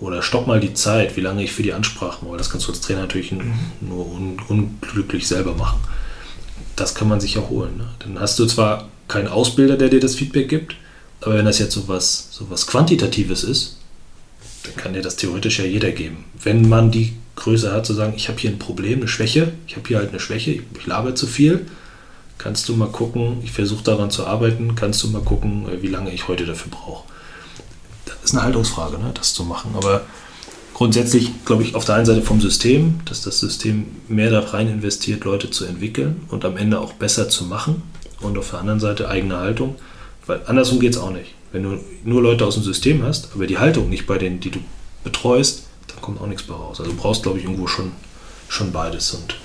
Oder 0.00 0.22
stopp 0.22 0.46
mal 0.46 0.60
die 0.60 0.74
Zeit, 0.74 1.16
wie 1.16 1.20
lange 1.20 1.44
ich 1.44 1.52
für 1.52 1.62
die 1.62 1.72
Ansprachen, 1.72 2.28
weil 2.28 2.36
das 2.36 2.50
kannst 2.50 2.66
du 2.66 2.72
als 2.72 2.80
Trainer 2.80 3.02
natürlich 3.02 3.32
mhm. 3.32 3.54
nur 3.80 4.12
un, 4.12 4.36
unglücklich 4.48 5.26
selber 5.26 5.54
machen. 5.54 5.80
Das 6.76 6.94
kann 6.94 7.08
man 7.08 7.20
sich 7.20 7.34
ja 7.34 7.42
holen. 7.48 7.76
Ne? 7.78 7.88
Dann 8.00 8.18
hast 8.18 8.38
du 8.38 8.46
zwar 8.46 8.88
keinen 9.06 9.28
Ausbilder, 9.28 9.76
der 9.76 9.88
dir 9.88 10.00
das 10.00 10.16
Feedback 10.16 10.48
gibt, 10.48 10.74
aber 11.20 11.36
wenn 11.36 11.44
das 11.44 11.60
jetzt 11.60 11.72
so 11.72 11.86
was, 11.86 12.28
so 12.32 12.50
was 12.50 12.66
Quantitatives 12.66 13.44
ist, 13.44 13.78
dann 14.64 14.76
kann 14.76 14.92
dir 14.92 15.02
das 15.02 15.16
theoretisch 15.16 15.60
ja 15.60 15.64
jeder 15.64 15.92
geben. 15.92 16.24
Wenn 16.42 16.68
man 16.68 16.90
die 16.90 17.14
Größe 17.36 17.72
hat, 17.72 17.86
zu 17.86 17.94
sagen, 17.94 18.14
ich 18.16 18.28
habe 18.28 18.38
hier 18.38 18.50
ein 18.50 18.58
Problem, 18.58 19.00
eine 19.00 19.08
Schwäche, 19.08 19.52
ich 19.68 19.76
habe 19.76 19.86
hier 19.86 19.98
halt 19.98 20.10
eine 20.10 20.20
Schwäche, 20.20 20.50
ich, 20.50 20.62
ich 20.76 20.86
laber 20.86 21.14
zu 21.14 21.26
viel, 21.26 21.66
Kannst 22.38 22.68
du 22.68 22.76
mal 22.76 22.88
gucken, 22.88 23.38
ich 23.42 23.52
versuche 23.52 23.84
daran 23.84 24.10
zu 24.10 24.26
arbeiten, 24.26 24.74
kannst 24.74 25.02
du 25.02 25.08
mal 25.08 25.22
gucken, 25.22 25.68
äh, 25.68 25.82
wie 25.82 25.88
lange 25.88 26.12
ich 26.12 26.28
heute 26.28 26.46
dafür 26.46 26.70
brauche. 26.70 27.04
Das 28.06 28.16
ist 28.24 28.32
eine 28.32 28.42
Haltungsfrage, 28.42 28.98
ne, 28.98 29.12
das 29.14 29.34
zu 29.34 29.44
machen. 29.44 29.74
Aber 29.76 30.02
grundsätzlich 30.74 31.30
glaube 31.44 31.62
ich 31.62 31.74
auf 31.74 31.84
der 31.84 31.96
einen 31.96 32.06
Seite 32.06 32.22
vom 32.22 32.40
System, 32.40 33.00
dass 33.04 33.22
das 33.22 33.40
System 33.40 33.86
mehr 34.08 34.30
da 34.30 34.40
rein 34.40 34.68
investiert, 34.68 35.24
Leute 35.24 35.50
zu 35.50 35.64
entwickeln 35.64 36.22
und 36.28 36.44
am 36.44 36.56
Ende 36.56 36.80
auch 36.80 36.92
besser 36.94 37.28
zu 37.28 37.44
machen. 37.44 37.82
Und 38.20 38.38
auf 38.38 38.50
der 38.50 38.60
anderen 38.60 38.80
Seite 38.80 39.08
eigene 39.08 39.36
Haltung, 39.36 39.74
weil 40.26 40.40
andersrum 40.46 40.80
geht 40.80 40.92
es 40.92 40.98
auch 40.98 41.10
nicht. 41.10 41.34
Wenn 41.52 41.62
du 41.62 41.78
nur 42.04 42.22
Leute 42.22 42.46
aus 42.46 42.54
dem 42.54 42.62
System 42.62 43.02
hast, 43.02 43.28
aber 43.34 43.46
die 43.46 43.58
Haltung 43.58 43.90
nicht 43.90 44.06
bei 44.06 44.18
denen, 44.18 44.40
die 44.40 44.50
du 44.50 44.60
betreust, 45.04 45.64
dann 45.88 46.00
kommt 46.00 46.20
auch 46.20 46.26
nichts 46.26 46.44
bei 46.44 46.54
raus. 46.54 46.80
Also 46.80 46.90
du 46.90 46.96
brauchst, 46.96 47.22
glaube 47.22 47.38
ich, 47.38 47.44
irgendwo 47.44 47.66
schon, 47.66 47.92
schon 48.48 48.72
beides. 48.72 49.12
Und 49.12 49.36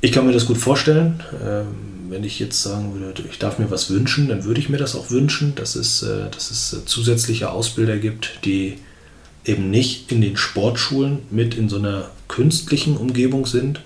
ich 0.00 0.12
kann 0.12 0.26
mir 0.26 0.32
das 0.32 0.46
gut 0.46 0.58
vorstellen. 0.58 1.22
Ähm, 1.44 1.66
wenn 2.08 2.24
ich 2.24 2.38
jetzt 2.38 2.62
sagen 2.62 2.98
würde, 2.98 3.24
ich 3.30 3.38
darf 3.38 3.58
mir 3.58 3.70
was 3.70 3.90
wünschen, 3.90 4.28
dann 4.28 4.44
würde 4.44 4.60
ich 4.60 4.68
mir 4.68 4.78
das 4.78 4.96
auch 4.96 5.10
wünschen, 5.10 5.54
dass 5.54 5.74
es, 5.74 6.02
äh, 6.02 6.30
dass 6.30 6.50
es 6.50 6.72
äh, 6.72 6.84
zusätzliche 6.86 7.50
Ausbilder 7.50 7.98
gibt, 7.98 8.40
die 8.44 8.78
eben 9.44 9.70
nicht 9.70 10.10
in 10.12 10.20
den 10.20 10.36
Sportschulen 10.36 11.20
mit 11.30 11.54
in 11.54 11.68
so 11.68 11.76
einer 11.76 12.10
künstlichen 12.28 12.96
Umgebung 12.96 13.46
sind, 13.46 13.80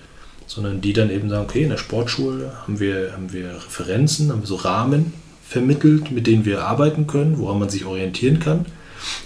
sondern 0.47 0.81
die 0.81 0.93
dann 0.93 1.09
eben 1.09 1.29
sagen, 1.29 1.45
okay, 1.45 1.63
in 1.63 1.69
der 1.69 1.77
Sportschule 1.77 2.53
haben 2.61 2.79
wir, 2.79 3.13
haben 3.13 3.33
wir 3.33 3.55
Referenzen, 3.55 4.31
haben 4.31 4.41
wir 4.41 4.47
so 4.47 4.55
Rahmen 4.55 5.13
vermittelt, 5.47 6.11
mit 6.11 6.27
denen 6.27 6.45
wir 6.45 6.65
arbeiten 6.65 7.07
können, 7.07 7.37
woran 7.37 7.59
man 7.59 7.69
sich 7.69 7.85
orientieren 7.85 8.39
kann. 8.39 8.65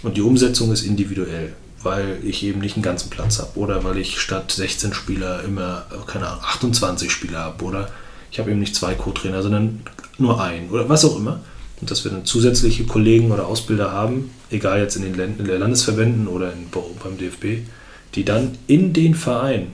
Und 0.03 0.17
die 0.17 0.21
Umsetzung 0.21 0.71
ist 0.71 0.83
individuell 0.83 1.53
weil 1.87 2.19
ich 2.23 2.43
eben 2.43 2.59
nicht 2.59 2.75
einen 2.75 2.83
ganzen 2.83 3.09
Platz 3.09 3.39
habe 3.39 3.57
oder 3.57 3.85
weil 3.85 3.97
ich 3.97 4.19
statt 4.19 4.51
16 4.51 4.93
Spieler 4.93 5.41
immer, 5.43 5.85
keine 6.05 6.27
Ahnung, 6.27 6.43
28 6.43 7.09
Spieler 7.09 7.39
habe 7.39 7.63
oder 7.63 7.89
ich 8.29 8.39
habe 8.39 8.51
eben 8.51 8.59
nicht 8.59 8.75
zwei 8.75 8.93
Co-Trainer, 8.93 9.41
sondern 9.41 9.83
nur 10.17 10.43
einen 10.43 10.69
oder 10.69 10.89
was 10.89 11.05
auch 11.05 11.15
immer. 11.15 11.39
Und 11.79 11.89
dass 11.89 12.03
wir 12.03 12.11
dann 12.11 12.25
zusätzliche 12.25 12.83
Kollegen 12.83 13.31
oder 13.31 13.47
Ausbilder 13.47 13.91
haben, 13.91 14.31
egal 14.49 14.81
jetzt 14.81 14.97
in 14.97 15.03
den 15.03 15.15
Länd 15.15 15.39
in 15.39 15.45
Landesverbänden 15.45 16.27
oder 16.27 16.51
in, 16.51 16.67
beim 16.69 17.17
DFB, 17.17 17.65
die 18.15 18.25
dann 18.25 18.57
in 18.67 18.91
den 18.91 19.15
Verein 19.15 19.67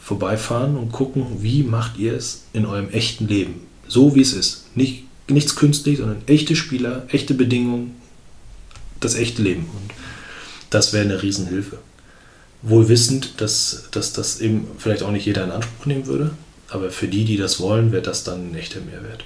vorbeifahren 0.00 0.76
und 0.76 0.90
gucken, 0.90 1.26
wie 1.40 1.64
macht 1.64 1.98
ihr 1.98 2.14
es 2.14 2.44
in 2.54 2.64
eurem 2.64 2.88
echten 2.90 3.28
Leben. 3.28 3.66
So 3.88 4.14
wie 4.14 4.22
es 4.22 4.32
ist. 4.32 4.64
Nicht, 4.74 5.04
nichts 5.28 5.54
künstlich, 5.54 5.98
sondern 5.98 6.22
echte 6.26 6.56
Spieler, 6.56 7.04
echte 7.08 7.34
Bedingungen, 7.34 7.96
das 9.00 9.16
echte 9.16 9.42
Leben. 9.42 9.66
Und 9.72 9.90
das 10.70 10.92
wäre 10.92 11.04
eine 11.04 11.22
Riesenhilfe. 11.22 11.78
Wohl 12.62 12.88
wissend, 12.88 13.40
dass, 13.40 13.88
dass 13.90 14.12
das 14.12 14.40
eben 14.40 14.66
vielleicht 14.78 15.02
auch 15.02 15.10
nicht 15.10 15.26
jeder 15.26 15.44
in 15.44 15.50
Anspruch 15.50 15.86
nehmen 15.86 16.06
würde, 16.06 16.30
aber 16.68 16.90
für 16.90 17.08
die, 17.08 17.24
die 17.24 17.36
das 17.36 17.60
wollen, 17.60 17.92
wäre 17.92 18.02
das 18.02 18.24
dann 18.24 18.50
ein 18.50 18.54
echter 18.56 18.80
Mehrwert. 18.80 19.24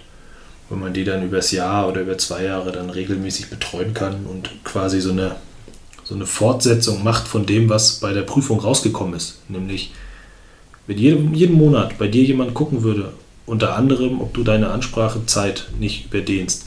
Wenn 0.68 0.80
man 0.80 0.92
die 0.92 1.04
dann 1.04 1.24
über 1.24 1.36
das 1.36 1.50
Jahr 1.50 1.88
oder 1.88 2.02
über 2.02 2.18
zwei 2.18 2.44
Jahre 2.44 2.70
dann 2.70 2.90
regelmäßig 2.90 3.48
betreuen 3.48 3.94
kann 3.94 4.26
und 4.26 4.50
quasi 4.64 5.00
so 5.00 5.10
eine, 5.10 5.36
so 6.04 6.14
eine 6.14 6.26
Fortsetzung 6.26 7.02
macht 7.02 7.26
von 7.26 7.46
dem, 7.46 7.68
was 7.68 7.94
bei 7.94 8.12
der 8.12 8.22
Prüfung 8.22 8.60
rausgekommen 8.60 9.14
ist. 9.14 9.38
Nämlich, 9.48 9.92
wenn 10.86 10.98
jedem, 10.98 11.34
jeden 11.34 11.56
Monat 11.56 11.98
bei 11.98 12.08
dir 12.08 12.22
jemand 12.22 12.54
gucken 12.54 12.82
würde, 12.82 13.12
unter 13.46 13.74
anderem, 13.74 14.20
ob 14.20 14.32
du 14.34 14.44
deine 14.44 14.70
Ansprachezeit 14.70 15.68
nicht 15.78 16.06
überdehnst. 16.06 16.66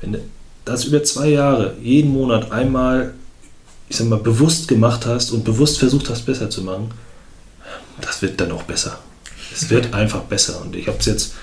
Wenn 0.00 0.18
das 0.64 0.84
über 0.84 1.04
zwei 1.04 1.28
Jahre 1.28 1.76
jeden 1.80 2.12
Monat 2.12 2.50
einmal 2.50 3.14
ich 3.88 3.96
sag 3.96 4.08
mal, 4.08 4.18
bewusst 4.18 4.68
gemacht 4.68 5.06
hast 5.06 5.30
und 5.30 5.44
bewusst 5.44 5.78
versucht 5.78 6.10
hast, 6.10 6.26
besser 6.26 6.50
zu 6.50 6.62
machen, 6.62 6.90
das 8.00 8.22
wird 8.22 8.40
dann 8.40 8.52
auch 8.52 8.64
besser. 8.64 8.98
Es 9.52 9.70
wird 9.70 9.94
einfach 9.94 10.22
besser. 10.22 10.60
Und 10.62 10.76
ich 10.76 10.88
habe 10.88 10.98
es 10.98 11.06
jetzt, 11.06 11.34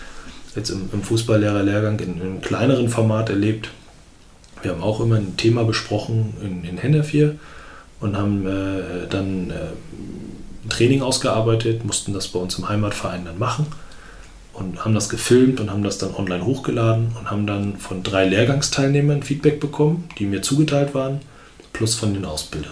jetzt 0.55 0.69
im, 0.69 0.89
im 0.91 1.03
Fußballlehrerlehrgang 1.03 1.99
in, 1.99 2.15
in, 2.15 2.21
einem 2.21 2.41
kleineren 2.41 2.89
Format 2.89 3.29
erlebt. 3.29 3.69
Wir 4.61 4.71
haben 4.71 4.83
auch 4.83 4.99
immer 4.99 5.15
ein 5.15 5.35
Thema 5.37 5.63
besprochen 5.63 6.33
in, 6.41 6.63
in 6.63 6.77
Hennefir 6.77 7.35
und 7.99 8.17
haben 8.17 8.45
äh, 8.45 9.07
dann 9.09 9.49
äh, 9.49 9.53
ein 10.63 10.69
Training 10.69 11.01
ausgearbeitet, 11.01 11.85
mussten 11.85 12.13
das 12.13 12.27
bei 12.27 12.39
uns 12.39 12.57
im 12.57 12.69
Heimatverein 12.69 13.25
dann 13.25 13.39
machen 13.39 13.65
und 14.53 14.85
haben 14.85 14.93
das 14.93 15.09
gefilmt 15.09 15.59
und 15.59 15.71
haben 15.71 15.83
das 15.83 15.97
dann 15.97 16.13
online 16.13 16.45
hochgeladen 16.45 17.13
und 17.19 17.31
haben 17.31 17.47
dann 17.47 17.77
von 17.77 18.03
drei 18.03 18.25
Lehrgangsteilnehmern 18.25 19.23
Feedback 19.23 19.59
bekommen, 19.59 20.07
die 20.19 20.25
mir 20.25 20.41
zugeteilt 20.41 20.93
waren 20.93 21.21
plus 21.73 21.95
von 21.95 22.13
den 22.13 22.25
Ausbildern. 22.25 22.71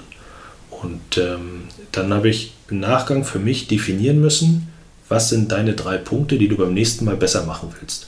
Und 0.69 1.17
ähm, 1.17 1.63
dann 1.91 2.13
habe 2.13 2.29
ich 2.29 2.53
im 2.69 2.79
Nachgang 2.79 3.23
für 3.25 3.39
mich 3.39 3.67
definieren 3.67 4.21
müssen, 4.21 4.71
was 5.09 5.29
sind 5.29 5.51
deine 5.51 5.73
drei 5.73 5.97
Punkte, 5.97 6.37
die 6.37 6.47
du 6.47 6.55
beim 6.55 6.73
nächsten 6.73 7.05
Mal 7.05 7.17
besser 7.17 7.45
machen 7.45 7.73
willst. 7.79 8.07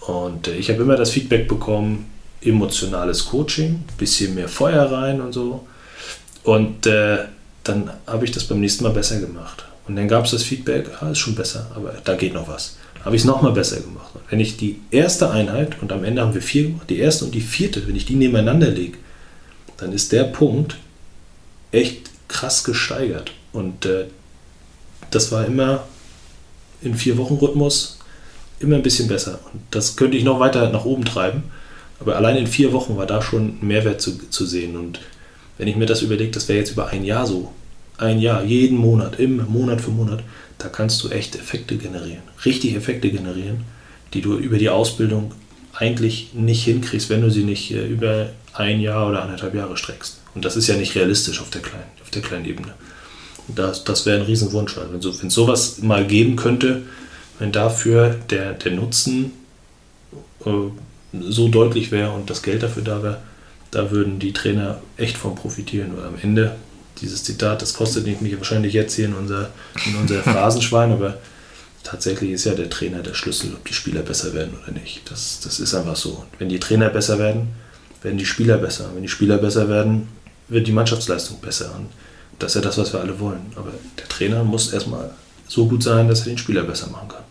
Und 0.00 0.48
äh, 0.48 0.54
ich 0.54 0.70
habe 0.70 0.82
immer 0.82 0.96
das 0.96 1.10
Feedback 1.10 1.48
bekommen, 1.48 2.10
emotionales 2.42 3.26
Coaching, 3.26 3.82
bisschen 3.98 4.34
mehr 4.34 4.48
Feuer 4.48 4.84
rein 4.90 5.20
und 5.20 5.32
so. 5.32 5.66
Und 6.44 6.86
äh, 6.86 7.18
dann 7.64 7.90
habe 8.06 8.24
ich 8.24 8.30
das 8.30 8.44
beim 8.44 8.60
nächsten 8.60 8.84
Mal 8.84 8.92
besser 8.92 9.20
gemacht. 9.20 9.64
Und 9.86 9.96
dann 9.96 10.08
gab 10.08 10.24
es 10.24 10.30
das 10.30 10.42
Feedback, 10.42 10.88
ah, 11.00 11.10
ist 11.10 11.18
schon 11.18 11.34
besser, 11.34 11.70
aber 11.74 11.94
da 12.04 12.14
geht 12.14 12.32
noch 12.32 12.48
was. 12.48 12.76
Habe 13.04 13.16
ich 13.16 13.22
es 13.22 13.26
nochmal 13.26 13.52
besser 13.52 13.80
gemacht. 13.80 14.14
Und 14.14 14.22
wenn 14.30 14.40
ich 14.40 14.56
die 14.56 14.80
erste 14.90 15.30
Einheit, 15.30 15.82
und 15.82 15.92
am 15.92 16.04
Ende 16.04 16.22
haben 16.22 16.34
wir 16.34 16.42
vier 16.42 16.64
gemacht, 16.64 16.88
die 16.88 16.98
erste 16.98 17.24
und 17.24 17.34
die 17.34 17.40
vierte, 17.40 17.86
wenn 17.86 17.96
ich 17.96 18.04
die 18.04 18.14
nebeneinander 18.14 18.68
lege, 18.68 18.98
dann 19.80 19.92
ist 19.92 20.12
der 20.12 20.24
Punkt 20.24 20.76
echt 21.72 22.10
krass 22.28 22.64
gesteigert. 22.64 23.32
Und 23.52 23.86
äh, 23.86 24.06
das 25.10 25.32
war 25.32 25.44
immer 25.46 25.84
in 26.82 26.94
vier 26.94 27.18
Wochen 27.18 27.34
Rhythmus 27.34 27.98
immer 28.60 28.76
ein 28.76 28.82
bisschen 28.82 29.08
besser. 29.08 29.40
Und 29.52 29.62
das 29.70 29.96
könnte 29.96 30.16
ich 30.16 30.24
noch 30.24 30.38
weiter 30.38 30.70
nach 30.70 30.84
oben 30.84 31.04
treiben. 31.04 31.44
Aber 31.98 32.16
allein 32.16 32.36
in 32.36 32.46
vier 32.46 32.72
Wochen 32.72 32.96
war 32.96 33.06
da 33.06 33.20
schon 33.20 33.58
Mehrwert 33.60 34.00
zu, 34.00 34.18
zu 34.30 34.46
sehen. 34.46 34.76
Und 34.76 35.00
wenn 35.58 35.68
ich 35.68 35.76
mir 35.76 35.86
das 35.86 36.02
überlege, 36.02 36.30
das 36.30 36.48
wäre 36.48 36.58
jetzt 36.58 36.72
über 36.72 36.88
ein 36.88 37.04
Jahr 37.04 37.26
so. 37.26 37.50
Ein 37.98 38.20
Jahr, 38.20 38.42
jeden 38.44 38.78
Monat, 38.78 39.18
immer 39.18 39.44
Monat 39.44 39.82
für 39.82 39.90
Monat, 39.90 40.22
da 40.56 40.68
kannst 40.68 41.02
du 41.02 41.10
echt 41.10 41.36
Effekte 41.36 41.76
generieren. 41.76 42.22
Richtig 42.44 42.74
Effekte 42.74 43.10
generieren, 43.10 43.64
die 44.14 44.22
du 44.22 44.38
über 44.38 44.56
die 44.56 44.70
Ausbildung 44.70 45.32
eigentlich 45.74 46.30
nicht 46.32 46.64
hinkriegst, 46.64 47.10
wenn 47.10 47.20
du 47.20 47.30
sie 47.30 47.44
nicht 47.44 47.70
äh, 47.72 47.86
über 47.86 48.30
ein 48.54 48.80
Jahr 48.80 49.08
oder 49.08 49.22
anderthalb 49.22 49.54
Jahre 49.54 49.76
streckst. 49.76 50.20
Und 50.34 50.44
das 50.44 50.56
ist 50.56 50.66
ja 50.66 50.76
nicht 50.76 50.94
realistisch 50.94 51.40
auf 51.40 51.50
der 51.50 51.62
kleinen, 51.62 51.90
auf 52.02 52.10
der 52.10 52.22
kleinen 52.22 52.44
Ebene. 52.44 52.74
Das, 53.48 53.84
das 53.84 54.06
wäre 54.06 54.20
ein 54.20 54.26
Riesenwunsch. 54.26 54.76
Also 54.78 54.92
wenn, 54.92 55.00
so, 55.00 55.10
es 55.10 55.34
sowas 55.34 55.78
mal 55.78 56.06
geben 56.06 56.36
könnte, 56.36 56.82
wenn 57.38 57.52
dafür 57.52 58.16
der, 58.30 58.52
der 58.52 58.72
Nutzen 58.72 59.32
äh, 60.44 60.50
so 61.12 61.48
deutlich 61.48 61.90
wäre 61.90 62.12
und 62.12 62.30
das 62.30 62.42
Geld 62.42 62.62
dafür 62.62 62.82
da 62.82 63.02
wäre, 63.02 63.18
da 63.70 63.90
würden 63.90 64.18
die 64.18 64.32
Trainer 64.32 64.80
echt 64.96 65.16
von 65.16 65.34
profitieren. 65.34 65.96
Weil 65.96 66.06
am 66.06 66.14
Ende, 66.20 66.56
dieses 67.00 67.24
Zitat, 67.24 67.62
das 67.62 67.74
kostet 67.74 68.06
mich 68.20 68.36
wahrscheinlich 68.36 68.74
jetzt 68.74 68.94
hier 68.94 69.06
in 69.06 69.14
unser, 69.14 69.50
in 69.86 69.96
unser 69.96 70.22
Phrasenschwein, 70.22 70.92
aber 70.92 71.18
tatsächlich 71.82 72.30
ist 72.30 72.44
ja 72.44 72.54
der 72.54 72.70
Trainer 72.70 73.00
der 73.00 73.14
Schlüssel, 73.14 73.54
ob 73.54 73.64
die 73.64 73.74
Spieler 73.74 74.02
besser 74.02 74.34
werden 74.34 74.54
oder 74.62 74.72
nicht. 74.72 75.10
Das, 75.10 75.40
das 75.42 75.60
ist 75.60 75.74
einfach 75.74 75.96
so. 75.96 76.10
Und 76.10 76.28
wenn 76.38 76.48
die 76.48 76.60
Trainer 76.60 76.90
besser 76.90 77.18
werden, 77.18 77.48
werden 78.02 78.18
die 78.18 78.26
Spieler 78.26 78.58
besser. 78.58 78.90
Wenn 78.94 79.02
die 79.02 79.08
Spieler 79.08 79.38
besser 79.38 79.68
werden, 79.68 80.08
wird 80.48 80.66
die 80.66 80.72
Mannschaftsleistung 80.72 81.40
besser. 81.40 81.74
Und 81.76 81.88
das 82.38 82.52
ist 82.52 82.56
ja 82.56 82.60
das, 82.62 82.78
was 82.78 82.92
wir 82.92 83.00
alle 83.00 83.18
wollen. 83.20 83.52
Aber 83.56 83.72
der 83.98 84.08
Trainer 84.08 84.44
muss 84.44 84.72
erstmal 84.72 85.10
so 85.46 85.66
gut 85.66 85.82
sein, 85.82 86.08
dass 86.08 86.20
er 86.20 86.26
den 86.26 86.38
Spieler 86.38 86.62
besser 86.62 86.88
machen 86.90 87.08
kann. 87.08 87.24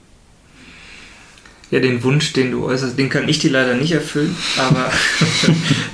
Ja, 1.72 1.80
den 1.80 2.04
Wunsch, 2.04 2.34
den 2.34 2.52
du 2.52 2.66
äußerst, 2.66 2.98
den 2.98 3.10
kann 3.10 3.30
ich 3.30 3.38
dir 3.38 3.52
leider 3.52 3.76
nicht 3.76 3.92
erfüllen, 3.92 4.36
aber 4.58 4.92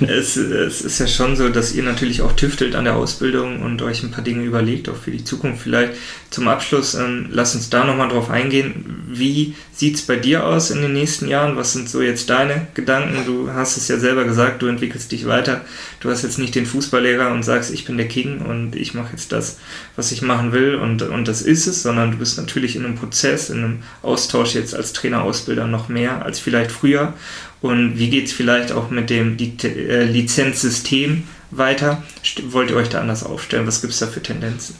es, 0.08 0.36
es, 0.36 0.80
ist 0.80 0.98
ja 0.98 1.06
schon 1.06 1.36
so, 1.36 1.50
dass 1.50 1.74
ihr 1.74 1.82
natürlich 1.82 2.22
auch 2.22 2.32
tüftelt 2.32 2.74
an 2.74 2.86
der 2.86 2.96
Ausbildung 2.96 3.60
und 3.60 3.82
euch 3.82 4.02
ein 4.02 4.10
paar 4.10 4.24
Dinge 4.24 4.42
überlegt, 4.42 4.88
auch 4.88 4.96
für 4.96 5.10
die 5.10 5.22
Zukunft 5.22 5.62
vielleicht. 5.62 5.92
Zum 6.30 6.48
Abschluss, 6.48 6.94
ähm, 6.94 7.28
lass 7.30 7.54
uns 7.54 7.68
da 7.68 7.84
nochmal 7.84 8.08
drauf 8.08 8.30
eingehen. 8.30 9.05
Wie 9.18 9.54
sieht 9.72 9.96
es 9.96 10.02
bei 10.02 10.16
dir 10.16 10.46
aus 10.46 10.70
in 10.70 10.82
den 10.82 10.92
nächsten 10.92 11.28
Jahren? 11.28 11.56
Was 11.56 11.72
sind 11.72 11.88
so 11.88 12.02
jetzt 12.02 12.30
deine 12.30 12.68
Gedanken? 12.74 13.24
Du 13.26 13.52
hast 13.52 13.76
es 13.76 13.88
ja 13.88 13.98
selber 13.98 14.24
gesagt, 14.24 14.62
du 14.62 14.66
entwickelst 14.66 15.12
dich 15.12 15.26
weiter. 15.26 15.62
Du 16.00 16.10
hast 16.10 16.22
jetzt 16.22 16.38
nicht 16.38 16.54
den 16.54 16.66
Fußballlehrer 16.66 17.30
und 17.32 17.42
sagst, 17.42 17.70
ich 17.70 17.84
bin 17.84 17.96
der 17.96 18.08
King 18.08 18.40
und 18.40 18.76
ich 18.76 18.94
mache 18.94 19.12
jetzt 19.12 19.32
das, 19.32 19.58
was 19.96 20.12
ich 20.12 20.22
machen 20.22 20.52
will 20.52 20.74
und, 20.74 21.02
und 21.02 21.28
das 21.28 21.42
ist 21.42 21.66
es, 21.66 21.82
sondern 21.82 22.12
du 22.12 22.18
bist 22.18 22.38
natürlich 22.38 22.76
in 22.76 22.84
einem 22.84 22.96
Prozess, 22.96 23.50
in 23.50 23.58
einem 23.58 23.82
Austausch 24.02 24.54
jetzt 24.54 24.74
als 24.74 24.92
Trainer-Ausbilder 24.92 25.66
noch 25.66 25.88
mehr 25.88 26.24
als 26.24 26.38
vielleicht 26.38 26.70
früher. 26.70 27.14
Und 27.60 27.98
wie 27.98 28.10
geht 28.10 28.26
es 28.26 28.32
vielleicht 28.32 28.72
auch 28.72 28.90
mit 28.90 29.10
dem 29.10 29.36
äh, 29.38 30.04
Lizenzsystem 30.04 31.24
weiter? 31.50 32.02
Wollt 32.48 32.70
ihr 32.70 32.76
euch 32.76 32.88
da 32.88 33.00
anders 33.00 33.24
aufstellen? 33.24 33.66
Was 33.66 33.80
gibt 33.80 33.92
es 33.92 33.98
da 33.98 34.06
für 34.06 34.22
Tendenzen? 34.22 34.76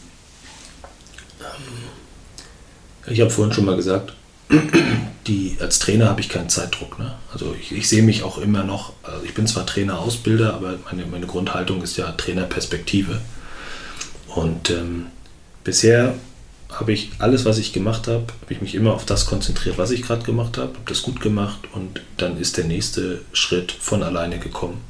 Ich 3.08 3.20
habe 3.20 3.30
vorhin 3.30 3.54
schon 3.54 3.64
mal 3.64 3.76
gesagt, 3.76 4.14
die, 5.26 5.56
als 5.60 5.78
Trainer 5.78 6.08
habe 6.08 6.20
ich 6.20 6.28
keinen 6.28 6.48
Zeitdruck. 6.48 6.98
Ne? 6.98 7.14
Also 7.32 7.54
ich, 7.60 7.72
ich, 7.72 7.88
sehe 7.88 8.02
mich 8.02 8.22
auch 8.22 8.38
immer 8.38 8.62
noch, 8.62 8.92
also 9.02 9.24
ich 9.24 9.34
bin 9.34 9.46
zwar 9.46 9.66
Trainer, 9.66 9.98
Ausbilder, 9.98 10.54
aber 10.54 10.78
meine, 10.90 11.06
meine 11.06 11.26
Grundhaltung 11.26 11.82
ist 11.82 11.96
ja 11.96 12.12
Trainerperspektive. 12.12 13.20
Und 14.28 14.70
ähm, 14.70 15.06
bisher 15.64 16.14
habe 16.70 16.92
ich 16.92 17.10
alles, 17.18 17.44
was 17.44 17.58
ich 17.58 17.72
gemacht 17.72 18.06
habe, 18.08 18.26
habe 18.42 18.52
ich 18.52 18.60
mich 18.60 18.74
immer 18.74 18.92
auf 18.92 19.04
das 19.04 19.26
konzentriert, 19.26 19.78
was 19.78 19.90
ich 19.90 20.02
gerade 20.02 20.24
gemacht 20.24 20.58
habe, 20.58 20.74
habe 20.74 20.84
das 20.86 21.02
gut 21.02 21.20
gemacht 21.20 21.60
und 21.72 22.00
dann 22.16 22.38
ist 22.38 22.56
der 22.56 22.64
nächste 22.64 23.22
Schritt 23.32 23.72
von 23.72 24.02
alleine 24.02 24.38
gekommen. 24.38 24.80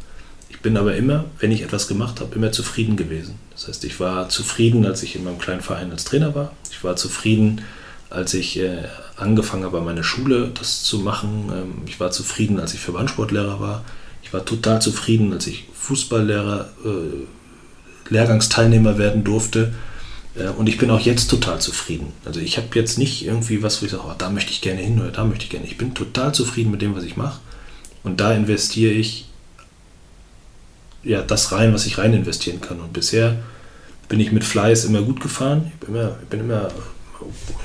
Ich 0.48 0.60
bin 0.60 0.76
aber 0.76 0.96
immer, 0.96 1.26
wenn 1.38 1.52
ich 1.52 1.62
etwas 1.62 1.86
gemacht 1.86 2.20
habe, 2.20 2.34
immer 2.34 2.50
zufrieden 2.50 2.96
gewesen. 2.96 3.38
Das 3.52 3.68
heißt, 3.68 3.84
ich 3.84 4.00
war 4.00 4.28
zufrieden, 4.28 4.86
als 4.86 5.02
ich 5.02 5.16
in 5.16 5.24
meinem 5.24 5.38
kleinen 5.38 5.60
Verein 5.60 5.92
als 5.92 6.04
Trainer 6.04 6.34
war. 6.34 6.52
Ich 6.70 6.82
war 6.82 6.96
zufrieden, 6.96 7.62
als 8.10 8.34
ich 8.34 8.58
äh, 8.58 8.84
angefangen 9.16 9.64
habe, 9.64 9.80
meine 9.80 10.04
Schule 10.04 10.50
das 10.58 10.82
zu 10.82 11.00
machen. 11.00 11.50
Ähm, 11.52 11.74
ich 11.86 11.98
war 12.00 12.10
zufrieden, 12.10 12.60
als 12.60 12.74
ich 12.74 12.80
Verbandssportlehrer 12.80 13.60
war. 13.60 13.84
Ich 14.22 14.32
war 14.32 14.44
total 14.44 14.80
zufrieden, 14.80 15.32
als 15.32 15.46
ich 15.46 15.64
Fußballlehrer, 15.74 16.68
äh, 16.84 18.12
Lehrgangsteilnehmer 18.12 18.98
werden 18.98 19.24
durfte. 19.24 19.74
Äh, 20.36 20.48
und 20.48 20.68
ich 20.68 20.78
bin 20.78 20.90
auch 20.90 21.00
jetzt 21.00 21.28
total 21.28 21.60
zufrieden. 21.60 22.12
Also 22.24 22.40
ich 22.40 22.56
habe 22.58 22.68
jetzt 22.74 22.98
nicht 22.98 23.24
irgendwie 23.24 23.62
was, 23.62 23.80
wo 23.80 23.86
ich 23.86 23.92
sage, 23.92 24.04
oh, 24.06 24.14
da 24.16 24.30
möchte 24.30 24.50
ich 24.50 24.60
gerne 24.60 24.80
hin 24.80 25.00
oder 25.00 25.10
da 25.10 25.24
möchte 25.24 25.44
ich 25.44 25.50
gerne. 25.50 25.66
Ich 25.66 25.78
bin 25.78 25.94
total 25.94 26.34
zufrieden 26.34 26.70
mit 26.70 26.82
dem, 26.82 26.94
was 26.94 27.04
ich 27.04 27.16
mache. 27.16 27.40
Und 28.04 28.20
da 28.20 28.32
investiere 28.32 28.92
ich 28.92 29.26
ja 31.02 31.22
das 31.22 31.52
rein, 31.52 31.72
was 31.72 31.86
ich 31.86 31.98
rein 31.98 32.12
investieren 32.12 32.60
kann. 32.60 32.80
Und 32.80 32.92
bisher 32.92 33.36
bin 34.08 34.20
ich 34.20 34.32
mit 34.32 34.44
Fleiß 34.44 34.84
immer 34.84 35.02
gut 35.02 35.20
gefahren. 35.20 35.72
Ich 35.74 35.86
bin 35.86 35.94
immer, 35.94 36.16
ich 36.22 36.28
bin 36.28 36.40
immer 36.40 36.68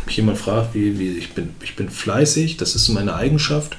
mich 0.06 0.18
jemand 0.18 0.38
fragt, 0.38 0.74
wie, 0.74 1.00
wie 1.00 1.10
ich, 1.12 1.34
bin, 1.34 1.50
ich 1.64 1.76
bin 1.76 1.90
fleißig, 1.90 2.58
das 2.58 2.76
ist 2.76 2.90
meine 2.90 3.16
Eigenschaft. 3.16 3.78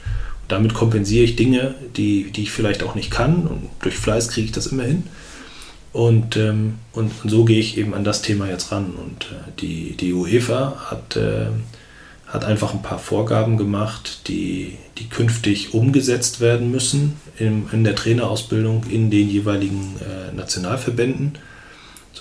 damit 0.48 0.74
kompensiere 0.74 1.24
ich 1.24 1.36
Dinge, 1.36 1.74
die, 1.96 2.30
die 2.30 2.42
ich 2.42 2.52
vielleicht 2.52 2.82
auch 2.82 2.94
nicht 2.94 3.10
kann. 3.10 3.46
Und 3.46 3.70
durch 3.80 3.96
Fleiß 3.96 4.28
kriege 4.28 4.46
ich 4.46 4.52
das 4.52 4.66
immer 4.66 4.84
hin. 4.84 5.04
Und, 5.92 6.36
ähm, 6.36 6.78
und, 6.92 7.12
und, 7.22 7.30
so 7.30 7.44
gehe 7.44 7.59
ich 7.59 7.76
eben 7.76 7.94
an 7.94 8.04
das 8.04 8.22
Thema 8.22 8.48
jetzt 8.48 8.72
ran. 8.72 8.92
Und 8.92 9.26
äh, 9.26 9.60
die, 9.60 9.96
die 9.96 10.12
UEFA 10.12 10.90
hat, 10.90 11.16
äh, 11.16 11.46
hat 12.26 12.44
einfach 12.44 12.72
ein 12.72 12.82
paar 12.82 12.98
Vorgaben 12.98 13.56
gemacht, 13.59 14.28
die, 14.28 14.78
die 14.98 15.09
künftig 15.09 15.74
umgesetzt 15.74 16.40
werden 16.40 16.70
müssen 16.70 17.16
in, 17.38 17.68
in 17.72 17.84
der 17.84 17.94
Trainerausbildung 17.94 18.84
in 18.90 19.10
den 19.10 19.28
jeweiligen 19.28 19.96
äh, 20.00 20.34
Nationalverbänden. 20.34 21.38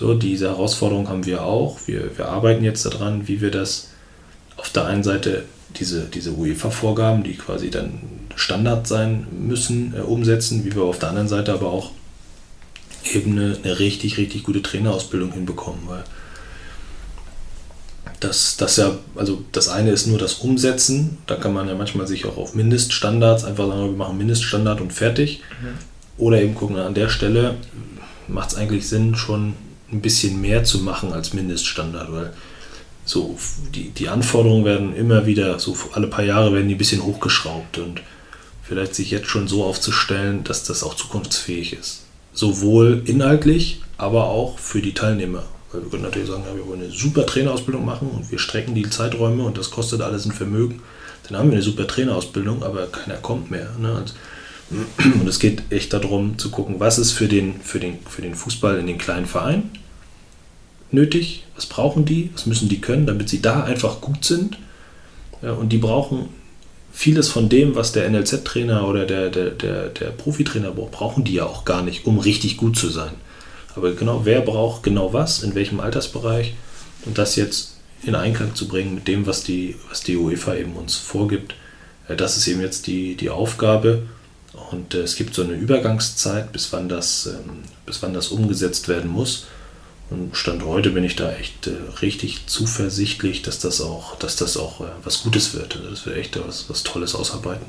So, 0.02 0.14
diese 0.14 0.48
Herausforderung 0.48 1.08
haben 1.08 1.26
wir 1.26 1.44
auch. 1.44 1.78
Wir, 1.86 2.18
wir 2.18 2.28
arbeiten 2.28 2.64
jetzt 2.64 2.84
daran, 2.84 3.28
wie 3.28 3.40
wir 3.40 3.52
das 3.52 3.90
auf 4.56 4.70
der 4.70 4.86
einen 4.86 5.04
Seite 5.04 5.44
diese, 5.76 6.06
diese 6.06 6.32
UEFA-Vorgaben, 6.32 7.22
die 7.22 7.34
quasi 7.34 7.70
dann 7.70 8.00
Standard 8.34 8.88
sein 8.88 9.28
müssen, 9.30 9.94
äh, 9.96 10.00
umsetzen, 10.00 10.64
wie 10.64 10.74
wir 10.74 10.82
auf 10.82 10.98
der 10.98 11.10
anderen 11.10 11.28
Seite 11.28 11.52
aber 11.52 11.68
auch 11.68 11.92
eben 13.14 13.38
eine, 13.38 13.56
eine 13.62 13.78
richtig, 13.78 14.18
richtig 14.18 14.42
gute 14.42 14.60
Trainerausbildung 14.60 15.34
hinbekommen, 15.34 15.82
weil 15.86 16.02
das, 18.18 18.56
das 18.56 18.78
ja, 18.78 18.98
also 19.14 19.44
das 19.52 19.68
eine 19.68 19.92
ist 19.92 20.08
nur 20.08 20.18
das 20.18 20.34
Umsetzen, 20.34 21.18
da 21.28 21.36
kann 21.36 21.52
man 21.52 21.68
ja 21.68 21.76
manchmal 21.76 22.08
sich 22.08 22.26
auch 22.26 22.38
auf 22.38 22.56
Mindeststandards 22.56 23.44
einfach 23.44 23.68
sagen, 23.68 23.84
wir 23.84 23.96
machen 23.96 24.18
Mindeststandard 24.18 24.80
und 24.80 24.92
fertig. 24.92 25.42
Mhm. 25.62 25.78
Oder 26.18 26.42
eben 26.42 26.56
gucken, 26.56 26.76
an 26.76 26.94
der 26.94 27.08
Stelle 27.08 27.54
macht 28.26 28.50
es 28.50 28.56
eigentlich 28.56 28.88
Sinn, 28.88 29.14
schon 29.14 29.54
ein 29.92 30.00
bisschen 30.00 30.40
mehr 30.40 30.64
zu 30.64 30.78
machen 30.78 31.12
als 31.12 31.32
Mindeststandard, 31.34 32.12
weil 32.12 32.32
so 33.04 33.36
die, 33.74 33.90
die 33.90 34.08
Anforderungen 34.08 34.64
werden 34.64 34.96
immer 34.96 35.26
wieder, 35.26 35.58
so 35.58 35.76
alle 35.92 36.06
paar 36.06 36.24
Jahre 36.24 36.52
werden 36.52 36.68
die 36.68 36.74
ein 36.74 36.78
bisschen 36.78 37.02
hochgeschraubt 37.02 37.78
und 37.78 38.00
vielleicht 38.62 38.94
sich 38.94 39.10
jetzt 39.10 39.28
schon 39.28 39.48
so 39.48 39.64
aufzustellen, 39.64 40.44
dass 40.44 40.64
das 40.64 40.82
auch 40.82 40.94
zukunftsfähig 40.94 41.72
ist. 41.72 42.04
Sowohl 42.32 43.02
inhaltlich, 43.04 43.82
aber 43.98 44.26
auch 44.26 44.58
für 44.58 44.80
die 44.80 44.94
Teilnehmer. 44.94 45.44
Weil 45.72 45.82
wir 45.82 45.90
können 45.90 46.04
natürlich 46.04 46.28
sagen, 46.28 46.44
ja, 46.46 46.56
wir 46.56 46.66
wollen 46.66 46.82
eine 46.82 46.90
super 46.90 47.26
Trainerausbildung 47.26 47.84
machen 47.84 48.08
und 48.08 48.30
wir 48.30 48.38
strecken 48.38 48.74
die 48.74 48.88
Zeiträume 48.88 49.42
und 49.44 49.58
das 49.58 49.70
kostet 49.70 50.00
alles 50.00 50.24
ein 50.24 50.32
Vermögen. 50.32 50.80
Dann 51.28 51.38
haben 51.38 51.50
wir 51.50 51.56
eine 51.56 51.62
super 51.62 51.86
Trainerausbildung, 51.86 52.62
aber 52.62 52.86
keiner 52.86 53.16
kommt 53.16 53.50
mehr. 53.50 53.68
Ne? 53.78 53.94
Und 53.94 55.28
es 55.28 55.38
geht 55.38 55.62
echt 55.70 55.92
darum 55.92 56.38
zu 56.38 56.50
gucken, 56.50 56.76
was 56.78 56.98
ist 56.98 57.12
für 57.12 57.28
den, 57.28 57.60
für, 57.60 57.80
den, 57.80 57.98
für 58.08 58.22
den 58.22 58.34
Fußball 58.34 58.78
in 58.78 58.86
den 58.86 58.98
kleinen 58.98 59.26
Vereinen 59.26 59.70
nötig, 60.92 61.44
was 61.54 61.66
brauchen 61.66 62.04
die, 62.04 62.30
was 62.34 62.46
müssen 62.46 62.68
die 62.68 62.80
können, 62.80 63.06
damit 63.06 63.28
sie 63.28 63.42
da 63.42 63.64
einfach 63.64 64.00
gut 64.00 64.24
sind. 64.24 64.58
Und 65.40 65.70
die 65.70 65.78
brauchen 65.78 66.28
vieles 66.92 67.28
von 67.28 67.48
dem, 67.48 67.74
was 67.74 67.92
der 67.92 68.08
NLZ-Trainer 68.08 68.86
oder 68.86 69.06
der, 69.06 69.30
der, 69.30 69.50
der, 69.50 69.88
der 69.88 70.10
Profitrainer 70.10 70.70
braucht, 70.70 70.92
brauchen 70.92 71.24
die 71.24 71.34
ja 71.34 71.46
auch 71.46 71.64
gar 71.64 71.82
nicht, 71.82 72.06
um 72.06 72.18
richtig 72.18 72.58
gut 72.58 72.76
zu 72.76 72.88
sein. 72.88 73.12
Aber 73.74 73.92
genau, 73.92 74.24
wer 74.24 74.42
braucht 74.42 74.82
genau 74.82 75.12
was, 75.12 75.42
in 75.42 75.54
welchem 75.54 75.80
Altersbereich 75.80 76.54
und 77.06 77.18
das 77.18 77.36
jetzt 77.36 77.78
in 78.04 78.14
Einklang 78.14 78.54
zu 78.54 78.68
bringen 78.68 78.94
mit 78.94 79.08
dem, 79.08 79.26
was 79.26 79.42
die, 79.42 79.76
was 79.88 80.02
die 80.02 80.16
UEFA 80.16 80.56
eben 80.56 80.74
uns 80.74 80.96
vorgibt, 80.96 81.54
das 82.08 82.36
ist 82.36 82.46
eben 82.48 82.60
jetzt 82.60 82.86
die, 82.86 83.14
die 83.14 83.30
Aufgabe. 83.30 84.02
Und 84.70 84.94
äh, 84.94 85.00
es 85.00 85.16
gibt 85.16 85.34
so 85.34 85.42
eine 85.42 85.54
Übergangszeit, 85.54 86.52
bis 86.52 86.72
wann 86.72 86.88
das, 86.88 87.26
ähm, 87.26 87.62
bis 87.86 88.02
wann 88.02 88.12
das 88.12 88.28
umgesetzt 88.28 88.88
werden 88.88 89.10
muss. 89.10 89.46
Und 90.12 90.36
Stand 90.36 90.64
heute 90.64 90.90
bin 90.90 91.04
ich 91.04 91.16
da 91.16 91.32
echt 91.32 91.66
äh, 91.66 91.72
richtig 92.02 92.46
zuversichtlich, 92.46 93.42
dass 93.42 93.58
das 93.58 93.80
auch, 93.80 94.16
dass 94.18 94.36
das 94.36 94.56
auch 94.56 94.80
äh, 94.80 94.90
was 95.04 95.22
Gutes 95.22 95.54
wird. 95.54 95.76
Also 95.76 95.90
das 95.90 96.06
wird 96.06 96.16
echt 96.16 96.38
was, 96.46 96.68
was 96.68 96.82
Tolles 96.82 97.14
ausarbeiten. 97.14 97.66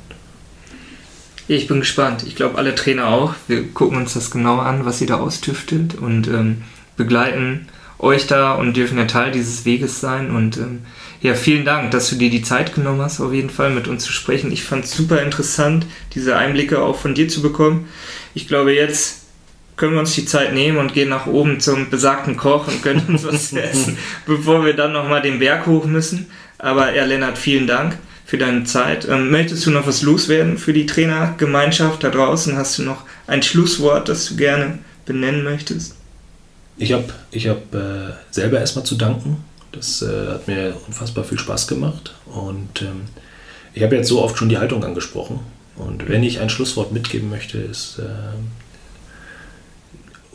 Ich 1.47 1.67
bin 1.67 1.79
gespannt. 1.79 2.23
Ich 2.27 2.35
glaube, 2.35 2.57
alle 2.57 2.75
Trainer 2.75 3.07
auch. 3.07 3.33
Wir 3.47 3.67
gucken 3.69 3.97
uns 3.97 4.13
das 4.13 4.31
genau 4.31 4.59
an, 4.59 4.85
was 4.85 4.99
sie 4.99 5.05
da 5.05 5.19
austüftelt 5.19 5.95
und 5.95 6.27
ähm, 6.27 6.63
begleiten 6.97 7.67
euch 7.99 8.27
da 8.27 8.53
und 8.53 8.75
dürfen 8.75 8.97
ja 8.97 9.05
Teil 9.05 9.31
dieses 9.31 9.63
Weges 9.65 10.01
sein. 10.01 10.35
Und 10.35 10.57
ähm, 10.57 10.79
ja, 11.21 11.35
vielen 11.35 11.65
Dank, 11.65 11.91
dass 11.91 12.09
du 12.09 12.15
dir 12.15 12.29
die 12.29 12.41
Zeit 12.41 12.75
genommen 12.75 13.01
hast, 13.01 13.21
auf 13.21 13.33
jeden 13.33 13.49
Fall 13.49 13.71
mit 13.71 13.87
uns 13.87 14.03
zu 14.03 14.11
sprechen. 14.11 14.51
Ich 14.51 14.63
fand 14.63 14.85
es 14.85 14.91
super 14.91 15.21
interessant, 15.21 15.85
diese 16.13 16.35
Einblicke 16.35 16.81
auch 16.81 16.97
von 16.97 17.15
dir 17.15 17.29
zu 17.29 17.41
bekommen. 17.41 17.87
Ich 18.33 18.47
glaube, 18.47 18.73
jetzt 18.73 19.22
können 19.75 19.93
wir 19.93 19.99
uns 19.99 20.13
die 20.13 20.25
Zeit 20.25 20.53
nehmen 20.53 20.77
und 20.77 20.93
gehen 20.93 21.09
nach 21.09 21.25
oben 21.25 21.59
zum 21.59 21.89
besagten 21.89 22.37
Koch 22.37 22.67
und 22.67 22.81
können 22.83 23.05
uns 23.07 23.23
was 23.23 23.53
essen, 23.53 23.97
bevor 24.25 24.65
wir 24.65 24.73
dann 24.73 24.93
nochmal 24.93 25.21
den 25.21 25.39
Berg 25.39 25.65
hoch 25.65 25.85
müssen. 25.85 26.27
Aber 26.57 26.93
ja, 26.93 27.05
Lennart, 27.05 27.37
vielen 27.37 27.67
Dank 27.67 27.97
für 28.25 28.37
deine 28.37 28.63
Zeit. 28.63 29.07
Ähm, 29.07 29.31
möchtest 29.31 29.65
du 29.65 29.71
noch 29.71 29.87
was 29.87 30.01
loswerden 30.01 30.57
für 30.57 30.73
die 30.73 30.85
Trainergemeinschaft 30.85 32.03
da 32.03 32.09
draußen? 32.09 32.55
Hast 32.55 32.77
du 32.77 32.83
noch 32.83 33.03
ein 33.27 33.43
Schlusswort, 33.43 34.09
das 34.09 34.27
du 34.27 34.35
gerne 34.35 34.79
benennen 35.05 35.43
möchtest? 35.43 35.95
Ich 36.77 36.93
habe 36.93 37.05
ich 37.31 37.47
hab, 37.47 37.73
äh, 37.73 38.13
selber 38.31 38.59
erstmal 38.59 38.85
zu 38.85 38.95
danken. 38.95 39.43
Das 39.71 40.01
äh, 40.01 40.27
hat 40.27 40.47
mir 40.47 40.75
unfassbar 40.87 41.23
viel 41.23 41.39
Spaß 41.39 41.67
gemacht. 41.67 42.15
Und 42.25 42.81
ähm, 42.81 43.01
ich 43.73 43.83
habe 43.83 43.95
jetzt 43.95 44.07
so 44.07 44.21
oft 44.21 44.37
schon 44.37 44.49
die 44.49 44.57
Haltung 44.57 44.83
angesprochen. 44.83 45.39
Und 45.75 46.07
wenn 46.07 46.23
ich 46.23 46.39
ein 46.39 46.49
Schlusswort 46.49 46.91
mitgeben 46.91 47.29
möchte, 47.29 47.57
ist, 47.57 47.99
äh, 47.99 48.03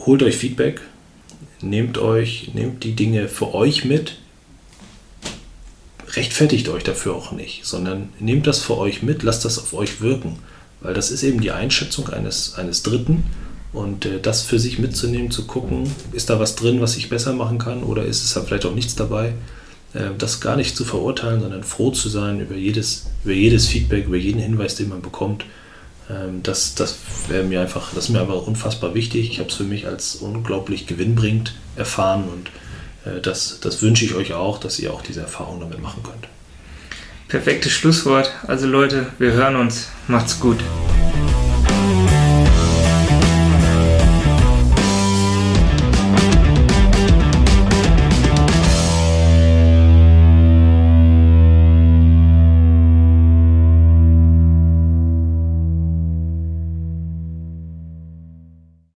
holt 0.09 0.22
euch 0.22 0.39
Feedback, 0.39 0.80
nehmt 1.60 1.98
euch, 1.98 2.52
nehmt 2.55 2.82
die 2.82 2.94
Dinge 2.94 3.28
für 3.28 3.52
euch 3.55 3.85
mit, 3.85 4.16
rechtfertigt 6.12 6.70
euch 6.70 6.82
dafür 6.82 7.14
auch 7.14 7.30
nicht, 7.32 7.66
sondern 7.66 8.09
nehmt 8.18 8.47
das 8.47 8.59
für 8.60 8.78
euch 8.78 9.02
mit, 9.02 9.22
lasst 9.22 9.44
das 9.44 9.59
auf 9.59 9.74
euch 9.74 10.01
wirken, 10.01 10.39
weil 10.80 10.94
das 10.94 11.10
ist 11.10 11.24
eben 11.24 11.43
die 11.43 11.51
Einschätzung 11.51 12.09
eines, 12.09 12.55
eines 12.55 12.82
Dritten. 12.82 13.24
Und 13.74 14.06
äh, 14.06 14.18
das 14.18 14.40
für 14.40 14.59
sich 14.59 14.78
mitzunehmen, 14.78 15.30
zu 15.30 15.47
gucken, 15.47 15.85
ist 16.12 16.30
da 16.30 16.40
was 16.40 16.56
drin, 16.56 16.80
was 16.80 16.97
ich 16.97 17.10
besser 17.10 17.35
machen 17.35 17.59
kann 17.59 17.82
oder 17.82 18.02
ist 18.06 18.24
es 18.24 18.32
da 18.32 18.40
vielleicht 18.40 18.64
auch 18.64 18.74
nichts 18.74 18.94
dabei, 18.94 19.35
äh, 19.93 20.09
das 20.16 20.40
gar 20.40 20.56
nicht 20.56 20.74
zu 20.74 20.86
verurteilen, 20.86 21.43
sondern 21.43 21.64
froh 21.64 21.90
zu 21.90 22.09
sein 22.09 22.40
über 22.40 22.55
jedes, 22.55 23.09
über 23.24 23.35
jedes 23.35 23.66
Feedback, 23.66 24.06
über 24.06 24.16
jeden 24.16 24.40
Hinweis, 24.40 24.74
den 24.74 24.89
man 24.89 25.02
bekommt. 25.02 25.44
Ähm, 26.10 26.43
das 26.43 26.74
das 26.74 26.98
wäre 27.28 27.44
mir 27.44 27.60
einfach, 27.60 27.93
das 27.94 28.09
mir 28.09 28.20
aber 28.20 28.47
unfassbar 28.47 28.94
wichtig. 28.94 29.30
Ich 29.30 29.39
habe 29.39 29.48
es 29.48 29.56
für 29.56 29.64
mich 29.64 29.86
als 29.86 30.16
unglaublich 30.16 30.86
gewinnbringend 30.86 31.55
erfahren 31.76 32.24
und 32.28 32.51
äh, 33.10 33.20
das, 33.20 33.60
das 33.60 33.82
wünsche 33.82 34.05
ich 34.05 34.14
euch 34.14 34.32
auch, 34.35 34.59
dass 34.59 34.78
ihr 34.78 34.93
auch 34.93 35.02
diese 35.02 35.20
Erfahrung 35.20 35.60
damit 35.60 35.80
machen 35.80 36.02
könnt. 36.02 36.28
Perfektes 37.28 37.72
Schlusswort. 37.72 38.32
Also 38.47 38.66
Leute, 38.66 39.06
wir 39.18 39.32
hören 39.32 39.56
uns. 39.56 39.89
Macht's 40.06 40.40
gut. 40.40 40.59